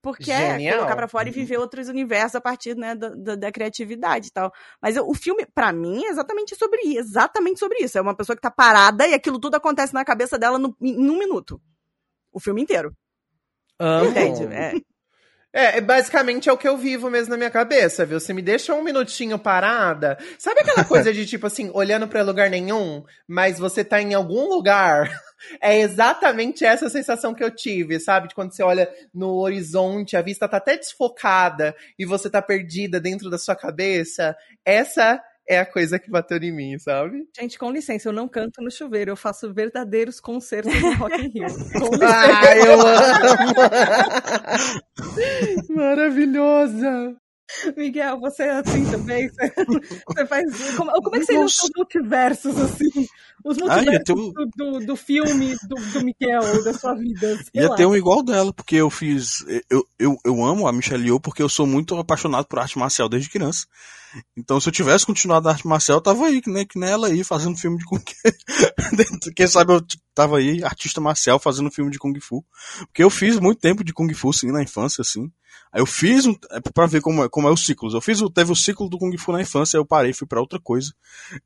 porque 0.00 0.30
é 0.30 0.52
Genial. 0.52 0.74
é 0.74 0.76
colocar 0.78 0.96
para 0.96 1.08
fora 1.08 1.28
e 1.28 1.30
uhum. 1.30 1.34
viver 1.34 1.58
outros 1.58 1.88
universos 1.88 2.36
a 2.36 2.40
partir 2.40 2.76
né, 2.76 2.94
da, 2.94 3.10
da, 3.10 3.34
da 3.34 3.52
criatividade 3.52 4.28
e 4.28 4.30
tal. 4.30 4.52
Mas 4.80 4.96
eu, 4.96 5.08
o 5.08 5.14
filme, 5.14 5.46
para 5.46 5.72
mim, 5.72 6.04
é 6.04 6.08
exatamente 6.08 6.56
sobre 6.56 6.80
isso. 6.82 6.98
Exatamente 6.98 7.58
sobre 7.58 7.78
isso. 7.78 7.98
É 7.98 8.00
uma 8.00 8.14
pessoa 8.14 8.36
que 8.36 8.42
tá 8.42 8.50
parada 8.50 9.06
e 9.06 9.14
aquilo 9.14 9.38
tudo 9.38 9.54
acontece 9.56 9.94
na 9.94 10.04
cabeça 10.04 10.38
dela 10.38 10.58
no, 10.58 10.76
em 10.80 11.10
um 11.10 11.18
minuto. 11.18 11.60
O 12.32 12.40
filme 12.40 12.62
inteiro. 12.62 12.94
Amo. 13.78 14.10
Entende? 14.10 14.44
É. 14.44 14.72
É, 15.60 15.80
basicamente 15.80 16.48
é 16.48 16.52
o 16.52 16.56
que 16.56 16.68
eu 16.68 16.76
vivo 16.76 17.10
mesmo 17.10 17.30
na 17.30 17.36
minha 17.36 17.50
cabeça, 17.50 18.06
viu? 18.06 18.20
Você 18.20 18.32
me 18.32 18.40
deixa 18.40 18.72
um 18.72 18.80
minutinho 18.80 19.36
parada. 19.36 20.16
Sabe 20.38 20.60
aquela 20.60 20.84
coisa 20.86 21.12
de 21.12 21.26
tipo 21.26 21.48
assim, 21.48 21.68
olhando 21.74 22.06
para 22.06 22.22
lugar 22.22 22.48
nenhum, 22.48 23.02
mas 23.26 23.58
você 23.58 23.82
tá 23.82 24.00
em 24.00 24.14
algum 24.14 24.48
lugar? 24.48 25.10
É 25.62 25.78
exatamente 25.78 26.64
essa 26.64 26.88
sensação 26.88 27.32
que 27.32 27.44
eu 27.44 27.50
tive, 27.52 28.00
sabe? 28.00 28.26
De 28.26 28.34
quando 28.34 28.52
você 28.52 28.60
olha 28.60 28.92
no 29.14 29.36
horizonte, 29.36 30.16
a 30.16 30.20
vista 30.20 30.48
tá 30.48 30.56
até 30.56 30.76
desfocada 30.76 31.76
e 31.96 32.04
você 32.04 32.28
tá 32.28 32.42
perdida 32.42 32.98
dentro 32.98 33.30
da 33.30 33.38
sua 33.38 33.54
cabeça. 33.54 34.36
Essa 34.64 35.22
é 35.48 35.58
a 35.58 35.66
coisa 35.66 35.98
que 35.98 36.10
bateu 36.10 36.36
em 36.38 36.52
mim, 36.52 36.78
sabe? 36.78 37.26
Gente, 37.38 37.58
com 37.58 37.70
licença, 37.70 38.08
eu 38.08 38.12
não 38.12 38.28
canto 38.28 38.60
no 38.62 38.70
chuveiro, 38.70 39.12
eu 39.12 39.16
faço 39.16 39.52
verdadeiros 39.52 40.20
concertos 40.20 40.74
no 40.80 40.94
Rock 40.94 41.20
in 41.20 41.28
Rio. 41.28 41.46
ah, 42.04 42.56
eu 42.56 42.80
amo! 42.80 43.54
Maravilhosa! 45.74 47.16
Miguel, 47.74 48.20
você 48.20 48.42
é 48.42 48.50
assim 48.58 48.84
também? 48.90 49.26
Você, 49.30 49.50
você 50.06 50.26
faz. 50.26 50.76
Como, 50.76 50.92
como 50.92 51.16
é 51.16 51.18
que 51.18 51.24
seriam 51.24 51.46
os 51.46 51.56
seus 51.56 51.70
multiversos, 51.74 52.58
assim? 52.58 53.06
Os 53.42 53.56
multiversos 53.56 54.10
ah, 54.10 54.12
um... 54.12 54.32
do, 54.32 54.50
do, 54.54 54.86
do, 54.86 54.96
filme 54.96 55.56
do, 55.66 55.76
do 55.76 56.04
Miguel, 56.04 56.62
da 56.62 56.74
sua 56.74 56.94
vida. 56.94 57.38
Ia 57.54 57.70
lá. 57.70 57.74
ter 57.74 57.86
um 57.86 57.96
igual 57.96 58.22
dela, 58.22 58.52
porque 58.52 58.76
eu 58.76 58.90
fiz. 58.90 59.46
Eu, 59.70 59.82
eu, 59.98 60.18
eu 60.26 60.44
amo 60.44 60.68
a 60.68 60.72
Michelle 60.72 61.02
Yeoh 61.02 61.18
porque 61.18 61.42
eu 61.42 61.48
sou 61.48 61.66
muito 61.66 61.96
apaixonado 61.96 62.46
por 62.46 62.58
arte 62.58 62.78
marcial 62.78 63.08
desde 63.08 63.30
criança. 63.30 63.66
Então, 64.36 64.60
se 64.60 64.68
eu 64.68 64.72
tivesse 64.72 65.04
continuado 65.04 65.48
a 65.48 65.52
arte 65.52 65.66
marcial, 65.66 65.98
eu 65.98 66.02
tava 66.02 66.26
aí, 66.26 66.40
né, 66.46 66.64
que 66.64 66.78
nela 66.78 67.08
aí, 67.08 67.22
fazendo 67.22 67.58
filme 67.58 67.78
de 67.78 67.84
com 67.84 67.98
Quem 69.36 69.46
sabe 69.46 69.72
eu 69.72 69.82
tava 70.14 70.38
aí, 70.38 70.62
artista 70.64 71.00
marcial, 71.00 71.38
fazendo 71.38 71.70
filme 71.70 71.90
de 71.90 71.98
Kung 71.98 72.18
Fu. 72.20 72.44
Porque 72.80 73.02
eu 73.02 73.10
fiz 73.10 73.38
muito 73.38 73.60
tempo 73.60 73.84
de 73.84 73.92
Kung 73.92 74.12
Fu, 74.14 74.32
sim, 74.32 74.50
na 74.50 74.62
infância, 74.62 75.02
assim. 75.02 75.30
Aí 75.72 75.80
eu 75.80 75.86
fiz 75.86 76.26
um, 76.26 76.34
é 76.50 76.60
pra 76.60 76.86
ver 76.86 77.00
como 77.00 77.24
é, 77.24 77.28
como 77.28 77.48
é 77.48 77.50
o 77.50 77.56
ciclo. 77.56 77.92
Eu 77.92 78.00
fiz, 78.00 78.20
teve 78.34 78.52
o 78.52 78.56
ciclo 78.56 78.88
do 78.88 78.98
Kung 78.98 79.16
Fu 79.18 79.32
na 79.32 79.42
infância, 79.42 79.76
eu 79.76 79.84
parei, 79.84 80.12
fui 80.12 80.26
para 80.26 80.40
outra 80.40 80.58
coisa. 80.58 80.92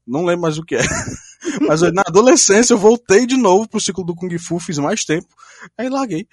Não 0.07 0.25
lembro 0.25 0.43
mais 0.43 0.59
o 0.59 0.65
que 0.65 0.77
é. 0.77 0.83
Mas 1.67 1.83
na 1.93 2.03
adolescência 2.07 2.73
eu 2.73 2.79
voltei 2.79 3.27
de 3.27 3.37
novo 3.37 3.69
pro 3.69 3.81
ciclo 3.81 4.05
do 4.05 4.15
Kung 4.15 4.37
Fu, 4.39 4.61
fiz 4.61 4.79
mais 4.79 5.05
tempo. 5.05 5.29
Aí 5.77 5.89
larguei. 5.89 6.27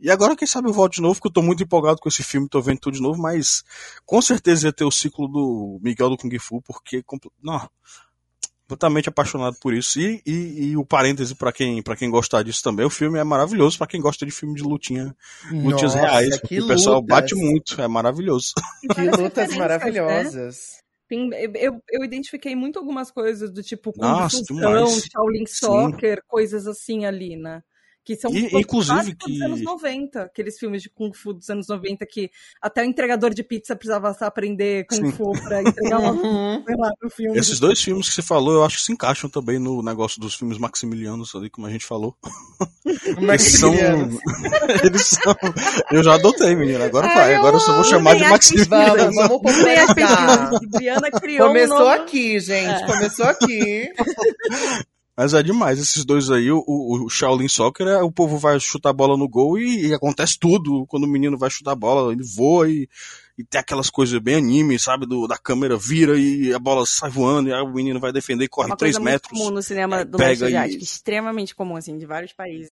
E 0.00 0.10
agora, 0.10 0.34
quem 0.34 0.48
sabe 0.48 0.68
eu 0.68 0.72
volto 0.72 0.94
de 0.94 1.02
novo, 1.02 1.14
porque 1.14 1.28
eu 1.28 1.32
tô 1.32 1.42
muito 1.42 1.62
empolgado 1.62 2.00
com 2.00 2.08
esse 2.08 2.22
filme, 2.22 2.48
tô 2.48 2.60
vendo 2.62 2.80
tudo 2.80 2.94
de 2.94 3.02
novo, 3.02 3.20
mas 3.20 3.62
com 4.06 4.20
certeza 4.22 4.68
ia 4.68 4.72
ter 4.72 4.84
o 4.84 4.90
ciclo 4.90 5.28
do 5.28 5.78
Miguel 5.82 6.08
do 6.08 6.16
Kung 6.16 6.38
Fu, 6.38 6.62
porque. 6.62 7.04
Não, 7.42 7.68
totalmente 8.70 9.08
apaixonado 9.08 9.56
por 9.60 9.74
isso. 9.74 10.00
E, 10.00 10.22
e, 10.24 10.64
e 10.68 10.76
o 10.76 10.84
parêntese 10.84 11.34
para 11.34 11.52
quem, 11.52 11.82
pra 11.82 11.96
quem 11.96 12.08
gostar 12.08 12.42
disso 12.42 12.62
também, 12.62 12.86
o 12.86 12.90
filme 12.90 13.18
é 13.18 13.24
maravilhoso 13.24 13.76
para 13.76 13.88
quem 13.88 14.00
gosta 14.00 14.24
de 14.24 14.30
filme 14.30 14.54
de 14.54 14.62
lutinha, 14.62 15.14
lutinhas 15.50 15.94
Nossa, 15.94 16.00
reais. 16.00 16.40
Porque 16.40 16.60
o 16.60 16.66
pessoal 16.68 17.02
bate 17.02 17.34
muito, 17.34 17.80
é 17.80 17.88
maravilhoso. 17.88 18.52
Que 18.94 19.02
lutas 19.02 19.50
né? 19.50 19.58
maravilhosas. 19.58 20.80
Né? 21.10 21.50
eu, 21.56 21.82
eu 21.90 22.04
identifiquei 22.04 22.54
muito 22.54 22.78
algumas 22.78 23.10
coisas 23.10 23.52
do 23.52 23.62
tipo 23.62 23.92
Kung 23.92 24.30
Fu, 24.30 24.56
Shaolin 25.12 25.46
Soccer, 25.46 26.16
Sim. 26.18 26.22
coisas 26.28 26.66
assim 26.68 27.04
ali, 27.04 27.36
né? 27.36 27.62
Que 28.10 28.16
são 28.16 28.34
e, 28.34 28.46
inclusive 28.58 29.14
que... 29.14 29.32
dos 29.32 29.40
anos 29.40 29.62
90, 29.62 30.22
aqueles 30.22 30.58
filmes 30.58 30.82
de 30.82 30.90
Kung 30.90 31.12
Fu 31.12 31.32
dos 31.32 31.48
anos 31.48 31.68
90 31.68 32.04
que 32.06 32.28
até 32.60 32.82
o 32.82 32.84
entregador 32.84 33.32
de 33.32 33.44
pizza 33.44 33.76
precisava 33.76 34.10
aprender 34.20 34.84
Kung 34.86 34.96
Sim. 34.96 35.12
Fu 35.12 35.30
pra 35.30 35.62
entregar 35.62 36.00
uma, 36.00 36.10
uhum. 36.10 36.64
lá, 36.76 36.90
no 37.00 37.08
filme. 37.08 37.38
Esses 37.38 37.60
dois 37.60 37.80
filmes 37.80 38.08
que 38.08 38.14
você 38.16 38.22
falou, 38.22 38.54
eu 38.54 38.64
acho 38.64 38.78
que 38.78 38.82
se 38.82 38.92
encaixam 38.92 39.30
também 39.30 39.60
no 39.60 39.80
negócio 39.80 40.20
dos 40.20 40.34
filmes 40.34 40.58
maximilianos 40.58 41.32
ali, 41.36 41.48
como 41.48 41.68
a 41.68 41.70
gente 41.70 41.86
falou. 41.86 42.16
Eles 42.84 43.42
são... 43.42 43.72
Eles 44.84 45.06
são... 45.06 45.36
Eu 45.92 46.02
já 46.02 46.14
adotei, 46.14 46.56
menina. 46.56 46.86
Agora 46.86 47.06
Ai, 47.06 47.14
vai. 47.14 47.34
Agora 47.36 47.54
eu 47.54 47.60
só 47.60 47.76
vou 47.76 47.84
chamar 47.84 48.16
de 48.16 48.24
Maximiliano. 48.24 49.12
Vamos, 49.14 49.40
vamos 49.40 49.54
Adriana 50.56 51.10
criou 51.12 51.46
Começou 51.46 51.76
um 51.76 51.78
novo... 51.78 51.90
aqui, 51.90 52.40
gente. 52.40 52.82
É. 52.82 52.86
Começou 52.86 53.26
aqui. 53.26 53.92
Mas 55.20 55.34
é 55.34 55.42
demais, 55.42 55.78
esses 55.78 56.02
dois 56.02 56.30
aí, 56.30 56.50
o, 56.50 56.64
o 56.66 57.06
Shaolin 57.10 57.46
Soccer, 57.46 57.86
é, 57.86 58.02
o 58.02 58.10
povo 58.10 58.38
vai 58.38 58.58
chutar 58.58 58.88
a 58.88 58.94
bola 58.94 59.18
no 59.18 59.28
gol 59.28 59.58
e, 59.58 59.88
e, 59.88 59.92
acontece 59.92 60.38
tudo 60.38 60.86
quando 60.86 61.04
o 61.04 61.06
menino 61.06 61.36
vai 61.36 61.50
chutar 61.50 61.72
a 61.72 61.76
bola, 61.76 62.10
ele 62.10 62.22
voa 62.24 62.70
e, 62.70 62.88
e 63.36 63.44
tem 63.44 63.60
aquelas 63.60 63.90
coisas 63.90 64.18
bem 64.18 64.36
anime, 64.36 64.78
sabe, 64.78 65.04
do, 65.04 65.26
da 65.26 65.36
câmera 65.36 65.76
vira 65.76 66.18
e 66.18 66.54
a 66.54 66.58
bola 66.58 66.86
sai 66.86 67.10
voando 67.10 67.50
e 67.50 67.52
aí 67.52 67.60
o 67.60 67.70
menino 67.70 68.00
vai 68.00 68.14
defender 68.14 68.46
e 68.46 68.48
corre 68.48 68.74
3 68.74 68.96
metros. 68.96 69.30
Muito 69.30 69.44
comum 69.44 69.54
no 69.54 69.62
cinema 69.62 70.06
do 70.06 70.16
leste 70.16 70.42
asiático, 70.42 70.80
e... 70.80 70.84
extremamente 70.84 71.54
comum, 71.54 71.76
assim, 71.76 71.98
de 71.98 72.06
vários 72.06 72.32
países. 72.32 72.70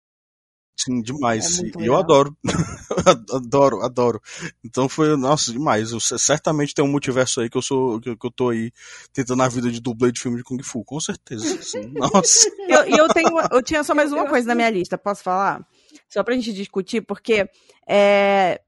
Sim, 0.84 1.02
demais. 1.02 1.60
É 1.60 1.72
eu 1.78 1.96
adoro. 1.96 2.36
adoro, 3.32 3.82
adoro. 3.82 4.22
Então 4.64 4.90
foi, 4.90 5.16
nossa, 5.16 5.52
demais. 5.52 5.92
Eu, 5.92 6.00
certamente 6.00 6.74
tem 6.74 6.84
um 6.84 6.88
multiverso 6.88 7.42
aí 7.42 7.50
que 7.50 7.58
eu 7.58 7.62
sou, 7.62 8.00
que, 8.00 8.16
que 8.16 8.26
eu 8.26 8.32
tô 8.32 8.50
aí 8.50 8.72
tentando 9.14 9.44
a 9.44 9.48
vida 9.48 9.70
de 9.70 9.80
dublê 9.80 10.12
de 10.12 10.20
filme 10.20 10.38
de 10.38 10.44
Kung 10.44 10.62
Fu, 10.64 10.84
com 10.84 11.00
certeza. 11.00 11.62
Sim. 11.62 11.94
Nossa. 11.96 12.50
E 12.68 12.72
eu, 12.72 12.98
eu, 12.98 13.08
tenho, 13.10 13.30
eu 13.52 13.62
tinha 13.62 13.84
só 13.84 13.94
mais 13.94 14.12
uma 14.12 14.28
coisa 14.28 14.48
na 14.48 14.56
minha 14.56 14.70
lista, 14.70 14.98
posso 14.98 15.24
falar? 15.24 15.66
Só 16.10 16.24
pra 16.24 16.34
gente 16.34 16.54
discutir, 16.54 17.02
porque 17.02 17.48
é, 17.88 18.60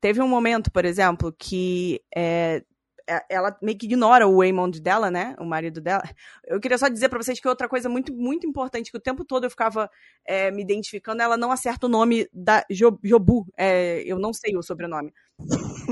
teve 0.00 0.20
um 0.20 0.28
momento, 0.28 0.70
por 0.72 0.84
exemplo, 0.84 1.32
que 1.38 2.00
é, 2.14 2.64
ela 3.28 3.56
meio 3.60 3.76
que 3.76 3.86
ignora 3.86 4.26
o 4.26 4.38
Waymond 4.38 4.80
dela, 4.80 5.10
né? 5.10 5.34
O 5.38 5.44
marido 5.44 5.80
dela. 5.80 6.02
Eu 6.46 6.60
queria 6.60 6.78
só 6.78 6.88
dizer 6.88 7.08
para 7.08 7.22
vocês 7.22 7.40
que 7.40 7.48
outra 7.48 7.68
coisa 7.68 7.88
muito, 7.88 8.12
muito 8.14 8.46
importante, 8.46 8.90
que 8.90 8.96
o 8.96 9.00
tempo 9.00 9.24
todo 9.24 9.44
eu 9.44 9.50
ficava 9.50 9.90
é, 10.24 10.50
me 10.50 10.62
identificando, 10.62 11.22
ela 11.22 11.36
não 11.36 11.50
acerta 11.50 11.86
o 11.86 11.88
nome 11.88 12.28
da 12.32 12.64
Jobu. 12.70 13.46
É, 13.56 14.02
eu 14.04 14.18
não 14.18 14.32
sei 14.32 14.56
o 14.56 14.62
sobrenome. 14.62 15.12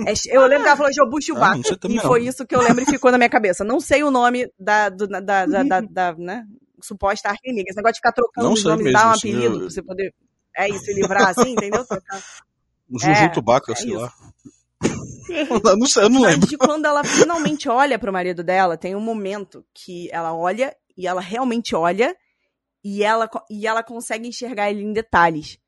É, 0.06 0.12
eu 0.36 0.42
lembro 0.42 0.62
que 0.62 0.68
ela 0.68 0.76
falou 0.76 0.92
Jobu 0.92 1.20
Chewbacca. 1.20 1.60
Ah, 1.70 1.88
e 1.88 1.98
foi 2.00 2.24
isso 2.24 2.46
que 2.46 2.54
eu 2.54 2.60
lembro 2.60 2.82
e 2.82 2.86
ficou 2.86 3.10
na 3.10 3.18
minha 3.18 3.30
cabeça. 3.30 3.64
Não 3.64 3.80
sei 3.80 4.02
o 4.04 4.10
nome 4.10 4.50
da, 4.58 4.88
do, 4.88 5.06
da, 5.06 5.20
da, 5.20 5.46
da, 5.46 5.80
da, 5.80 6.14
né, 6.14 6.46
suposta 6.80 7.28
arca 7.28 7.40
inimiga. 7.44 7.70
Esse 7.70 7.76
negócio 7.76 7.94
de 7.94 7.98
ficar 7.98 8.12
trocando 8.12 8.52
os 8.52 8.62
nomes 8.62 8.92
dar 8.92 9.08
um 9.08 9.12
apelido 9.12 9.44
eu... 9.44 9.58
pra 9.60 9.70
você 9.70 9.82
poder. 9.82 10.14
É 10.56 10.68
isso, 10.68 10.90
livrar 10.92 11.28
assim, 11.28 11.52
entendeu? 11.52 11.84
Juju 12.90 13.10
é, 13.10 13.28
Tubaca, 13.28 13.72
é 13.72 13.76
sei 13.76 13.90
isso. 13.90 13.98
lá. 13.98 14.12
eu 15.64 15.76
não 15.76 15.86
sei, 15.86 16.04
eu 16.04 16.10
não 16.10 16.22
lembro. 16.22 16.48
de 16.48 16.56
quando 16.56 16.86
ela 16.86 17.04
finalmente 17.04 17.68
olha 17.68 17.98
pro 17.98 18.12
marido 18.12 18.42
dela, 18.42 18.76
tem 18.76 18.94
um 18.94 19.00
momento 19.00 19.64
que 19.74 20.08
ela 20.12 20.34
olha 20.34 20.74
e 20.96 21.06
ela 21.06 21.20
realmente 21.20 21.74
olha 21.74 22.16
e 22.84 23.02
ela, 23.02 23.28
e 23.50 23.66
ela 23.66 23.82
consegue 23.82 24.28
enxergar 24.28 24.70
ele 24.70 24.82
em 24.82 24.92
detalhes. 24.92 25.58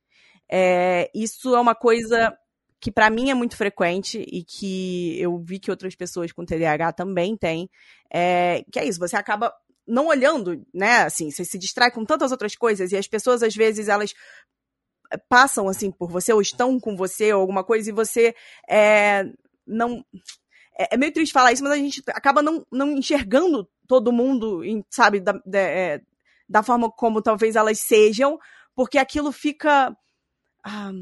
É, 0.51 1.11
isso 1.15 1.55
é 1.55 1.61
uma 1.61 1.75
coisa 1.75 2.37
que 2.81 2.91
para 2.91 3.11
mim 3.11 3.31
é 3.31 3.35
muito 3.35 3.57
frequente 3.57 4.25
e 4.27 4.43
que 4.43 5.21
eu 5.21 5.39
vi 5.39 5.59
que 5.59 5.71
outras 5.71 5.95
pessoas 5.95 6.33
com 6.33 6.45
TDAH 6.45 6.93
também 6.93 7.37
têm. 7.37 7.69
É, 8.13 8.65
que 8.73 8.79
é 8.79 8.87
isso, 8.87 8.99
você 8.99 9.17
acaba 9.17 9.53
não 9.87 10.07
olhando, 10.07 10.65
né? 10.73 11.03
Assim, 11.03 11.31
você 11.31 11.45
se 11.45 11.59
distrai 11.59 11.91
com 11.91 12.05
tantas 12.05 12.33
outras 12.33 12.57
coisas 12.57 12.91
e 12.91 12.97
as 12.97 13.07
pessoas 13.07 13.43
às 13.43 13.55
vezes 13.55 13.89
elas 13.89 14.15
passam 15.29 15.69
assim 15.69 15.91
por 15.91 16.09
você 16.09 16.33
ou 16.33 16.41
estão 16.41 16.79
com 16.79 16.97
você 16.97 17.33
ou 17.33 17.41
alguma 17.41 17.65
coisa 17.65 17.91
e 17.91 17.93
você 17.93 18.35
é, 18.69 19.25
não 19.71 20.05
é, 20.81 20.95
é, 20.95 20.97
meio 20.97 21.13
triste 21.13 21.33
falar 21.33 21.53
isso, 21.53 21.63
mas 21.63 21.73
a 21.73 21.77
gente 21.77 22.03
acaba 22.09 22.41
não, 22.41 22.67
não 22.73 22.93
enxergando 22.93 23.69
todo 23.87 24.13
mundo, 24.13 24.63
sabe, 24.89 25.21
da, 25.21 25.33
da, 25.45 25.59
é, 25.59 26.01
da 26.49 26.63
forma 26.63 26.91
como 26.91 27.21
talvez 27.21 27.55
elas 27.55 27.79
sejam, 27.81 28.39
porque 28.75 28.97
aquilo 28.97 29.31
fica. 29.31 29.95
Ah, 30.65 30.93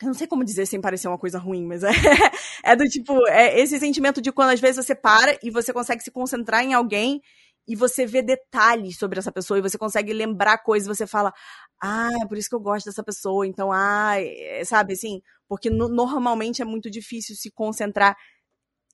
eu 0.00 0.06
não 0.06 0.14
sei 0.14 0.28
como 0.28 0.44
dizer 0.44 0.64
sem 0.66 0.80
parecer 0.80 1.08
uma 1.08 1.18
coisa 1.18 1.40
ruim, 1.40 1.66
mas 1.66 1.82
é, 1.82 1.90
é 2.62 2.76
do 2.76 2.84
tipo, 2.84 3.26
é 3.28 3.58
esse 3.60 3.80
sentimento 3.80 4.20
de 4.20 4.30
quando 4.30 4.50
às 4.50 4.60
vezes 4.60 4.84
você 4.86 4.94
para 4.94 5.36
e 5.42 5.50
você 5.50 5.72
consegue 5.72 6.02
se 6.02 6.10
concentrar 6.12 6.62
em 6.62 6.72
alguém 6.72 7.20
e 7.68 7.76
você 7.76 8.06
vê 8.06 8.22
detalhes 8.22 8.98
sobre 8.98 9.18
essa 9.18 9.30
pessoa 9.30 9.58
e 9.58 9.62
você 9.62 9.76
consegue 9.76 10.12
lembrar 10.14 10.58
coisas, 10.58 10.88
você 10.88 11.06
fala, 11.06 11.32
ah, 11.78 12.08
é 12.22 12.26
por 12.26 12.38
isso 12.38 12.48
que 12.48 12.54
eu 12.54 12.60
gosto 12.60 12.86
dessa 12.86 13.04
pessoa, 13.04 13.46
então, 13.46 13.70
ah, 13.70 14.14
é, 14.16 14.64
sabe 14.64 14.94
assim, 14.94 15.20
porque 15.46 15.68
no, 15.68 15.86
normalmente 15.86 16.62
é 16.62 16.64
muito 16.64 16.90
difícil 16.90 17.36
se 17.36 17.50
concentrar 17.50 18.16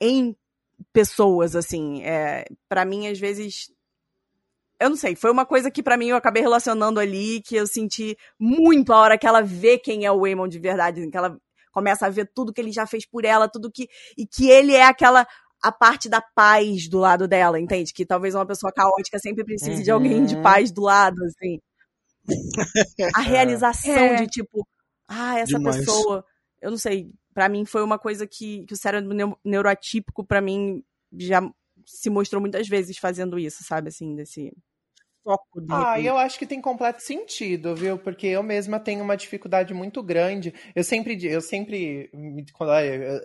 em 0.00 0.36
pessoas, 0.92 1.54
assim, 1.54 2.02
é, 2.02 2.44
para 2.68 2.84
mim, 2.84 3.06
às 3.06 3.18
vezes, 3.18 3.70
eu 4.80 4.90
não 4.90 4.96
sei, 4.96 5.14
foi 5.14 5.30
uma 5.30 5.46
coisa 5.46 5.70
que 5.70 5.82
para 5.82 5.96
mim 5.96 6.08
eu 6.08 6.16
acabei 6.16 6.42
relacionando 6.42 6.98
ali, 6.98 7.40
que 7.42 7.54
eu 7.54 7.68
senti 7.68 8.18
muito 8.36 8.92
a 8.92 8.98
hora 8.98 9.16
que 9.16 9.26
ela 9.26 9.40
vê 9.40 9.78
quem 9.78 10.04
é 10.04 10.10
o 10.10 10.20
Waymond 10.20 10.50
de 10.50 10.58
verdade, 10.58 11.08
que 11.08 11.16
ela 11.16 11.38
começa 11.74 12.06
a 12.06 12.10
ver 12.10 12.30
tudo 12.32 12.52
que 12.52 12.60
ele 12.60 12.70
já 12.70 12.86
fez 12.86 13.04
por 13.04 13.24
ela, 13.24 13.48
tudo 13.48 13.70
que. 13.70 13.88
E 14.16 14.24
que 14.24 14.48
ele 14.48 14.74
é 14.74 14.84
aquela 14.84 15.26
a 15.64 15.72
parte 15.72 16.10
da 16.10 16.20
paz 16.20 16.86
do 16.90 16.98
lado 16.98 17.26
dela, 17.26 17.58
entende? 17.58 17.94
Que 17.94 18.04
talvez 18.04 18.34
uma 18.34 18.44
pessoa 18.44 18.70
caótica 18.70 19.18
sempre 19.18 19.42
precise 19.42 19.78
uhum. 19.78 19.82
de 19.82 19.90
alguém 19.90 20.26
de 20.26 20.36
uhum. 20.36 20.42
paz 20.42 20.70
do 20.70 20.82
lado, 20.82 21.16
assim. 21.24 21.58
A 23.14 23.20
realização 23.24 23.94
é. 23.94 24.16
de 24.16 24.26
tipo, 24.26 24.66
ah, 25.08 25.38
essa 25.38 25.56
Demais. 25.56 25.78
pessoa, 25.78 26.22
eu 26.60 26.70
não 26.70 26.76
sei, 26.76 27.10
para 27.32 27.48
mim 27.48 27.64
foi 27.64 27.82
uma 27.82 27.98
coisa 27.98 28.26
que, 28.26 28.66
que 28.66 28.74
o 28.74 28.76
cérebro 28.76 29.38
neuroatípico 29.42 30.22
para 30.22 30.42
mim 30.42 30.84
já 31.16 31.40
se 31.86 32.10
mostrou 32.10 32.42
muitas 32.42 32.68
vezes 32.68 32.98
fazendo 32.98 33.38
isso, 33.38 33.64
sabe, 33.64 33.88
assim, 33.88 34.14
desse 34.14 34.52
foco 35.24 35.60
dele. 35.60 35.86
Ah, 35.86 35.98
eu 36.00 36.18
acho 36.18 36.38
que 36.38 36.46
tem 36.46 36.60
completo 36.60 37.02
sentido, 37.02 37.74
viu? 37.74 37.98
Porque 37.98 38.26
eu 38.26 38.42
mesma 38.42 38.78
tenho 38.78 39.02
uma 39.02 39.16
dificuldade 39.16 39.72
muito 39.72 40.02
grande. 40.02 40.52
Eu 40.74 40.84
sempre, 40.84 41.18
eu 41.26 41.40
sempre, 41.40 42.10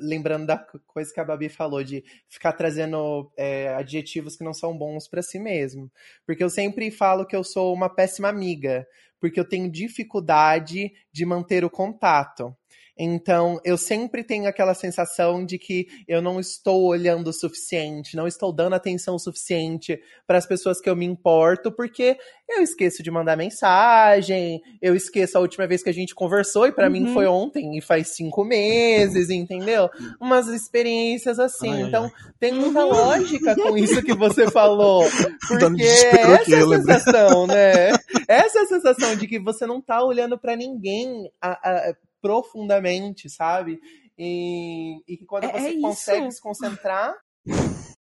lembrando 0.01 0.47
da 0.47 0.57
coisa 0.87 1.13
que 1.13 1.19
a 1.19 1.25
Babi 1.25 1.49
falou, 1.49 1.83
de 1.83 2.01
ficar 2.29 2.53
trazendo 2.53 3.29
é, 3.37 3.67
adjetivos 3.75 4.37
que 4.37 4.43
não 4.43 4.53
são 4.53 4.77
bons 4.77 5.07
para 5.07 5.21
si 5.21 5.37
mesmo. 5.37 5.91
Porque 6.25 6.43
eu 6.43 6.49
sempre 6.49 6.89
falo 6.91 7.25
que 7.25 7.35
eu 7.35 7.43
sou 7.43 7.73
uma 7.73 7.89
péssima 7.93 8.29
amiga, 8.29 8.87
porque 9.19 9.39
eu 9.39 9.47
tenho 9.47 9.69
dificuldade 9.69 10.91
de 11.11 11.25
manter 11.25 11.65
o 11.65 11.69
contato. 11.69 12.55
Então, 13.01 13.61
eu 13.63 13.77
sempre 13.77 14.25
tenho 14.25 14.45
aquela 14.45 14.73
sensação 14.73 15.45
de 15.45 15.57
que 15.57 15.87
eu 16.05 16.21
não 16.21 16.37
estou 16.37 16.83
olhando 16.83 17.29
o 17.29 17.33
suficiente, 17.33 18.17
não 18.17 18.27
estou 18.27 18.51
dando 18.51 18.75
atenção 18.75 19.15
o 19.15 19.19
suficiente 19.19 19.97
para 20.27 20.37
as 20.37 20.45
pessoas 20.45 20.81
que 20.81 20.89
eu 20.89 20.97
me 20.97 21.05
importo, 21.05 21.71
porque 21.71 22.17
eu 22.49 22.61
esqueço 22.61 23.01
de 23.01 23.09
mandar 23.09 23.37
mensagem, 23.37 24.61
eu 24.81 24.95
esqueço 24.97 25.37
a 25.37 25.41
última 25.41 25.65
vez 25.65 25.81
que 25.81 25.89
a 25.89 25.93
gente 25.93 26.13
conversou, 26.13 26.67
e 26.67 26.73
para 26.73 26.87
uhum. 26.87 26.91
mim 26.91 27.13
foi 27.13 27.25
ontem, 27.25 27.77
e 27.77 27.81
faz 27.81 28.15
cinco 28.17 28.43
meses, 28.43 29.29
entendeu? 29.29 29.89
Umas 30.19 30.47
experiências 30.47 31.39
assim. 31.39 31.71
Ai, 31.71 31.81
então, 31.83 32.03
ai. 32.03 32.33
tem 32.37 32.51
muita 32.51 32.83
lógica 32.83 33.55
com 33.55 33.77
isso 33.77 34.03
que 34.03 34.13
você 34.13 34.49
falou. 34.51 35.05
Porque 35.47 35.83
essa 35.83 36.53
é 36.53 36.63
a 36.63 36.67
sensação, 36.67 37.47
né? 37.47 37.91
Essa 38.27 38.59
é 38.59 38.61
a 38.63 38.67
sensação 38.67 39.15
de 39.15 39.25
que 39.25 39.39
você 39.39 39.65
não 39.65 39.79
tá 39.79 40.03
olhando 40.03 40.37
para 40.37 40.55
ninguém 40.57 41.31
a, 41.41 41.51
a, 41.51 41.93
profundamente, 42.21 43.29
sabe? 43.29 43.79
E, 44.17 45.01
e 45.07 45.17
que 45.17 45.25
quando 45.25 45.45
é, 45.45 45.51
você 45.51 45.77
é 45.77 45.81
consegue 45.81 46.31
se 46.31 46.41
concentrar, 46.41 47.15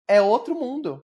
é 0.09 0.21
outro 0.21 0.55
mundo. 0.55 1.05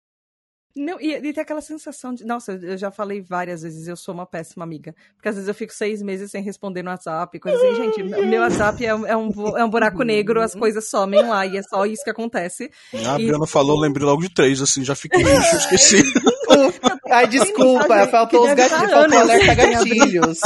Não, 0.78 1.00
e, 1.00 1.12
e 1.12 1.32
tem 1.32 1.42
aquela 1.42 1.60
sensação 1.60 2.14
de. 2.14 2.24
Nossa, 2.24 2.52
eu 2.52 2.76
já 2.76 2.90
falei 2.90 3.20
várias 3.20 3.62
vezes, 3.62 3.88
eu 3.88 3.96
sou 3.96 4.14
uma 4.14 4.26
péssima 4.26 4.64
amiga. 4.64 4.94
Porque 5.16 5.28
às 5.28 5.34
vezes 5.34 5.48
eu 5.48 5.54
fico 5.54 5.72
seis 5.72 6.00
meses 6.02 6.30
sem 6.30 6.42
responder 6.42 6.82
no 6.82 6.90
WhatsApp, 6.90 7.38
coisa 7.40 7.58
assim, 7.58 7.74
gente. 7.76 8.02
Meu 8.02 8.42
WhatsApp 8.42 8.84
é, 8.84 8.88
é, 8.88 9.16
um, 9.16 9.56
é 9.56 9.64
um 9.64 9.70
buraco 9.70 10.02
negro, 10.04 10.40
as 10.40 10.54
coisas 10.54 10.88
somem 10.88 11.26
lá 11.26 11.44
e 11.46 11.56
é 11.56 11.62
só 11.62 11.84
isso 11.84 12.04
que 12.04 12.10
acontece. 12.10 12.70
Ah, 12.94 13.14
a 13.14 13.16
Briana 13.16 13.46
falou, 13.46 13.78
lembrei 13.78 14.06
logo 14.06 14.22
de 14.22 14.32
três, 14.32 14.62
assim, 14.62 14.84
já 14.84 14.94
fiquei, 14.94 15.20
esqueci. 15.58 16.02
Ai, 17.10 17.26
desculpa, 17.26 18.06
faltou 18.08 18.46
os 18.46 18.54
gatilhos, 18.54 18.90
faltou 18.90 19.18
alerta 19.18 19.54
gatilhos. 19.54 20.40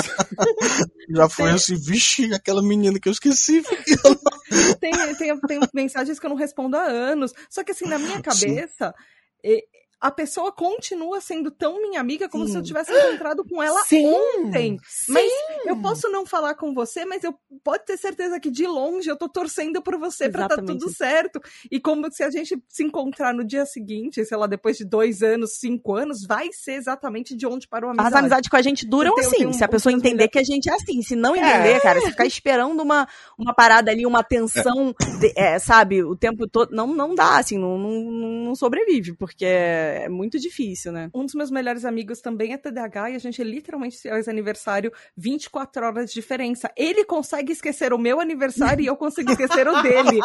Já 1.15 1.29
foi 1.29 1.51
assim, 1.51 1.77
vixe, 1.77 2.33
aquela 2.33 2.63
menina 2.63 2.99
que 2.99 3.09
eu 3.09 3.13
esqueci. 3.13 3.63
tem, 4.81 4.93
tem, 5.17 5.41
tem 5.41 5.61
mensagens 5.75 6.19
que 6.19 6.27
eu 6.27 6.31
não 6.31 6.37
respondo 6.37 6.77
há 6.77 6.85
anos. 6.85 7.33
Só 7.51 7.63
que 7.65 7.73
assim, 7.73 7.87
na 7.87 7.99
minha 7.99 8.21
cabeça, 8.23 8.95
a 10.03 10.11
pessoa 10.11 10.51
continua 10.51 11.21
sendo 11.21 11.49
tão 11.49 11.81
minha 11.81 12.01
amiga 12.01 12.29
como 12.29 12.45
Sim. 12.45 12.51
se 12.51 12.59
eu 12.59 12.63
tivesse 12.63 12.93
encontrado 12.93 13.45
com 13.45 13.63
ela 13.63 13.81
Sim. 13.85 14.05
ontem. 14.05 14.77
Sim. 14.85 15.13
Mas 15.13 15.31
eu 15.65 15.81
posso 15.81 16.11
não 16.11 16.27
falar 16.27 16.57
com 16.57 16.75
você, 16.75 17.05
mas 17.05 17.23
eu 17.23 17.33
pode 17.63 17.85
ter 17.85 17.97
certeza 17.97 18.41
que 18.41 18.51
de 18.51 18.67
longe 18.67 19.09
eu 19.09 19.17
tô 19.17 19.29
torcendo 19.29 19.81
por 19.81 19.97
você 19.97 20.29
para 20.29 20.49
tá 20.49 20.57
tudo 20.57 20.91
certo. 20.91 21.41
E 21.71 21.79
como 21.79 22.13
se 22.13 22.25
a 22.25 22.31
gente 22.31 22.61
se 22.69 22.83
encontrar 22.83 23.33
no 23.33 23.45
dia 23.45 23.65
seguinte, 23.65 24.25
sei 24.25 24.37
lá, 24.37 24.49
depois 24.49 24.77
de 24.77 24.85
dois 24.85 25.23
anos, 25.23 25.59
cinco 25.61 25.95
anos, 25.95 26.27
vai 26.27 26.49
ser 26.53 26.73
exatamente 26.73 27.37
de 27.37 27.47
onde 27.47 27.69
parou 27.69 27.89
a 27.89 27.93
amizade. 27.93 28.13
As 28.13 28.19
amizades 28.19 28.51
com 28.51 28.57
a 28.57 28.63
gente 28.63 28.85
duram 28.85 29.15
assim, 29.17 29.53
se 29.53 29.63
a 29.63 29.69
pessoa 29.69 29.93
entender 29.93 30.27
que 30.27 30.39
a 30.41 30.45
gente 30.45 30.69
é 30.69 30.75
assim. 30.75 31.01
Se 31.03 31.15
não 31.15 31.37
entender, 31.37 31.77
é. 31.77 31.81
cara, 31.81 32.01
se 32.01 32.11
ficar 32.11 32.27
esperando 32.27 32.83
uma, 32.83 33.07
uma 33.39 33.55
parada 33.55 33.93
ali, 33.93 34.05
uma 34.05 34.25
tensão, 34.25 34.93
de, 35.21 35.33
é, 35.37 35.61
sabe, 35.61 36.03
o 36.03 36.17
tempo 36.17 36.49
todo, 36.49 36.75
não, 36.75 36.89
não 36.89 37.15
dá, 37.15 37.39
assim, 37.39 37.57
não, 37.57 37.79
não, 37.79 37.93
não 38.47 38.55
sobrevive, 38.57 39.13
porque 39.13 39.47
é 39.93 40.09
muito 40.09 40.39
difícil, 40.39 40.93
né? 40.93 41.11
Um 41.15 41.25
dos 41.25 41.35
meus 41.35 41.51
melhores 41.51 41.85
amigos 41.85 42.21
também 42.21 42.53
é 42.53 42.59
TDAH 42.59 43.11
e 43.11 43.17
a 43.17 43.19
gente 43.19 43.43
literalmente 43.43 44.01
faz 44.09 44.29
aniversário 44.29 44.93
24 45.17 45.87
horas 45.87 46.07
de 46.09 46.15
diferença. 46.15 46.71
Ele 46.77 47.05
consegue 47.05 47.53
esquecer 47.53 47.93
o 47.93 47.99
meu 47.99 48.21
aniversário 48.21 48.83
e 48.83 48.87
eu 48.87 48.97
consigo 48.97 49.31
esquecer 49.33 49.67
o 49.69 49.83
dele. 49.83 50.21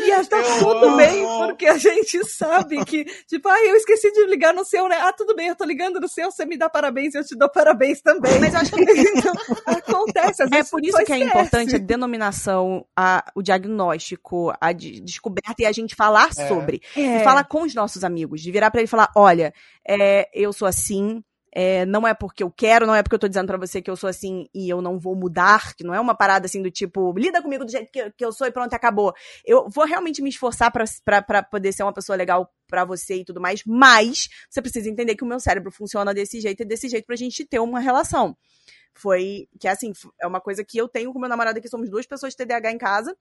e, 0.00 0.10
e 0.10 0.24
tá 0.26 0.42
tudo 0.58 0.86
amo. 0.86 0.96
bem, 0.96 1.24
porque 1.24 1.66
a 1.66 1.78
gente 1.78 2.24
sabe 2.24 2.84
que, 2.84 3.04
tipo, 3.26 3.48
ah, 3.48 3.64
eu 3.64 3.76
esqueci 3.76 4.10
de 4.12 4.26
ligar 4.26 4.54
no 4.54 4.64
seu, 4.64 4.88
né? 4.88 4.96
Ah, 5.00 5.12
tudo 5.12 5.34
bem, 5.34 5.48
eu 5.48 5.56
tô 5.56 5.64
ligando 5.64 6.00
no 6.00 6.08
seu, 6.08 6.30
você 6.30 6.44
me 6.44 6.56
dá 6.56 6.68
parabéns, 6.68 7.14
eu 7.14 7.24
te 7.24 7.36
dou 7.36 7.48
parabéns 7.50 8.00
também. 8.00 8.38
Mas 8.40 8.54
eu 8.54 8.60
acho 8.60 8.72
que 8.72 8.82
então, 9.16 9.32
acontece. 9.66 10.42
Às 10.42 10.52
é 10.52 10.64
por 10.64 10.84
isso 10.84 11.04
que 11.04 11.12
é 11.12 11.18
importante 11.18 11.76
a 11.76 11.78
denominação, 11.78 12.86
a, 12.96 13.24
o 13.34 13.42
diagnóstico, 13.42 14.52
a 14.60 14.72
de, 14.72 15.00
descoberta 15.00 15.62
e 15.62 15.66
a 15.66 15.72
gente 15.72 15.94
falar 15.94 16.30
é. 16.36 16.48
sobre. 16.48 16.80
É. 16.96 17.20
E 17.20 17.24
falar 17.24 17.44
com 17.44 17.62
os 17.62 17.74
nossos 17.74 18.04
amigos, 18.04 18.31
de 18.40 18.50
virar 18.50 18.70
para 18.70 18.80
ele 18.80 18.86
e 18.86 18.90
falar: 18.90 19.10
olha, 19.16 19.52
é, 19.86 20.28
eu 20.32 20.52
sou 20.52 20.66
assim, 20.66 21.22
é, 21.54 21.84
não 21.84 22.08
é 22.08 22.14
porque 22.14 22.42
eu 22.42 22.50
quero, 22.50 22.86
não 22.86 22.94
é 22.94 23.02
porque 23.02 23.14
eu 23.14 23.18
tô 23.18 23.28
dizendo 23.28 23.46
para 23.46 23.58
você 23.58 23.82
que 23.82 23.90
eu 23.90 23.96
sou 23.96 24.08
assim 24.08 24.48
e 24.54 24.70
eu 24.70 24.80
não 24.80 24.98
vou 24.98 25.14
mudar, 25.14 25.74
que 25.74 25.84
não 25.84 25.92
é 25.92 26.00
uma 26.00 26.14
parada 26.14 26.46
assim 26.46 26.62
do 26.62 26.70
tipo, 26.70 27.12
lida 27.16 27.42
comigo 27.42 27.64
do 27.64 27.70
jeito 27.70 27.92
que, 27.92 28.10
que 28.12 28.24
eu 28.24 28.32
sou 28.32 28.46
e 28.46 28.50
pronto, 28.50 28.72
acabou. 28.72 29.12
Eu 29.44 29.68
vou 29.68 29.84
realmente 29.84 30.22
me 30.22 30.30
esforçar 30.30 30.72
para 30.72 31.42
poder 31.42 31.72
ser 31.72 31.82
uma 31.82 31.92
pessoa 31.92 32.16
legal 32.16 32.50
para 32.66 32.86
você 32.86 33.16
e 33.16 33.24
tudo 33.24 33.38
mais, 33.38 33.62
mas 33.66 34.30
você 34.48 34.62
precisa 34.62 34.88
entender 34.88 35.14
que 35.14 35.24
o 35.24 35.26
meu 35.26 35.38
cérebro 35.38 35.70
funciona 35.70 36.14
desse 36.14 36.40
jeito 36.40 36.62
e 36.62 36.64
desse 36.64 36.88
jeito 36.88 37.04
pra 37.04 37.16
gente 37.16 37.44
ter 37.44 37.58
uma 37.58 37.80
relação. 37.80 38.34
Foi 38.94 39.46
que 39.60 39.68
assim, 39.68 39.92
é 40.20 40.26
uma 40.26 40.40
coisa 40.40 40.64
que 40.64 40.78
eu 40.78 40.88
tenho 40.88 41.12
com 41.12 41.18
meu 41.18 41.28
namorado 41.28 41.60
que 41.60 41.68
somos 41.68 41.90
duas 41.90 42.06
pessoas 42.06 42.32
de 42.32 42.38
TDAH 42.38 42.72
em 42.72 42.78
casa 42.78 43.14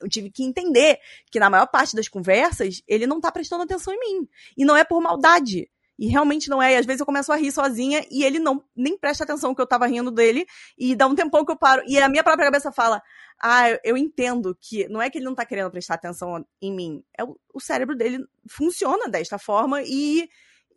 eu 0.00 0.08
tive 0.08 0.30
que 0.30 0.44
entender 0.44 0.98
que 1.30 1.38
na 1.38 1.50
maior 1.50 1.66
parte 1.66 1.94
das 1.94 2.08
conversas 2.08 2.82
ele 2.86 3.06
não 3.06 3.20
tá 3.20 3.30
prestando 3.32 3.64
atenção 3.64 3.92
em 3.92 4.00
mim. 4.00 4.28
E 4.56 4.64
não 4.64 4.76
é 4.76 4.84
por 4.84 5.00
maldade. 5.00 5.68
E 5.98 6.06
realmente 6.06 6.48
não 6.48 6.62
é. 6.62 6.74
E 6.74 6.76
às 6.76 6.86
vezes 6.86 7.00
eu 7.00 7.06
começo 7.06 7.32
a 7.32 7.36
rir 7.36 7.50
sozinha 7.50 8.06
e 8.10 8.22
ele 8.22 8.38
não 8.38 8.62
nem 8.76 8.96
presta 8.96 9.24
atenção 9.24 9.54
que 9.54 9.60
eu 9.60 9.66
tava 9.66 9.86
rindo 9.86 10.10
dele. 10.10 10.46
E 10.78 10.94
dá 10.94 11.06
um 11.06 11.14
tempão 11.14 11.44
que 11.44 11.50
eu 11.50 11.56
paro. 11.56 11.82
E 11.86 11.98
a 11.98 12.08
minha 12.08 12.22
própria 12.22 12.46
cabeça 12.46 12.70
fala: 12.70 13.02
Ah, 13.42 13.70
eu 13.82 13.96
entendo 13.96 14.56
que 14.60 14.88
não 14.88 15.02
é 15.02 15.10
que 15.10 15.18
ele 15.18 15.24
não 15.24 15.34
tá 15.34 15.44
querendo 15.44 15.70
prestar 15.70 15.94
atenção 15.94 16.46
em 16.62 16.72
mim. 16.72 17.02
É 17.18 17.24
o, 17.24 17.36
o 17.52 17.60
cérebro 17.60 17.96
dele 17.96 18.24
funciona 18.48 19.08
desta 19.08 19.38
forma 19.38 19.82
e 19.82 20.28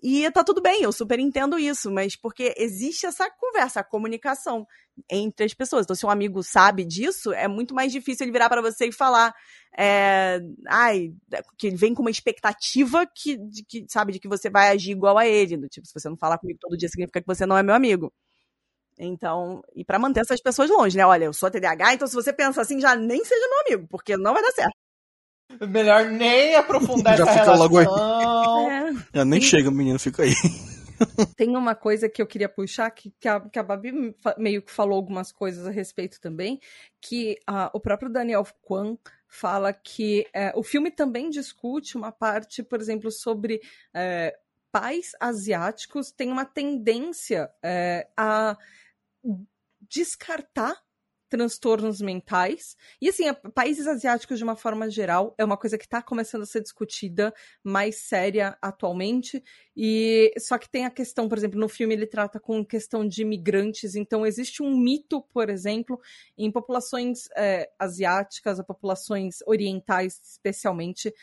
e 0.02 0.30
tá 0.32 0.44
tudo 0.44 0.62
bem, 0.62 0.82
eu 0.82 0.92
super 0.92 1.20
entendo 1.20 1.60
isso, 1.60 1.92
mas 1.92 2.16
porque 2.16 2.54
existe 2.58 3.06
essa 3.06 3.30
conversa, 3.30 3.82
a 3.82 3.84
comunicação 3.84 4.66
entre 5.10 5.46
as 5.46 5.54
pessoas. 5.54 5.84
Então, 5.86 5.96
se 5.96 6.06
um 6.06 6.10
amigo 6.10 6.42
sabe 6.44 6.84
disso, 6.84 7.32
é 7.34 7.48
muito 7.48 7.76
mais 7.76 7.92
difícil 7.92 8.26
ele 8.26 8.32
virar 8.32 8.50
para 8.50 8.62
você 8.62 8.88
e 8.88 8.92
falar, 8.92 9.34
é, 9.78 10.40
ai, 10.68 11.14
que 11.58 11.68
ele 11.68 11.76
vem 11.76 11.94
com 11.94 12.02
uma 12.02 12.10
expectativa 12.12 13.06
que, 13.16 13.38
de, 13.38 13.64
que, 13.64 13.86
sabe, 13.88 14.14
de 14.14 14.20
que 14.20 14.28
você 14.28 14.50
vai 14.50 14.70
agir 14.70 14.92
igual 14.92 15.18
a 15.18 15.28
ele. 15.28 15.58
Do 15.58 15.70
tipo, 15.70 15.86
se 15.88 15.94
você 15.94 16.10
não 16.10 16.18
falar 16.18 16.38
comigo 16.40 16.60
todo 16.60 16.78
dia, 16.78 16.90
significa 16.90 17.22
que 17.22 17.28
você 17.28 17.46
não 17.46 17.58
é 17.58 17.64
meu 17.64 17.76
amigo. 17.76 18.12
Então, 19.00 19.64
e 19.76 19.84
para 19.86 20.00
manter 20.00 20.22
essas 20.22 20.42
pessoas 20.42 20.70
longe, 20.70 20.98
né? 20.98 21.06
Olha, 21.06 21.26
eu 21.26 21.34
sou 21.34 21.50
TDAH, 21.52 21.96
então 21.96 22.08
se 22.08 22.14
você 22.16 22.34
pensa 22.34 22.62
assim, 22.62 22.80
já 22.80 22.96
nem 22.96 23.24
seja 23.26 23.48
meu 23.50 23.60
amigo, 23.62 23.88
porque 23.90 24.18
não 24.18 24.34
vai 24.34 24.44
dar 24.44 24.52
certo. 24.52 24.76
Melhor 25.68 26.06
nem 26.06 26.56
aprofundar 26.56 27.16
Já 27.18 27.24
essa 27.24 27.32
fica 27.32 27.44
relação. 27.44 27.64
Logo 27.64 27.78
aí. 27.78 27.86
É. 27.86 29.18
Já 29.18 29.26
nem 29.26 29.42
chega, 29.42 29.72
menino, 29.72 30.00
fica 30.00 30.24
aí. 30.24 30.34
Tem 31.36 31.56
uma 31.56 31.74
coisa 31.76 32.08
que 32.08 32.22
eu 32.22 32.28
queria 32.28 32.48
puxar, 32.48 32.92
que, 32.92 33.12
que, 33.20 33.28
a, 33.28 33.40
que 33.40 33.58
a 33.58 33.64
Babi 33.64 34.16
meio 34.38 34.62
que 34.62 34.72
falou 34.72 34.96
algumas 34.96 35.32
coisas 35.32 35.66
a 35.66 35.72
respeito 35.72 36.20
também, 36.22 36.60
que 37.02 37.38
uh, 37.50 37.70
o 37.74 37.80
próprio 37.80 38.12
Daniel 38.12 38.46
Kwan 38.62 38.96
fala 39.28 39.74
que 39.74 40.28
uh, 40.36 40.60
o 40.60 40.64
filme 40.64 40.92
também 40.92 41.30
discute 41.30 41.98
uma 41.98 42.12
parte, 42.12 42.62
por 42.62 42.80
exemplo, 42.80 43.12
sobre 43.12 43.56
uh, 43.56 44.38
pais 44.72 45.12
asiáticos 45.20 46.12
têm 46.12 46.32
uma 46.32 46.46
tendência 46.46 47.50
uh, 47.64 48.12
a 48.16 48.58
descartar 49.90 50.76
transtornos 51.32 52.02
mentais. 52.02 52.76
E 53.02 53.08
assim, 53.08 53.24
países 53.56 53.88
asiáticos 53.88 54.38
de 54.38 54.44
uma 54.44 54.58
forma 54.58 54.90
geral 54.90 55.34
é 55.38 55.46
uma 55.46 55.56
coisa 55.56 55.78
que 55.78 55.86
está 55.86 56.02
começando 56.02 56.42
a 56.42 56.46
ser 56.46 56.62
discutida 56.62 57.34
mais 57.64 57.96
séria 57.96 58.58
atualmente. 58.62 59.42
E 59.74 60.34
só 60.38 60.58
que 60.58 60.70
tem 60.70 60.86
a 60.86 60.92
questão, 60.92 61.30
por 61.30 61.38
exemplo, 61.38 61.58
no 61.58 61.70
filme 61.70 61.94
ele 61.94 62.06
trata 62.06 62.38
com 62.38 62.66
questão 62.66 63.08
de 63.08 63.22
imigrantes. 63.22 63.96
Então 63.96 64.26
existe 64.26 64.62
um 64.62 64.78
mito, 64.78 65.22
por 65.34 65.50
exemplo, 65.50 66.02
em 66.38 66.52
populações 66.52 67.30
é, 67.38 67.72
asiáticas, 67.80 68.60
ou 68.60 68.66
populações 68.66 69.38
orientais 69.48 70.20
especialmente, 70.22 71.14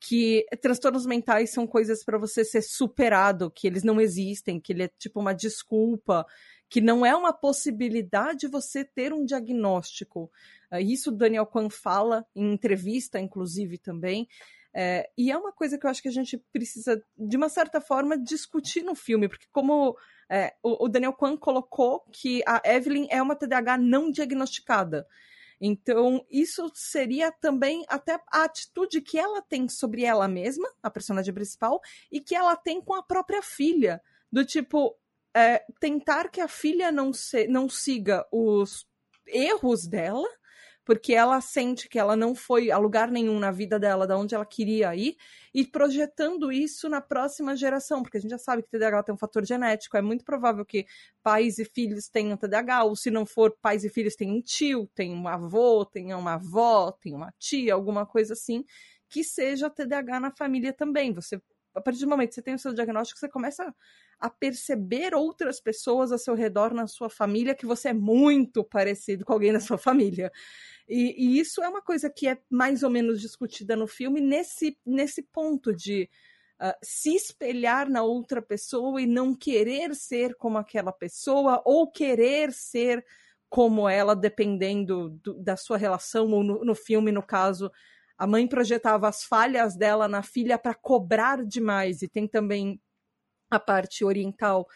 que 0.00 0.46
transtornos 0.62 1.04
mentais 1.04 1.50
são 1.50 1.66
coisas 1.66 2.04
para 2.04 2.16
você 2.16 2.42
ser 2.42 2.62
superado, 2.62 3.50
que 3.50 3.66
eles 3.66 3.82
não 3.82 4.00
existem, 4.00 4.60
que 4.60 4.72
ele 4.72 4.84
é 4.84 4.88
tipo 4.88 5.20
uma 5.20 5.34
desculpa 5.34 6.24
que 6.68 6.80
não 6.80 7.04
é 7.04 7.14
uma 7.14 7.32
possibilidade 7.32 8.46
você 8.46 8.84
ter 8.84 9.12
um 9.12 9.24
diagnóstico. 9.24 10.30
Uh, 10.70 10.78
isso 10.78 11.10
o 11.10 11.16
Daniel 11.16 11.46
Kwan 11.46 11.70
fala 11.70 12.26
em 12.34 12.52
entrevista, 12.52 13.18
inclusive, 13.18 13.78
também. 13.78 14.28
É, 14.74 15.10
e 15.16 15.30
é 15.30 15.36
uma 15.36 15.52
coisa 15.52 15.78
que 15.78 15.86
eu 15.86 15.90
acho 15.90 16.02
que 16.02 16.08
a 16.08 16.12
gente 16.12 16.36
precisa, 16.52 17.02
de 17.16 17.36
uma 17.36 17.48
certa 17.48 17.80
forma, 17.80 18.18
discutir 18.18 18.82
no 18.82 18.94
filme, 18.94 19.28
porque 19.28 19.46
como 19.50 19.96
é, 20.30 20.54
o, 20.62 20.84
o, 20.84 20.88
Daniel 20.88 21.14
Kwan 21.14 21.36
colocou 21.36 22.04
que 22.12 22.42
a 22.46 22.60
Evelyn 22.64 23.08
é 23.10 23.20
uma 23.20 23.34
TDAH 23.34 23.78
não 23.78 24.10
diagnosticada. 24.10 25.06
Então, 25.60 26.24
isso 26.30 26.70
seria 26.74 27.32
também 27.32 27.84
até 27.88 28.20
a 28.30 28.44
atitude 28.44 29.00
que 29.00 29.18
ela 29.18 29.42
tem 29.42 29.68
sobre 29.68 30.04
ela 30.04 30.28
mesma, 30.28 30.68
a 30.82 30.90
personagem 30.90 31.34
principal, 31.34 31.80
e 32.12 32.20
que 32.20 32.34
ela 32.34 32.54
tem 32.54 32.80
com 32.80 32.94
a 32.94 33.02
própria 33.02 33.42
filha. 33.42 34.00
Do 34.30 34.44
tipo, 34.44 34.94
é, 35.34 35.64
tentar 35.80 36.30
que 36.30 36.40
a 36.40 36.48
filha 36.48 36.90
não, 36.90 37.12
se, 37.12 37.46
não 37.46 37.68
siga 37.68 38.26
os 38.32 38.86
erros 39.26 39.86
dela, 39.86 40.28
porque 40.84 41.12
ela 41.12 41.38
sente 41.42 41.86
que 41.86 41.98
ela 41.98 42.16
não 42.16 42.34
foi 42.34 42.70
a 42.70 42.78
lugar 42.78 43.10
nenhum 43.10 43.38
na 43.38 43.50
vida 43.50 43.78
dela, 43.78 44.06
da 44.06 44.16
onde 44.16 44.34
ela 44.34 44.46
queria 44.46 44.96
ir, 44.96 45.16
e 45.52 45.62
projetando 45.66 46.50
isso 46.50 46.88
na 46.88 47.00
próxima 47.02 47.54
geração, 47.54 48.02
porque 48.02 48.16
a 48.16 48.20
gente 48.20 48.30
já 48.30 48.38
sabe 48.38 48.62
que 48.62 48.70
TDAH 48.70 49.02
tem 49.02 49.14
um 49.14 49.18
fator 49.18 49.44
genético, 49.44 49.98
é 49.98 50.02
muito 50.02 50.24
provável 50.24 50.64
que 50.64 50.86
pais 51.22 51.58
e 51.58 51.66
filhos 51.66 52.08
tenham 52.08 52.38
TDAH, 52.38 52.84
ou 52.84 52.96
se 52.96 53.10
não 53.10 53.26
for 53.26 53.54
pais 53.60 53.84
e 53.84 53.90
filhos, 53.90 54.16
tem 54.16 54.30
um 54.30 54.40
tio, 54.40 54.88
tem 54.94 55.12
um 55.12 55.28
avô, 55.28 55.84
tem 55.84 56.14
uma 56.14 56.34
avó, 56.34 56.90
tem 56.90 57.14
uma 57.14 57.34
tia, 57.38 57.74
alguma 57.74 58.06
coisa 58.06 58.32
assim, 58.32 58.64
que 59.10 59.22
seja 59.22 59.68
TDAH 59.68 60.20
na 60.20 60.30
família 60.30 60.72
também. 60.72 61.12
Você 61.12 61.38
a 61.74 61.80
partir 61.80 62.00
do 62.00 62.08
momento 62.08 62.30
que 62.30 62.34
você 62.34 62.42
tem 62.42 62.54
o 62.54 62.58
seu 62.58 62.72
diagnóstico, 62.74 63.20
você 63.20 63.28
começa 63.28 63.74
perceber 64.28 65.14
outras 65.14 65.60
pessoas 65.60 66.10
ao 66.10 66.18
seu 66.18 66.34
redor 66.34 66.72
na 66.72 66.86
sua 66.86 67.10
família 67.10 67.54
que 67.54 67.66
você 67.66 67.90
é 67.90 67.92
muito 67.92 68.64
parecido 68.64 69.24
com 69.24 69.34
alguém 69.34 69.52
da 69.52 69.60
sua 69.60 69.76
família. 69.76 70.32
E, 70.88 71.14
e 71.16 71.38
isso 71.38 71.62
é 71.62 71.68
uma 71.68 71.82
coisa 71.82 72.08
que 72.08 72.26
é 72.26 72.38
mais 72.50 72.82
ou 72.82 72.88
menos 72.88 73.20
discutida 73.20 73.76
no 73.76 73.86
filme 73.86 74.20
nesse, 74.20 74.78
nesse 74.86 75.22
ponto 75.22 75.74
de 75.74 76.08
uh, 76.60 76.72
se 76.82 77.14
espelhar 77.14 77.90
na 77.90 78.02
outra 78.02 78.40
pessoa 78.40 79.00
e 79.00 79.06
não 79.06 79.34
querer 79.34 79.94
ser 79.94 80.34
como 80.36 80.56
aquela 80.56 80.92
pessoa 80.92 81.62
ou 81.64 81.90
querer 81.90 82.52
ser 82.52 83.04
como 83.50 83.88
ela, 83.88 84.14
dependendo 84.14 85.10
do, 85.22 85.34
da 85.42 85.56
sua 85.56 85.76
relação, 85.76 86.30
ou 86.30 86.42
no, 86.42 86.64
no 86.64 86.74
filme, 86.74 87.10
no 87.10 87.22
caso, 87.22 87.70
a 88.16 88.26
mãe 88.26 88.46
projetava 88.46 89.08
as 89.08 89.24
falhas 89.24 89.76
dela 89.76 90.06
na 90.06 90.22
filha 90.22 90.58
para 90.58 90.74
cobrar 90.74 91.44
demais, 91.44 92.02
e 92.02 92.08
tem 92.08 92.26
também 92.26 92.80
a 93.50 93.58
parte 93.58 94.04
oriental 94.04 94.66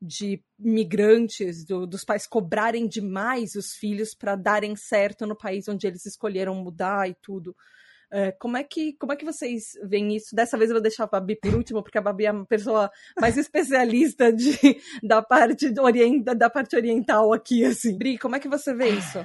de 0.00 0.42
migrantes, 0.58 1.64
do, 1.64 1.86
dos 1.86 2.04
pais 2.04 2.26
cobrarem 2.26 2.86
demais 2.88 3.54
os 3.54 3.74
filhos 3.74 4.14
para 4.14 4.34
darem 4.34 4.74
certo 4.74 5.26
no 5.26 5.36
país 5.36 5.68
onde 5.68 5.86
eles 5.86 6.06
escolheram 6.06 6.54
mudar 6.54 7.08
e 7.08 7.14
tudo. 7.20 7.54
É, 8.12 8.32
como, 8.32 8.56
é 8.56 8.64
que, 8.64 8.94
como 8.94 9.12
é 9.12 9.16
que 9.16 9.24
vocês 9.24 9.78
veem 9.84 10.16
isso? 10.16 10.34
Dessa 10.34 10.58
vez 10.58 10.70
eu 10.70 10.74
vou 10.74 10.82
deixar 10.82 11.04
a 11.04 11.06
Babi 11.06 11.36
por 11.36 11.54
último, 11.54 11.82
porque 11.82 11.98
a 11.98 12.02
Babi 12.02 12.24
é 12.24 12.30
a 12.30 12.44
pessoa 12.44 12.90
mais 13.20 13.36
especialista 13.38 14.32
de, 14.32 14.80
da, 15.02 15.22
parte 15.22 15.72
orient, 15.78 16.24
da 16.24 16.50
parte 16.50 16.74
oriental 16.74 17.32
aqui, 17.32 17.64
assim. 17.64 17.96
Bri, 17.96 18.18
como 18.18 18.34
é 18.34 18.40
que 18.40 18.48
você 18.48 18.74
vê 18.74 18.88
isso? 18.88 19.24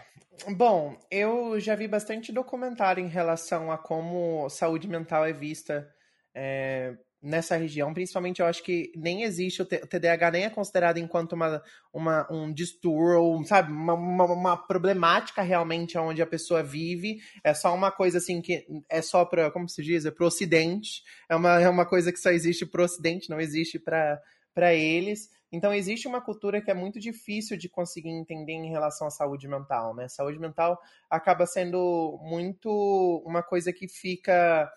Bom, 0.50 0.96
eu 1.10 1.60
já 1.60 1.74
vi 1.76 1.88
bastante 1.88 2.32
documentário 2.32 3.04
em 3.04 3.08
relação 3.08 3.72
a 3.72 3.78
como 3.78 4.50
saúde 4.50 4.88
mental 4.88 5.26
é 5.26 5.34
vista 5.34 5.90
é, 6.36 6.96
nessa 7.26 7.58
região, 7.58 7.92
principalmente 7.92 8.40
eu 8.40 8.46
acho 8.46 8.62
que 8.62 8.92
nem 8.96 9.24
existe, 9.24 9.60
o 9.60 9.66
TDAH 9.66 10.30
nem 10.30 10.46
é 10.46 10.50
considerado 10.50 10.98
enquanto 10.98 11.34
uma, 11.34 11.62
uma, 11.92 12.32
um 12.32 12.54
distúrbio, 12.54 13.44
sabe, 13.46 13.72
uma, 13.72 13.96
uma, 13.96 14.26
uma, 14.26 14.58
problemática 14.58 15.42
realmente 15.42 15.98
onde 15.98 16.22
a 16.22 16.28
pessoa 16.28 16.62
vive, 16.62 17.20
é 17.44 17.52
só 17.52 17.74
uma 17.74 17.92
coisa 17.92 18.20
assim 18.20 18.42
que 18.42 18.68
é 18.88 19.02
só 19.02 19.26
para, 19.26 19.50
como 19.50 19.68
se 19.68 19.82
diz, 19.82 20.06
é 20.06 20.12
pro 20.12 20.28
ocidente, 20.28 21.04
é 21.28 21.36
uma, 21.36 21.60
é 21.60 21.68
uma 21.68 21.86
coisa 21.86 22.12
que 22.12 22.20
só 22.20 22.30
existe 22.30 22.64
pro 22.64 22.84
ocidente, 22.84 23.28
não 23.28 23.42
existe 23.42 23.80
para 23.80 24.74
eles, 24.76 25.32
então 25.52 25.74
existe 25.74 26.08
uma 26.08 26.22
cultura 26.22 26.62
que 26.62 26.70
é 26.70 26.76
muito 26.76 27.00
difícil 27.00 27.58
de 27.58 27.68
conseguir 27.68 28.10
entender 28.10 28.54
em 28.54 28.70
relação 28.70 29.08
à 29.08 29.10
saúde 29.10 29.48
mental, 29.48 29.96
né, 29.96 30.08
saúde 30.08 30.38
mental 30.38 30.80
acaba 31.10 31.48
sendo 31.48 32.20
muito 32.22 33.24
uma 33.26 33.42
coisa 33.42 33.74
que 33.74 33.88
fica 33.88 34.72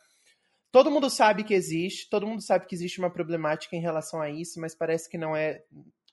todo 0.71 0.91
mundo 0.91 1.09
sabe 1.09 1.45
que 1.45 1.55
existe, 1.55 2.09
todo 2.11 2.27
mundo 2.27 2.43
sabe 2.43 2.66
que 2.66 2.75
existe 2.75 2.99
uma 2.99 3.11
problemática 3.11 3.77
em 3.77 3.81
relação 3.81 4.21
a 4.21 4.31
isso, 4.31 4.61
mas 4.61 4.75
parece 4.75 5.09
que 5.09 5.19
não 5.19 5.37
é 5.37 5.62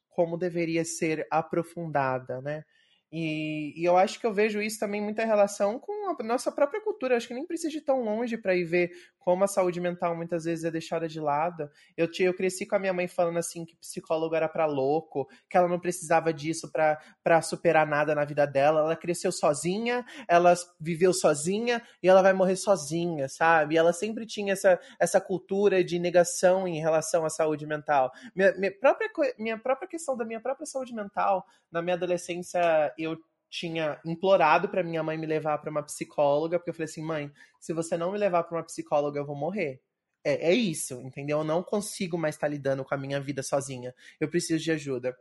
como 0.10 0.38
deveria 0.38 0.86
ser 0.86 1.28
aprofundada, 1.30 2.42
né? 2.42 2.64
E, 3.12 3.74
e, 3.80 3.86
eu 3.86 3.98
acho 3.98 4.20
que 4.20 4.26
eu 4.26 4.34
vejo 4.34 4.62
isso 4.62 4.80
também 4.80 5.02
muita 5.02 5.24
relação 5.24 5.80
com 5.80 6.10
a 6.10 6.24
nossa 6.24 6.52
própria 6.52 6.82
cultura. 6.82 7.14
Eu 7.14 7.18
acho 7.18 7.28
que 7.28 7.34
nem 7.34 7.46
precisa 7.46 7.78
ir 7.78 7.82
tão 7.82 8.02
longe 8.02 8.38
para 8.38 8.56
ir 8.56 8.66
ver 8.66 8.92
como 9.26 9.44
a 9.44 9.48
saúde 9.48 9.82
mental 9.82 10.16
muitas 10.16 10.46
vezes 10.46 10.66
é 10.66 10.70
deixada 10.70 11.08
de 11.08 11.20
lado. 11.20 11.68
Eu, 11.98 12.08
eu 12.20 12.34
cresci 12.34 12.64
com 12.64 12.76
a 12.76 12.80
minha 12.80 12.94
mãe 12.94 13.08
falando 13.08 13.38
assim 13.38 13.66
que 13.66 13.76
psicólogo 13.78 14.36
era 14.36 14.48
para 14.48 14.68
louco, 14.68 15.28
que 15.50 15.58
ela 15.58 15.68
não 15.68 15.80
precisava 15.80 16.32
disso 16.32 16.72
para 16.72 17.42
superar 17.42 17.88
nada 17.88 18.14
na 18.14 18.24
vida 18.24 18.46
dela. 18.46 18.82
Ela 18.82 18.96
cresceu 18.96 19.32
sozinha, 19.32 20.06
ela 20.28 20.54
viveu 20.80 21.12
sozinha 21.12 21.82
e 22.04 22.08
ela 22.08 22.22
vai 22.22 22.34
morrer 22.34 22.56
sozinha, 22.56 23.28
sabe? 23.28 23.74
E 23.74 23.78
ela 23.80 23.94
sempre 23.94 24.28
tinha 24.28 24.54
essa, 24.54 24.80
essa 25.00 25.20
cultura 25.20 25.84
de 25.84 25.98
negação 25.98 26.68
em 26.68 26.80
relação 26.80 27.26
à 27.26 27.30
saúde 27.30 27.66
mental. 27.66 28.12
Minha, 28.36 28.54
minha, 28.58 28.72
própria, 28.72 29.10
minha 29.40 29.58
própria 29.58 29.88
questão 29.88 30.16
da 30.16 30.24
minha 30.24 30.40
própria 30.40 30.68
saúde 30.68 30.94
mental, 30.94 31.44
na 31.72 31.82
minha 31.82 31.96
adolescência, 31.96 32.94
eu 32.98 33.18
tinha 33.50 34.00
implorado 34.06 34.68
para 34.68 34.84
minha 34.84 35.04
mãe 35.04 35.18
me 35.18 35.26
levar 35.26 35.58
para 35.60 35.72
uma 35.72 35.84
psicóloga, 35.84 36.60
porque 36.60 36.70
eu 36.70 36.74
falei 36.74 36.86
assim, 36.86 37.02
mãe, 37.02 37.32
se 37.60 37.74
você 37.74 37.96
não 37.96 38.12
me 38.12 38.18
levar 38.18 38.44
para 38.44 38.58
uma 38.58 38.64
psicóloga, 38.64 39.20
eu 39.20 39.26
vou 39.26 39.36
morrer. 39.36 39.82
É, 40.24 40.52
é 40.52 40.54
isso, 40.54 40.96
entendeu? 41.02 41.38
Eu 41.40 41.44
não 41.44 41.64
consigo 41.64 42.18
mais 42.18 42.36
estar 42.36 42.48
tá 42.48 42.52
lidando 42.52 42.84
com 42.84 42.94
a 42.94 42.98
minha 42.98 43.20
vida 43.22 43.44
sozinha. 43.44 43.94
Eu 44.20 44.28
preciso 44.28 44.64
de 44.64 44.72
ajuda. 44.72 45.16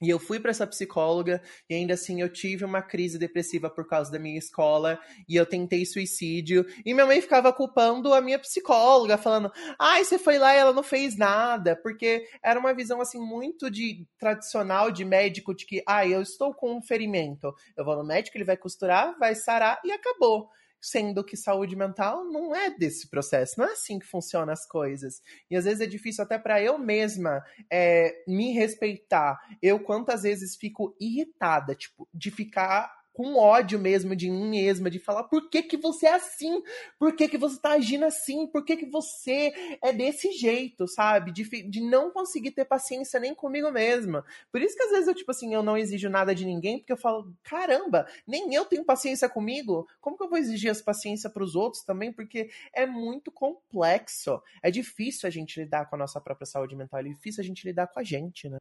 E 0.00 0.10
eu 0.10 0.18
fui 0.18 0.38
para 0.38 0.50
essa 0.50 0.66
psicóloga 0.66 1.40
e 1.70 1.74
ainda 1.74 1.94
assim 1.94 2.20
eu 2.20 2.28
tive 2.28 2.64
uma 2.64 2.82
crise 2.82 3.18
depressiva 3.18 3.70
por 3.70 3.86
causa 3.86 4.10
da 4.12 4.18
minha 4.18 4.38
escola 4.38 4.98
e 5.26 5.36
eu 5.36 5.46
tentei 5.46 5.86
suicídio 5.86 6.66
e 6.84 6.92
minha 6.92 7.06
mãe 7.06 7.20
ficava 7.20 7.50
culpando 7.52 8.12
a 8.12 8.20
minha 8.20 8.38
psicóloga, 8.38 9.16
falando: 9.16 9.50
"Ai, 9.78 10.04
você 10.04 10.18
foi 10.18 10.38
lá 10.38 10.54
e 10.54 10.58
ela 10.58 10.72
não 10.72 10.82
fez 10.82 11.16
nada", 11.16 11.74
porque 11.82 12.26
era 12.42 12.60
uma 12.60 12.74
visão 12.74 13.00
assim 13.00 13.18
muito 13.18 13.70
de 13.70 14.06
tradicional 14.18 14.90
de 14.90 15.04
médico 15.04 15.54
de 15.54 15.64
que, 15.64 15.82
ah, 15.86 16.06
eu 16.06 16.20
estou 16.20 16.52
com 16.54 16.76
um 16.76 16.82
ferimento, 16.82 17.54
eu 17.76 17.84
vou 17.84 17.96
no 17.96 18.04
médico, 18.04 18.36
ele 18.36 18.44
vai 18.44 18.56
costurar, 18.56 19.16
vai 19.18 19.34
sarar 19.34 19.80
e 19.84 19.90
acabou 19.92 20.50
sendo 20.86 21.24
que 21.24 21.36
saúde 21.36 21.74
mental 21.74 22.24
não 22.24 22.54
é 22.54 22.70
desse 22.70 23.08
processo, 23.08 23.58
não 23.58 23.66
é 23.66 23.72
assim 23.72 23.98
que 23.98 24.06
funcionam 24.06 24.52
as 24.52 24.64
coisas. 24.64 25.20
E 25.50 25.56
às 25.56 25.64
vezes 25.64 25.80
é 25.80 25.86
difícil 25.86 26.22
até 26.22 26.38
para 26.38 26.62
eu 26.62 26.78
mesma 26.78 27.42
é, 27.68 28.22
me 28.28 28.52
respeitar. 28.52 29.36
Eu 29.60 29.80
quantas 29.80 30.22
vezes 30.22 30.54
fico 30.54 30.96
irritada, 31.00 31.74
tipo, 31.74 32.08
de 32.14 32.30
ficar 32.30 32.94
com 33.16 33.36
ódio 33.36 33.78
mesmo 33.78 34.14
de 34.14 34.28
mim 34.28 34.50
mesma, 34.50 34.90
de 34.90 34.98
falar 34.98 35.24
por 35.24 35.48
que 35.48 35.62
que 35.62 35.78
você 35.78 36.04
é 36.04 36.12
assim, 36.12 36.62
por 36.98 37.16
que 37.16 37.26
que 37.26 37.38
você 37.38 37.58
tá 37.58 37.70
agindo 37.70 38.04
assim, 38.04 38.46
por 38.46 38.62
que 38.62 38.76
que 38.76 38.84
você 38.84 39.54
é 39.82 39.90
desse 39.90 40.32
jeito, 40.32 40.86
sabe? 40.86 41.32
De, 41.32 41.44
de 41.62 41.80
não 41.80 42.10
conseguir 42.10 42.50
ter 42.50 42.66
paciência 42.66 43.18
nem 43.18 43.34
comigo 43.34 43.72
mesma. 43.72 44.22
Por 44.52 44.60
isso 44.60 44.76
que 44.76 44.82
às 44.82 44.90
vezes 44.90 45.08
eu, 45.08 45.14
tipo 45.14 45.30
assim, 45.30 45.54
eu 45.54 45.62
não 45.62 45.78
exijo 45.78 46.10
nada 46.10 46.34
de 46.34 46.44
ninguém, 46.44 46.78
porque 46.78 46.92
eu 46.92 46.96
falo, 46.98 47.34
caramba, 47.42 48.06
nem 48.26 48.52
eu 48.52 48.66
tenho 48.66 48.84
paciência 48.84 49.30
comigo, 49.30 49.88
como 49.98 50.18
que 50.18 50.22
eu 50.22 50.28
vou 50.28 50.38
exigir 50.38 50.70
essa 50.70 50.84
paciência 50.84 51.30
para 51.30 51.42
os 51.42 51.56
outros 51.56 51.84
também? 51.84 52.12
Porque 52.12 52.50
é 52.70 52.84
muito 52.84 53.32
complexo. 53.32 54.42
É 54.62 54.70
difícil 54.70 55.26
a 55.26 55.30
gente 55.30 55.58
lidar 55.58 55.88
com 55.88 55.96
a 55.96 55.98
nossa 55.98 56.20
própria 56.20 56.44
saúde 56.44 56.76
mental, 56.76 57.00
é 57.00 57.04
difícil 57.04 57.42
a 57.42 57.46
gente 57.46 57.64
lidar 57.64 57.86
com 57.86 57.98
a 57.98 58.04
gente, 58.04 58.46
né? 58.46 58.58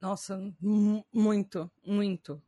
Nossa, 0.00 0.52
muito, 0.60 1.70
muito. 1.84 2.42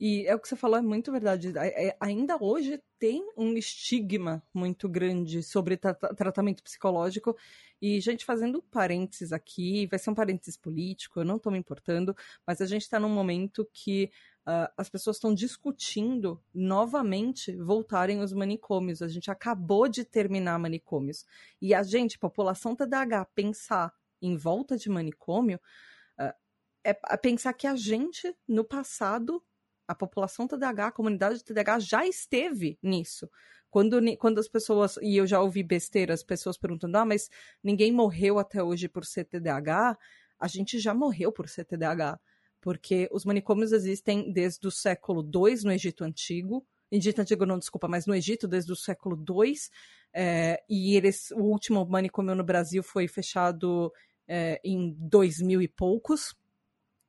E 0.00 0.26
é 0.26 0.34
o 0.34 0.40
que 0.40 0.48
você 0.48 0.56
falou, 0.56 0.78
é 0.78 0.82
muito 0.82 1.12
verdade. 1.12 1.52
É, 1.58 1.94
ainda 2.00 2.42
hoje 2.42 2.82
tem 2.98 3.22
um 3.36 3.52
estigma 3.52 4.42
muito 4.52 4.88
grande 4.88 5.42
sobre 5.42 5.76
tra 5.76 5.92
tratamento 5.92 6.62
psicológico. 6.62 7.36
E, 7.82 8.00
gente, 8.00 8.24
fazendo 8.24 8.62
parênteses 8.62 9.30
aqui, 9.30 9.86
vai 9.88 9.98
ser 9.98 10.08
um 10.08 10.14
parênteses 10.14 10.56
político, 10.56 11.20
eu 11.20 11.24
não 11.24 11.36
estou 11.36 11.52
me 11.52 11.58
importando, 11.58 12.16
mas 12.46 12.62
a 12.62 12.66
gente 12.66 12.82
está 12.82 12.98
num 12.98 13.10
momento 13.10 13.68
que 13.74 14.10
uh, 14.46 14.72
as 14.74 14.88
pessoas 14.88 15.16
estão 15.16 15.34
discutindo 15.34 16.42
novamente 16.54 17.54
voltarem 17.56 18.20
os 18.20 18.32
manicômios. 18.32 19.02
A 19.02 19.08
gente 19.08 19.30
acabou 19.30 19.86
de 19.86 20.02
terminar 20.02 20.58
manicômios. 20.58 21.26
E 21.60 21.74
a 21.74 21.82
gente, 21.82 22.18
população 22.18 22.74
TDAH, 22.74 23.26
pensar 23.34 23.92
em 24.22 24.34
volta 24.34 24.78
de 24.78 24.88
manicômio. 24.88 25.60
Uh, 26.18 26.32
é 26.82 26.94
pensar 27.18 27.52
que 27.52 27.66
a 27.66 27.76
gente, 27.76 28.34
no 28.48 28.64
passado, 28.64 29.42
a 29.90 29.94
população 29.94 30.46
TDAH, 30.46 30.86
a 30.86 30.92
comunidade 30.92 31.42
TDAH 31.42 31.80
já 31.80 32.06
esteve 32.06 32.78
nisso. 32.80 33.28
Quando, 33.68 34.00
quando 34.18 34.38
as 34.38 34.46
pessoas, 34.46 34.96
e 35.02 35.16
eu 35.16 35.26
já 35.26 35.40
ouvi 35.40 35.64
besteiras, 35.64 36.22
pessoas 36.22 36.56
perguntando, 36.56 36.96
ah, 36.96 37.04
mas 37.04 37.28
ninguém 37.60 37.90
morreu 37.90 38.38
até 38.38 38.62
hoje 38.62 38.88
por 38.88 39.04
ser 39.04 39.24
TDAH, 39.24 39.98
a 40.38 40.46
gente 40.46 40.78
já 40.78 40.94
morreu 40.94 41.32
por 41.32 41.48
ser 41.48 41.64
TDAH, 41.64 42.20
porque 42.60 43.08
os 43.10 43.24
manicômios 43.24 43.72
existem 43.72 44.32
desde 44.32 44.64
o 44.64 44.70
século 44.70 45.22
II 45.22 45.64
no 45.64 45.72
Egito 45.72 46.04
Antigo, 46.04 46.64
Egito 46.88 47.20
Antigo 47.20 47.44
não, 47.44 47.58
desculpa, 47.58 47.88
mas 47.88 48.06
no 48.06 48.14
Egito 48.14 48.46
desde 48.46 48.70
o 48.70 48.76
século 48.76 49.16
II, 49.16 49.54
é, 50.12 50.62
e 50.68 50.94
eles, 50.94 51.32
o 51.32 51.42
último 51.42 51.84
manicômio 51.84 52.36
no 52.36 52.44
Brasil 52.44 52.82
foi 52.82 53.08
fechado 53.08 53.92
é, 54.28 54.60
em 54.64 54.94
2000 55.00 55.62
e 55.62 55.66
poucos, 55.68 56.32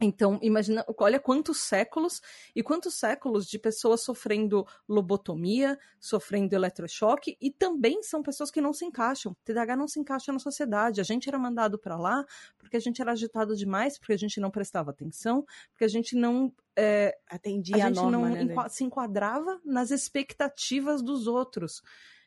então, 0.02 0.40
imagina, 0.42 0.84
olha 0.98 1.20
quantos 1.20 1.60
séculos 1.60 2.22
e 2.56 2.64
quantos 2.64 2.96
séculos 2.96 3.46
de 3.46 3.60
pessoas 3.60 4.04
sofrendo 4.04 4.66
lobotomia, 4.90 5.78
sofrendo 6.00 6.56
eletrochoque 6.56 7.38
e 7.40 7.52
também 7.52 8.02
são 8.02 8.24
pessoas 8.24 8.50
que 8.50 8.60
não 8.60 8.74
se 8.74 8.84
encaixam. 8.84 9.36
TDAH 9.46 9.76
não 9.76 9.88
se 9.88 10.00
encaixa 10.00 10.34
na 10.34 10.40
sociedade. 10.40 11.00
A 11.00 11.04
gente 11.04 11.30
era 11.30 11.38
mandado 11.38 11.78
para 11.78 11.96
lá 11.98 12.26
porque 12.58 12.78
a 12.78 12.80
gente 12.80 13.00
era 13.00 13.12
agitado 13.12 13.56
demais, 13.56 14.00
porque 14.00 14.14
a 14.14 14.18
gente 14.18 14.40
não 14.40 14.50
prestava 14.50 14.90
atenção, 14.90 15.46
porque 15.72 15.86
a 15.86 15.90
gente 15.90 16.16
não 16.16 16.52
é, 16.76 17.16
atendia 17.30 17.76
a, 17.76 17.88
gente 17.88 18.00
a 18.00 18.02
norma, 18.02 18.30
não 18.30 18.46
né, 18.46 18.70
se 18.70 18.84
enquadrava 18.84 19.62
nas 19.64 19.92
expectativas 19.92 21.04
dos 21.04 21.28
outros. 21.28 21.84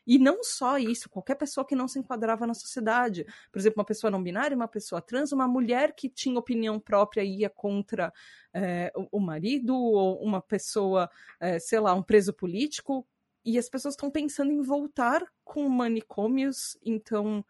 E 0.07 0.19
não 0.19 0.43
só 0.43 0.79
isso, 0.79 1.09
qualquer 1.09 1.35
pessoa 1.35 1.67
que 1.67 1.75
não 1.75 1.89
se 1.89 1.99
enquadrava 1.99 2.47
na 2.47 2.55
sociedade. 2.55 3.27
Por 3.51 3.59
exemplo, 3.59 3.81
uma 3.81 3.87
pessoa 3.87 4.11
não 4.11 4.23
binária, 4.23 4.57
uma 4.57 4.69
pessoa 4.69 5.01
trans, 5.01 5.33
uma 5.33 5.49
mulher 5.49 5.95
que 5.95 6.09
tinha 6.09 6.39
opinião 6.39 6.79
própria 6.79 7.23
e 7.23 7.41
ia 7.41 7.51
contra 7.51 8.13
é, 8.53 8.93
o 9.11 9.21
marido, 9.21 9.75
ou 9.75 10.23
uma 10.23 10.41
pessoa, 10.41 11.11
é, 11.41 11.59
sei 11.59 11.81
lá, 11.81 11.95
um 11.95 12.03
preso 12.03 12.33
político. 12.33 13.07
E 13.45 13.59
as 13.59 13.69
pessoas 13.69 13.95
estão 13.95 14.11
pensando 14.11 14.53
em 14.53 14.63
voltar 14.63 15.23
com 15.45 15.69
manicômios, 15.69 16.79
então 16.83 17.45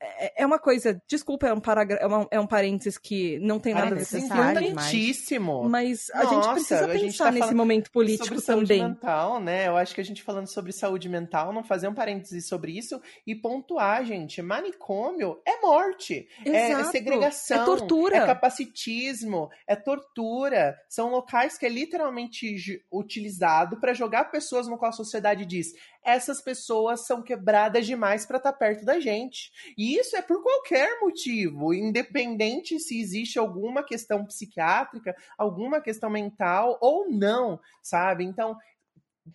é, 0.00 0.42
é 0.42 0.46
uma 0.46 0.58
coisa, 0.58 1.00
desculpa, 1.08 1.48
é 1.48 1.52
um, 1.52 1.60
paragra... 1.60 1.98
é, 2.00 2.06
uma, 2.06 2.28
é 2.30 2.40
um 2.40 2.46
parênteses 2.46 2.96
que 2.96 3.38
não 3.40 3.58
tem 3.58 3.74
nada 3.74 3.94
a 3.94 3.98
ver 3.98 4.06
com 4.06 4.16
Importantíssimo. 4.18 5.68
Mas 5.68 6.10
a 6.10 6.22
Nossa, 6.22 6.34
gente 6.34 6.52
precisa 6.52 6.88
pensar 6.88 6.98
gente 6.98 7.18
tá 7.18 7.30
nesse 7.30 7.54
momento 7.54 7.90
político 7.90 8.40
sobre 8.40 8.66
também. 8.66 8.80
Saúde 8.80 8.94
mental, 8.94 9.40
né? 9.40 9.68
Eu 9.68 9.76
acho 9.76 9.94
que 9.94 10.00
a 10.00 10.04
gente 10.04 10.22
falando 10.22 10.46
sobre 10.46 10.72
saúde 10.72 11.08
mental, 11.08 11.52
não 11.52 11.64
fazer 11.64 11.88
um 11.88 11.94
parênteses 11.94 12.46
sobre 12.46 12.72
isso 12.72 13.00
e 13.26 13.34
pontuar, 13.34 14.04
gente. 14.04 14.40
Manicômio 14.40 15.40
é 15.44 15.60
morte. 15.60 16.28
É 16.44 16.68
Exato. 16.68 16.88
É 16.88 16.90
segregação. 16.90 17.62
É 17.62 17.64
tortura. 17.64 18.16
É 18.16 18.26
capacitismo. 18.26 19.50
É 19.66 19.74
tortura. 19.74 20.76
São 20.88 21.10
locais 21.10 21.58
que 21.58 21.66
é 21.66 21.68
literalmente 21.68 22.82
utilizado 22.92 23.80
para 23.80 23.92
jogar 23.92 24.26
pessoas 24.26 24.68
no 24.68 24.78
qual 24.78 24.90
a 24.90 24.92
sociedade 24.92 25.44
diz 25.44 25.72
essas 26.04 26.40
pessoas 26.40 27.06
são 27.06 27.22
quebradas 27.22 27.86
demais 27.86 28.24
para 28.24 28.38
estar 28.38 28.52
tá 28.52 28.58
perto 28.58 28.84
da 28.84 28.98
gente. 28.98 29.52
E 29.76 29.96
isso 29.96 30.16
é 30.16 30.22
por 30.22 30.42
qualquer 30.42 31.00
motivo, 31.00 31.74
independente 31.74 32.78
se 32.80 33.00
existe 33.00 33.38
alguma 33.38 33.82
questão 33.82 34.24
psiquiátrica, 34.24 35.14
alguma 35.36 35.80
questão 35.80 36.08
mental 36.08 36.78
ou 36.80 37.10
não, 37.10 37.60
sabe? 37.82 38.24
Então, 38.24 38.56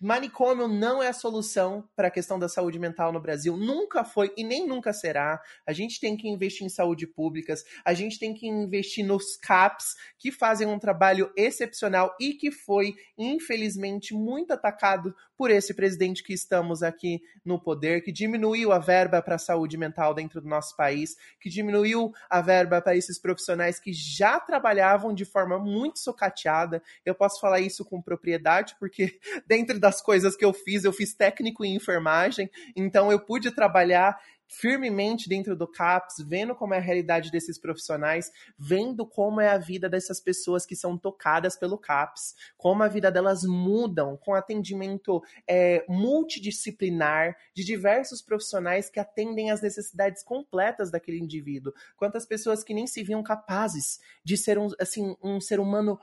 manicômio 0.02 0.68
não 0.68 1.02
é 1.02 1.08
a 1.08 1.14
solução 1.14 1.88
para 1.96 2.08
a 2.08 2.12
questão 2.12 2.40
da 2.40 2.48
saúde 2.48 2.80
mental 2.80 3.12
no 3.12 3.22
Brasil. 3.22 3.58
Nunca 3.58 4.04
foi 4.04 4.34
e 4.38 4.44
nem 4.44 4.68
nunca 4.68 4.94
será. 4.94 5.42
A 5.66 5.74
gente 5.74 6.00
tem 6.00 6.16
que 6.16 6.28
investir 6.28 6.66
em 6.66 6.70
saúde 6.70 7.08
públicas, 7.08 7.64
a 7.84 7.94
gente 7.94 8.20
tem 8.20 8.34
que 8.34 8.48
investir 8.48 9.06
nos 9.06 9.36
CAPs, 9.38 9.96
que 10.18 10.32
fazem 10.32 10.68
um 10.68 10.80
trabalho 10.80 11.32
excepcional 11.36 12.16
e 12.20 12.34
que 12.34 12.52
foi, 12.52 12.96
infelizmente, 13.18 14.14
muito 14.14 14.52
atacado 14.52 15.16
por 15.38 15.52
esse 15.52 15.74
presidente 15.74 16.24
que 16.24 16.34
estamos 16.34 16.84
aqui 16.84 17.22
no 17.44 17.60
poder, 17.60 18.02
que 18.02 18.12
diminuiu 18.12 18.72
a 18.72 18.80
verba 18.80 19.22
para 19.22 19.36
a 19.36 19.40
saúde 19.40 19.78
mental 19.78 20.14
dentro 20.14 20.40
do 20.40 20.48
nosso 20.48 20.76
país, 20.76 21.18
que 21.40 21.50
diminuiu 21.50 22.14
a 22.30 22.40
verba 22.40 22.82
para 22.82 22.96
esses 22.96 23.20
profissionais 23.20 23.80
que 23.80 23.92
já 23.92 24.40
trabalhavam 24.40 25.14
de 25.14 25.26
forma 25.26 25.60
muito 25.60 26.00
socateada. 26.00 26.82
Eu 27.06 27.16
posso 27.16 27.40
falar 27.40 27.60
isso 27.60 27.84
com 27.84 28.02
propriedade, 28.02 28.76
porque 28.80 29.20
dentro 29.48 29.80
das 29.84 30.02
coisas 30.02 30.38
que 30.38 30.46
eu 30.46 30.54
fiz, 30.54 30.86
eu 30.86 30.94
fiz 30.94 31.14
técnico 31.14 31.66
em 31.66 31.76
enfermagem, 31.76 32.50
então 32.74 33.12
eu 33.12 33.20
pude 33.20 33.52
trabalhar 33.52 34.18
firmemente 34.48 35.28
dentro 35.28 35.58
do 35.58 35.68
CAPS, 35.68 36.24
vendo 36.26 36.56
como 36.56 36.74
é 36.74 36.78
a 36.78 36.82
realidade 36.82 37.30
desses 37.32 37.60
profissionais, 37.60 38.32
vendo 38.58 39.06
como 39.06 39.42
é 39.42 39.50
a 39.50 39.58
vida 39.58 39.90
dessas 39.90 40.22
pessoas 40.22 40.66
que 40.66 40.76
são 40.76 40.98
tocadas 40.98 41.58
pelo 41.58 41.78
CAPS, 41.78 42.34
como 42.56 42.82
a 42.82 42.88
vida 42.88 43.12
delas 43.12 43.44
mudam 43.44 44.16
com 44.16 44.34
atendimento 44.34 45.22
é, 45.46 45.84
multidisciplinar 45.90 47.36
de 47.54 47.66
diversos 47.66 48.22
profissionais 48.22 48.90
que 48.90 49.02
atendem 49.02 49.52
às 49.52 49.62
necessidades 49.62 50.24
completas 50.24 50.90
daquele 50.90 51.20
indivíduo. 51.20 51.74
Quantas 51.98 52.26
pessoas 52.26 52.64
que 52.64 52.74
nem 52.74 52.88
se 52.88 53.04
viam 53.04 53.22
capazes 53.22 54.00
de 54.24 54.38
ser 54.38 54.58
um, 54.58 54.70
assim, 54.80 55.18
um 55.22 55.42
ser 55.42 55.60
humano 55.60 56.00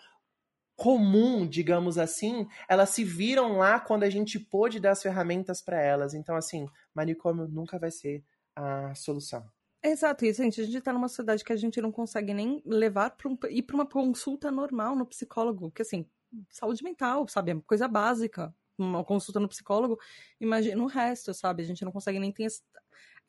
comum, 0.81 1.47
digamos 1.47 1.99
assim, 1.99 2.49
elas 2.67 2.89
se 2.89 3.05
viram 3.05 3.59
lá 3.59 3.79
quando 3.79 4.03
a 4.03 4.09
gente 4.09 4.41
pôde 4.41 4.81
dar 4.81 4.93
as 4.93 5.03
ferramentas 5.03 5.61
para 5.61 5.79
elas. 5.79 6.15
Então, 6.15 6.35
assim, 6.35 6.67
manicômio 6.95 7.47
nunca 7.47 7.79
vai 7.79 7.91
ser 7.91 8.25
a 8.57 8.95
solução. 8.95 9.47
Exato, 9.83 10.25
e 10.25 10.33
gente, 10.33 10.59
a 10.59 10.65
gente 10.65 10.81
tá 10.81 10.91
numa 10.91 11.09
sociedade 11.09 11.45
que 11.45 11.53
a 11.53 11.57
gente 11.57 11.83
não 11.83 11.93
consegue 11.93 12.33
nem 12.33 12.63
levar 12.65 13.11
para 13.11 13.29
um, 13.29 13.37
ir 13.51 13.61
para 13.61 13.75
uma 13.75 13.85
consulta 13.85 14.51
normal 14.51 14.97
no 14.97 15.05
psicólogo, 15.05 15.71
que 15.71 15.83
assim, 15.83 16.07
saúde 16.49 16.83
mental, 16.83 17.29
sabe, 17.29 17.53
é 17.53 17.61
coisa 17.67 17.87
básica. 17.87 18.55
Uma 18.79 19.05
consulta 19.05 19.39
no 19.39 19.49
psicólogo, 19.49 19.99
imagina 20.41 20.83
o 20.83 20.87
resto, 20.87 21.35
sabe? 21.35 21.63
A 21.63 21.67
gente 21.67 21.85
não 21.85 21.93
consegue 21.93 22.19
nem 22.19 22.33
ter 22.33 22.45
esse, 22.45 22.63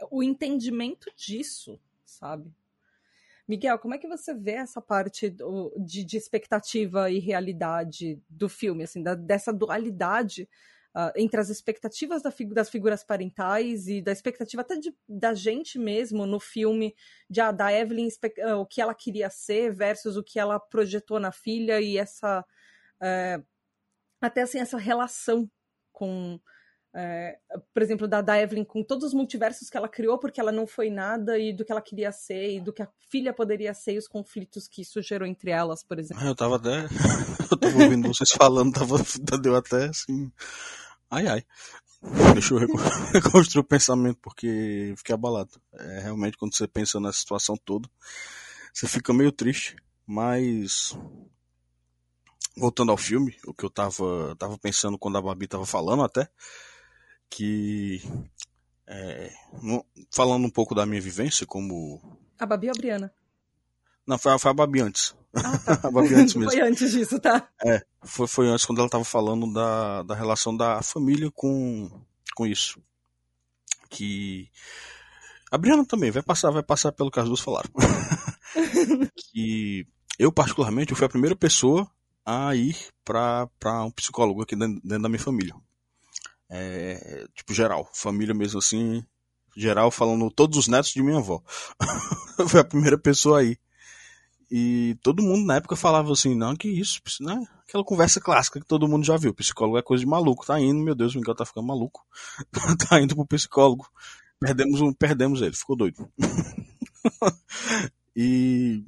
o 0.09 0.23
entendimento 0.23 1.11
disso, 1.17 1.77
sabe? 2.05 2.49
Miguel, 3.51 3.77
como 3.79 3.93
é 3.93 3.97
que 3.97 4.07
você 4.07 4.33
vê 4.33 4.53
essa 4.53 4.81
parte 4.81 5.29
do, 5.29 5.75
de, 5.77 6.05
de, 6.05 6.15
expectativa 6.15 7.11
e 7.11 7.19
realidade 7.19 8.17
do 8.29 8.47
filme, 8.47 8.85
assim, 8.85 9.03
da, 9.03 9.13
dessa 9.13 9.51
dualidade 9.51 10.47
uh, 10.95 11.11
entre 11.17 11.37
as 11.37 11.49
expectativas 11.49 12.21
da 12.21 12.31
das 12.53 12.69
figuras 12.69 13.03
parentais 13.03 13.89
e 13.89 14.01
da 14.01 14.13
expectativa 14.13 14.61
até 14.61 14.77
de, 14.77 14.95
da 15.05 15.33
gente 15.33 15.77
mesmo 15.77 16.25
no 16.25 16.39
filme, 16.39 16.95
de, 17.29 17.41
uh, 17.41 17.51
da 17.51 17.73
Evelyn, 17.73 18.07
uh, 18.07 18.55
o 18.55 18.65
que 18.65 18.79
ela 18.79 18.95
queria 18.95 19.29
ser 19.29 19.73
versus 19.73 20.15
o 20.15 20.23
que 20.23 20.39
ela 20.39 20.57
projetou 20.57 21.19
na 21.19 21.33
filha 21.33 21.81
e 21.81 21.97
essa 21.97 22.45
eh, 23.01 23.41
até 24.21 24.43
assim 24.43 24.59
essa 24.59 24.77
relação 24.77 25.51
com 25.91 26.39
é, 26.93 27.37
por 27.73 27.81
exemplo, 27.81 28.07
da, 28.07 28.21
da 28.21 28.37
Evelyn 28.37 28.65
com 28.65 28.83
todos 28.83 29.05
os 29.05 29.13
multiversos 29.13 29.69
que 29.69 29.77
ela 29.77 29.87
criou 29.87 30.19
porque 30.19 30.41
ela 30.41 30.51
não 30.51 30.67
foi 30.67 30.89
nada 30.89 31.39
e 31.39 31.53
do 31.53 31.63
que 31.63 31.71
ela 31.71 31.81
queria 31.81 32.11
ser 32.11 32.57
e 32.57 32.59
do 32.59 32.73
que 32.73 32.81
a 32.81 32.89
filha 33.09 33.33
poderia 33.33 33.73
ser 33.73 33.93
e 33.93 33.97
os 33.97 34.07
conflitos 34.07 34.67
que 34.67 34.81
isso 34.81 35.01
gerou 35.01 35.27
entre 35.27 35.51
elas, 35.51 35.83
por 35.83 35.97
exemplo. 35.97 36.23
Eu 36.23 36.35
tava 36.35 36.57
até. 36.57 36.85
eu 37.49 37.57
tava 37.57 37.83
ouvindo 37.83 38.07
vocês 38.09 38.31
falando, 38.31 38.73
tava, 38.73 38.97
deu 39.41 39.55
até 39.55 39.85
assim. 39.85 40.31
Ai 41.09 41.27
ai. 41.27 41.45
Deixa 42.33 42.55
eu 42.55 42.59
reconstruir 43.13 43.61
o 43.61 43.63
pensamento 43.67 44.17
porque 44.21 44.93
fiquei 44.97 45.13
abalado. 45.13 45.51
É, 45.73 45.99
realmente, 46.01 46.37
quando 46.37 46.55
você 46.55 46.67
pensa 46.67 46.99
na 46.99 47.13
situação 47.13 47.55
toda, 47.63 47.87
você 48.73 48.87
fica 48.87 49.13
meio 49.13 49.31
triste, 49.31 49.77
mas 50.05 50.97
voltando 52.57 52.91
ao 52.91 52.97
filme, 52.97 53.37
o 53.45 53.53
que 53.53 53.63
eu 53.63 53.69
tava, 53.69 54.35
tava 54.37 54.57
pensando 54.57 54.97
quando 54.97 55.17
a 55.17 55.21
Babi 55.21 55.47
tava 55.47 55.65
falando 55.65 56.03
até, 56.03 56.27
que 57.31 58.01
é, 58.85 59.31
falando 60.13 60.45
um 60.45 60.49
pouco 60.49 60.75
da 60.75 60.85
minha 60.85 61.01
vivência 61.01 61.47
como. 61.47 61.99
A 62.37 62.45
Babi 62.45 62.67
ou 62.67 62.73
a 62.75 62.77
Briana? 62.77 63.13
Não, 64.05 64.17
foi, 64.17 64.37
foi 64.37 64.51
a 64.51 64.53
Babi 64.53 64.81
antes. 64.81 65.15
Ah, 65.33 65.57
tá. 65.57 65.79
a 65.87 65.91
Babi 65.91 66.13
antes 66.13 66.35
mesmo. 66.35 66.51
foi 66.51 66.61
antes 66.61 66.91
disso, 66.91 67.19
tá? 67.19 67.47
É, 67.65 67.81
foi, 68.03 68.27
foi 68.27 68.47
antes 68.49 68.65
quando 68.65 68.79
ela 68.79 68.87
estava 68.87 69.05
falando 69.05 69.51
da, 69.53 70.03
da 70.03 70.13
relação 70.13 70.55
da 70.55 70.81
família 70.83 71.31
com, 71.31 71.89
com 72.35 72.45
isso. 72.45 72.81
Que. 73.89 74.49
A 75.49 75.57
Briana 75.57 75.85
também 75.85 76.11
vai 76.11 76.23
passar, 76.23 76.51
vai 76.51 76.63
passar 76.63 76.91
pelo 76.91 77.11
que 77.11 77.19
as 77.19 77.27
duas 77.27 77.39
falaram. 77.39 77.69
que 79.15 79.87
eu, 80.19 80.31
particularmente, 80.31 80.91
eu 80.91 80.97
fui 80.97 81.05
a 81.05 81.09
primeira 81.09 81.35
pessoa 81.35 81.89
a 82.25 82.55
ir 82.55 82.77
para 83.03 83.49
um 83.85 83.91
psicólogo 83.91 84.41
aqui 84.41 84.55
dentro, 84.55 84.81
dentro 84.83 85.03
da 85.03 85.09
minha 85.09 85.19
família. 85.19 85.55
É, 86.51 87.25
tipo, 87.33 87.53
geral. 87.53 87.89
Família 87.93 88.35
mesmo 88.35 88.59
assim. 88.59 89.03
Geral, 89.55 89.89
falando 89.89 90.29
todos 90.29 90.57
os 90.57 90.67
netos 90.67 90.91
de 90.91 91.01
minha 91.01 91.17
avó. 91.17 91.41
Foi 92.47 92.59
a 92.59 92.65
primeira 92.65 92.97
pessoa 92.97 93.39
aí. 93.39 93.57
E 94.53 94.97
todo 95.01 95.23
mundo 95.23 95.45
na 95.45 95.55
época 95.55 95.77
falava 95.77 96.11
assim, 96.11 96.35
não, 96.35 96.57
que 96.57 96.67
isso, 96.67 96.99
né? 97.21 97.41
Aquela 97.65 97.85
conversa 97.85 98.19
clássica 98.19 98.59
que 98.59 98.67
todo 98.67 98.87
mundo 98.87 99.05
já 99.05 99.15
viu. 99.15 99.33
Psicólogo 99.33 99.77
é 99.77 99.81
coisa 99.81 100.01
de 100.03 100.09
maluco. 100.09 100.45
Tá 100.45 100.59
indo, 100.59 100.83
meu 100.83 100.93
Deus, 100.93 101.15
o 101.15 101.19
Miguel 101.19 101.35
tá 101.35 101.45
ficando 101.45 101.67
maluco. 101.67 102.01
tá 102.89 102.99
indo 102.99 103.15
pro 103.15 103.25
psicólogo. 103.25 103.87
Perdemos 104.41 104.81
um, 104.81 104.91
perdemos 104.91 105.41
ele, 105.41 105.55
ficou 105.55 105.77
doido. 105.77 106.11
e 108.13 108.83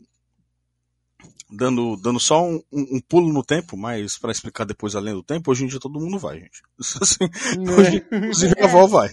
dando, 1.56 1.96
dando 1.98 2.20
só 2.20 2.44
um, 2.44 2.62
um, 2.72 3.00
pulo 3.00 3.32
no 3.32 3.44
tempo, 3.44 3.78
mas 3.78 4.18
para 4.18 4.32
explicar 4.32 4.66
depois 4.66 4.96
além 4.96 5.14
do 5.14 5.24
tempo, 5.24 5.52
hoje 5.52 5.64
em 5.64 5.68
dia 5.68 5.80
todo 5.80 6.00
mundo 6.00 6.18
vai, 6.18 6.40
gente. 6.40 6.62
Assim, 7.02 7.30
hoje, 7.78 8.06
inclusive 8.12 8.56
minha 8.56 8.68
avó 8.68 8.88
vai. 8.88 9.10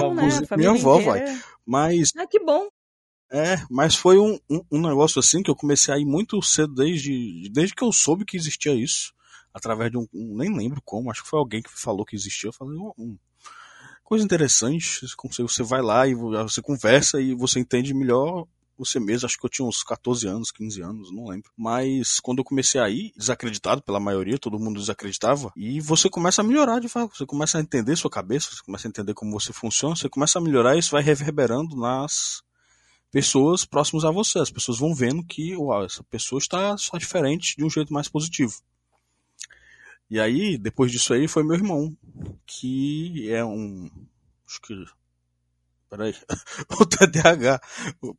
Bom, 0.00 0.14
né? 0.14 0.28
minha 0.56 0.70
avó 0.70 0.98
vai. 1.00 1.24
Mas. 1.64 2.12
Ah, 2.16 2.26
que 2.26 2.40
bom. 2.40 2.68
É, 3.30 3.56
mas 3.70 3.94
foi 3.94 4.18
um, 4.18 4.38
um, 4.48 4.62
um, 4.70 4.80
negócio 4.80 5.18
assim 5.18 5.42
que 5.42 5.50
eu 5.50 5.56
comecei 5.56 5.92
a 5.92 5.98
ir 5.98 6.04
muito 6.04 6.40
cedo 6.42 6.74
desde, 6.74 7.48
desde 7.50 7.74
que 7.74 7.82
eu 7.82 7.92
soube 7.92 8.24
que 8.24 8.36
existia 8.36 8.72
isso. 8.72 9.12
Através 9.52 9.90
de 9.90 9.96
um. 9.96 10.06
nem 10.12 10.54
lembro 10.54 10.82
como, 10.84 11.10
acho 11.10 11.22
que 11.22 11.28
foi 11.28 11.38
alguém 11.38 11.62
que 11.62 11.70
falou 11.70 12.04
que 12.04 12.14
existia. 12.14 12.48
Eu 12.48 12.52
falei, 12.52 12.76
um, 12.98 13.16
coisa 14.04 14.24
interessante. 14.24 15.00
Você 15.38 15.62
vai 15.62 15.82
lá 15.82 16.06
e 16.06 16.14
você 16.14 16.62
conversa 16.62 17.20
e 17.20 17.34
você 17.34 17.58
entende 17.58 17.94
melhor 17.94 18.46
você 18.78 19.00
mesmo, 19.00 19.26
acho 19.26 19.38
que 19.38 19.44
eu 19.44 19.50
tinha 19.50 19.66
uns 19.66 19.82
14 19.82 20.26
anos, 20.26 20.50
15 20.50 20.82
anos, 20.82 21.12
não 21.12 21.28
lembro. 21.28 21.50
Mas 21.56 22.20
quando 22.20 22.38
eu 22.38 22.44
comecei 22.44 22.80
a 22.80 22.88
ir, 22.88 23.12
desacreditado 23.16 23.82
pela 23.82 24.00
maioria, 24.00 24.38
todo 24.38 24.58
mundo 24.58 24.80
desacreditava, 24.80 25.52
e 25.56 25.80
você 25.80 26.08
começa 26.08 26.42
a 26.42 26.44
melhorar 26.44 26.80
de 26.80 26.88
fato, 26.88 27.16
você 27.16 27.26
começa 27.26 27.58
a 27.58 27.60
entender 27.60 27.96
sua 27.96 28.10
cabeça, 28.10 28.50
você 28.50 28.62
começa 28.62 28.86
a 28.86 28.90
entender 28.90 29.14
como 29.14 29.32
você 29.32 29.52
funciona, 29.52 29.96
você 29.96 30.08
começa 30.08 30.38
a 30.38 30.42
melhorar 30.42 30.76
e 30.76 30.78
isso 30.78 30.90
vai 30.90 31.02
reverberando 31.02 31.76
nas 31.76 32.42
pessoas 33.10 33.64
próximas 33.64 34.04
a 34.04 34.10
você. 34.10 34.38
As 34.38 34.50
pessoas 34.50 34.78
vão 34.78 34.94
vendo 34.94 35.24
que, 35.24 35.56
uau, 35.56 35.84
essa 35.84 36.02
pessoa 36.04 36.38
está 36.38 36.76
só 36.76 36.98
diferente 36.98 37.56
de 37.56 37.64
um 37.64 37.70
jeito 37.70 37.92
mais 37.92 38.08
positivo. 38.08 38.54
E 40.10 40.20
aí, 40.20 40.56
depois 40.56 40.92
disso 40.92 41.12
aí, 41.14 41.26
foi 41.26 41.42
meu 41.42 41.56
irmão, 41.56 41.96
que 42.46 43.28
é 43.30 43.44
um. 43.44 43.90
Acho 44.46 44.60
que 44.60 44.84
Peraí. 45.88 46.14
O 46.80 46.84
TDAH. 46.84 47.60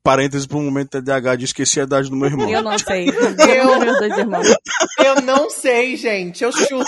Parênteses 0.02 0.48
por 0.48 0.58
um 0.58 0.66
momento 0.66 1.02
TDAH 1.02 1.36
de 1.36 1.46
esquecer 1.46 1.82
a 1.82 1.84
idade 1.84 2.10
do 2.10 2.16
meu 2.16 2.28
irmão. 2.28 2.50
Eu 2.50 2.62
não 2.62 2.78
sei. 2.80 3.10
Eu, 3.10 5.06
eu 5.06 5.22
não 5.22 5.50
sei, 5.50 5.98
gente. 5.98 6.44
Eu 6.44 6.52
chuto. 6.52 6.86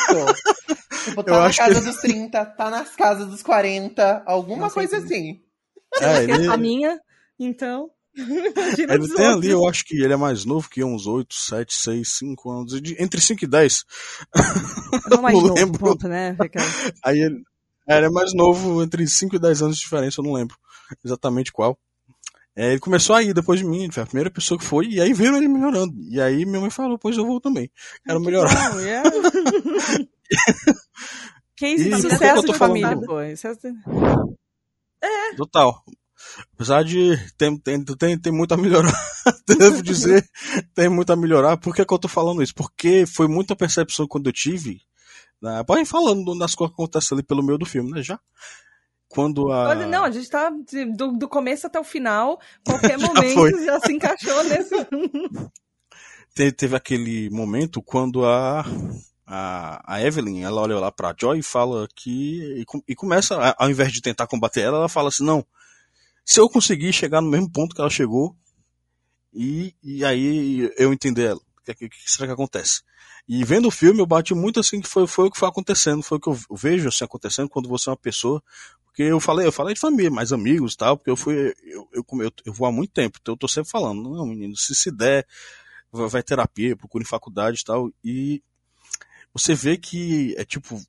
Tipo, 1.04 1.24
tá 1.24 1.32
eu 1.32 1.40
na 1.40 1.54
casa 1.54 1.82
que... 1.82 1.88
dos 1.88 1.98
30, 1.98 2.46
tá 2.46 2.70
nas 2.70 2.96
casas 2.96 3.28
dos 3.28 3.42
40, 3.44 4.24
alguma 4.26 4.70
coisa 4.70 4.98
assim. 4.98 5.42
É, 6.00 6.24
ele... 6.24 6.48
A 6.48 6.58
minha, 6.58 7.00
então. 7.40 7.90
ele 8.16 9.08
tem 9.16 9.26
ali, 9.26 9.50
eu 9.50 9.68
acho 9.68 9.86
que 9.86 9.96
ele 9.96 10.14
é 10.14 10.18
mais 10.18 10.44
novo 10.44 10.70
que 10.70 10.84
uns 10.84 11.08
8, 11.08 11.34
7, 11.34 11.76
6, 11.76 12.10
5 12.10 12.52
anos. 12.52 12.74
Entre 12.98 13.22
5 13.22 13.44
e 13.44 13.48
10. 13.48 13.86
Não 15.10 15.22
mais 15.22 15.36
novo, 15.36 15.54
lembro. 15.54 15.80
Ponto, 15.80 16.08
né, 16.08 16.36
Aí 17.04 17.20
ele, 17.20 17.42
é, 17.88 17.98
ele 17.98 18.08
é 18.08 18.10
mais 18.10 18.34
novo, 18.34 18.84
entre 18.84 19.08
5 19.08 19.36
e 19.36 19.40
10 19.40 19.62
anos 19.62 19.78
de 19.78 19.84
diferença, 19.84 20.20
eu 20.20 20.26
não 20.26 20.34
lembro 20.34 20.58
exatamente 21.04 21.52
qual. 21.52 21.78
É, 22.56 22.72
ele 22.72 22.80
começou 22.80 23.16
a 23.16 23.24
ir 23.24 23.34
depois 23.34 23.60
de 23.60 23.66
mim, 23.66 23.90
foi 23.92 24.04
a 24.04 24.06
primeira 24.06 24.30
pessoa 24.30 24.58
que 24.58 24.66
foi, 24.66 24.88
e 24.88 25.00
aí 25.00 25.14
viram 25.14 25.38
ele 25.38 25.48
melhorando. 25.48 25.94
E 26.10 26.20
aí 26.20 26.46
minha 26.46 26.60
mãe 26.60 26.70
falou, 26.70 26.98
pois 26.98 27.18
eu 27.18 27.26
vou 27.26 27.40
também. 27.40 27.72
Quero 28.06 28.20
melhorar. 28.20 28.72
Bom, 28.72 28.80
yeah. 28.80 29.10
Case 31.56 31.90
de 31.90 32.02
sucesso 32.02 32.46
de 32.46 32.54
falando? 32.54 32.82
família, 32.82 33.00
pô. 33.06 33.22
Isso 33.22 33.48
é- 33.48 33.56
Total. 35.38 35.84
Apesar 36.54 36.84
de 36.84 37.18
tem, 37.38 37.58
tem, 37.58 37.84
tem, 37.84 38.20
tem 38.20 38.32
muito 38.34 38.54
a 38.54 38.58
melhorar, 38.58 38.92
devo 39.48 39.82
dizer, 39.82 40.28
tem 40.76 40.90
muito 40.90 41.12
a 41.12 41.16
melhorar. 41.16 41.58
Por 41.58 41.74
que, 41.74 41.86
que 41.86 41.94
eu 41.94 42.00
tô 42.00 42.08
falando 42.10 42.44
isso? 42.44 42.54
Porque 42.54 43.06
foi 43.06 43.28
muita 43.28 43.56
percepção 43.56 44.06
quando 44.06 44.28
eu 44.28 44.34
tive, 44.34 44.82
né, 45.42 45.64
pode 45.64 45.82
ir 45.82 45.86
falando 45.86 46.38
das 46.38 46.54
coisas 46.56 46.76
que 46.76 46.82
acontecem 46.82 47.16
ali 47.16 47.24
pelo 47.26 47.42
meio 47.42 47.58
do 47.58 47.66
filme, 47.66 47.92
né, 47.92 48.04
já? 48.04 48.20
Quando 49.10 49.52
a... 49.52 49.76
Não, 49.88 50.04
a 50.06 50.12
gente 50.12 50.30
tá 50.30 50.50
de- 50.52 50.86
do, 50.86 51.12
do 51.14 51.28
começo 51.28 51.66
até 51.68 51.80
o 51.80 51.84
final, 51.84 52.40
qualquer 52.64 52.98
Já 53.00 53.08
momento 53.08 53.34
foi. 53.34 53.66
já 53.66 53.80
se 53.80 53.92
encaixou 53.92 54.44
nesse. 54.44 54.76
te- 56.34 56.52
teve 56.52 56.76
aquele 56.76 57.30
momento 57.32 57.82
quando 57.82 58.24
a, 58.26 58.64
a, 59.26 59.96
a 59.96 60.02
Evelyn, 60.02 60.42
ela 60.44 60.62
olha 60.62 60.80
lá 60.80 60.92
pra 60.92 61.16
Joy 61.20 61.40
e 61.40 61.44
fala 61.44 61.88
que. 61.96 62.64
E, 62.64 62.66
e 62.88 62.96
começa, 62.96 63.36
ao 63.58 63.70
invés 63.70 63.92
de 63.92 64.02
tentar 64.02 64.28
combater 64.28 64.62
ela, 64.62 64.78
ela 64.78 64.90
fala 64.90 65.10
assim: 65.10 65.24
não, 65.26 65.46
se 66.24 66.40
eu 66.40 66.48
conseguir 66.50 66.94
chegar 66.94 67.22
no 67.22 67.30
mesmo 67.30 67.50
ponto 67.52 67.74
que 67.76 67.82
ela 67.82 67.90
chegou, 67.90 68.36
e, 69.34 69.74
e 69.84 70.06
aí 70.06 70.72
eu 70.78 70.94
entender 70.94 71.26
ela, 71.26 71.40
o 71.40 71.64
que, 71.66 71.74
que, 71.74 71.90
que 71.90 72.12
será 72.12 72.28
que 72.28 72.34
acontece? 72.34 72.82
E 73.28 73.44
vendo 73.44 73.68
o 73.68 73.72
filme, 73.72 74.00
eu 74.00 74.08
bati 74.08 74.34
muito 74.34 74.60
assim 74.60 74.82
que 74.82 74.88
foi, 74.88 75.06
foi 75.06 75.28
o 75.28 75.32
que 75.32 75.38
foi 75.38 75.48
acontecendo, 75.48 76.02
foi 76.02 76.18
o 76.18 76.22
que 76.22 76.30
eu 76.30 76.38
vejo 76.52 76.90
assim 76.90 77.04
acontecendo 77.04 77.48
quando 77.48 77.70
você 77.70 77.88
é 77.90 77.92
uma 77.92 77.98
pessoa. 77.98 78.42
Porque 79.00 79.14
eu 79.14 79.20
falei, 79.22 79.48
eu 79.48 79.52
falei 79.54 79.74
de 79.74 79.80
família, 79.80 80.12
mais 80.12 80.34
amigos 80.34 80.74
e 80.74 80.78
tal, 80.78 80.98
porque 80.98 81.10
eu 81.10 81.16
fui, 81.16 81.56
eu, 81.64 81.88
eu, 81.94 82.06
eu, 82.22 82.32
eu 82.48 82.52
vou 82.54 82.68
há 82.68 82.72
muito 82.72 82.92
tempo, 82.92 83.18
então 83.22 83.34
eu 83.34 83.38
tô 83.38 83.48
sempre 83.48 83.70
falando, 83.72 84.04
não, 84.10 84.26
menino, 84.26 84.58
se 84.58 84.76
se 84.76 84.92
der, 84.92 85.26
vai, 85.90 86.22
terapia, 86.22 86.76
procure 86.76 87.06
faculdade 87.06 87.62
e 87.62 87.64
tal. 87.64 87.90
E 88.04 88.44
você 89.34 89.56
vê 89.56 89.78
que 89.78 90.36
é 90.38 90.44
tipo. 90.44 90.82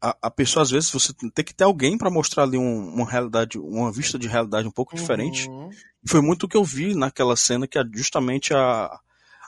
A, 0.00 0.16
a 0.22 0.30
pessoa, 0.30 0.62
às 0.62 0.70
vezes, 0.70 0.88
você 0.92 1.12
tem 1.34 1.44
que 1.44 1.52
ter 1.52 1.64
alguém 1.64 1.98
para 1.98 2.10
mostrar 2.12 2.44
ali 2.44 2.56
um- 2.56 2.94
uma 2.94 3.08
realidade, 3.10 3.58
uma 3.58 3.90
vista 3.90 4.16
de 4.16 4.28
realidade 4.28 4.68
um 4.68 4.72
pouco 4.72 4.94
diferente. 4.94 5.48
Uhum. 5.48 5.70
E 6.04 6.08
foi 6.08 6.20
muito 6.20 6.44
o 6.44 6.48
que 6.48 6.56
eu 6.56 6.62
vi 6.64 6.94
naquela 6.94 7.34
cena 7.34 7.66
que 7.66 7.76
a- 7.78 7.88
justamente 7.92 8.54
a, 8.54 9.00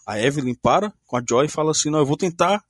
a 0.05 0.21
Evelyn 0.21 0.55
para 0.57 0.93
com 1.07 1.17
a 1.17 1.23
Joy 1.29 1.47
e 1.47 1.49
fala 1.49 1.71
assim: 1.71 1.91
Não, 1.91 2.01
eu 2.01 2.07
vou 2.07 2.17
tentar. 2.17 2.61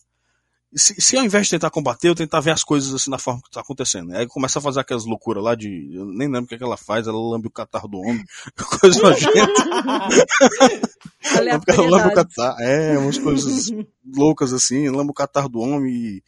Se, 0.76 1.00
se 1.00 1.16
ao 1.16 1.24
invés 1.24 1.46
de 1.46 1.50
tentar 1.50 1.70
combater, 1.70 2.08
eu 2.08 2.14
tentar 2.14 2.40
ver 2.40 2.50
as 2.50 2.64
coisas 2.64 2.92
assim 2.92 3.10
da 3.10 3.18
forma 3.18 3.40
que 3.42 3.50
tá 3.50 3.60
acontecendo. 3.60 4.14
Aí 4.14 4.26
começa 4.26 4.58
a 4.58 4.62
fazer 4.62 4.80
aquelas 4.80 5.04
loucuras 5.04 5.42
lá 5.42 5.54
de. 5.54 5.90
Eu 5.94 6.06
nem 6.06 6.26
lembro 6.26 6.44
o 6.44 6.46
que, 6.48 6.56
é 6.56 6.58
que 6.58 6.64
ela 6.64 6.76
faz, 6.76 7.06
ela 7.06 7.16
lambe 7.16 7.46
o 7.46 7.50
catarro 7.50 7.88
do 7.88 7.98
homem, 7.98 8.24
coisa 8.80 9.00
nojenta. 9.00 9.34
Ela 11.24 11.88
lamba 11.88 12.08
o 12.08 12.14
catarro. 12.14 12.60
É, 12.60 12.98
umas 12.98 13.18
coisas 13.18 13.70
loucas 14.04 14.52
assim, 14.52 14.88
lamba 14.90 15.10
o 15.10 15.14
catarro 15.14 15.48
do 15.48 15.60
homem 15.60 15.92
e. 15.92 16.22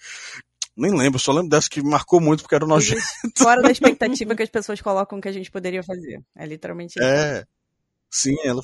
Nem 0.77 0.95
lembro, 0.95 1.19
só 1.19 1.33
lembro 1.33 1.49
dessa 1.49 1.71
que 1.71 1.83
marcou 1.83 2.21
muito 2.21 2.43
porque 2.43 2.55
era 2.55 2.67
nojento. 2.67 3.03
Fora 3.37 3.63
da 3.63 3.71
expectativa 3.71 4.35
que 4.35 4.43
as 4.43 4.51
pessoas 4.51 4.81
colocam 4.81 5.21
que 5.21 5.29
a 5.29 5.33
gente 5.33 5.51
poderia 5.51 5.83
fazer. 5.83 6.23
É 6.37 6.47
literalmente 6.47 6.99
isso. 6.99 7.03
É. 7.03 7.45
Sim, 8.11 8.37
ela, 8.45 8.61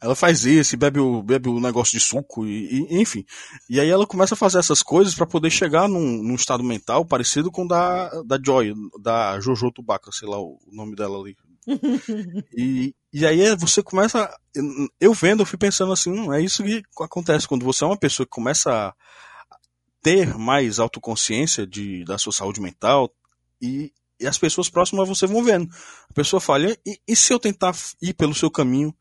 ela 0.00 0.14
faz 0.14 0.44
isso, 0.44 0.76
bebe 0.76 1.00
o, 1.00 1.22
bebe 1.22 1.48
o 1.48 1.60
negócio 1.60 1.98
de 1.98 2.04
suco, 2.04 2.46
e, 2.46 2.86
e- 2.88 3.00
enfim. 3.00 3.24
E 3.68 3.80
aí 3.80 3.88
ela 3.88 4.06
começa 4.06 4.34
a 4.34 4.36
fazer 4.36 4.58
essas 4.58 4.82
coisas 4.82 5.14
pra 5.14 5.26
poder 5.26 5.50
chegar 5.50 5.88
num, 5.88 6.22
num 6.22 6.34
estado 6.34 6.62
mental 6.62 7.04
parecido 7.04 7.50
com 7.50 7.64
o 7.64 7.68
da, 7.68 8.08
da 8.22 8.38
Joy, 8.44 8.74
da 9.02 9.40
Jojo 9.40 9.72
Tubaca, 9.72 10.12
sei 10.12 10.28
lá 10.28 10.38
o 10.40 10.58
nome 10.72 10.94
dela 10.94 11.18
ali. 11.18 11.36
E, 12.56 12.94
e 13.12 13.26
aí 13.26 13.54
você 13.56 13.82
começa. 13.82 14.28
Eu 15.00 15.12
vendo, 15.12 15.42
eu 15.42 15.46
fui 15.46 15.58
pensando 15.58 15.92
assim, 15.92 16.10
hum, 16.10 16.32
é 16.32 16.40
isso 16.40 16.62
que 16.64 16.82
acontece 17.00 17.46
quando 17.46 17.64
você 17.64 17.84
é 17.84 17.86
uma 17.86 17.96
pessoa 17.96 18.26
que 18.26 18.30
começa 18.30 18.70
a 18.72 18.94
ter 20.02 20.34
mais 20.36 20.78
autoconsciência 20.78 21.66
de, 21.66 22.04
da 22.04 22.18
sua 22.18 22.32
saúde 22.32 22.60
mental 22.60 23.12
e, 23.60 23.92
e 24.18 24.26
as 24.26 24.38
pessoas 24.38 24.68
próximas 24.70 25.02
a 25.08 25.14
você 25.14 25.26
vão 25.26 25.42
vendo. 25.42 25.68
A 26.08 26.12
pessoa 26.12 26.40
fala, 26.40 26.70
e, 26.86 27.00
e 27.06 27.16
se 27.16 27.32
eu 27.32 27.38
tentar 27.38 27.74
ir 28.00 28.14
pelo 28.14 28.34
seu 28.34 28.50
caminho, 28.50 28.94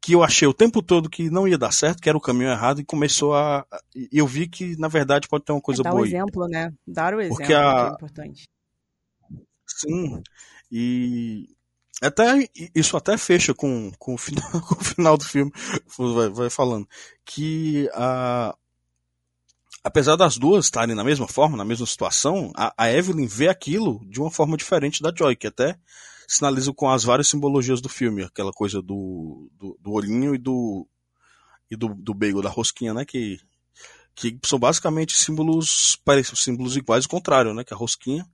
que 0.00 0.12
eu 0.14 0.22
achei 0.22 0.48
o 0.48 0.54
tempo 0.54 0.80
todo 0.82 1.10
que 1.10 1.28
não 1.30 1.46
ia 1.46 1.58
dar 1.58 1.72
certo, 1.72 2.00
que 2.00 2.08
era 2.08 2.16
o 2.16 2.20
caminho 2.20 2.50
errado, 2.50 2.80
e 2.80 2.84
começou 2.84 3.34
a. 3.34 3.66
Eu 4.10 4.26
vi 4.26 4.48
que, 4.48 4.74
na 4.78 4.88
verdade, 4.88 5.28
pode 5.28 5.44
ter 5.44 5.52
uma 5.52 5.60
coisa 5.60 5.82
É 5.82 5.84
dar 5.84 5.90
o 5.90 5.92
boa 5.94 6.04
aí. 6.06 6.10
exemplo, 6.10 6.48
né? 6.48 6.72
Dar 6.86 7.14
o 7.14 7.20
exemplo 7.20 7.36
Porque 7.36 7.48
que 7.48 7.54
a- 7.54 7.88
é 7.90 7.94
importante. 7.94 8.48
Sim. 9.66 10.22
E 10.72 11.48
até 12.02 12.48
isso 12.74 12.96
até 12.96 13.16
fecha 13.18 13.52
com, 13.54 13.92
com, 13.98 14.14
o, 14.14 14.18
final, 14.18 14.50
com 14.62 14.74
o 14.74 14.84
final 14.84 15.16
do 15.18 15.24
filme, 15.24 15.52
vai, 15.98 16.28
vai 16.30 16.50
falando. 16.50 16.88
Que 17.24 17.88
a, 17.92 18.56
apesar 19.84 20.16
das 20.16 20.36
duas 20.38 20.64
estarem 20.66 20.94
na 20.94 21.04
mesma 21.04 21.28
forma, 21.28 21.56
na 21.56 21.64
mesma 21.64 21.86
situação, 21.86 22.50
a, 22.56 22.72
a 22.76 22.90
Evelyn 22.92 23.26
vê 23.26 23.48
aquilo 23.48 24.00
de 24.08 24.20
uma 24.20 24.30
forma 24.30 24.56
diferente 24.56 25.02
da 25.02 25.12
Joy, 25.14 25.36
que 25.36 25.46
até 25.46 25.76
sinaliza 26.30 26.72
com 26.72 26.88
as 26.88 27.02
várias 27.02 27.26
simbologias 27.26 27.80
do 27.80 27.88
filme, 27.88 28.22
aquela 28.22 28.52
coisa 28.52 28.80
do, 28.80 29.50
do, 29.58 29.76
do 29.80 29.90
olhinho 29.90 30.32
e 30.32 30.38
do 30.38 30.86
e 31.68 31.76
do, 31.76 31.88
do 31.88 32.14
bagel, 32.14 32.40
da 32.40 32.48
rosquinha, 32.48 32.94
né? 32.94 33.04
Que, 33.04 33.40
que 34.14 34.38
são 34.44 34.58
basicamente 34.58 35.16
símbolos 35.16 35.96
parecidos, 36.04 36.42
símbolos 36.42 36.76
iguais, 36.76 37.04
ao 37.04 37.10
contrário, 37.10 37.52
né? 37.52 37.64
Que 37.64 37.74
a 37.74 37.76
rosquinha 37.76 38.24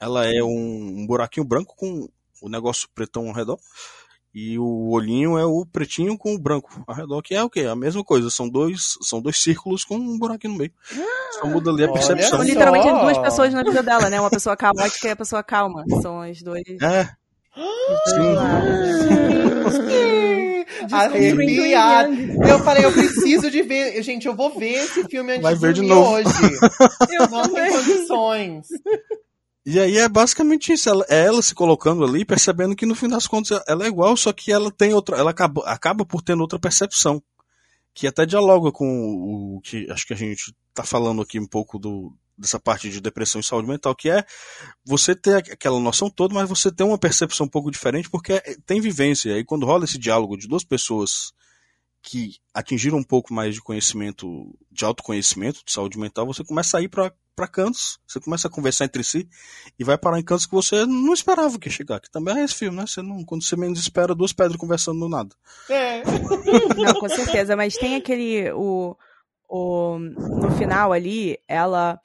ela 0.00 0.26
é 0.26 0.42
um, 0.42 1.00
um 1.00 1.06
buraquinho 1.06 1.46
branco 1.46 1.76
com 1.76 2.08
o 2.42 2.48
negócio 2.48 2.88
pretão 2.92 3.28
ao 3.28 3.34
redor. 3.34 3.58
E 4.34 4.58
o 4.58 4.90
olhinho 4.90 5.38
é 5.38 5.46
o 5.46 5.64
pretinho 5.64 6.18
com 6.18 6.34
o 6.34 6.38
branco 6.38 6.82
ao 6.88 6.94
redor, 6.94 7.22
que 7.22 7.36
é 7.36 7.42
o 7.42 7.48
quê? 7.48 7.60
A 7.60 7.76
mesma 7.76 8.02
coisa. 8.02 8.30
São 8.30 8.48
dois, 8.48 8.98
são 9.00 9.22
dois 9.22 9.40
círculos 9.40 9.84
com 9.84 9.94
um 9.94 10.18
buraquinho 10.18 10.54
no 10.54 10.58
meio. 10.58 10.72
Só 11.38 11.46
muda 11.46 11.70
ali 11.70 11.84
a 11.84 11.92
percepção. 11.92 12.30
São 12.30 12.38
só. 12.38 12.44
literalmente 12.44 12.88
as 12.88 13.00
duas 13.00 13.18
pessoas 13.18 13.54
na 13.54 13.62
vida 13.62 13.82
dela, 13.82 14.10
né? 14.10 14.20
Uma 14.20 14.30
pessoa 14.30 14.56
caótica 14.56 15.06
e 15.06 15.10
a 15.12 15.16
pessoa 15.16 15.42
calma. 15.44 15.84
São 16.02 16.20
as 16.20 16.42
duas. 16.42 16.62
É, 16.82 17.14
Sim. 19.84 20.64
Arrepiado. 20.90 22.12
Eu 22.48 22.58
falei, 22.60 22.84
eu 22.84 22.92
preciso 22.92 23.50
de 23.50 23.62
ver. 23.62 24.02
Gente, 24.02 24.26
eu 24.26 24.34
vou 24.34 24.56
ver 24.58 24.72
esse 24.74 25.04
filme 25.04 25.32
antes 25.32 25.42
Vai 25.42 25.54
de 25.54 25.60
ver 25.60 25.72
de 25.72 25.80
dormir 25.80 25.94
novo. 25.94 26.12
hoje. 26.16 26.28
Eu 27.14 27.28
Não 27.30 27.42
também. 27.42 27.72
condições. 27.72 28.66
E 29.66 29.80
aí 29.80 29.96
é 29.96 30.08
basicamente 30.08 30.72
isso, 30.74 30.90
ela, 30.90 31.06
é 31.08 31.24
ela 31.24 31.40
se 31.40 31.54
colocando 31.54 32.04
ali, 32.04 32.22
percebendo 32.24 32.76
que 32.76 32.84
no 32.84 32.94
fim 32.94 33.08
das 33.08 33.26
contas 33.26 33.62
ela 33.66 33.84
é 33.84 33.88
igual, 33.88 34.14
só 34.14 34.30
que 34.30 34.52
ela 34.52 34.70
tem 34.70 34.92
outra, 34.92 35.16
ela 35.16 35.30
acaba, 35.30 35.62
acaba 35.64 36.04
por 36.04 36.20
tendo 36.20 36.42
outra 36.42 36.58
percepção, 36.58 37.22
que 37.94 38.06
até 38.06 38.26
dialoga 38.26 38.70
com 38.70 38.86
o, 38.86 39.56
o 39.56 39.60
que 39.62 39.90
acho 39.90 40.06
que 40.06 40.12
a 40.12 40.16
gente 40.16 40.54
tá 40.74 40.82
falando 40.82 41.22
aqui 41.22 41.40
um 41.40 41.46
pouco 41.46 41.78
do, 41.78 42.12
dessa 42.36 42.58
parte 42.58 42.90
de 42.90 43.00
depressão 43.00 43.40
e 43.40 43.44
saúde 43.44 43.68
mental, 43.68 43.94
que 43.94 44.10
é 44.10 44.24
você 44.84 45.14
ter 45.14 45.36
aquela 45.36 45.78
noção 45.78 46.10
toda, 46.10 46.34
mas 46.34 46.48
você 46.48 46.70
ter 46.70 46.82
uma 46.84 46.98
percepção 46.98 47.46
um 47.46 47.50
pouco 47.50 47.70
diferente, 47.70 48.10
porque 48.10 48.34
é- 48.34 48.56
tem 48.66 48.80
vivência, 48.80 49.30
e 49.30 49.32
aí 49.34 49.44
quando 49.44 49.66
rola 49.66 49.84
esse 49.84 49.98
diálogo 49.98 50.36
de 50.36 50.48
duas 50.48 50.64
pessoas 50.64 51.32
que 52.02 52.36
atingiram 52.52 52.98
um 52.98 53.02
pouco 53.04 53.32
mais 53.32 53.54
de 53.54 53.62
conhecimento, 53.62 54.54
de 54.70 54.84
autoconhecimento, 54.84 55.60
de 55.64 55.72
saúde 55.72 55.98
mental, 55.98 56.26
você 56.26 56.44
começa 56.44 56.78
a 56.78 56.82
ir 56.82 56.88
para 56.88 57.12
para 57.34 57.48
cantos, 57.48 57.98
você 58.06 58.20
começa 58.20 58.46
a 58.46 58.50
conversar 58.50 58.84
entre 58.84 59.02
si 59.02 59.28
e 59.76 59.82
vai 59.82 59.98
parar 59.98 60.20
em 60.20 60.22
cantos 60.22 60.46
que 60.46 60.54
você 60.54 60.86
não 60.86 61.12
esperava 61.12 61.58
que 61.58 61.68
ia 61.68 61.72
chegar. 61.72 61.98
Que 62.00 62.08
também 62.08 62.38
é 62.38 62.44
esse 62.44 62.54
filme, 62.54 62.76
né? 62.76 62.86
Você 62.86 63.02
não, 63.02 63.24
quando 63.24 63.42
você 63.42 63.56
menos 63.56 63.80
espera, 63.80 64.14
duas 64.14 64.32
pedras 64.32 64.56
conversando 64.56 65.00
no 65.00 65.08
nada. 65.08 65.34
É. 65.68 66.02
Não, 66.78 66.94
com 66.94 67.08
certeza. 67.08 67.56
Mas 67.56 67.76
tem 67.76 67.96
aquele. 67.96 68.52
O, 68.52 68.96
o, 69.48 69.98
no 69.98 70.50
final 70.56 70.92
ali, 70.92 71.36
ela. 71.48 72.00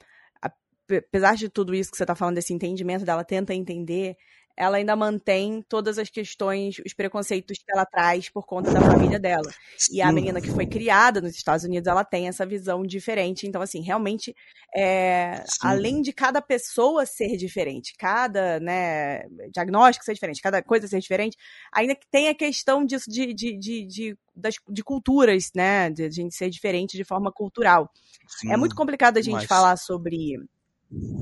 Apesar 0.98 1.36
de 1.36 1.48
tudo 1.48 1.74
isso 1.74 1.90
que 1.90 1.96
você 1.96 2.06
tá 2.06 2.14
falando, 2.14 2.36
desse 2.36 2.52
entendimento 2.52 3.04
dela, 3.04 3.24
tenta 3.24 3.54
entender. 3.54 4.16
Ela 4.56 4.76
ainda 4.76 4.94
mantém 4.94 5.64
todas 5.66 5.98
as 5.98 6.10
questões, 6.10 6.82
os 6.84 6.92
preconceitos 6.92 7.56
que 7.58 7.72
ela 7.72 7.86
traz 7.86 8.28
por 8.28 8.44
conta 8.44 8.70
da 8.70 8.80
família 8.80 9.18
dela. 9.18 9.50
E 9.90 10.02
a 10.02 10.12
menina 10.12 10.38
que 10.38 10.50
foi 10.50 10.66
criada 10.66 11.18
nos 11.18 11.34
Estados 11.34 11.64
Unidos, 11.64 11.86
ela 11.86 12.04
tem 12.04 12.28
essa 12.28 12.44
visão 12.44 12.82
diferente. 12.82 13.46
Então, 13.46 13.62
assim, 13.62 13.80
realmente, 13.80 14.34
é, 14.76 15.42
além 15.62 16.02
de 16.02 16.12
cada 16.12 16.42
pessoa 16.42 17.06
ser 17.06 17.38
diferente, 17.38 17.94
cada 17.96 18.60
né, 18.60 19.22
diagnóstico 19.50 20.04
ser 20.04 20.12
diferente, 20.12 20.42
cada 20.42 20.62
coisa 20.62 20.86
ser 20.86 21.00
diferente, 21.00 21.38
ainda 21.72 21.94
que 21.94 22.06
tem 22.10 22.28
a 22.28 22.34
questão 22.34 22.84
disso 22.84 23.08
de, 23.08 23.32
de, 23.32 23.56
de, 23.56 23.86
de, 23.86 24.18
das, 24.36 24.56
de 24.68 24.84
culturas, 24.84 25.50
né? 25.54 25.88
De 25.88 26.04
a 26.04 26.10
gente 26.10 26.34
ser 26.34 26.50
diferente 26.50 26.98
de 26.98 27.04
forma 27.04 27.32
cultural. 27.32 27.90
Sim. 28.28 28.52
É 28.52 28.58
muito 28.58 28.74
complicado 28.76 29.16
a 29.16 29.22
gente 29.22 29.30
demais. 29.30 29.48
falar 29.48 29.76
sobre 29.78 30.36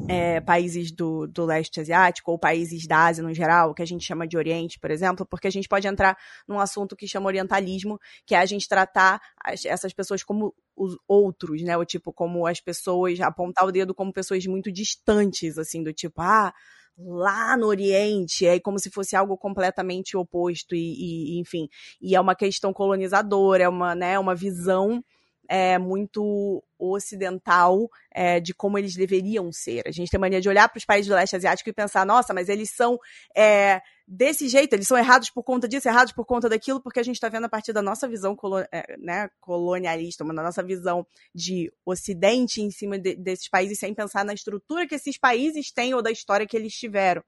é, 0.09 0.41
países 0.41 0.91
do, 0.91 1.27
do 1.27 1.45
leste 1.45 1.81
asiático 1.81 2.31
ou 2.31 2.39
países 2.39 2.87
da 2.87 3.05
Ásia 3.07 3.23
no 3.23 3.35
geral, 3.35 3.75
que 3.75 3.83
a 3.83 3.87
gente 3.87 4.05
chama 4.05 4.27
de 4.27 4.37
Oriente, 4.37 4.79
por 4.79 4.91
exemplo, 4.91 5.27
porque 5.27 5.47
a 5.47 5.51
gente 5.51 5.69
pode 5.69 5.87
entrar 5.87 6.17
num 6.47 6.59
assunto 6.59 6.97
que 6.97 7.07
chama 7.07 7.27
orientalismo, 7.27 7.99
que 8.27 8.35
é 8.35 8.39
a 8.39 8.47
gente 8.47 8.67
tratar 8.69 9.21
as- 9.45 9.65
essas 9.67 9.93
pessoas 9.93 10.23
como 10.23 10.55
os 10.75 10.97
outros, 11.07 11.63
né? 11.63 11.77
O 11.77 11.85
tipo, 11.85 12.13
como 12.13 12.47
as 12.47 12.61
pessoas, 12.61 13.21
apontar 13.21 13.67
o 13.67 13.73
dedo 13.73 13.95
como 13.95 14.13
pessoas 14.13 14.47
muito 14.47 14.73
distantes, 14.73 15.59
assim, 15.59 15.83
do 15.83 15.93
tipo, 15.93 16.23
ah, 16.23 16.53
lá 16.97 17.57
no 17.57 17.67
Oriente, 17.67 18.47
é 18.47 18.59
como 18.59 18.79
se 18.79 18.91
fosse 18.91 19.15
algo 19.15 19.37
completamente 19.37 20.17
oposto 20.17 20.75
e, 20.75 21.37
e, 21.37 21.41
enfim, 21.41 21.69
e 22.01 22.17
é 22.17 22.21
uma 22.21 22.35
questão 22.35 22.73
colonizadora, 22.73 23.65
é 23.65 23.69
uma, 23.69 23.95
né, 23.95 24.19
uma 24.19 24.35
visão 24.35 25.03
é, 25.49 25.79
muito 25.79 26.63
ocidental 26.79 27.91
é, 28.13 28.39
de 28.39 28.55
como 28.55 28.79
eles 28.79 28.95
deveriam 28.95 29.51
ser. 29.51 29.83
A 29.87 29.91
gente 29.91 30.11
tem 30.11 30.21
mania 30.21 30.41
de 30.41 30.49
olhar 30.49 30.69
para 30.69 30.79
os 30.79 30.85
países 30.85 31.09
do 31.09 31.15
leste 31.15 31.35
asiático 31.35 31.69
e 31.69 31.73
pensar, 31.73 32.07
nossa, 32.07 32.33
mas 32.33 32.49
eles 32.49 32.71
são 32.71 32.99
é, 33.35 33.81
desse 34.07 34.49
jeito, 34.49 34.73
eles 34.73 34.87
são 34.87 34.97
errados 34.97 35.29
por 35.29 35.43
conta 35.43 35.69
disso, 35.69 35.89
errados 35.89 36.13
por 36.13 36.25
conta 36.25 36.49
daquilo, 36.49 36.81
porque 36.81 37.01
a 37.01 37.03
gente 37.03 37.17
está 37.17 37.29
vendo 37.29 37.45
a 37.45 37.49
partir 37.49 37.73
da 37.73 37.83
nossa 37.83 38.07
visão 38.07 38.37
colo 38.37 38.61
é, 38.61 38.97
né, 38.99 39.29
colonialista, 39.41 40.25
da 40.25 40.43
nossa 40.43 40.63
visão 40.63 41.07
de 41.35 41.73
ocidente 41.85 42.63
em 42.63 42.71
cima 42.71 42.99
de, 42.99 43.17
desses 43.17 43.49
países, 43.49 43.79
sem 43.79 43.93
pensar 43.93 44.25
na 44.25 44.33
estrutura 44.33 44.87
que 44.87 44.95
esses 44.95 45.19
países 45.19 45.73
têm 45.73 45.95
ou 45.95 46.03
da 46.03 46.11
história 46.11 46.47
que 46.47 46.57
eles 46.57 46.73
tiveram. 46.75 47.23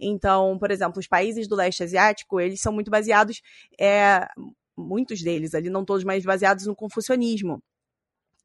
Então, 0.00 0.58
por 0.58 0.70
exemplo, 0.70 0.98
os 0.98 1.06
países 1.06 1.46
do 1.46 1.54
leste 1.54 1.82
asiático, 1.82 2.40
eles 2.40 2.60
são 2.60 2.72
muito 2.72 2.90
baseados, 2.90 3.42
é, 3.78 4.26
muitos 4.76 5.22
deles 5.22 5.54
ali, 5.54 5.70
não 5.70 5.84
todos, 5.84 6.04
mas 6.04 6.24
baseados 6.24 6.66
no 6.66 6.74
confucionismo. 6.74 7.62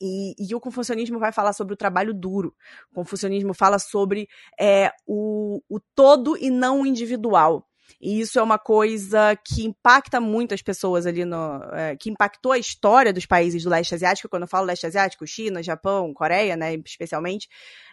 E, 0.02 0.34
e, 0.40 0.56
o 0.56 0.60
confucionismo 0.62 1.20
vai 1.20 1.32
falar 1.32 1.52
sobre 1.52 1.74
o 1.74 1.78
trabalho 1.78 2.14
duro. 2.14 2.56
O 2.92 2.96
confucionismo 2.96 3.54
fala 3.54 3.78
sobre 3.78 4.30
é, 4.60 4.92
o, 5.06 5.62
o 5.68 5.80
todo 5.94 6.38
e 6.38 6.50
não 6.50 6.82
o 6.82 6.86
individual. 6.86 7.68
E 8.00 8.22
isso 8.22 8.40
é 8.40 8.42
uma 8.42 8.58
coisa 8.58 9.36
que 9.44 9.66
impacta 9.66 10.22
muito 10.22 10.54
as 10.54 10.62
pessoas 10.62 11.06
ali 11.06 11.26
no. 11.26 11.62
É, 11.74 11.98
que 11.98 12.10
impactou 12.10 12.52
a 12.52 12.58
história 12.58 13.12
dos 13.12 13.26
países 13.26 13.64
do 13.64 13.70
leste 13.70 13.94
asiático. 13.94 14.30
Quando 14.30 14.44
eu 14.44 14.48
falo 14.48 14.68
leste 14.68 14.86
asiático, 14.86 15.28
China, 15.28 15.62
Japão, 15.62 16.14
Coreia, 16.14 16.56
né, 16.56 16.76
especialmente. 16.86 17.50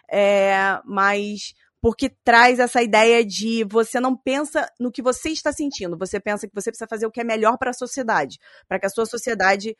É, 0.09 0.79
mas 0.85 1.53
porque 1.81 2.09
traz 2.23 2.59
essa 2.59 2.81
ideia 2.81 3.23
de 3.23 3.63
você 3.63 3.99
não 3.99 4.15
pensa 4.15 4.69
no 4.79 4.91
que 4.91 5.01
você 5.01 5.29
está 5.29 5.51
sentindo, 5.51 5.97
você 5.97 6.19
pensa 6.19 6.47
que 6.47 6.53
você 6.53 6.71
precisa 6.71 6.87
fazer 6.89 7.05
o 7.05 7.11
que 7.11 7.21
é 7.21 7.23
melhor 7.23 7.57
para 7.57 7.71
a 7.71 7.73
sociedade, 7.73 8.39
para 8.67 8.79
que 8.79 8.85
a 8.85 8.89
sua 8.89 9.05
sociedade 9.05 9.75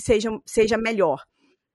seja, 0.00 0.30
seja 0.46 0.78
melhor. 0.78 1.22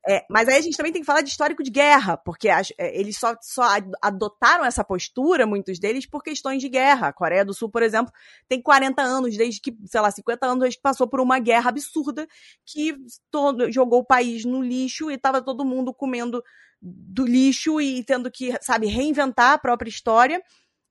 É, 0.10 0.26
mas 0.30 0.48
aí 0.48 0.56
a 0.56 0.62
gente 0.62 0.78
também 0.78 0.94
tem 0.94 1.02
que 1.02 1.06
falar 1.06 1.22
de 1.22 1.30
histórico 1.30 1.62
de 1.62 1.70
guerra, 1.70 2.16
porque 2.16 2.48
as, 2.48 2.72
é, 2.78 2.98
eles 2.98 3.18
só, 3.18 3.36
só 3.42 3.64
adotaram 4.02 4.64
essa 4.64 4.82
postura, 4.82 5.46
muitos 5.46 5.80
deles, 5.80 6.06
por 6.06 6.24
questões 6.24 6.62
de 6.62 6.70
guerra. 6.70 7.10
A 7.10 7.14
Coreia 7.14 7.44
do 7.44 7.54
Sul, 7.54 7.70
por 7.70 7.84
exemplo, 7.84 8.14
tem 8.48 8.62
40 8.62 9.02
anos, 9.02 9.36
desde 9.36 9.60
que, 9.60 9.76
sei 9.86 10.00
lá, 10.00 10.10
50 10.10 10.46
anos, 10.46 10.60
desde 10.60 10.78
que 10.78 10.84
passou 10.84 11.10
por 11.10 11.20
uma 11.20 11.40
guerra 11.40 11.70
absurda 11.70 12.26
que 12.66 12.96
todo, 13.30 13.70
jogou 13.70 14.00
o 14.00 14.06
país 14.06 14.46
no 14.46 14.62
lixo 14.62 15.12
e 15.12 15.16
estava 15.16 15.42
todo 15.42 15.66
mundo 15.66 15.94
comendo 15.94 16.42
do 16.82 17.26
lixo 17.26 17.82
e 17.82 18.02
tendo 18.02 18.32
que, 18.32 18.54
sabe, 18.62 18.88
reinventar 18.88 19.54
a 19.54 19.58
própria 19.58 19.90
história. 19.90 20.42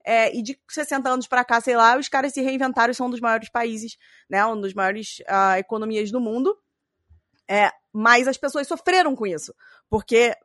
É, 0.05 0.33
e 0.37 0.43
de 0.43 0.57
60 0.69 1.09
anos 1.09 1.27
para 1.27 1.43
cá, 1.43 1.59
sei 1.59 1.75
lá, 1.75 1.97
os 1.97 2.07
caras 2.07 2.33
se 2.33 2.41
reinventaram 2.41 2.91
e 2.91 2.95
são 2.95 3.07
um 3.07 3.09
dos 3.09 3.19
maiores 3.19 3.49
países, 3.49 3.97
né, 4.29 4.45
um 4.45 4.61
dos 4.61 4.73
maiores 4.73 5.17
uh, 5.21 5.57
economias 5.57 6.11
do 6.11 6.21
mundo. 6.21 6.55
É, 7.49 7.71
mas 7.93 8.27
as 8.27 8.37
pessoas 8.37 8.67
sofreram 8.67 9.15
com 9.15 9.25
isso, 9.25 9.53
porque 9.89 10.35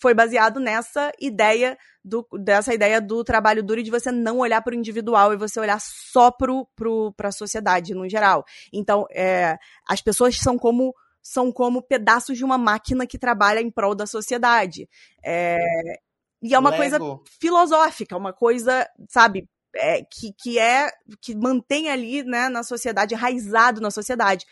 foi 0.00 0.14
baseado 0.14 0.60
nessa 0.60 1.12
ideia 1.20 1.76
do, 2.04 2.26
dessa 2.40 2.72
ideia 2.72 3.00
do 3.00 3.22
trabalho 3.22 3.62
duro 3.62 3.80
e 3.80 3.82
de 3.82 3.90
você 3.90 4.10
não 4.10 4.38
olhar 4.38 4.62
para 4.62 4.72
o 4.72 4.78
individual 4.78 5.32
e 5.32 5.36
você 5.36 5.60
olhar 5.60 5.80
só 5.80 6.30
para 6.30 7.28
a 7.28 7.32
sociedade 7.32 7.94
no 7.94 8.08
geral. 8.08 8.44
Então, 8.72 9.06
é, 9.10 9.58
as 9.86 10.00
pessoas 10.00 10.38
são 10.38 10.58
como 10.58 10.94
são 11.24 11.52
como 11.52 11.80
pedaços 11.80 12.36
de 12.36 12.44
uma 12.44 12.58
máquina 12.58 13.06
que 13.06 13.16
trabalha 13.16 13.60
em 13.60 13.70
prol 13.70 13.94
da 13.94 14.06
sociedade. 14.06 14.88
É, 15.24 15.56
e 16.42 16.52
é 16.52 16.58
uma 16.58 16.70
Lego. 16.70 16.82
coisa 16.82 16.98
filosófica, 17.40 18.16
uma 18.16 18.32
coisa, 18.32 18.88
sabe, 19.08 19.48
é, 19.74 20.02
que, 20.02 20.32
que 20.32 20.58
é 20.58 20.90
que 21.20 21.34
mantém 21.34 21.88
ali 21.88 22.22
né, 22.22 22.48
na 22.48 22.62
sociedade, 22.62 23.14
enraizado 23.14 23.80
na 23.80 23.90
sociedade. 23.90 24.46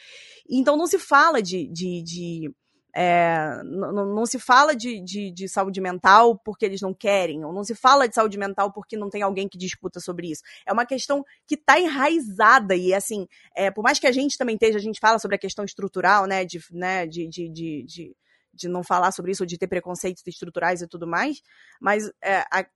Então 0.49 0.77
não 0.77 0.87
se 0.87 0.99
fala 0.99 1.43
de. 1.43 1.69
de, 1.69 2.03
de 2.03 2.55
é, 2.93 3.63
não, 3.65 3.93
não, 3.93 4.27
se 4.27 4.37
fala 4.41 4.75
de, 4.75 5.01
de, 5.01 5.31
de, 5.31 5.49
saúde 5.49 5.81
mental 5.81 6.37
porque 6.37 6.65
eles 6.65 6.81
não 6.81 6.93
querem, 6.93 7.45
ou 7.45 7.53
não 7.53 7.63
se 7.63 7.73
fala 7.73 8.09
de 8.09 8.17
saúde 8.17 8.37
mental 8.37 8.73
porque 8.73 8.97
não 8.97 9.09
tem 9.09 9.23
alguém 9.23 9.49
que 9.49 9.57
discuta 9.57 10.01
sobre 10.01 10.29
isso. 10.29 10.43
É 10.67 10.73
uma 10.73 10.85
questão 10.85 11.25
que 11.47 11.55
está 11.55 11.79
enraizada 11.79 12.75
e, 12.75 12.93
assim, 12.93 13.29
é, 13.55 13.71
por 13.71 13.83
mais 13.83 14.01
que 14.01 14.09
a 14.09 14.13
gente 14.13 14.37
também 14.37 14.57
esteja, 14.57 14.77
a 14.77 14.83
gente 14.83 14.99
fala 14.99 15.21
sobre 15.21 15.37
a 15.37 15.39
questão 15.39 15.65
estrutural, 15.65 16.27
né, 16.27 16.45
de, 16.45 16.61
né, 16.73 17.07
de, 17.07 17.29
de, 17.29 17.49
de, 17.49 17.85
de 17.85 18.17
de 18.53 18.69
não 18.69 18.83
falar 18.83 19.13
sobre 19.13 19.31
isso, 19.31 19.43
ou 19.43 19.47
de 19.47 19.57
ter 19.57 19.69
preconceitos 19.69 20.23
estruturais 20.27 20.83
e 20.83 20.87
tudo 20.87 21.07
mais, 21.07 21.41
mas 21.81 22.11
é, 22.23 22.45
a, 22.51 22.67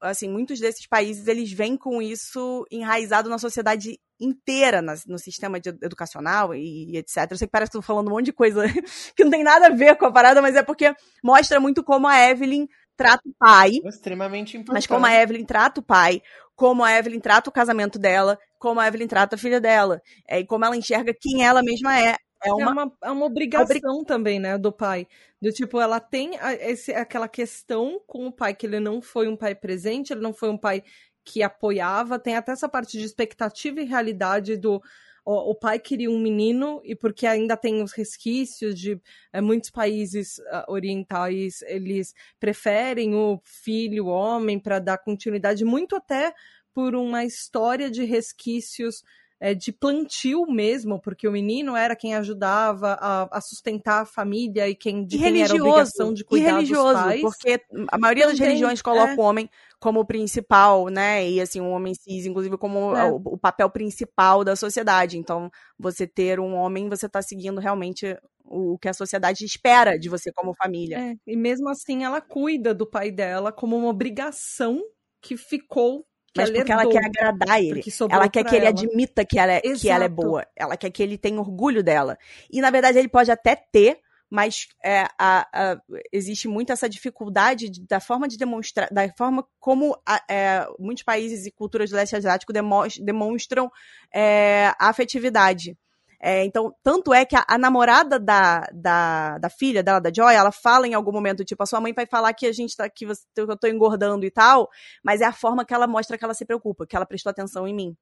assim, 0.00 0.28
muitos 0.28 0.60
desses 0.60 0.86
países, 0.86 1.26
eles 1.26 1.52
vêm 1.52 1.76
com 1.76 2.00
isso 2.00 2.64
enraizado 2.70 3.28
na 3.28 3.38
sociedade 3.38 3.98
inteira, 4.20 4.82
na, 4.82 4.94
no 5.06 5.18
sistema 5.18 5.60
de, 5.60 5.70
educacional 5.82 6.54
e, 6.54 6.92
e, 6.92 6.96
etc. 6.98 7.28
Eu 7.30 7.36
sei 7.36 7.46
que 7.46 7.52
parece 7.52 7.70
que 7.70 7.78
estou 7.78 7.82
falando 7.82 8.08
um 8.08 8.12
monte 8.12 8.26
de 8.26 8.32
coisa 8.32 8.62
que 9.14 9.24
não 9.24 9.30
tem 9.30 9.42
nada 9.42 9.66
a 9.66 9.70
ver 9.70 9.96
com 9.96 10.06
a 10.06 10.12
parada, 10.12 10.42
mas 10.42 10.56
é 10.56 10.62
porque 10.62 10.94
mostra 11.22 11.60
muito 11.60 11.82
como 11.82 12.06
a 12.06 12.18
Evelyn 12.28 12.66
trata 12.96 13.22
o 13.28 13.32
pai. 13.38 13.80
Extremamente 13.84 14.56
importante. 14.56 14.74
Mas 14.74 14.86
como 14.86 15.06
a 15.06 15.14
Evelyn 15.14 15.44
trata 15.44 15.80
o 15.80 15.84
pai, 15.84 16.20
como 16.56 16.82
a 16.82 16.92
Evelyn 16.92 17.20
trata 17.20 17.48
o 17.48 17.52
casamento 17.52 17.98
dela, 17.98 18.38
como 18.58 18.80
a 18.80 18.88
Evelyn 18.88 19.06
trata 19.06 19.36
a 19.36 19.38
filha 19.38 19.60
dela, 19.60 20.02
é, 20.26 20.40
e 20.40 20.46
como 20.46 20.64
ela 20.64 20.76
enxerga 20.76 21.14
quem 21.18 21.44
ela 21.44 21.62
mesma 21.62 21.98
é. 21.98 22.16
É 22.42 22.52
uma, 22.52 22.62
é 22.62 22.68
uma, 22.68 22.92
é 23.04 23.10
uma 23.10 23.26
obrigação 23.26 23.94
obrig... 23.94 24.06
também, 24.06 24.38
né, 24.38 24.56
do 24.56 24.72
pai. 24.72 25.06
Do 25.40 25.52
tipo, 25.52 25.80
ela 25.80 26.00
tem 26.00 26.32
esse, 26.60 26.92
aquela 26.92 27.28
questão 27.28 28.00
com 28.06 28.26
o 28.26 28.32
pai, 28.32 28.54
que 28.54 28.66
ele 28.66 28.80
não 28.80 29.02
foi 29.02 29.28
um 29.28 29.36
pai 29.36 29.54
presente, 29.54 30.12
ele 30.12 30.20
não 30.20 30.32
foi 30.32 30.48
um 30.48 30.58
pai 30.58 30.82
que 31.24 31.42
apoiava. 31.42 32.18
Tem 32.18 32.36
até 32.36 32.52
essa 32.52 32.68
parte 32.68 32.98
de 32.98 33.04
expectativa 33.04 33.80
e 33.80 33.84
realidade 33.84 34.56
do. 34.56 34.82
O, 35.24 35.50
o 35.50 35.54
pai 35.54 35.78
queria 35.78 36.10
um 36.10 36.18
menino, 36.18 36.80
e 36.84 36.94
porque 36.94 37.26
ainda 37.26 37.56
tem 37.56 37.82
os 37.82 37.92
resquícios 37.92 38.78
de 38.78 38.98
é, 39.30 39.40
muitos 39.42 39.68
países 39.68 40.38
uh, 40.38 40.72
orientais, 40.72 41.60
eles 41.62 42.14
preferem 42.40 43.14
o 43.14 43.38
filho, 43.44 44.06
o 44.06 44.08
homem, 44.08 44.58
para 44.58 44.78
dar 44.78 44.96
continuidade, 44.96 45.66
muito 45.66 45.96
até 45.96 46.32
por 46.72 46.94
uma 46.94 47.24
história 47.24 47.90
de 47.90 48.04
resquícios 48.04 49.02
é, 49.40 49.54
de 49.54 49.72
plantio 49.72 50.46
mesmo, 50.46 51.00
porque 51.00 51.28
o 51.28 51.32
menino 51.32 51.76
era 51.76 51.94
quem 51.94 52.14
ajudava 52.14 52.98
a, 53.00 53.38
a 53.38 53.40
sustentar 53.40 54.02
a 54.02 54.06
família 54.06 54.68
e 54.68 54.74
quem, 54.74 55.04
de 55.04 55.16
e 55.16 55.18
quem 55.20 55.42
era 55.42 55.52
a 55.52 55.56
obrigação 55.56 56.12
de 56.12 56.24
cuidar 56.24 56.48
e 56.48 56.52
religioso, 56.54 56.94
dos 56.94 57.02
pais. 57.02 57.20
Porque 57.20 57.60
a 57.88 57.98
maioria 57.98 58.24
Também, 58.24 58.38
das 58.38 58.46
religiões 58.46 58.82
coloca 58.82 59.12
é. 59.12 59.16
o 59.16 59.20
homem 59.20 59.48
como 59.78 60.04
principal, 60.04 60.88
né? 60.88 61.28
E 61.28 61.40
assim, 61.40 61.60
o 61.60 61.70
homem 61.70 61.94
cis, 61.94 62.26
inclusive, 62.26 62.56
como 62.58 62.96
é. 62.96 63.04
o, 63.04 63.16
o, 63.16 63.38
papel 63.38 63.70
principal 63.70 64.42
da 64.42 64.56
sociedade. 64.56 65.16
Então, 65.16 65.50
você 65.78 66.06
ter 66.06 66.40
um 66.40 66.54
homem, 66.54 66.88
você 66.88 67.06
está 67.06 67.22
seguindo 67.22 67.60
realmente 67.60 68.18
o 68.44 68.76
que 68.78 68.88
a 68.88 68.94
sociedade 68.94 69.44
espera 69.44 69.98
de 69.98 70.08
você 70.08 70.32
como 70.32 70.54
família. 70.54 70.98
É, 70.98 71.16
e 71.26 71.36
mesmo 71.36 71.68
assim, 71.68 72.02
ela 72.02 72.20
cuida 72.20 72.74
do 72.74 72.86
pai 72.86 73.12
dela 73.12 73.52
como 73.52 73.76
uma 73.76 73.88
obrigação 73.88 74.82
que 75.20 75.36
ficou 75.36 76.04
mas 76.36 76.50
porque 76.50 76.72
ela 76.72 76.88
quer 76.88 77.04
agradar 77.04 77.62
ele. 77.62 77.82
Ela 78.10 78.28
quer 78.28 78.44
que 78.44 78.54
ele 78.54 78.66
admita 78.66 79.24
que 79.24 79.38
ela, 79.38 79.52
é, 79.52 79.60
que 79.60 79.88
ela 79.88 80.04
é 80.04 80.08
boa. 80.08 80.46
Ela 80.56 80.76
quer 80.76 80.90
que 80.90 81.02
ele 81.02 81.18
tenha 81.18 81.40
orgulho 81.40 81.82
dela. 81.82 82.18
E, 82.50 82.60
na 82.60 82.70
verdade, 82.70 82.98
ele 82.98 83.08
pode 83.08 83.30
até 83.30 83.56
ter, 83.56 84.00
mas 84.30 84.68
é, 84.84 85.06
a, 85.18 85.48
a, 85.52 85.80
existe 86.12 86.46
muito 86.46 86.72
essa 86.72 86.88
dificuldade 86.88 87.70
de, 87.70 87.86
da 87.86 87.98
forma 87.98 88.28
de 88.28 88.36
demonstrar, 88.36 88.88
da 88.92 89.08
forma 89.16 89.46
como 89.58 89.96
a, 90.06 90.22
é, 90.30 90.66
muitos 90.78 91.02
países 91.02 91.46
e 91.46 91.50
culturas 91.50 91.90
do 91.90 91.96
leste 91.96 92.14
asiático 92.14 92.52
demonstram 92.52 93.70
é, 94.14 94.72
a 94.78 94.88
afetividade. 94.88 95.76
É, 96.20 96.44
então, 96.44 96.74
tanto 96.82 97.14
é 97.14 97.24
que 97.24 97.36
a, 97.36 97.44
a, 97.46 97.56
namorada 97.56 98.18
da, 98.18 98.68
da, 98.72 99.38
da 99.38 99.48
filha 99.48 99.82
dela, 99.82 100.00
da 100.00 100.10
Joy, 100.12 100.34
ela 100.34 100.50
fala 100.50 100.86
em 100.86 100.94
algum 100.94 101.12
momento, 101.12 101.44
tipo, 101.44 101.62
a 101.62 101.66
sua 101.66 101.80
mãe 101.80 101.92
vai 101.92 102.06
falar 102.06 102.32
que 102.34 102.46
a 102.46 102.52
gente 102.52 102.76
tá, 102.76 102.88
que 102.88 103.06
você, 103.06 103.22
eu 103.36 103.56
tô 103.56 103.68
engordando 103.68 104.26
e 104.26 104.30
tal, 104.30 104.68
mas 105.02 105.20
é 105.20 105.24
a 105.24 105.32
forma 105.32 105.64
que 105.64 105.72
ela 105.72 105.86
mostra 105.86 106.18
que 106.18 106.24
ela 106.24 106.34
se 106.34 106.44
preocupa, 106.44 106.86
que 106.86 106.96
ela 106.96 107.06
prestou 107.06 107.30
atenção 107.30 107.68
em 107.68 107.74
mim. 107.74 107.96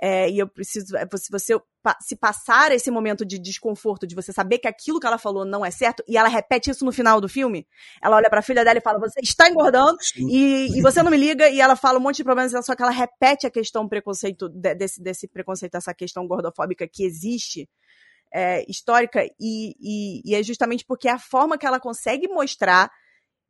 É, 0.00 0.30
e 0.30 0.38
eu 0.38 0.48
preciso, 0.48 0.96
é, 0.96 1.06
se 1.16 1.30
você 1.30 1.60
se 2.00 2.16
passar 2.16 2.72
esse 2.72 2.90
momento 2.90 3.24
de 3.24 3.38
desconforto, 3.38 4.06
de 4.06 4.14
você 4.14 4.32
saber 4.32 4.58
que 4.58 4.68
aquilo 4.68 5.00
que 5.00 5.06
ela 5.06 5.16
falou 5.16 5.44
não 5.44 5.64
é 5.64 5.70
certo, 5.70 6.02
e 6.06 6.18
ela 6.18 6.28
repete 6.28 6.70
isso 6.70 6.84
no 6.84 6.92
final 6.92 7.20
do 7.20 7.28
filme, 7.28 7.66
ela 8.02 8.16
olha 8.16 8.28
pra 8.28 8.42
filha 8.42 8.64
dela 8.64 8.78
e 8.78 8.82
fala, 8.82 8.98
você 8.98 9.20
está 9.22 9.48
engordando, 9.48 9.96
e, 10.16 10.68
e, 10.76 10.82
você 10.82 11.02
não 11.02 11.10
me 11.10 11.16
liga, 11.16 11.48
e 11.48 11.60
ela 11.60 11.76
fala 11.76 11.98
um 11.98 12.02
monte 12.02 12.16
de 12.16 12.24
problemas, 12.24 12.52
só 12.64 12.74
que 12.74 12.82
ela 12.82 12.90
repete 12.90 13.46
a 13.46 13.50
questão 13.50 13.88
preconceito, 13.88 14.48
desse, 14.48 15.02
desse 15.02 15.28
preconceito, 15.28 15.76
essa 15.76 15.94
questão 15.94 16.26
gordofóbica 16.26 16.86
que 16.86 17.04
existe, 17.04 17.57
é, 18.32 18.64
histórica, 18.70 19.24
e, 19.40 19.74
e, 19.80 20.22
e 20.24 20.34
é 20.34 20.42
justamente 20.42 20.84
porque 20.86 21.08
é 21.08 21.12
a 21.12 21.18
forma 21.18 21.58
que 21.58 21.66
ela 21.66 21.80
consegue 21.80 22.28
mostrar 22.28 22.90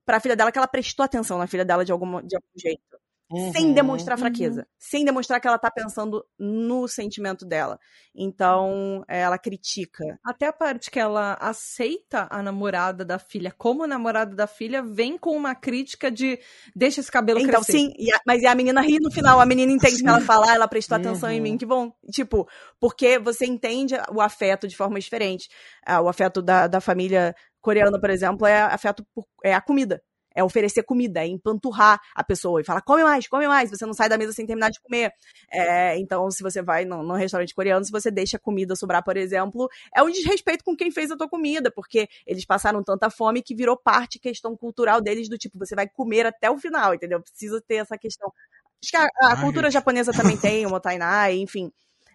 pra 0.06 0.20
filha 0.20 0.36
dela 0.36 0.52
que 0.52 0.58
ela 0.58 0.68
prestou 0.68 1.04
atenção 1.04 1.38
na 1.38 1.46
filha 1.46 1.64
dela 1.64 1.84
de 1.84 1.92
algum, 1.92 2.22
de 2.26 2.36
algum 2.36 2.48
jeito. 2.58 2.87
Uhum, 3.30 3.52
sem 3.52 3.74
demonstrar 3.74 4.18
fraqueza, 4.18 4.62
uhum. 4.62 4.66
sem 4.78 5.04
demonstrar 5.04 5.38
que 5.38 5.46
ela 5.46 5.58
tá 5.58 5.70
pensando 5.70 6.24
no 6.38 6.88
sentimento 6.88 7.44
dela. 7.44 7.78
Então, 8.14 9.04
ela 9.06 9.36
critica. 9.36 10.18
Até 10.24 10.46
a 10.46 10.52
parte 10.52 10.90
que 10.90 10.98
ela 10.98 11.36
aceita 11.38 12.26
a 12.30 12.42
namorada 12.42 13.04
da 13.04 13.18
filha 13.18 13.52
como 13.56 13.86
namorada 13.86 14.34
da 14.34 14.46
filha, 14.46 14.82
vem 14.82 15.18
com 15.18 15.36
uma 15.36 15.54
crítica 15.54 16.10
de 16.10 16.38
deixa 16.74 17.00
esse 17.00 17.12
cabelo 17.12 17.38
então, 17.38 17.60
crescer. 17.60 17.76
Então, 17.76 17.94
sim, 17.98 18.10
a, 18.12 18.20
mas 18.26 18.42
a 18.44 18.54
menina 18.54 18.80
ri 18.80 18.98
no 18.98 19.10
final, 19.10 19.38
a 19.38 19.44
menina 19.44 19.72
entende 19.72 20.02
que 20.02 20.08
ela 20.08 20.22
fala, 20.22 20.50
ah, 20.50 20.54
ela 20.54 20.68
prestou 20.68 20.96
atenção 20.96 21.28
uhum. 21.28 21.34
em 21.34 21.40
mim, 21.40 21.50
uhum. 21.52 21.58
que 21.58 21.66
bom. 21.66 21.92
Tipo, 22.10 22.48
porque 22.80 23.18
você 23.18 23.44
entende 23.44 23.94
o 24.10 24.22
afeto 24.22 24.66
de 24.66 24.74
forma 24.74 24.98
diferente. 24.98 25.50
Ah, 25.84 26.00
o 26.00 26.08
afeto 26.08 26.40
da, 26.40 26.66
da 26.66 26.80
família 26.80 27.34
coreano, 27.60 28.00
por 28.00 28.08
exemplo, 28.08 28.46
é 28.46 28.58
afeto 28.58 29.04
por, 29.14 29.26
é 29.44 29.52
a 29.52 29.60
comida 29.60 30.02
é 30.38 30.44
oferecer 30.44 30.84
comida, 30.84 31.20
é 31.20 31.26
empanturrar 31.26 32.00
a 32.14 32.22
pessoa 32.22 32.60
e 32.60 32.64
falar, 32.64 32.80
come 32.82 33.02
mais, 33.02 33.26
come 33.26 33.48
mais, 33.48 33.70
você 33.70 33.84
não 33.84 33.92
sai 33.92 34.08
da 34.08 34.16
mesa 34.16 34.32
sem 34.32 34.46
terminar 34.46 34.70
de 34.70 34.80
comer. 34.80 35.12
É, 35.50 35.98
então, 35.98 36.30
se 36.30 36.44
você 36.44 36.62
vai 36.62 36.84
num, 36.84 37.12
restaurante 37.14 37.52
coreano, 37.52 37.84
se 37.84 37.90
você 37.90 38.08
deixa 38.08 38.36
a 38.36 38.40
comida 38.40 38.76
sobrar, 38.76 39.02
por 39.02 39.16
exemplo, 39.16 39.68
é 39.92 40.00
um 40.00 40.10
desrespeito 40.10 40.62
com 40.62 40.76
quem 40.76 40.92
fez 40.92 41.10
a 41.10 41.16
tua 41.16 41.28
comida, 41.28 41.72
porque 41.72 42.08
eles 42.24 42.44
passaram 42.44 42.84
tanta 42.84 43.10
fome 43.10 43.42
que 43.42 43.52
virou 43.52 43.76
parte, 43.76 44.20
questão 44.20 44.56
cultural 44.56 45.00
deles, 45.00 45.28
do 45.28 45.36
tipo, 45.36 45.58
você 45.58 45.74
vai 45.74 45.88
comer 45.88 46.24
até 46.24 46.48
o 46.48 46.56
final, 46.56 46.94
entendeu? 46.94 47.20
Precisa 47.20 47.60
ter 47.60 47.76
essa 47.76 47.98
questão. 47.98 48.32
Acho 48.80 48.92
que 48.92 48.96
a, 48.96 49.02
a 49.02 49.32
Ai, 49.32 49.40
cultura 49.40 49.66
gente. 49.66 49.74
japonesa 49.74 50.12
também 50.12 50.36
tem, 50.38 50.64
o 50.66 50.70
Motainai, 50.70 51.36
enfim. 51.36 51.72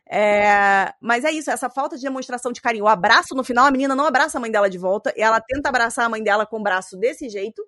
É, 0.09 0.93
mas 1.01 1.23
é 1.23 1.31
isso, 1.31 1.49
essa 1.49 1.69
falta 1.69 1.97
de 1.97 2.03
demonstração 2.03 2.51
de 2.51 2.61
carinho. 2.61 2.85
O 2.85 2.87
abraço 2.87 3.35
no 3.35 3.43
final, 3.43 3.65
a 3.65 3.71
menina 3.71 3.95
não 3.95 4.05
abraça 4.05 4.37
a 4.37 4.41
mãe 4.41 4.51
dela 4.51 4.69
de 4.69 4.77
volta, 4.77 5.13
e 5.17 5.21
ela 5.21 5.41
tenta 5.41 5.67
abraçar 5.67 6.05
a 6.05 6.09
mãe 6.09 6.23
dela 6.23 6.45
com 6.45 6.59
o 6.59 6.63
braço 6.63 6.97
desse 6.97 7.27
jeito, 7.29 7.61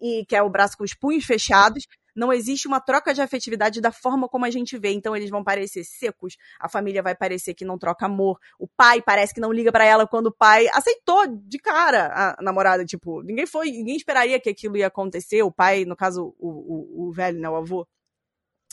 e 0.00 0.24
que 0.26 0.36
é 0.36 0.42
o 0.42 0.50
braço 0.50 0.76
com 0.76 0.84
os 0.84 0.94
punhos 0.94 1.24
fechados, 1.24 1.86
não 2.14 2.32
existe 2.32 2.66
uma 2.66 2.80
troca 2.80 3.14
de 3.14 3.22
afetividade 3.22 3.80
da 3.80 3.92
forma 3.92 4.28
como 4.28 4.44
a 4.44 4.50
gente 4.50 4.76
vê. 4.76 4.90
Então 4.90 5.14
eles 5.14 5.30
vão 5.30 5.44
parecer 5.44 5.84
secos, 5.84 6.36
a 6.58 6.68
família 6.68 7.02
vai 7.02 7.14
parecer 7.14 7.54
que 7.54 7.64
não 7.64 7.78
troca 7.78 8.06
amor, 8.06 8.38
o 8.58 8.66
pai 8.66 9.00
parece 9.00 9.32
que 9.32 9.40
não 9.40 9.52
liga 9.52 9.70
para 9.70 9.84
ela 9.84 10.06
quando 10.06 10.26
o 10.26 10.34
pai 10.34 10.66
aceitou 10.72 11.26
de 11.26 11.58
cara 11.58 12.36
a 12.38 12.42
namorada, 12.42 12.84
tipo, 12.84 13.22
ninguém 13.22 13.46
foi, 13.46 13.70
ninguém 13.70 13.96
esperaria 13.96 14.40
que 14.40 14.50
aquilo 14.50 14.76
ia 14.76 14.88
acontecer, 14.88 15.42
o 15.42 15.52
pai, 15.52 15.84
no 15.84 15.96
caso 15.96 16.34
o, 16.38 16.48
o, 16.48 17.08
o 17.08 17.12
velho, 17.12 17.38
né, 17.38 17.48
o 17.48 17.56
avô. 17.56 17.86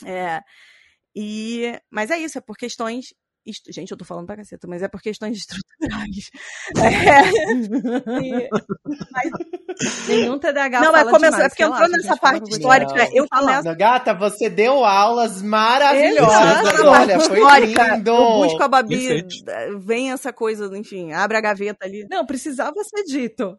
É, 0.04 0.42
e, 1.14 1.80
mas 1.90 2.10
é 2.10 2.18
isso, 2.18 2.36
é 2.36 2.40
por 2.40 2.56
questões 2.56 3.14
isto, 3.46 3.72
gente, 3.72 3.90
eu 3.90 3.96
tô 3.96 4.04
falando 4.04 4.26
pra 4.26 4.36
caceta, 4.36 4.66
mas 4.66 4.82
é 4.82 4.88
por 4.88 5.00
questões 5.00 5.36
estruturais. 5.38 6.30
É. 6.76 8.20
E, 8.22 8.48
mas, 9.12 9.30
Nenhum 10.08 10.38
TDAH 10.38 10.80
Não, 10.80 10.96
é, 10.96 11.04
começou, 11.04 11.40
é 11.40 11.48
porque 11.48 11.62
entrou 11.62 11.88
nessa 11.88 12.16
parte 12.16 12.50
histórica. 12.50 12.94
Não, 12.94 13.12
eu 13.12 13.26
começo... 13.28 13.76
Gata, 13.76 14.14
você 14.14 14.48
deu 14.48 14.84
aulas 14.84 15.42
maravilhosas. 15.42 16.80
Olha, 16.80 17.20
foi 17.20 17.38
histórica. 17.38 17.96
lindo. 17.96 18.10
Eu 18.10 18.42
busco 18.42 18.62
a 18.62 18.68
Babi, 18.68 19.26
vem 19.78 20.12
essa 20.12 20.32
coisa, 20.32 20.66
enfim, 20.76 21.12
abre 21.12 21.36
a 21.36 21.40
gaveta 21.40 21.84
ali. 21.84 22.06
Não, 22.10 22.24
precisava 22.24 22.74
ser 22.84 23.04
dito. 23.04 23.58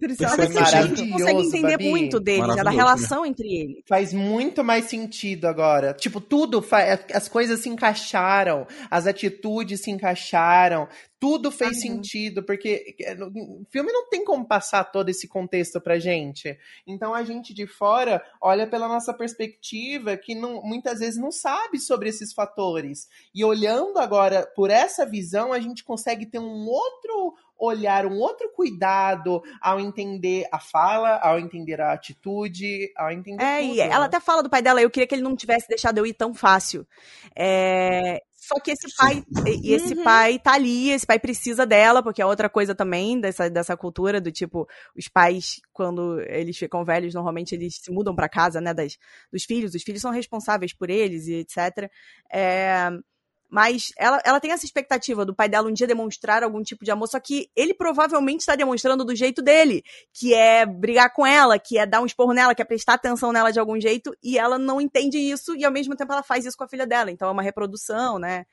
Precisava 0.00 0.46
ser 0.46 0.48
dito. 0.48 0.62
A 0.62 0.82
gente 0.82 1.10
consegue 1.10 1.42
entender 1.42 1.72
Babi. 1.72 1.90
muito 1.90 2.18
deles, 2.18 2.56
da 2.56 2.70
relação 2.70 3.24
entre 3.24 3.46
eles. 3.46 3.82
Faz 3.86 4.12
muito 4.12 4.64
mais 4.64 4.86
sentido 4.86 5.46
agora. 5.46 5.94
Tipo, 5.94 6.20
tudo, 6.20 6.64
as 7.14 7.28
coisas 7.28 7.60
se 7.60 7.68
encaixaram, 7.68 8.66
as 8.90 9.06
atitudes 9.06 9.21
se 9.76 9.90
encaixaram 9.90 10.88
tudo 11.22 11.52
fez 11.52 11.80
sentido, 11.80 12.42
porque 12.42 12.96
o 13.38 13.64
filme 13.70 13.92
não 13.92 14.08
tem 14.08 14.24
como 14.24 14.44
passar 14.44 14.82
todo 14.82 15.08
esse 15.08 15.28
contexto 15.28 15.80
pra 15.80 15.96
gente. 15.96 16.58
Então 16.84 17.14
a 17.14 17.22
gente 17.22 17.54
de 17.54 17.64
fora 17.64 18.20
olha 18.40 18.66
pela 18.66 18.88
nossa 18.88 19.14
perspectiva 19.14 20.16
que 20.16 20.34
não, 20.34 20.60
muitas 20.64 20.98
vezes 20.98 21.20
não 21.20 21.30
sabe 21.30 21.78
sobre 21.78 22.08
esses 22.08 22.32
fatores. 22.32 23.06
E 23.32 23.44
olhando 23.44 24.00
agora 24.00 24.50
por 24.56 24.68
essa 24.68 25.06
visão, 25.06 25.52
a 25.52 25.60
gente 25.60 25.84
consegue 25.84 26.26
ter 26.26 26.40
um 26.40 26.66
outro 26.66 27.36
olhar, 27.56 28.04
um 28.04 28.18
outro 28.18 28.50
cuidado 28.56 29.40
ao 29.60 29.78
entender 29.78 30.48
a 30.50 30.58
fala, 30.58 31.20
ao 31.22 31.38
entender 31.38 31.80
a 31.80 31.92
atitude, 31.92 32.92
ao 32.96 33.12
entender. 33.12 33.44
É, 33.44 33.60
tudo, 33.60 33.74
e 33.74 33.80
ela 33.80 34.00
né? 34.00 34.06
até 34.06 34.18
fala 34.18 34.42
do 34.42 34.50
pai 34.50 34.60
dela, 34.60 34.82
eu 34.82 34.90
queria 34.90 35.06
que 35.06 35.14
ele 35.14 35.22
não 35.22 35.36
tivesse 35.36 35.68
deixado 35.68 35.98
eu 35.98 36.06
ir 36.06 36.14
tão 36.14 36.34
fácil. 36.34 36.84
É, 37.36 38.20
só 38.42 38.58
que 38.58 38.72
esse 38.72 38.92
pai, 38.96 39.24
e 39.62 39.72
esse 39.72 39.94
uhum. 39.94 40.02
pai 40.02 40.36
tá 40.36 40.54
ali, 40.54 40.90
esse 40.90 41.06
pai 41.06 41.16
precisa 41.16 41.64
dela, 41.64 42.02
porque 42.02 42.20
é 42.20 42.26
outra 42.26 42.50
coisa 42.50 42.74
também 42.74 43.20
dessa, 43.20 43.48
dessa 43.48 43.76
cultura 43.76 44.20
do 44.20 44.32
tipo, 44.32 44.66
os 44.96 45.06
pais, 45.06 45.60
quando 45.72 46.20
eles 46.22 46.58
ficam 46.58 46.84
velhos, 46.84 47.14
normalmente 47.14 47.54
eles 47.54 47.76
se 47.76 47.92
mudam 47.92 48.16
para 48.16 48.28
casa, 48.28 48.60
né, 48.60 48.74
das, 48.74 48.98
dos 49.32 49.44
filhos, 49.44 49.76
os 49.76 49.82
filhos 49.84 50.02
são 50.02 50.10
responsáveis 50.10 50.74
por 50.74 50.90
eles 50.90 51.28
e 51.28 51.34
etc. 51.34 51.88
É, 52.32 52.90
mas 53.52 53.92
ela, 53.98 54.18
ela 54.24 54.40
tem 54.40 54.50
essa 54.50 54.64
expectativa 54.64 55.26
do 55.26 55.34
pai 55.34 55.46
dela 55.46 55.68
um 55.68 55.74
dia 55.74 55.86
demonstrar 55.86 56.42
algum 56.42 56.62
tipo 56.62 56.86
de 56.86 56.90
amor, 56.90 57.06
só 57.06 57.20
que 57.20 57.50
ele 57.54 57.74
provavelmente 57.74 58.40
está 58.40 58.56
demonstrando 58.56 59.04
do 59.04 59.14
jeito 59.14 59.42
dele, 59.42 59.84
que 60.10 60.32
é 60.32 60.64
brigar 60.64 61.12
com 61.12 61.26
ela, 61.26 61.58
que 61.58 61.76
é 61.76 61.84
dar 61.84 62.00
um 62.00 62.06
esporro 62.06 62.32
nela, 62.32 62.54
que 62.54 62.62
é 62.62 62.64
prestar 62.64 62.94
atenção 62.94 63.30
nela 63.30 63.50
de 63.52 63.60
algum 63.60 63.78
jeito, 63.78 64.16
e 64.22 64.38
ela 64.38 64.58
não 64.58 64.80
entende 64.80 65.18
isso, 65.18 65.54
e 65.54 65.66
ao 65.66 65.70
mesmo 65.70 65.94
tempo 65.94 66.10
ela 66.10 66.22
faz 66.22 66.46
isso 66.46 66.56
com 66.56 66.64
a 66.64 66.68
filha 66.68 66.86
dela. 66.86 67.10
Então 67.10 67.28
é 67.28 67.30
uma 67.30 67.42
reprodução, 67.42 68.18
né? 68.18 68.46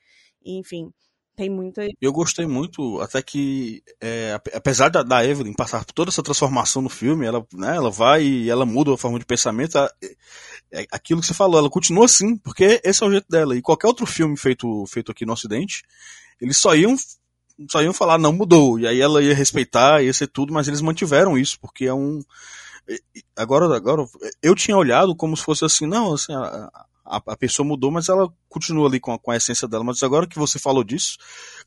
Enfim. 0.44 0.92
Tem 1.36 1.48
muita. 1.48 1.86
Eu 2.00 2.12
gostei 2.12 2.46
muito, 2.46 3.00
até 3.00 3.22
que, 3.22 3.82
é, 4.00 4.38
apesar 4.52 4.88
da, 4.88 5.02
da, 5.02 5.24
Evelyn 5.24 5.54
passar 5.54 5.84
por 5.84 5.92
toda 5.92 6.10
essa 6.10 6.22
transformação 6.22 6.82
no 6.82 6.88
filme, 6.88 7.24
ela, 7.24 7.46
né, 7.54 7.76
ela 7.76 7.90
vai 7.90 8.22
e 8.22 8.50
ela 8.50 8.66
muda 8.66 8.92
a 8.92 8.98
forma 8.98 9.18
de 9.18 9.24
pensamento. 9.24 9.78
Ela, 9.78 9.90
é, 10.02 10.82
é, 10.82 10.86
aquilo 10.92 11.20
que 11.20 11.26
você 11.26 11.34
falou, 11.34 11.58
ela 11.58 11.70
continua 11.70 12.04
assim, 12.04 12.36
porque 12.36 12.80
esse 12.84 13.02
é 13.02 13.06
o 13.06 13.10
jeito 13.10 13.26
dela. 13.28 13.56
E 13.56 13.62
qualquer 13.62 13.86
outro 13.86 14.06
filme 14.06 14.36
feito, 14.36 14.84
feito 14.86 15.10
aqui 15.10 15.24
no 15.24 15.32
Ocidente, 15.32 15.82
eles 16.40 16.56
só 16.58 16.74
iam, 16.74 16.94
só 17.70 17.82
iam 17.82 17.94
falar, 17.94 18.18
não 18.18 18.32
mudou. 18.32 18.78
E 18.78 18.86
aí 18.86 19.00
ela 19.00 19.22
ia 19.22 19.34
respeitar, 19.34 20.02
ia 20.02 20.12
ser 20.12 20.26
tudo, 20.26 20.52
mas 20.52 20.68
eles 20.68 20.80
mantiveram 20.80 21.38
isso, 21.38 21.58
porque 21.60 21.86
é 21.86 21.94
um. 21.94 22.20
Agora, 23.36 23.74
agora 23.74 24.04
eu 24.42 24.54
tinha 24.54 24.76
olhado 24.76 25.14
como 25.14 25.36
se 25.36 25.44
fosse 25.44 25.64
assim, 25.64 25.86
não, 25.86 26.12
assim, 26.12 26.32
a, 26.34 26.86
a, 27.10 27.32
a 27.32 27.36
pessoa 27.36 27.66
mudou, 27.66 27.90
mas 27.90 28.08
ela 28.08 28.32
continua 28.48 28.88
ali 28.88 29.00
com 29.00 29.12
a, 29.12 29.18
com 29.18 29.32
a 29.32 29.36
essência 29.36 29.66
dela. 29.66 29.82
Mas 29.82 30.02
agora 30.02 30.26
que 30.26 30.38
você 30.38 30.58
falou 30.58 30.84
disso, 30.84 31.18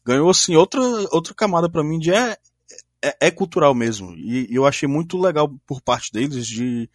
ganhou 0.05 0.29
assim 0.29 0.55
outra, 0.55 0.81
outra 1.11 1.33
camada 1.33 1.69
para 1.69 1.83
mim 1.83 1.99
de 1.99 2.13
é, 2.13 2.37
é, 3.03 3.27
é, 3.27 3.31
cultural 3.31 3.75
mesmo. 3.75 4.15
E, 4.15 4.47
eu 4.49 4.65
achei 4.65 4.87
muito 4.87 5.19
legal 5.19 5.53
por 5.67 5.81
parte 5.81 6.11
deles 6.11 6.47
de 6.47 6.89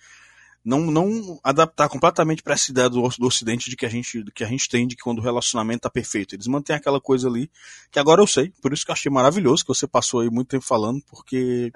não, 0.64 0.80
não 0.90 1.38
adaptar 1.44 1.88
completamente 1.88 2.42
para 2.42 2.54
essa 2.54 2.70
ideia 2.70 2.88
do, 2.88 3.06
do 3.18 3.26
Ocidente 3.26 3.70
de 3.70 3.76
que 3.76 3.86
a 3.86 3.88
gente 3.88 4.24
que 4.34 4.42
a 4.42 4.48
gente 4.48 4.68
tem 4.68 4.86
de 4.86 4.96
que 4.96 5.02
quando 5.02 5.18
o 5.18 5.22
relacionamento 5.22 5.82
tá 5.82 5.90
perfeito. 5.90 6.34
Eles 6.34 6.46
mantêm 6.46 6.76
aquela 6.76 7.00
coisa 7.00 7.28
ali 7.28 7.50
que 7.90 7.98
agora 7.98 8.22
eu 8.22 8.26
sei, 8.26 8.52
por 8.62 8.72
isso 8.72 8.84
que 8.84 8.90
eu 8.90 8.94
achei 8.94 9.12
maravilhoso 9.12 9.64
que 9.64 9.74
você 9.74 9.86
passou 9.86 10.20
aí 10.20 10.30
muito 10.30 10.48
tempo 10.48 10.64
falando, 10.64 11.02
porque 11.08 11.70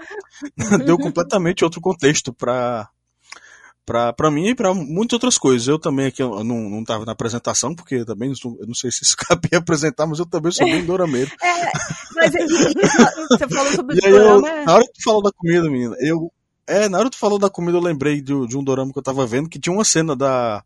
deu 0.87 0.99
completamente 0.99 1.65
outro 1.65 1.81
contexto 1.81 2.33
para 2.33 2.89
para 3.85 4.31
mim 4.31 4.49
e 4.49 4.55
para 4.55 4.73
muitas 4.73 5.15
outras 5.15 5.39
coisas. 5.39 5.67
Eu 5.67 5.79
também 5.79 6.07
aqui 6.07 6.23
eu 6.23 6.45
não, 6.45 6.71
não 6.71 6.85
tava 6.85 7.05
na 7.05 7.13
apresentação, 7.13 7.75
porque 7.75 8.05
também 8.05 8.33
eu 8.45 8.67
não 8.67 8.75
sei 8.75 8.91
se 8.91 9.03
isso 9.05 9.17
cabia 9.17 9.59
apresentar, 9.59 10.07
mas 10.07 10.19
eu 10.19 10.27
também 10.27 10.53
sou 10.53 10.67
bem 10.67 10.85
dorameiro. 10.85 11.31
É, 11.43 11.73
mas 12.15 12.33
você 12.33 13.49
falou 13.49 13.73
sobre 13.73 13.97
o 13.97 14.01
dorama. 14.01 14.49
Eu, 14.49 14.65
na 14.65 14.75
hora 14.75 14.85
que 14.85 14.93
tu 14.93 15.03
falou 15.03 15.23
da 15.23 15.31
comida, 15.33 15.71
menina, 15.71 15.97
eu. 16.01 16.33
É, 16.65 16.89
na 16.89 16.99
hora 16.99 17.11
que 17.11 17.17
tu 17.17 17.21
falou 17.21 17.41
da 17.41 17.51
comida, 17.51 17.77
eu 17.77 17.83
lembrei 17.83 18.21
de, 18.21 18.47
de 18.47 18.57
um 18.57 18.63
dorama 18.63 18.93
que 18.93 18.99
eu 18.99 19.03
tava 19.03 19.27
vendo, 19.27 19.49
que 19.49 19.59
tinha 19.59 19.75
uma 19.75 19.85
cena 19.85 20.15
da 20.15 20.63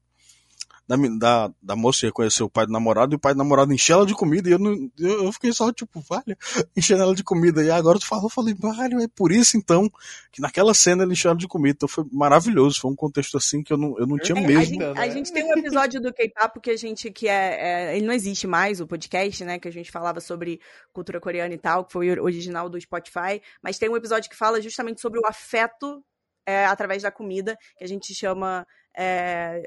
da, 0.88 0.96
da, 1.18 1.52
da 1.60 1.76
moça 1.76 2.06
ia 2.06 2.12
conhecer 2.12 2.42
o 2.42 2.48
pai 2.48 2.66
do 2.66 2.72
namorado 2.72 3.14
e 3.14 3.16
o 3.16 3.18
pai 3.18 3.34
do 3.34 3.38
namorado 3.38 3.72
encheu 3.72 3.96
ela 3.96 4.06
de 4.06 4.14
comida 4.14 4.48
e 4.48 4.52
eu, 4.52 4.58
não, 4.58 4.72
eu, 4.98 5.24
eu 5.24 5.32
fiquei 5.32 5.52
só 5.52 5.72
tipo, 5.72 6.00
vale, 6.00 6.36
enchendo 6.76 7.02
ela 7.02 7.14
de 7.14 7.24
comida. 7.24 7.62
E 7.62 7.70
agora 7.70 7.98
tu 7.98 8.06
falou, 8.06 8.26
eu 8.26 8.30
falei, 8.30 8.54
vale, 8.54 9.04
é 9.04 9.08
por 9.08 9.32
isso 9.32 9.56
então 9.56 9.90
que 10.30 10.40
naquela 10.40 10.72
cena 10.74 11.02
ele 11.02 11.12
encheu 11.12 11.30
ela 11.30 11.38
de 11.38 11.48
comida. 11.48 11.74
Então 11.76 11.88
foi 11.88 12.04
maravilhoso, 12.12 12.80
foi 12.80 12.90
um 12.90 12.96
contexto 12.96 13.36
assim 13.36 13.62
que 13.62 13.72
eu 13.72 13.76
não, 13.76 13.98
eu 13.98 14.06
não 14.06 14.16
tinha 14.16 14.38
é, 14.38 14.46
mesmo. 14.46 14.82
A 14.82 14.86
gente, 14.86 14.98
a 14.98 15.08
gente, 15.08 15.32
tem 15.32 15.44
um 15.44 15.58
episódio 15.58 16.00
do 16.00 16.12
K-Pop 16.12 16.60
que 16.60 16.70
a 16.70 16.76
gente, 16.76 17.10
que 17.10 17.26
é, 17.26 17.90
é, 17.90 17.96
ele 17.96 18.06
não 18.06 18.14
existe 18.14 18.46
mais, 18.46 18.80
o 18.80 18.86
podcast, 18.86 19.44
né, 19.44 19.58
que 19.58 19.68
a 19.68 19.72
gente 19.72 19.90
falava 19.90 20.20
sobre 20.20 20.60
cultura 20.92 21.20
coreana 21.20 21.54
e 21.54 21.58
tal, 21.58 21.84
que 21.84 21.92
foi 21.92 22.18
original 22.18 22.68
do 22.68 22.80
Spotify, 22.80 23.42
mas 23.62 23.78
tem 23.78 23.88
um 23.88 23.96
episódio 23.96 24.30
que 24.30 24.36
fala 24.36 24.60
justamente 24.60 25.00
sobre 25.00 25.18
o 25.18 25.26
afeto 25.26 26.02
é, 26.46 26.64
através 26.66 27.02
da 27.02 27.10
comida, 27.10 27.56
que 27.76 27.84
a 27.84 27.88
gente 27.88 28.14
chama 28.14 28.66
é, 28.96 29.62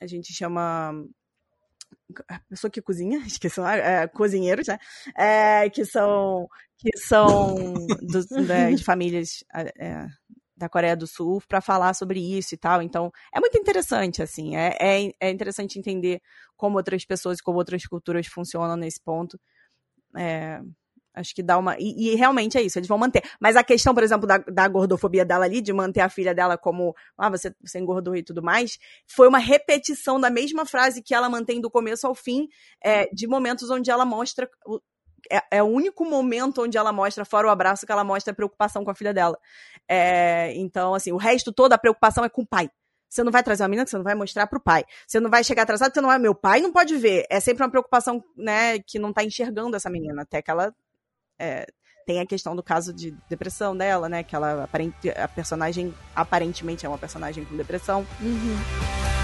a 0.00 0.06
gente 0.06 0.32
chama 0.32 0.92
a 2.28 2.40
pessoa 2.48 2.70
que 2.70 2.82
cozinha, 2.82 3.18
esqueci 3.26 3.60
é, 3.60 4.06
cozinheiros, 4.08 4.66
né? 4.68 4.78
É, 5.16 5.70
que 5.70 5.84
são 5.84 6.48
que 6.78 6.96
são 6.98 7.54
do, 7.74 8.26
né, 8.46 8.72
de 8.72 8.84
famílias 8.84 9.42
é, 9.54 10.06
da 10.56 10.68
Coreia 10.68 10.96
do 10.96 11.06
Sul 11.06 11.42
para 11.48 11.60
falar 11.60 11.94
sobre 11.94 12.20
isso 12.20 12.54
e 12.54 12.58
tal. 12.58 12.82
Então, 12.82 13.10
é 13.34 13.40
muito 13.40 13.58
interessante, 13.58 14.22
assim. 14.22 14.56
É, 14.56 14.76
é, 14.80 15.12
é 15.20 15.30
interessante 15.30 15.78
entender 15.78 16.20
como 16.56 16.76
outras 16.76 17.04
pessoas 17.04 17.38
e 17.38 17.42
como 17.42 17.58
outras 17.58 17.84
culturas 17.86 18.26
funcionam 18.26 18.76
nesse 18.76 19.00
ponto. 19.02 19.38
É, 20.16 20.60
Acho 21.16 21.34
que 21.34 21.42
dá 21.42 21.56
uma. 21.56 21.76
E, 21.78 22.12
e, 22.12 22.14
realmente 22.14 22.58
é 22.58 22.62
isso, 22.62 22.78
eles 22.78 22.86
vão 22.86 22.98
manter. 22.98 23.22
Mas 23.40 23.56
a 23.56 23.64
questão, 23.64 23.94
por 23.94 24.02
exemplo, 24.02 24.26
da, 24.26 24.36
da 24.36 24.68
gordofobia 24.68 25.24
dela 25.24 25.46
ali, 25.46 25.62
de 25.62 25.72
manter 25.72 26.02
a 26.02 26.10
filha 26.10 26.34
dela 26.34 26.58
como. 26.58 26.94
Ah, 27.16 27.30
você, 27.30 27.54
você 27.64 27.78
engordou 27.78 28.14
e 28.14 28.22
tudo 28.22 28.42
mais, 28.42 28.78
foi 29.06 29.26
uma 29.26 29.38
repetição 29.38 30.20
da 30.20 30.28
mesma 30.28 30.66
frase 30.66 31.02
que 31.02 31.14
ela 31.14 31.30
mantém 31.30 31.58
do 31.58 31.70
começo 31.70 32.06
ao 32.06 32.14
fim, 32.14 32.46
é, 32.84 33.06
de 33.06 33.26
momentos 33.26 33.70
onde 33.70 33.90
ela 33.90 34.04
mostra. 34.04 34.46
É, 35.32 35.56
é, 35.56 35.62
o 35.62 35.66
único 35.66 36.04
momento 36.04 36.62
onde 36.62 36.76
ela 36.76 36.92
mostra, 36.92 37.24
fora 37.24 37.48
o 37.48 37.50
abraço, 37.50 37.86
que 37.86 37.90
ela 37.90 38.04
mostra 38.04 38.32
a 38.32 38.36
preocupação 38.36 38.84
com 38.84 38.90
a 38.90 38.94
filha 38.94 39.14
dela. 39.14 39.38
É, 39.88 40.52
então, 40.54 40.94
assim, 40.94 41.12
o 41.12 41.16
resto 41.16 41.50
toda 41.50 41.74
a 41.74 41.78
preocupação 41.78 42.24
é 42.24 42.28
com 42.28 42.42
o 42.42 42.46
pai. 42.46 42.70
Você 43.08 43.24
não 43.24 43.32
vai 43.32 43.42
trazer 43.42 43.62
uma 43.62 43.68
menina 43.68 43.84
que 43.84 43.90
você 43.90 43.96
não 43.96 44.04
vai 44.04 44.14
mostrar 44.14 44.46
pro 44.46 44.60
pai. 44.60 44.84
Você 45.06 45.18
não 45.18 45.30
vai 45.30 45.42
chegar 45.42 45.62
atrasado, 45.62 45.94
você 45.94 46.00
não 46.00 46.08
vai. 46.10 46.18
Meu 46.18 46.34
pai 46.34 46.60
não 46.60 46.70
pode 46.70 46.96
ver. 46.96 47.24
É 47.30 47.40
sempre 47.40 47.62
uma 47.62 47.70
preocupação, 47.70 48.22
né, 48.36 48.78
que 48.80 48.98
não 48.98 49.12
tá 49.12 49.24
enxergando 49.24 49.76
essa 49.76 49.88
menina, 49.88 50.22
até 50.22 50.42
que 50.42 50.50
ela 50.50 50.74
é, 51.38 51.66
tem 52.06 52.20
a 52.20 52.26
questão 52.26 52.54
do 52.54 52.62
caso 52.62 52.92
de 52.92 53.14
depressão 53.28 53.76
dela, 53.76 54.08
né? 54.08 54.22
Que 54.22 54.36
ela 54.36 54.64
aparente, 54.64 55.10
a 55.10 55.26
personagem 55.26 55.92
aparentemente 56.14 56.86
é 56.86 56.88
uma 56.88 56.98
personagem 56.98 57.44
com 57.44 57.56
depressão. 57.56 58.06
Uhum. 58.20 59.15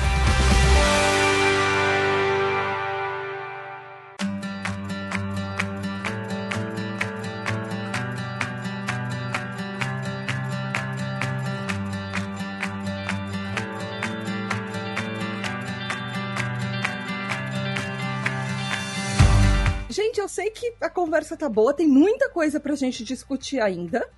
Conversa 21.12 21.36
tá 21.36 21.47
boa, 21.47 21.74
tem 21.74 21.86
muita 21.86 22.30
coisa 22.30 22.59
pra 22.59 22.74
gente 22.74 23.05
discutir 23.05 23.60
ainda. 23.60 24.09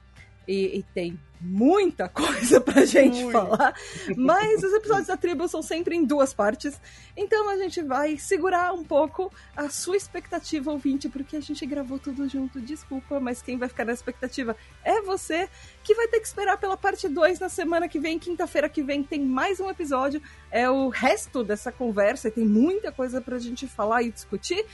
E, 0.46 0.78
e 0.78 0.82
tem 0.94 1.18
muita 1.40 2.06
coisa 2.10 2.60
pra 2.60 2.84
gente 2.84 3.24
Muito. 3.24 3.32
falar. 3.32 3.74
Mas 4.16 4.62
os 4.62 4.72
episódios 4.74 5.08
da 5.08 5.16
tribo 5.16 5.48
são 5.48 5.60
sempre 5.60 5.96
em 5.96 6.04
duas 6.04 6.32
partes. 6.32 6.78
Então 7.16 7.48
a 7.48 7.56
gente 7.56 7.82
vai 7.82 8.16
segurar 8.16 8.72
um 8.72 8.84
pouco 8.84 9.32
a 9.56 9.68
sua 9.68 9.96
expectativa, 9.96 10.70
ouvinte, 10.70 11.08
porque 11.08 11.36
a 11.36 11.40
gente 11.40 11.66
gravou 11.66 11.98
tudo 11.98 12.28
junto. 12.28 12.60
Desculpa, 12.60 13.18
mas 13.18 13.42
quem 13.42 13.56
vai 13.56 13.68
ficar 13.68 13.86
na 13.86 13.92
expectativa 13.92 14.54
é 14.84 15.00
você, 15.00 15.48
que 15.82 15.94
vai 15.94 16.06
ter 16.06 16.20
que 16.20 16.26
esperar 16.26 16.58
pela 16.58 16.76
parte 16.76 17.08
2 17.08 17.40
na 17.40 17.48
semana 17.48 17.88
que 17.88 17.98
vem. 17.98 18.18
Quinta-feira 18.18 18.68
que 18.68 18.82
vem 18.82 19.02
tem 19.02 19.20
mais 19.20 19.58
um 19.58 19.68
episódio. 19.68 20.22
É 20.50 20.70
o 20.70 20.90
resto 20.90 21.42
dessa 21.42 21.72
conversa 21.72 22.28
e 22.28 22.30
tem 22.30 22.44
muita 22.44 22.92
coisa 22.92 23.20
pra 23.20 23.38
gente 23.38 23.66
falar 23.66 24.02
e 24.02 24.12
discutir. 24.12 24.64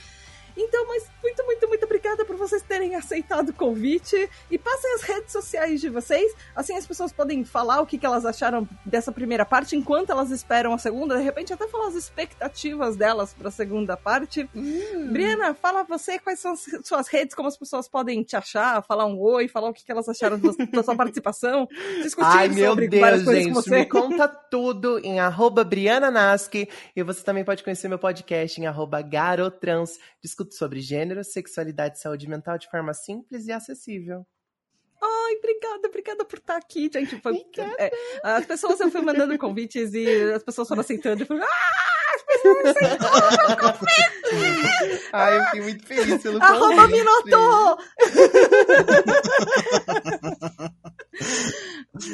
Então, 0.56 0.86
mas 0.86 1.08
muito, 1.22 1.44
muito, 1.44 1.68
muito 1.68 1.84
obrigada 1.84 2.24
por 2.24 2.36
vocês 2.36 2.62
terem 2.62 2.94
aceitado 2.94 3.50
o 3.50 3.54
convite. 3.54 4.28
E 4.50 4.58
passem 4.58 4.94
as 4.94 5.02
redes 5.02 5.32
sociais 5.32 5.80
de 5.80 5.88
vocês. 5.88 6.34
Assim 6.54 6.76
as 6.76 6.86
pessoas 6.86 7.12
podem 7.12 7.44
falar 7.44 7.80
o 7.80 7.86
que, 7.86 7.98
que 7.98 8.06
elas 8.06 8.24
acharam 8.24 8.68
dessa 8.84 9.12
primeira 9.12 9.44
parte 9.44 9.76
enquanto 9.76 10.10
elas 10.10 10.30
esperam 10.30 10.72
a 10.72 10.78
segunda. 10.78 11.16
De 11.16 11.22
repente, 11.22 11.52
até 11.52 11.66
falar 11.68 11.88
as 11.88 11.94
expectativas 11.94 12.96
delas 12.96 13.32
para 13.34 13.48
a 13.48 13.52
segunda 13.52 13.96
parte. 13.96 14.48
Hum. 14.54 15.08
Briana, 15.12 15.54
fala 15.54 15.84
você 15.84 16.18
quais 16.18 16.40
são 16.40 16.52
as 16.52 16.66
suas 16.84 17.08
redes, 17.08 17.34
como 17.34 17.48
as 17.48 17.56
pessoas 17.56 17.88
podem 17.88 18.22
te 18.22 18.36
achar, 18.36 18.82
falar 18.82 19.06
um 19.06 19.18
oi, 19.18 19.48
falar 19.48 19.70
o 19.70 19.72
que, 19.72 19.84
que 19.84 19.92
elas 19.92 20.08
acharam 20.08 20.38
da 20.38 20.82
sua 20.82 20.96
participação. 20.96 21.68
Discutir 22.02 22.28
Ai, 22.28 22.48
meu 22.48 22.74
Deus, 22.74 23.24
gente, 23.24 23.70
me 23.70 23.86
conta 23.86 24.28
tudo 24.28 24.98
em 24.98 25.20
arroba 25.20 25.64
Briana. 25.64 26.10
E 26.94 27.02
você 27.02 27.22
também 27.22 27.44
pode 27.44 27.62
conhecer 27.62 27.88
meu 27.88 27.98
podcast 27.98 28.60
em 28.60 28.66
arroba 28.66 29.02
Garotrans. 29.02 29.98
Discuto 30.40 30.54
sobre 30.54 30.80
gênero, 30.80 31.22
sexualidade 31.22 31.98
e 31.98 32.00
saúde 32.00 32.26
mental 32.26 32.56
de 32.56 32.66
forma 32.70 32.94
simples 32.94 33.46
e 33.46 33.52
acessível. 33.52 34.26
Ai, 35.02 35.34
obrigada, 35.36 35.86
obrigada 35.86 36.24
por 36.24 36.38
estar 36.38 36.56
aqui, 36.56 36.90
gente. 36.90 37.20
Foi, 37.20 37.44
é, 37.78 37.90
as 38.22 38.46
pessoas 38.46 38.80
eu 38.80 38.90
fui 38.90 39.02
mandando 39.02 39.36
convites 39.36 39.92
e 39.92 40.32
as 40.32 40.42
pessoas 40.42 40.66
foram 40.66 40.80
aceitando. 40.80 41.24
Eu 41.24 41.26
falei, 41.26 41.42
ah, 41.42 42.14
as 42.14 42.22
pessoas 42.22 42.64
aceitaram 42.64 43.48
meu 43.48 43.56
convite! 43.58 45.08
Ai, 45.12 45.38
eu 45.38 45.44
fiquei 45.44 45.60
muito 45.60 45.86
feliz 45.86 46.22
pelo 46.22 46.40
convite. 46.40 46.56
Arroba 46.56 46.88
me 46.88 47.02
notou! 47.02 47.78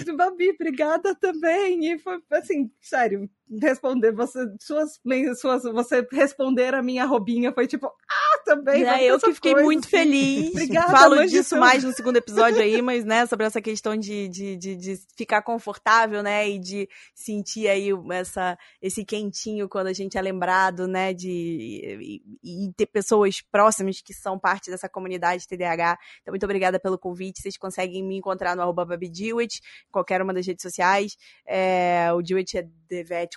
Babi, 0.16 0.50
obrigada 0.50 1.14
também. 1.14 1.92
E 1.92 1.98
foi 1.98 2.18
assim, 2.32 2.72
sério, 2.80 3.30
responder 3.60 4.12
você, 4.12 4.46
suas, 4.60 5.00
suas, 5.40 5.62
você 5.62 6.06
responder 6.12 6.74
a 6.74 6.82
minha 6.82 7.04
robinha 7.04 7.52
foi 7.52 7.66
tipo, 7.66 7.86
ah, 7.86 8.38
também. 8.44 8.84
É, 8.84 9.04
eu 9.04 9.18
que 9.18 9.34
fiquei 9.34 9.54
muito 9.54 9.88
feliz. 9.88 10.50
Obrigada, 10.50 10.90
Falo 10.90 11.26
disso 11.26 11.56
mais 11.56 11.84
no 11.84 11.92
segundo 11.92 12.16
episódio 12.16 12.60
aí, 12.60 12.82
mas, 12.82 13.04
né, 13.04 13.26
sobre 13.26 13.46
essa 13.46 13.60
questão 13.60 13.96
de, 13.96 14.28
de, 14.28 14.56
de, 14.56 14.76
de, 14.76 14.98
ficar 15.16 15.42
confortável, 15.42 16.22
né, 16.22 16.48
e 16.48 16.58
de 16.58 16.88
sentir 17.14 17.68
aí 17.68 17.90
essa, 18.12 18.58
esse 18.82 19.04
quentinho 19.04 19.68
quando 19.68 19.88
a 19.88 19.92
gente 19.92 20.18
é 20.18 20.22
lembrado, 20.22 20.88
né, 20.88 21.12
de 21.12 22.22
e, 22.42 22.66
e 22.66 22.72
ter 22.72 22.86
pessoas 22.86 23.40
próximas 23.40 24.00
que 24.00 24.12
são 24.12 24.38
parte 24.38 24.70
dessa 24.70 24.88
comunidade 24.88 25.46
TDAH. 25.46 25.98
Então, 26.22 26.32
muito 26.32 26.44
obrigada 26.44 26.80
pelo 26.80 26.98
convite. 26.98 27.40
Vocês 27.40 27.56
conseguem 27.56 28.02
me 28.02 28.16
encontrar 28.16 28.56
no 28.56 28.62
arroba 28.62 28.84
babidiwit, 28.84 29.60
qualquer 29.90 30.20
uma 30.20 30.34
das 30.34 30.46
redes 30.46 30.62
sociais. 30.62 31.16
É, 31.46 32.12
o 32.12 32.22
Dewitt 32.22 32.58
é 32.58 32.66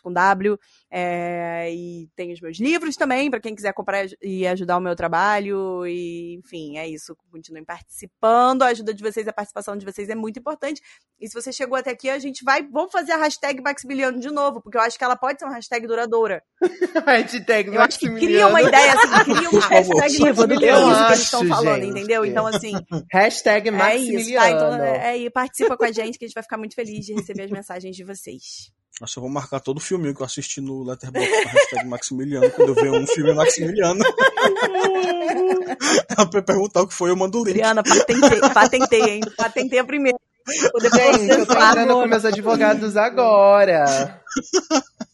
Com 0.01 0.11
W. 0.11 0.57
É, 0.91 1.71
e 1.73 2.09
tem 2.15 2.31
os 2.33 2.41
meus 2.41 2.59
livros 2.59 2.95
também, 2.95 3.29
para 3.29 3.39
quem 3.39 3.55
quiser 3.55 3.73
comprar 3.73 4.05
e 4.21 4.47
ajudar 4.47 4.77
o 4.77 4.81
meu 4.81 4.95
trabalho. 4.95 5.85
E, 5.85 6.35
enfim, 6.35 6.77
é 6.77 6.87
isso. 6.87 7.15
Continuem 7.31 7.63
participando. 7.63 8.63
A 8.63 8.67
ajuda 8.67 8.93
de 8.93 9.03
vocês, 9.03 9.27
a 9.27 9.33
participação 9.33 9.77
de 9.77 9.85
vocês 9.85 10.09
é 10.09 10.15
muito 10.15 10.39
importante. 10.39 10.81
E 11.19 11.27
se 11.27 11.33
você 11.33 11.51
chegou 11.51 11.77
até 11.77 11.91
aqui, 11.91 12.09
a 12.09 12.17
gente 12.17 12.43
vai. 12.43 12.63
Vamos 12.63 12.91
fazer 12.91 13.11
a 13.11 13.17
hashtag 13.17 13.61
Maximiliano 13.61 14.19
de 14.19 14.29
novo, 14.31 14.61
porque 14.61 14.77
eu 14.77 14.81
acho 14.81 14.97
que 14.97 15.03
ela 15.03 15.15
pode 15.15 15.39
ser 15.39 15.45
uma 15.45 15.55
hashtag 15.55 15.85
duradoura. 15.85 16.41
hashtag 17.05 17.75
eu 17.75 17.81
acho 17.81 17.99
que 17.99 18.09
cria 18.09 18.47
uma 18.47 18.61
ideia, 18.61 18.93
assim, 18.93 19.33
cria 19.33 19.49
uma 19.49 19.67
hashtag 19.67 20.17
do 20.47 20.59
que 20.59 20.65
eles 20.65 21.19
estão 21.19 21.45
falando, 21.45 21.83
entendeu? 21.83 22.25
Então, 22.25 22.47
assim. 22.47 22.73
hashtag 23.11 23.71
Maximiliano. 23.71 24.17
É 24.17 24.21
isso, 24.21 24.33
tá? 24.33 24.49
Então, 24.49 24.73
é, 24.83 25.25
é, 25.25 25.29
participa 25.29 25.77
com 25.77 25.83
a 25.83 25.91
gente, 25.91 26.17
que 26.17 26.25
a 26.25 26.27
gente 26.27 26.35
vai 26.35 26.43
ficar 26.43 26.57
muito 26.57 26.75
feliz 26.75 27.05
de 27.05 27.13
receber 27.13 27.43
as 27.43 27.51
mensagens 27.51 27.95
de 27.95 28.03
vocês. 28.03 28.71
Nossa, 28.99 29.17
eu 29.17 29.21
vou 29.21 29.31
marcar 29.31 29.61
todo 29.61 29.77
o 29.77 29.79
filme 29.79 30.13
que 30.13 30.21
eu 30.21 30.25
assisti 30.25 30.59
no 30.59 30.83
Letterboxd 30.83 31.31
com 31.31 31.49
a 31.49 31.51
hashtag 31.51 31.87
Maximiliano. 31.87 32.51
Quando 32.51 32.69
eu 32.69 32.75
ver 32.75 32.91
um 32.91 33.07
filme 33.07 33.33
Maximiliano. 33.33 34.03
pra 36.29 36.41
perguntar 36.41 36.81
o 36.81 36.87
que 36.87 36.93
foi, 36.93 37.09
eu 37.09 37.15
mando 37.15 37.39
o 37.39 37.45
link. 37.45 37.51
Adriana, 37.51 37.81
patentei, 37.81 38.41
patentei 38.53 39.01
ainda. 39.01 39.31
Patentei 39.31 39.79
a 39.79 39.85
primeira. 39.85 40.17
Gente, 40.49 41.31
eu 41.31 41.45
tô 41.45 41.53
entrando 41.53 41.93
com 41.93 42.07
meus 42.07 42.25
advogados 42.25 42.97
agora. 42.97 44.21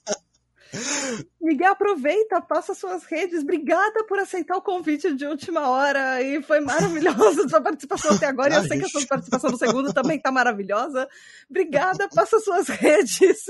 Miguel, 1.41 1.71
aproveita, 1.71 2.41
passa 2.41 2.73
suas 2.73 3.03
redes. 3.03 3.43
Obrigada 3.43 4.03
por 4.05 4.17
aceitar 4.19 4.57
o 4.57 4.61
convite 4.61 5.13
de 5.13 5.25
última 5.25 5.69
hora. 5.69 6.21
E 6.21 6.41
foi 6.41 6.59
maravilhosa 6.59 7.45
a 7.45 7.49
sua 7.49 7.61
participação 7.61 8.15
até 8.15 8.27
agora. 8.27 8.53
E 8.53 8.57
eu 8.57 8.63
sei 8.67 8.79
que 8.79 8.85
a 8.85 8.89
sua 8.89 9.05
participação 9.05 9.51
no 9.51 9.57
segundo 9.57 9.93
também 9.93 10.17
está 10.17 10.31
maravilhosa. 10.31 11.07
Obrigada, 11.49 12.09
passa 12.13 12.39
suas 12.39 12.67
redes. 12.67 13.45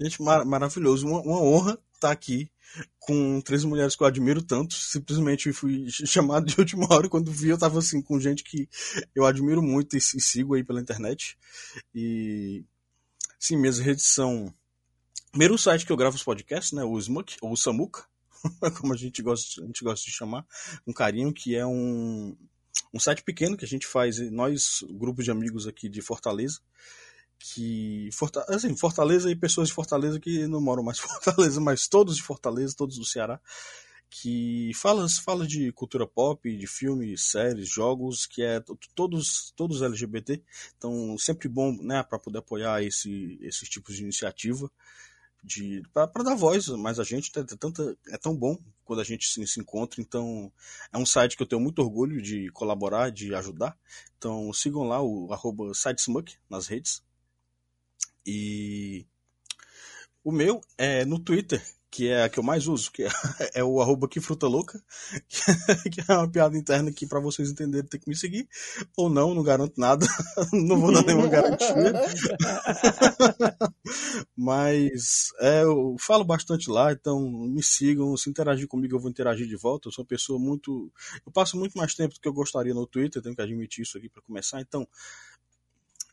Gente, 0.00 0.22
mar 0.22 0.44
maravilhoso. 0.44 1.06
Uma, 1.06 1.20
uma 1.20 1.40
honra 1.40 1.78
estar 1.94 2.08
tá 2.08 2.10
aqui 2.10 2.50
com 3.00 3.40
três 3.40 3.64
mulheres 3.64 3.96
que 3.96 4.02
eu 4.02 4.06
admiro 4.06 4.42
tanto. 4.42 4.74
Simplesmente 4.74 5.52
fui 5.52 5.88
chamado 5.90 6.46
de 6.46 6.58
última 6.58 6.86
hora. 6.92 7.08
Quando 7.08 7.30
vi, 7.30 7.48
eu 7.48 7.58
tava 7.58 7.78
assim, 7.78 8.02
com 8.02 8.20
gente 8.20 8.44
que 8.44 8.68
eu 9.14 9.24
admiro 9.24 9.62
muito 9.62 9.96
e, 9.96 9.98
e 9.98 10.20
sigo 10.20 10.54
aí 10.54 10.64
pela 10.64 10.80
internet. 10.80 11.38
E, 11.94 12.64
sim, 13.38 13.56
minhas 13.56 13.78
redes 13.78 14.04
são 14.04 14.52
Primeiro 15.36 15.58
site 15.58 15.84
que 15.84 15.92
eu 15.92 15.98
gravo 15.98 16.16
os 16.16 16.22
podcasts, 16.22 16.72
né, 16.72 16.82
o 16.82 16.98
Smuk, 16.98 17.36
ou 17.42 17.52
o 17.52 17.56
Samuca, 17.58 18.06
como 18.80 18.94
a 18.94 18.96
gente, 18.96 19.20
gosta, 19.20 19.62
a 19.62 19.66
gente 19.66 19.84
gosta 19.84 20.06
de 20.06 20.10
chamar, 20.10 20.46
um 20.86 20.94
carinho, 20.94 21.30
que 21.30 21.54
é 21.54 21.66
um, 21.66 22.34
um 22.94 22.98
site 22.98 23.22
pequeno 23.22 23.54
que 23.54 23.66
a 23.66 23.68
gente 23.68 23.86
faz, 23.86 24.18
nós, 24.32 24.82
grupo 24.92 25.22
de 25.22 25.30
amigos 25.30 25.66
aqui 25.66 25.90
de 25.90 26.00
Fortaleza, 26.00 26.60
que 27.38 28.08
assim, 28.48 28.74
Fortaleza 28.74 29.30
e 29.30 29.36
pessoas 29.36 29.68
de 29.68 29.74
Fortaleza 29.74 30.18
que 30.18 30.46
não 30.46 30.58
moram 30.58 30.82
mais 30.82 30.96
em 30.96 31.02
Fortaleza, 31.06 31.60
mas 31.60 31.86
todos 31.86 32.16
de 32.16 32.22
Fortaleza, 32.22 32.74
todos 32.74 32.96
do 32.96 33.04
Ceará, 33.04 33.38
que 34.08 34.70
fala, 34.74 35.06
fala 35.22 35.46
de 35.46 35.70
cultura 35.72 36.06
pop, 36.06 36.50
de 36.50 36.66
filmes, 36.66 37.30
séries, 37.30 37.68
jogos, 37.68 38.24
que 38.24 38.42
é 38.42 38.58
todos 38.94 39.52
todos 39.54 39.82
LGBT. 39.82 40.42
Então, 40.78 41.14
sempre 41.18 41.46
bom, 41.46 41.76
né, 41.82 42.02
para 42.02 42.18
poder 42.18 42.38
apoiar 42.38 42.82
esse 42.82 43.38
esses 43.42 43.68
tipos 43.68 43.96
de 43.96 44.02
iniciativa 44.02 44.70
de 45.46 45.80
para 45.94 46.24
dar 46.24 46.34
voz 46.34 46.66
mais 46.70 46.98
a 46.98 47.04
gente 47.04 47.30
é, 47.38 47.44
tanta, 47.44 47.96
é 48.08 48.18
tão 48.18 48.36
bom 48.36 48.58
quando 48.84 49.00
a 49.00 49.04
gente 49.04 49.28
se, 49.28 49.46
se, 49.46 49.60
encontra 49.60 50.00
então 50.00 50.52
é 50.92 50.98
um 50.98 51.06
site 51.06 51.36
que 51.36 51.42
eu 51.44 51.46
tenho 51.46 51.62
muito 51.62 51.80
orgulho 51.80 52.20
de 52.20 52.50
colaborar 52.50 53.10
de 53.10 53.32
ajudar 53.32 53.78
então 54.18 54.52
sigam 54.52 54.82
lá 54.82 55.00
o 55.00 55.32
arroba 55.32 55.72
sitesmuk 55.72 56.36
nas 56.50 56.66
redes. 56.66 57.02
E 58.26 59.06
o 60.24 60.32
meu 60.32 60.60
é 60.76 61.04
no 61.04 61.20
Twitter 61.20 61.62
que 61.90 62.08
é 62.08 62.24
a 62.24 62.28
que 62.28 62.38
eu 62.38 62.42
mais 62.42 62.66
uso, 62.66 62.90
que 62.90 63.04
é, 63.04 63.08
é 63.54 63.64
o 63.64 63.80
arroba 63.80 64.08
que 64.08 64.20
fruta 64.20 64.46
louca, 64.46 64.82
que 65.90 66.00
é 66.00 66.12
uma 66.12 66.28
piada 66.28 66.56
interna 66.56 66.92
que 66.92 67.06
para 67.06 67.20
vocês 67.20 67.50
entenderem 67.50 67.88
tem 67.88 68.00
que 68.00 68.08
me 68.08 68.16
seguir, 68.16 68.48
ou 68.96 69.08
não, 69.08 69.34
não 69.34 69.42
garanto 69.42 69.80
nada, 69.80 70.06
não 70.52 70.80
vou 70.80 70.92
dar 70.92 71.04
nenhuma 71.04 71.28
garantia. 71.28 71.66
Mas 74.36 75.32
é, 75.40 75.62
eu 75.62 75.96
falo 75.98 76.24
bastante 76.24 76.70
lá, 76.70 76.92
então 76.92 77.20
me 77.30 77.62
sigam, 77.62 78.16
se 78.16 78.28
interagir 78.28 78.68
comigo 78.68 78.96
eu 78.96 79.00
vou 79.00 79.10
interagir 79.10 79.46
de 79.46 79.56
volta, 79.56 79.88
eu 79.88 79.92
sou 79.92 80.02
uma 80.02 80.08
pessoa 80.08 80.38
muito... 80.38 80.92
Eu 81.24 81.32
passo 81.32 81.56
muito 81.56 81.76
mais 81.78 81.94
tempo 81.94 82.14
do 82.14 82.20
que 82.20 82.28
eu 82.28 82.32
gostaria 82.32 82.74
no 82.74 82.86
Twitter, 82.86 83.22
tenho 83.22 83.34
que 83.34 83.42
admitir 83.42 83.82
isso 83.82 83.96
aqui 83.96 84.08
para 84.08 84.22
começar, 84.22 84.60
então 84.60 84.86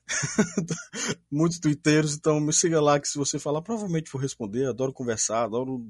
muitos 1.32 1.60
twitteiros, 1.60 2.16
então 2.16 2.40
me 2.40 2.54
siga 2.54 2.82
lá 2.82 3.00
que 3.00 3.08
se 3.08 3.18
você 3.18 3.40
falar, 3.40 3.62
provavelmente 3.62 4.12
vou 4.12 4.22
responder. 4.22 4.68
Adoro 4.68 4.94
conversar, 4.94 5.44
adoro 5.44 5.86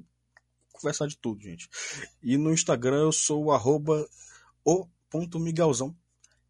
conversar 0.72 1.08
de 1.08 1.18
tudo, 1.18 1.42
gente. 1.42 1.70
E 2.22 2.38
no 2.38 2.52
Instagram 2.52 3.04
eu 3.04 3.12
sou 3.12 3.46
o 3.46 3.52
arroba 3.52 4.08
o 4.64 4.88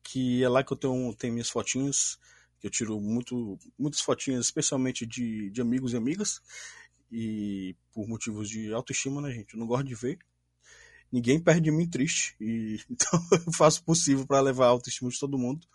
que 0.03 0.44
é 0.44 0.49
lá 0.49 0.64
que 0.64 0.73
eu 0.73 0.77
tenho, 0.77 1.14
tenho 1.15 1.34
minhas 1.34 1.49
fotinhas, 1.49 2.19
que 2.60 2.68
eu 2.68 2.72
tiro 2.72 2.99
muito, 2.99 3.57
muitas 3.77 4.02
fotinhas, 4.02 4.45
especialmente 4.45 5.06
de, 5.06 5.49
de 5.49 5.61
amigos 5.61 5.94
e 5.94 5.98
amigas, 5.98 6.41
e 7.11 7.76
por 7.94 8.07
motivos 8.07 8.49
de 8.49 8.73
autoestima, 8.73 9.22
né, 9.22 9.31
gente? 9.31 9.53
Eu 9.53 9.60
não 9.60 9.68
gosto 9.68 9.85
de 9.85 9.95
ver 9.95 10.19
ninguém 11.14 11.40
perde 11.40 11.61
de 11.61 11.72
mim 11.72 11.88
triste. 11.88 12.35
E, 12.41 12.80
então 12.90 13.19
eu 13.45 13.53
faço 13.53 13.81
o 13.81 13.84
possível 13.84 14.26
para 14.26 14.41
levar 14.41 14.65
a 14.65 14.69
autoestima 14.69 15.11
de 15.11 15.19
todo 15.19 15.38
mundo, 15.38 15.65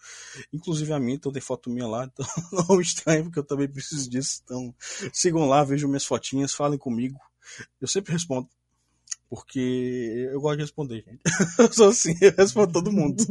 inclusive 0.52 0.92
a 0.92 0.98
mim. 0.98 1.12
Então 1.12 1.30
tem 1.30 1.40
foto 1.40 1.70
minha 1.70 1.86
lá. 1.86 2.10
Então 2.18 2.26
não 2.68 2.80
estranho, 2.80 3.24
porque 3.24 3.38
eu 3.38 3.44
também 3.44 3.68
preciso 3.68 4.10
disso. 4.10 4.40
Então 4.44 4.74
sigam 5.12 5.46
lá, 5.46 5.62
vejam 5.62 5.88
minhas 5.88 6.04
fotinhas, 6.04 6.52
falem 6.52 6.78
comigo. 6.78 7.18
Eu 7.80 7.86
sempre 7.86 8.12
respondo. 8.12 8.48
Porque 9.30 10.28
eu 10.32 10.40
gosto 10.40 10.56
de 10.56 10.62
responder, 10.62 11.04
gente. 11.04 11.20
Eu 11.58 11.72
sou 11.72 11.88
assim, 11.90 12.14
eu 12.18 12.32
respondo 12.34 12.72
todo 12.72 12.90
mundo. 12.90 13.22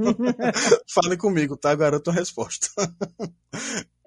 Falem 0.94 1.18
comigo, 1.18 1.58
tá? 1.58 1.74
Garanto 1.74 2.12
a 2.12 2.14
resposta. 2.14 2.70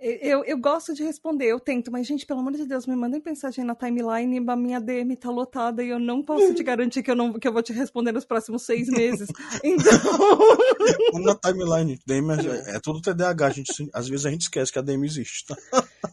Eu, 0.01 0.43
eu 0.45 0.57
gosto 0.57 0.95
de 0.95 1.05
responder, 1.05 1.47
eu 1.47 1.61
tento, 1.61 1.93
mas, 1.93 2.07
gente, 2.07 2.25
pelo 2.25 2.41
amor 2.41 2.55
de 2.55 2.65
Deus, 2.65 2.87
me 2.87 2.97
mandem 2.97 3.23
mensagem 3.25 3.63
na 3.65 3.75
timeline, 3.75 4.43
a 4.49 4.57
minha 4.57 4.81
DM 4.81 5.15
tá 5.15 5.31
lotada 5.31 5.85
e 5.85 5.91
eu 5.91 5.99
não 5.99 6.23
posso 6.23 6.55
te 6.55 6.63
garantir 6.63 7.03
que 7.03 7.11
eu, 7.11 7.15
não, 7.15 7.35
que 7.35 7.47
eu 7.47 7.53
vou 7.53 7.63
te 7.63 7.75
responder 7.75 8.11
nos 8.11 8.25
próximos 8.25 8.63
seis 8.63 8.89
meses. 8.89 9.29
Então. 9.63 11.21
na 11.21 11.35
timeline, 11.35 11.99
DM 12.07 12.31
é, 12.33 12.77
é 12.77 12.81
tudo 12.81 13.01
TDAH, 13.01 13.47
a 13.47 13.51
gente, 13.51 13.91
às 13.93 14.09
vezes 14.09 14.25
a 14.25 14.31
gente 14.31 14.43
esquece 14.43 14.73
que 14.73 14.79
a 14.79 14.83
DM 14.83 15.05
existe, 15.05 15.45
tá? 15.47 15.57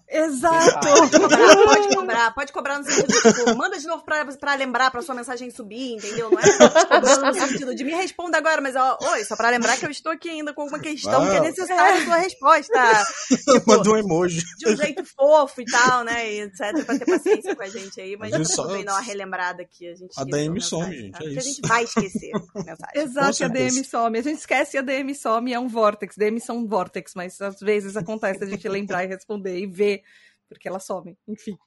Exato! 0.09 0.87
Pode 0.87 1.11
cobrar, 1.11 1.55
pode 1.55 1.95
cobrar, 1.95 2.33
pode 2.33 2.53
cobrar 2.53 2.77
no 2.79 2.85
sentido 2.85 3.07
de, 3.07 3.21
tipo, 3.21 3.55
manda 3.55 3.77
de 3.77 3.87
novo 3.87 4.03
pra, 4.03 4.25
pra 4.25 4.55
lembrar, 4.55 4.91
pra 4.91 5.01
sua 5.01 5.15
mensagem 5.15 5.49
subir, 5.51 5.95
entendeu? 5.95 6.29
Não 6.31 6.39
é 6.39 6.85
cobrando 6.87 7.25
no 7.25 7.33
sentido 7.33 7.75
de 7.75 7.83
me 7.83 7.93
responda 7.93 8.37
agora, 8.37 8.61
mas, 8.61 8.75
ó, 8.75 8.97
oi, 9.13 9.23
só 9.23 9.35
pra 9.35 9.49
lembrar 9.49 9.77
que 9.77 9.85
eu 9.85 9.91
estou 9.91 10.11
aqui 10.11 10.29
ainda 10.29 10.53
com 10.53 10.65
uma 10.65 10.79
questão 10.79 11.23
ah, 11.23 11.29
que 11.29 11.35
é 11.35 11.41
necessária 11.41 12.01
a 12.01 12.05
sua 12.05 12.17
resposta. 12.17 12.77
Tipo, 13.47 13.63
Manda 13.67 13.91
um 13.91 13.97
emoji. 13.97 14.43
De 14.57 14.69
um 14.69 14.75
jeito 14.75 15.03
fofo 15.05 15.61
e 15.61 15.65
tal, 15.65 16.03
né? 16.03 16.33
E 16.33 16.41
etc, 16.41 16.85
pra 16.85 16.97
ter 16.97 17.05
paciência 17.05 17.55
com 17.55 17.63
a 17.63 17.67
gente 17.67 17.99
aí, 17.99 18.17
mas 18.17 18.31
vamos 18.31 18.49
só... 18.49 18.65
dar 18.65 18.93
uma 18.93 19.01
relembrada 19.01 19.61
aqui. 19.61 19.87
A, 19.87 19.95
gente 19.95 20.11
a 20.17 20.23
DM 20.23 20.61
some, 20.61 20.95
gente. 20.95 21.11
Tá? 21.11 21.19
É 21.19 21.23
Porque 21.23 21.39
a 21.39 21.41
gente 21.41 21.61
vai 21.67 21.83
esquecer 21.83 22.31
a 22.33 22.59
mensagem. 22.59 22.77
Exato, 22.95 23.43
a 23.43 23.47
DM 23.47 23.83
some. 23.83 24.17
A 24.17 24.21
gente 24.21 24.39
esquece 24.39 24.77
e 24.77 24.79
a 24.79 24.81
DM 24.81 25.13
some, 25.15 25.53
é 25.53 25.59
um 25.59 25.67
vortex. 25.67 26.15
DM 26.17 26.39
são 26.39 26.57
um 26.57 26.67
vortex, 26.67 27.13
mas 27.15 27.39
às 27.41 27.59
vezes 27.59 27.95
acontece 27.95 28.43
a 28.43 28.47
gente 28.47 28.67
lembrar 28.67 29.03
e 29.03 29.07
responder 29.07 29.57
e 29.57 29.67
ver 29.77 30.03
porque 30.49 30.67
ela 30.67 30.79
some, 30.79 31.17
enfim. 31.27 31.57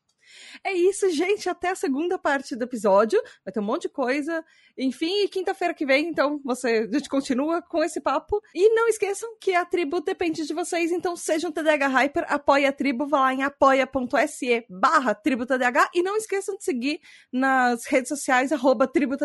É 0.65 0.73
isso, 0.73 1.11
gente. 1.11 1.48
Até 1.48 1.70
a 1.70 1.74
segunda 1.74 2.19
parte 2.19 2.57
do 2.57 2.65
episódio. 2.65 3.20
Vai 3.44 3.52
ter 3.52 3.61
um 3.61 3.65
monte 3.65 3.82
de 3.82 3.89
coisa. 3.89 4.44
Enfim, 4.77 5.27
quinta-feira 5.28 5.74
que 5.74 5.85
vem, 5.85 6.09
então, 6.09 6.40
você, 6.44 6.89
a 6.90 6.97
gente 6.97 7.09
continua 7.09 7.61
com 7.62 7.82
esse 7.82 8.01
papo. 8.01 8.40
E 8.55 8.74
não 8.74 8.89
esqueçam 8.89 9.36
que 9.40 9.55
a 9.55 9.65
tribo 9.65 10.01
depende 10.01 10.47
de 10.47 10.55
vocês, 10.55 10.90
então 10.90 11.16
sejam 11.16 11.52
TDH 11.52 11.86
Hyper, 11.86 12.24
apoie 12.28 12.66
a 12.66 12.73
tribo, 12.73 13.07
vá 13.07 13.20
lá 13.20 13.35
em 13.35 13.43
apoia.se 13.43 14.65
barra 14.69 15.15
tribo 15.15 15.44
e 15.94 16.02
não 16.02 16.16
esqueçam 16.16 16.57
de 16.57 16.65
seguir 16.65 17.01
nas 17.32 17.85
redes 17.86 18.09
sociais, 18.09 18.52
arroba 18.52 18.86
tribo 18.86 19.16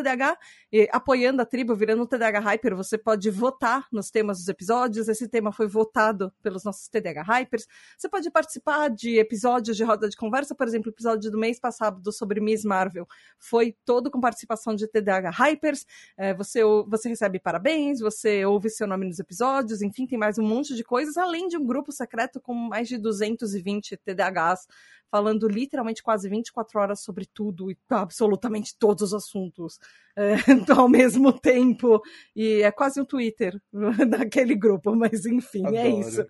e, 0.71 0.89
apoiando 0.91 1.41
a 1.41 1.45
tribo, 1.45 1.75
virando 1.75 2.05
TDH 2.05 2.39
Hyper, 2.39 2.75
você 2.75 2.97
pode 2.97 3.29
votar 3.29 3.87
nos 3.91 4.09
temas 4.09 4.39
dos 4.39 4.47
episódios. 4.47 5.07
Esse 5.07 5.27
tema 5.27 5.51
foi 5.51 5.67
votado 5.67 6.33
pelos 6.41 6.63
nossos 6.63 6.87
TDH 6.87 7.21
Hypers. 7.25 7.67
Você 7.97 8.09
pode 8.09 8.29
participar 8.29 8.89
de 8.89 9.17
episódios 9.17 9.77
de 9.77 9.83
roda 9.83 10.09
de 10.09 10.17
conversa, 10.17 10.53
por 10.53 10.67
exemplo, 10.67 10.91
episódio 10.95 11.29
do 11.29 11.37
mês 11.37 11.59
passado 11.59 12.11
sobre 12.11 12.39
Miss 12.39 12.63
Marvel 12.63 13.05
foi 13.37 13.75
todo 13.83 14.09
com 14.09 14.19
participação 14.21 14.73
de 14.73 14.87
TDAH 14.87 15.29
Hypers. 15.29 15.85
É, 16.17 16.33
você, 16.33 16.61
você 16.87 17.09
recebe 17.09 17.37
parabéns, 17.37 17.99
você 17.99 18.45
ouve 18.45 18.69
seu 18.69 18.87
nome 18.87 19.05
nos 19.05 19.19
episódios, 19.19 19.81
enfim, 19.81 20.07
tem 20.07 20.17
mais 20.17 20.37
um 20.37 20.43
monte 20.43 20.73
de 20.73 20.83
coisas, 20.83 21.17
além 21.17 21.47
de 21.47 21.57
um 21.57 21.65
grupo 21.65 21.91
secreto 21.91 22.39
com 22.39 22.53
mais 22.53 22.87
de 22.87 22.97
220 22.97 23.97
TDAHs 23.97 24.67
falando 25.11 25.47
literalmente 25.47 26.03
quase 26.03 26.27
24 26.27 26.79
horas 26.79 26.99
sobre 26.99 27.25
tudo 27.25 27.71
e 27.71 27.77
absolutamente 27.89 28.75
todos 28.77 29.03
os 29.03 29.13
assuntos 29.13 29.79
é, 30.15 30.35
ao 30.75 30.89
mesmo 30.89 31.31
tempo. 31.31 32.01
E 32.35 32.61
é 32.61 32.71
quase 32.71 32.99
um 32.99 33.05
Twitter 33.05 33.59
daquele 34.09 34.55
grupo, 34.55 34.95
mas 34.95 35.25
enfim, 35.25 35.63
é 35.63 35.67
Adoro. 35.67 35.77
é 35.77 35.89
isso. 35.89 36.25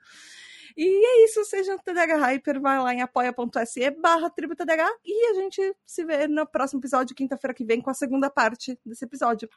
E 0.78 0.84
é 0.84 1.26
isso, 1.26 1.44
seja 1.46 1.78
TDH 1.78 2.18
Hyper, 2.18 2.60
vai 2.60 2.78
lá 2.80 2.94
em 2.94 3.02
apoia.se 3.02 3.92
barra 3.92 4.30
TDH 4.30 5.00
e 5.06 5.32
a 5.32 5.34
gente 5.36 5.76
se 5.86 6.04
vê 6.04 6.28
no 6.28 6.46
próximo 6.46 6.82
episódio, 6.82 7.16
quinta-feira 7.16 7.54
que 7.54 7.64
vem, 7.64 7.82
com 7.82 7.90
a 7.90 7.94
segunda 7.94 8.30
parte 8.30 8.78
desse 8.86 9.06
episódio. 9.06 9.50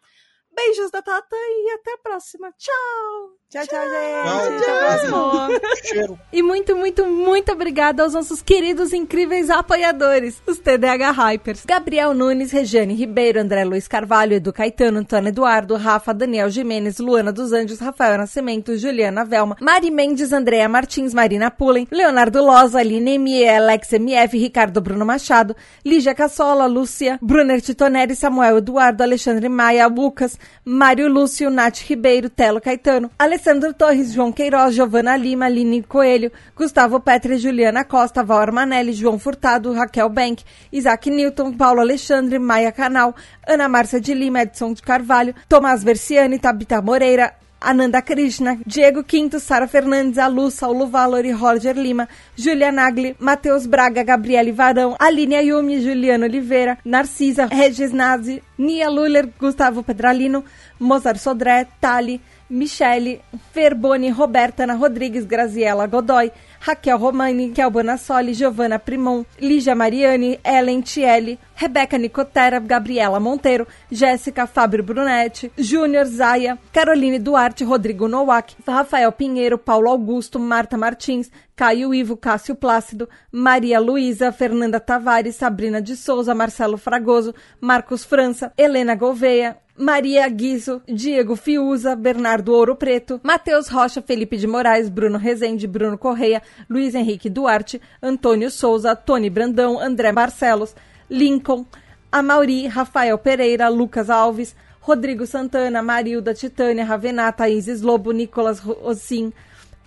Beijos 0.54 0.90
da 0.90 1.00
Tata 1.02 1.36
e 1.36 1.70
até 1.74 1.92
a 1.94 1.98
próxima. 1.98 2.52
Tchau! 2.58 3.38
Tchau, 3.50 3.66
tchau, 3.66 3.80
gente. 3.80 4.24
Tchau. 4.24 4.56
Até 4.56 4.70
a 4.70 4.98
próxima. 4.98 6.20
e 6.30 6.42
muito, 6.42 6.76
muito, 6.76 7.06
muito 7.06 7.50
obrigada 7.50 8.02
aos 8.02 8.12
nossos 8.12 8.42
queridos 8.42 8.92
incríveis 8.92 9.48
apoiadores, 9.48 10.42
os 10.46 10.58
TDH 10.58 11.12
Hypers. 11.16 11.64
Gabriel 11.64 12.12
Nunes, 12.12 12.52
Regiane 12.52 12.92
Ribeiro, 12.92 13.40
André 13.40 13.64
Luiz 13.64 13.88
Carvalho, 13.88 14.34
Edu 14.34 14.52
Caetano, 14.52 14.98
Antônio 14.98 15.28
Eduardo, 15.28 15.76
Rafa, 15.76 16.12
Daniel 16.12 16.50
Jimenez, 16.50 16.98
Luana 16.98 17.32
dos 17.32 17.52
Anjos, 17.52 17.78
Rafael 17.78 18.18
Nascimento, 18.18 18.76
Juliana 18.76 19.24
Velma, 19.24 19.56
Mari 19.62 19.90
Mendes, 19.90 20.32
Andréa 20.32 20.68
Martins, 20.68 21.14
Marina 21.14 21.50
Pullen, 21.50 21.88
Leonardo 21.90 22.44
Loza, 22.44 22.80
Aline 22.80 23.18
Mie, 23.18 23.48
Alex 23.48 23.94
MF, 23.94 24.36
Ricardo 24.38 24.82
Bruno 24.82 25.06
Machado, 25.06 25.56
Lígia 25.82 26.14
Cassola, 26.14 26.66
Lúcia, 26.66 27.18
Brunner 27.22 27.62
Titoneri, 27.62 28.14
Samuel 28.14 28.58
Eduardo, 28.58 29.02
Alexandre 29.02 29.48
Maia, 29.48 29.86
Lucas, 29.86 30.37
Mário 30.64 31.08
Lúcio, 31.08 31.50
Nath 31.50 31.80
Ribeiro, 31.88 32.28
Telo 32.28 32.60
Caetano, 32.60 33.10
Alessandro 33.18 33.72
Torres, 33.72 34.12
João 34.12 34.32
Queiroz, 34.32 34.74
Giovana 34.74 35.16
Lima, 35.16 35.46
Aline 35.46 35.82
Coelho, 35.82 36.30
Gustavo 36.56 37.00
Petre, 37.00 37.38
Juliana 37.38 37.84
Costa, 37.84 38.22
Val 38.22 38.38
Armanelli, 38.38 38.92
João 38.92 39.18
Furtado, 39.18 39.72
Raquel 39.72 40.08
Bank, 40.08 40.44
Isaac 40.72 41.10
Newton, 41.10 41.52
Paulo 41.52 41.80
Alexandre, 41.80 42.38
Maia 42.38 42.72
Canal, 42.72 43.14
Ana 43.46 43.68
Márcia 43.68 44.00
de 44.00 44.14
Lima, 44.14 44.42
Edson 44.42 44.72
de 44.72 44.82
Carvalho, 44.82 45.34
Tomás 45.48 45.82
Versiani, 45.82 46.38
Tabita 46.38 46.82
Moreira, 46.82 47.34
Ananda 47.60 48.00
Krishna, 48.02 48.56
Diego 48.64 49.02
Quinto, 49.02 49.38
Sara 49.40 49.66
Fernandes, 49.66 50.16
Alu, 50.18 50.50
Saulo 50.50 50.86
Valori, 50.86 51.32
Roger 51.32 51.74
Lima, 51.74 52.08
Julia 52.36 52.70
Nagli, 52.70 53.16
Matheus 53.18 53.66
Braga, 53.66 54.04
Gabriele 54.04 54.52
Varão, 54.52 54.96
Aline 54.98 55.36
Ayumi, 55.36 55.80
Juliano 55.80 56.24
Oliveira, 56.24 56.78
Narcisa, 56.84 57.46
Regis 57.50 57.92
Nazi, 57.92 58.40
Nia 58.56 58.88
Luller, 58.88 59.28
Gustavo 59.38 59.82
Pedralino, 59.82 60.44
Mozart 60.78 61.18
Sodré, 61.18 61.66
Tali, 61.80 62.20
Michele, 62.48 63.20
Ferboni, 63.52 64.10
Roberta 64.10 64.62
Ana 64.62 64.74
Rodrigues, 64.74 65.26
Graziela 65.26 65.86
Godoy, 65.86 66.30
Raquel 66.60 66.98
Romani, 66.98 67.52
Kel 67.52 67.70
Bonassoli, 67.70 68.34
Giovanna 68.34 68.78
Primon, 68.78 69.24
Lígia 69.38 69.74
Mariani, 69.74 70.38
Ellen 70.42 70.82
Tielli, 70.82 71.38
Rebeca 71.54 71.98
Nicotera, 71.98 72.58
Gabriela 72.58 73.20
Monteiro, 73.20 73.66
Jéssica 73.90 74.46
Fábio 74.46 74.82
Brunetti, 74.82 75.52
Júnior 75.56 76.06
Zaia, 76.06 76.58
Caroline 76.72 77.18
Duarte, 77.18 77.64
Rodrigo 77.64 78.08
Nowak, 78.08 78.54
Rafael 78.66 79.12
Pinheiro, 79.12 79.58
Paulo 79.58 79.90
Augusto, 79.90 80.38
Marta 80.38 80.76
Martins, 80.76 81.30
Caio 81.54 81.92
Ivo, 81.92 82.16
Cássio 82.16 82.54
Plácido, 82.54 83.08
Maria 83.30 83.80
Luísa, 83.80 84.32
Fernanda 84.32 84.80
Tavares, 84.80 85.36
Sabrina 85.36 85.80
de 85.80 85.96
Souza, 85.96 86.34
Marcelo 86.34 86.78
Fragoso, 86.78 87.34
Marcos 87.60 88.04
França, 88.04 88.52
Helena 88.56 88.94
Gouveia, 88.94 89.58
Maria 89.78 90.28
Guizo, 90.28 90.82
Diego 90.88 91.36
Fiuza, 91.36 91.94
Bernardo 91.94 92.52
Ouro 92.52 92.74
Preto, 92.74 93.20
Matheus 93.22 93.68
Rocha, 93.68 94.02
Felipe 94.02 94.36
de 94.36 94.46
Moraes, 94.46 94.88
Bruno 94.88 95.18
Rezende, 95.18 95.68
Bruno 95.68 95.96
Correia, 95.96 96.42
Luiz 96.68 96.96
Henrique 96.96 97.30
Duarte, 97.30 97.80
Antônio 98.02 98.50
Souza, 98.50 98.96
Tony 98.96 99.30
Brandão, 99.30 99.78
André 99.78 100.10
Barcelos, 100.10 100.74
Lincoln, 101.08 101.64
Amauri, 102.10 102.66
Rafael 102.66 103.16
Pereira, 103.18 103.68
Lucas 103.68 104.10
Alves, 104.10 104.56
Rodrigo 104.80 105.24
Santana, 105.26 105.80
Marilda, 105.80 106.34
Titânia, 106.34 106.84
Ravenata, 106.84 107.44
Thaís 107.44 107.80
Lobo, 107.80 108.10
Nicolas 108.10 108.58
Rossim, 108.58 109.32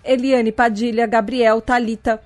Eliane 0.05 0.53
Padilha, 0.53 1.05
Gabriel, 1.05 1.61
Talita, 1.61 2.21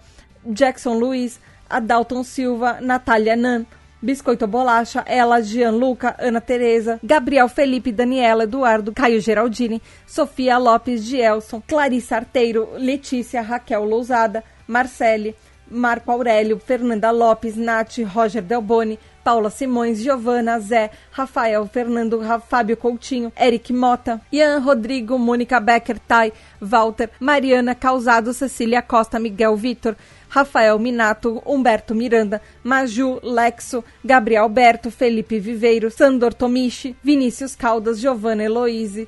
Jackson 0.45 0.99
Luiz, 0.99 1.39
Adalton 1.67 2.23
Silva, 2.23 2.79
Natália 2.79 3.35
Nan, 3.35 3.65
Biscoito 4.05 4.45
Bolacha, 4.45 5.03
ela, 5.07 5.41
Gianluca, 5.41 6.15
Ana 6.19 6.39
Tereza, 6.39 6.99
Gabriel 7.03 7.49
Felipe, 7.49 7.91
Daniela, 7.91 8.43
Eduardo, 8.43 8.93
Caio 8.93 9.19
Geraldini, 9.19 9.81
Sofia 10.05 10.59
Lopes, 10.59 11.03
Gielson, 11.03 11.59
Clarissa 11.67 12.17
Arteiro, 12.17 12.75
Letícia, 12.77 13.41
Raquel 13.41 13.83
Lousada, 13.83 14.43
Marcele, 14.67 15.35
Marco 15.67 16.11
Aurélio, 16.11 16.59
Fernanda 16.59 17.09
Lopes, 17.09 17.55
Nath, 17.55 17.97
Roger 18.13 18.43
Delboni, 18.43 18.99
Paula 19.25 19.49
Simões, 19.49 19.97
Giovana, 20.03 20.59
Zé, 20.59 20.91
Rafael, 21.11 21.65
Fernando, 21.65 22.21
Fábio 22.47 22.77
Coutinho, 22.77 23.33
Eric 23.35 23.73
Mota, 23.73 24.21
Ian 24.31 24.63
Rodrigo, 24.63 25.17
Mônica 25.17 25.59
Becker, 25.59 25.97
Tai, 25.97 26.31
Walter, 26.61 27.09
Mariana 27.19 27.73
Causado, 27.73 28.31
Cecília 28.35 28.83
Costa, 28.83 29.17
Miguel 29.17 29.55
Vitor, 29.55 29.95
Rafael 30.29 30.77
Minato, 30.77 31.41
Humberto 31.43 31.95
Miranda, 31.95 32.39
Maju, 32.63 33.19
Lexo, 33.23 33.83
Gabriel 34.03 34.43
Alberto, 34.43 34.91
Felipe 34.91 35.39
Viveiro, 35.39 35.89
Sandor 35.89 36.35
Tomichi, 36.35 36.95
Vinícius 37.03 37.55
Caldas, 37.55 37.99
Giovanna 37.99 38.43
Eloise, 38.43 39.07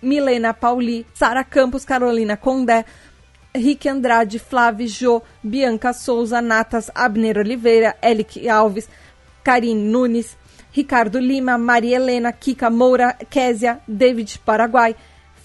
Milena 0.00 0.54
Pauli, 0.54 1.04
Sara 1.12 1.44
Campos, 1.44 1.84
Carolina 1.84 2.38
Condé, 2.38 2.82
Rick 3.54 3.86
Andrade, 3.88 4.38
Flávio 4.38 4.88
Jô, 4.88 5.22
Bianca 5.42 5.92
Souza, 5.92 6.40
Natas, 6.40 6.90
Abner 6.94 7.38
Oliveira, 7.38 7.94
Elic 8.02 8.48
Alves, 8.48 8.88
Karine 9.44 9.90
Nunes, 9.92 10.36
Ricardo 10.74 11.20
Lima, 11.20 11.58
Maria 11.58 11.98
Helena, 11.98 12.32
Kika 12.32 12.70
Moura, 12.70 13.16
Késia, 13.30 13.80
David 13.86 14.38
Paraguai, 14.44 14.96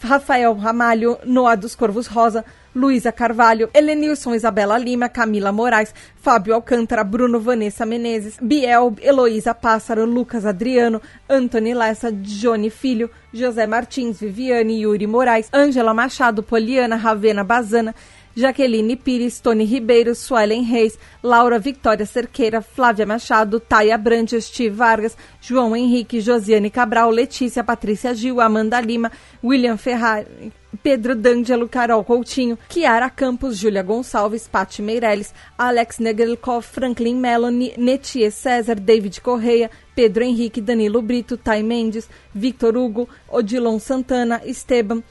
Rafael 0.01 0.55
Ramalho, 0.55 1.19
Noah 1.26 1.57
dos 1.57 1.76
Corvos 1.76 2.07
Rosa, 2.07 2.43
Luísa 2.73 3.11
Carvalho, 3.11 3.69
Helenilson 3.73 4.35
Isabela 4.35 4.77
Lima, 4.77 5.09
Camila 5.09 5.51
Moraes, 5.51 5.93
Fábio 6.21 6.55
Alcântara, 6.55 7.03
Bruno 7.03 7.39
Vanessa 7.39 7.85
Menezes, 7.85 8.38
Biel, 8.41 8.95
Heloísa 9.01 9.53
Pássaro, 9.53 10.05
Lucas 10.05 10.45
Adriano, 10.45 11.01
Antony 11.27 11.73
Lessa, 11.73 12.11
Johnny 12.11 12.69
Filho, 12.69 13.09
José 13.34 13.67
Martins, 13.67 14.19
Viviane, 14.19 14.80
Yuri 14.80 15.07
Moraes, 15.07 15.49
Ângela 15.51 15.93
Machado, 15.93 16.41
Poliana, 16.43 16.95
Ravena 16.95 17.43
Bazana, 17.43 17.93
Jaqueline 18.39 18.95
Pires, 18.95 19.41
Tony 19.41 19.65
Ribeiro, 19.65 20.15
Suelen 20.15 20.63
Reis, 20.63 20.97
Laura 21.21 21.59
Victoria 21.59 22.05
Cerqueira, 22.05 22.61
Flávia 22.61 23.05
Machado, 23.05 23.59
Taia 23.59 23.97
Brandes, 23.97 24.45
Steve 24.45 24.73
Vargas, 24.73 25.17
João 25.41 25.75
Henrique, 25.75 26.21
Josiane 26.21 26.69
Cabral, 26.69 27.11
Letícia, 27.11 27.65
Patrícia 27.65 28.13
Gil, 28.13 28.39
Amanda 28.39 28.79
Lima, 28.79 29.11
William 29.43 29.75
Ferrari, 29.75 30.53
Pedro 30.81 31.15
D'Angelo, 31.15 31.67
Carol 31.67 32.01
Coutinho, 32.05 32.57
Kiara 32.69 33.09
Campos, 33.09 33.57
Júlia 33.57 33.83
Gonçalves, 33.83 34.47
Pati 34.47 34.81
Meirelles, 34.81 35.33
Alex 35.57 35.99
Negelkov, 35.99 36.63
Franklin 36.63 37.19
Melanie, 37.19 37.73
Netie 37.77 38.31
César, 38.31 38.75
David 38.79 39.19
Correia, 39.19 39.69
Pedro 39.93 40.23
Henrique, 40.23 40.61
Danilo 40.61 41.01
Brito, 41.01 41.35
Tai 41.35 41.61
Mendes, 41.61 42.07
Victor 42.33 42.77
Hugo, 42.77 43.09
Odilon 43.27 43.79
Santana, 43.79 44.39
Esteban, 44.45 45.03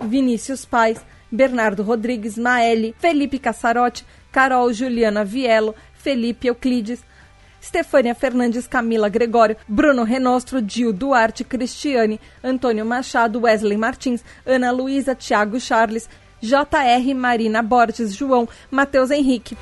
Vinícius 0.00 0.64
Pais, 0.64 0.98
Bernardo 1.34 1.82
Rodrigues, 1.82 2.38
Maeli, 2.38 2.94
Felipe 2.98 3.38
Cassarotti, 3.38 4.04
Carol 4.30 4.72
Juliana 4.72 5.24
Vielo, 5.24 5.74
Felipe 5.94 6.46
Euclides, 6.46 7.02
Stefânia 7.60 8.14
Fernandes, 8.14 8.66
Camila 8.66 9.08
Gregório, 9.08 9.56
Bruno 9.66 10.04
Renostro, 10.04 10.60
Dil 10.60 10.92
Duarte, 10.92 11.42
Cristiane, 11.42 12.20
Antônio 12.42 12.84
Machado, 12.84 13.40
Wesley 13.40 13.76
Martins, 13.76 14.22
Ana 14.46 14.70
Luísa, 14.70 15.14
Thiago 15.14 15.58
Charles, 15.58 16.08
JR 16.40 17.14
Marina 17.14 17.62
Borges, 17.62 18.14
João, 18.14 18.48
Matheus 18.70 19.10
Henrique. 19.10 19.56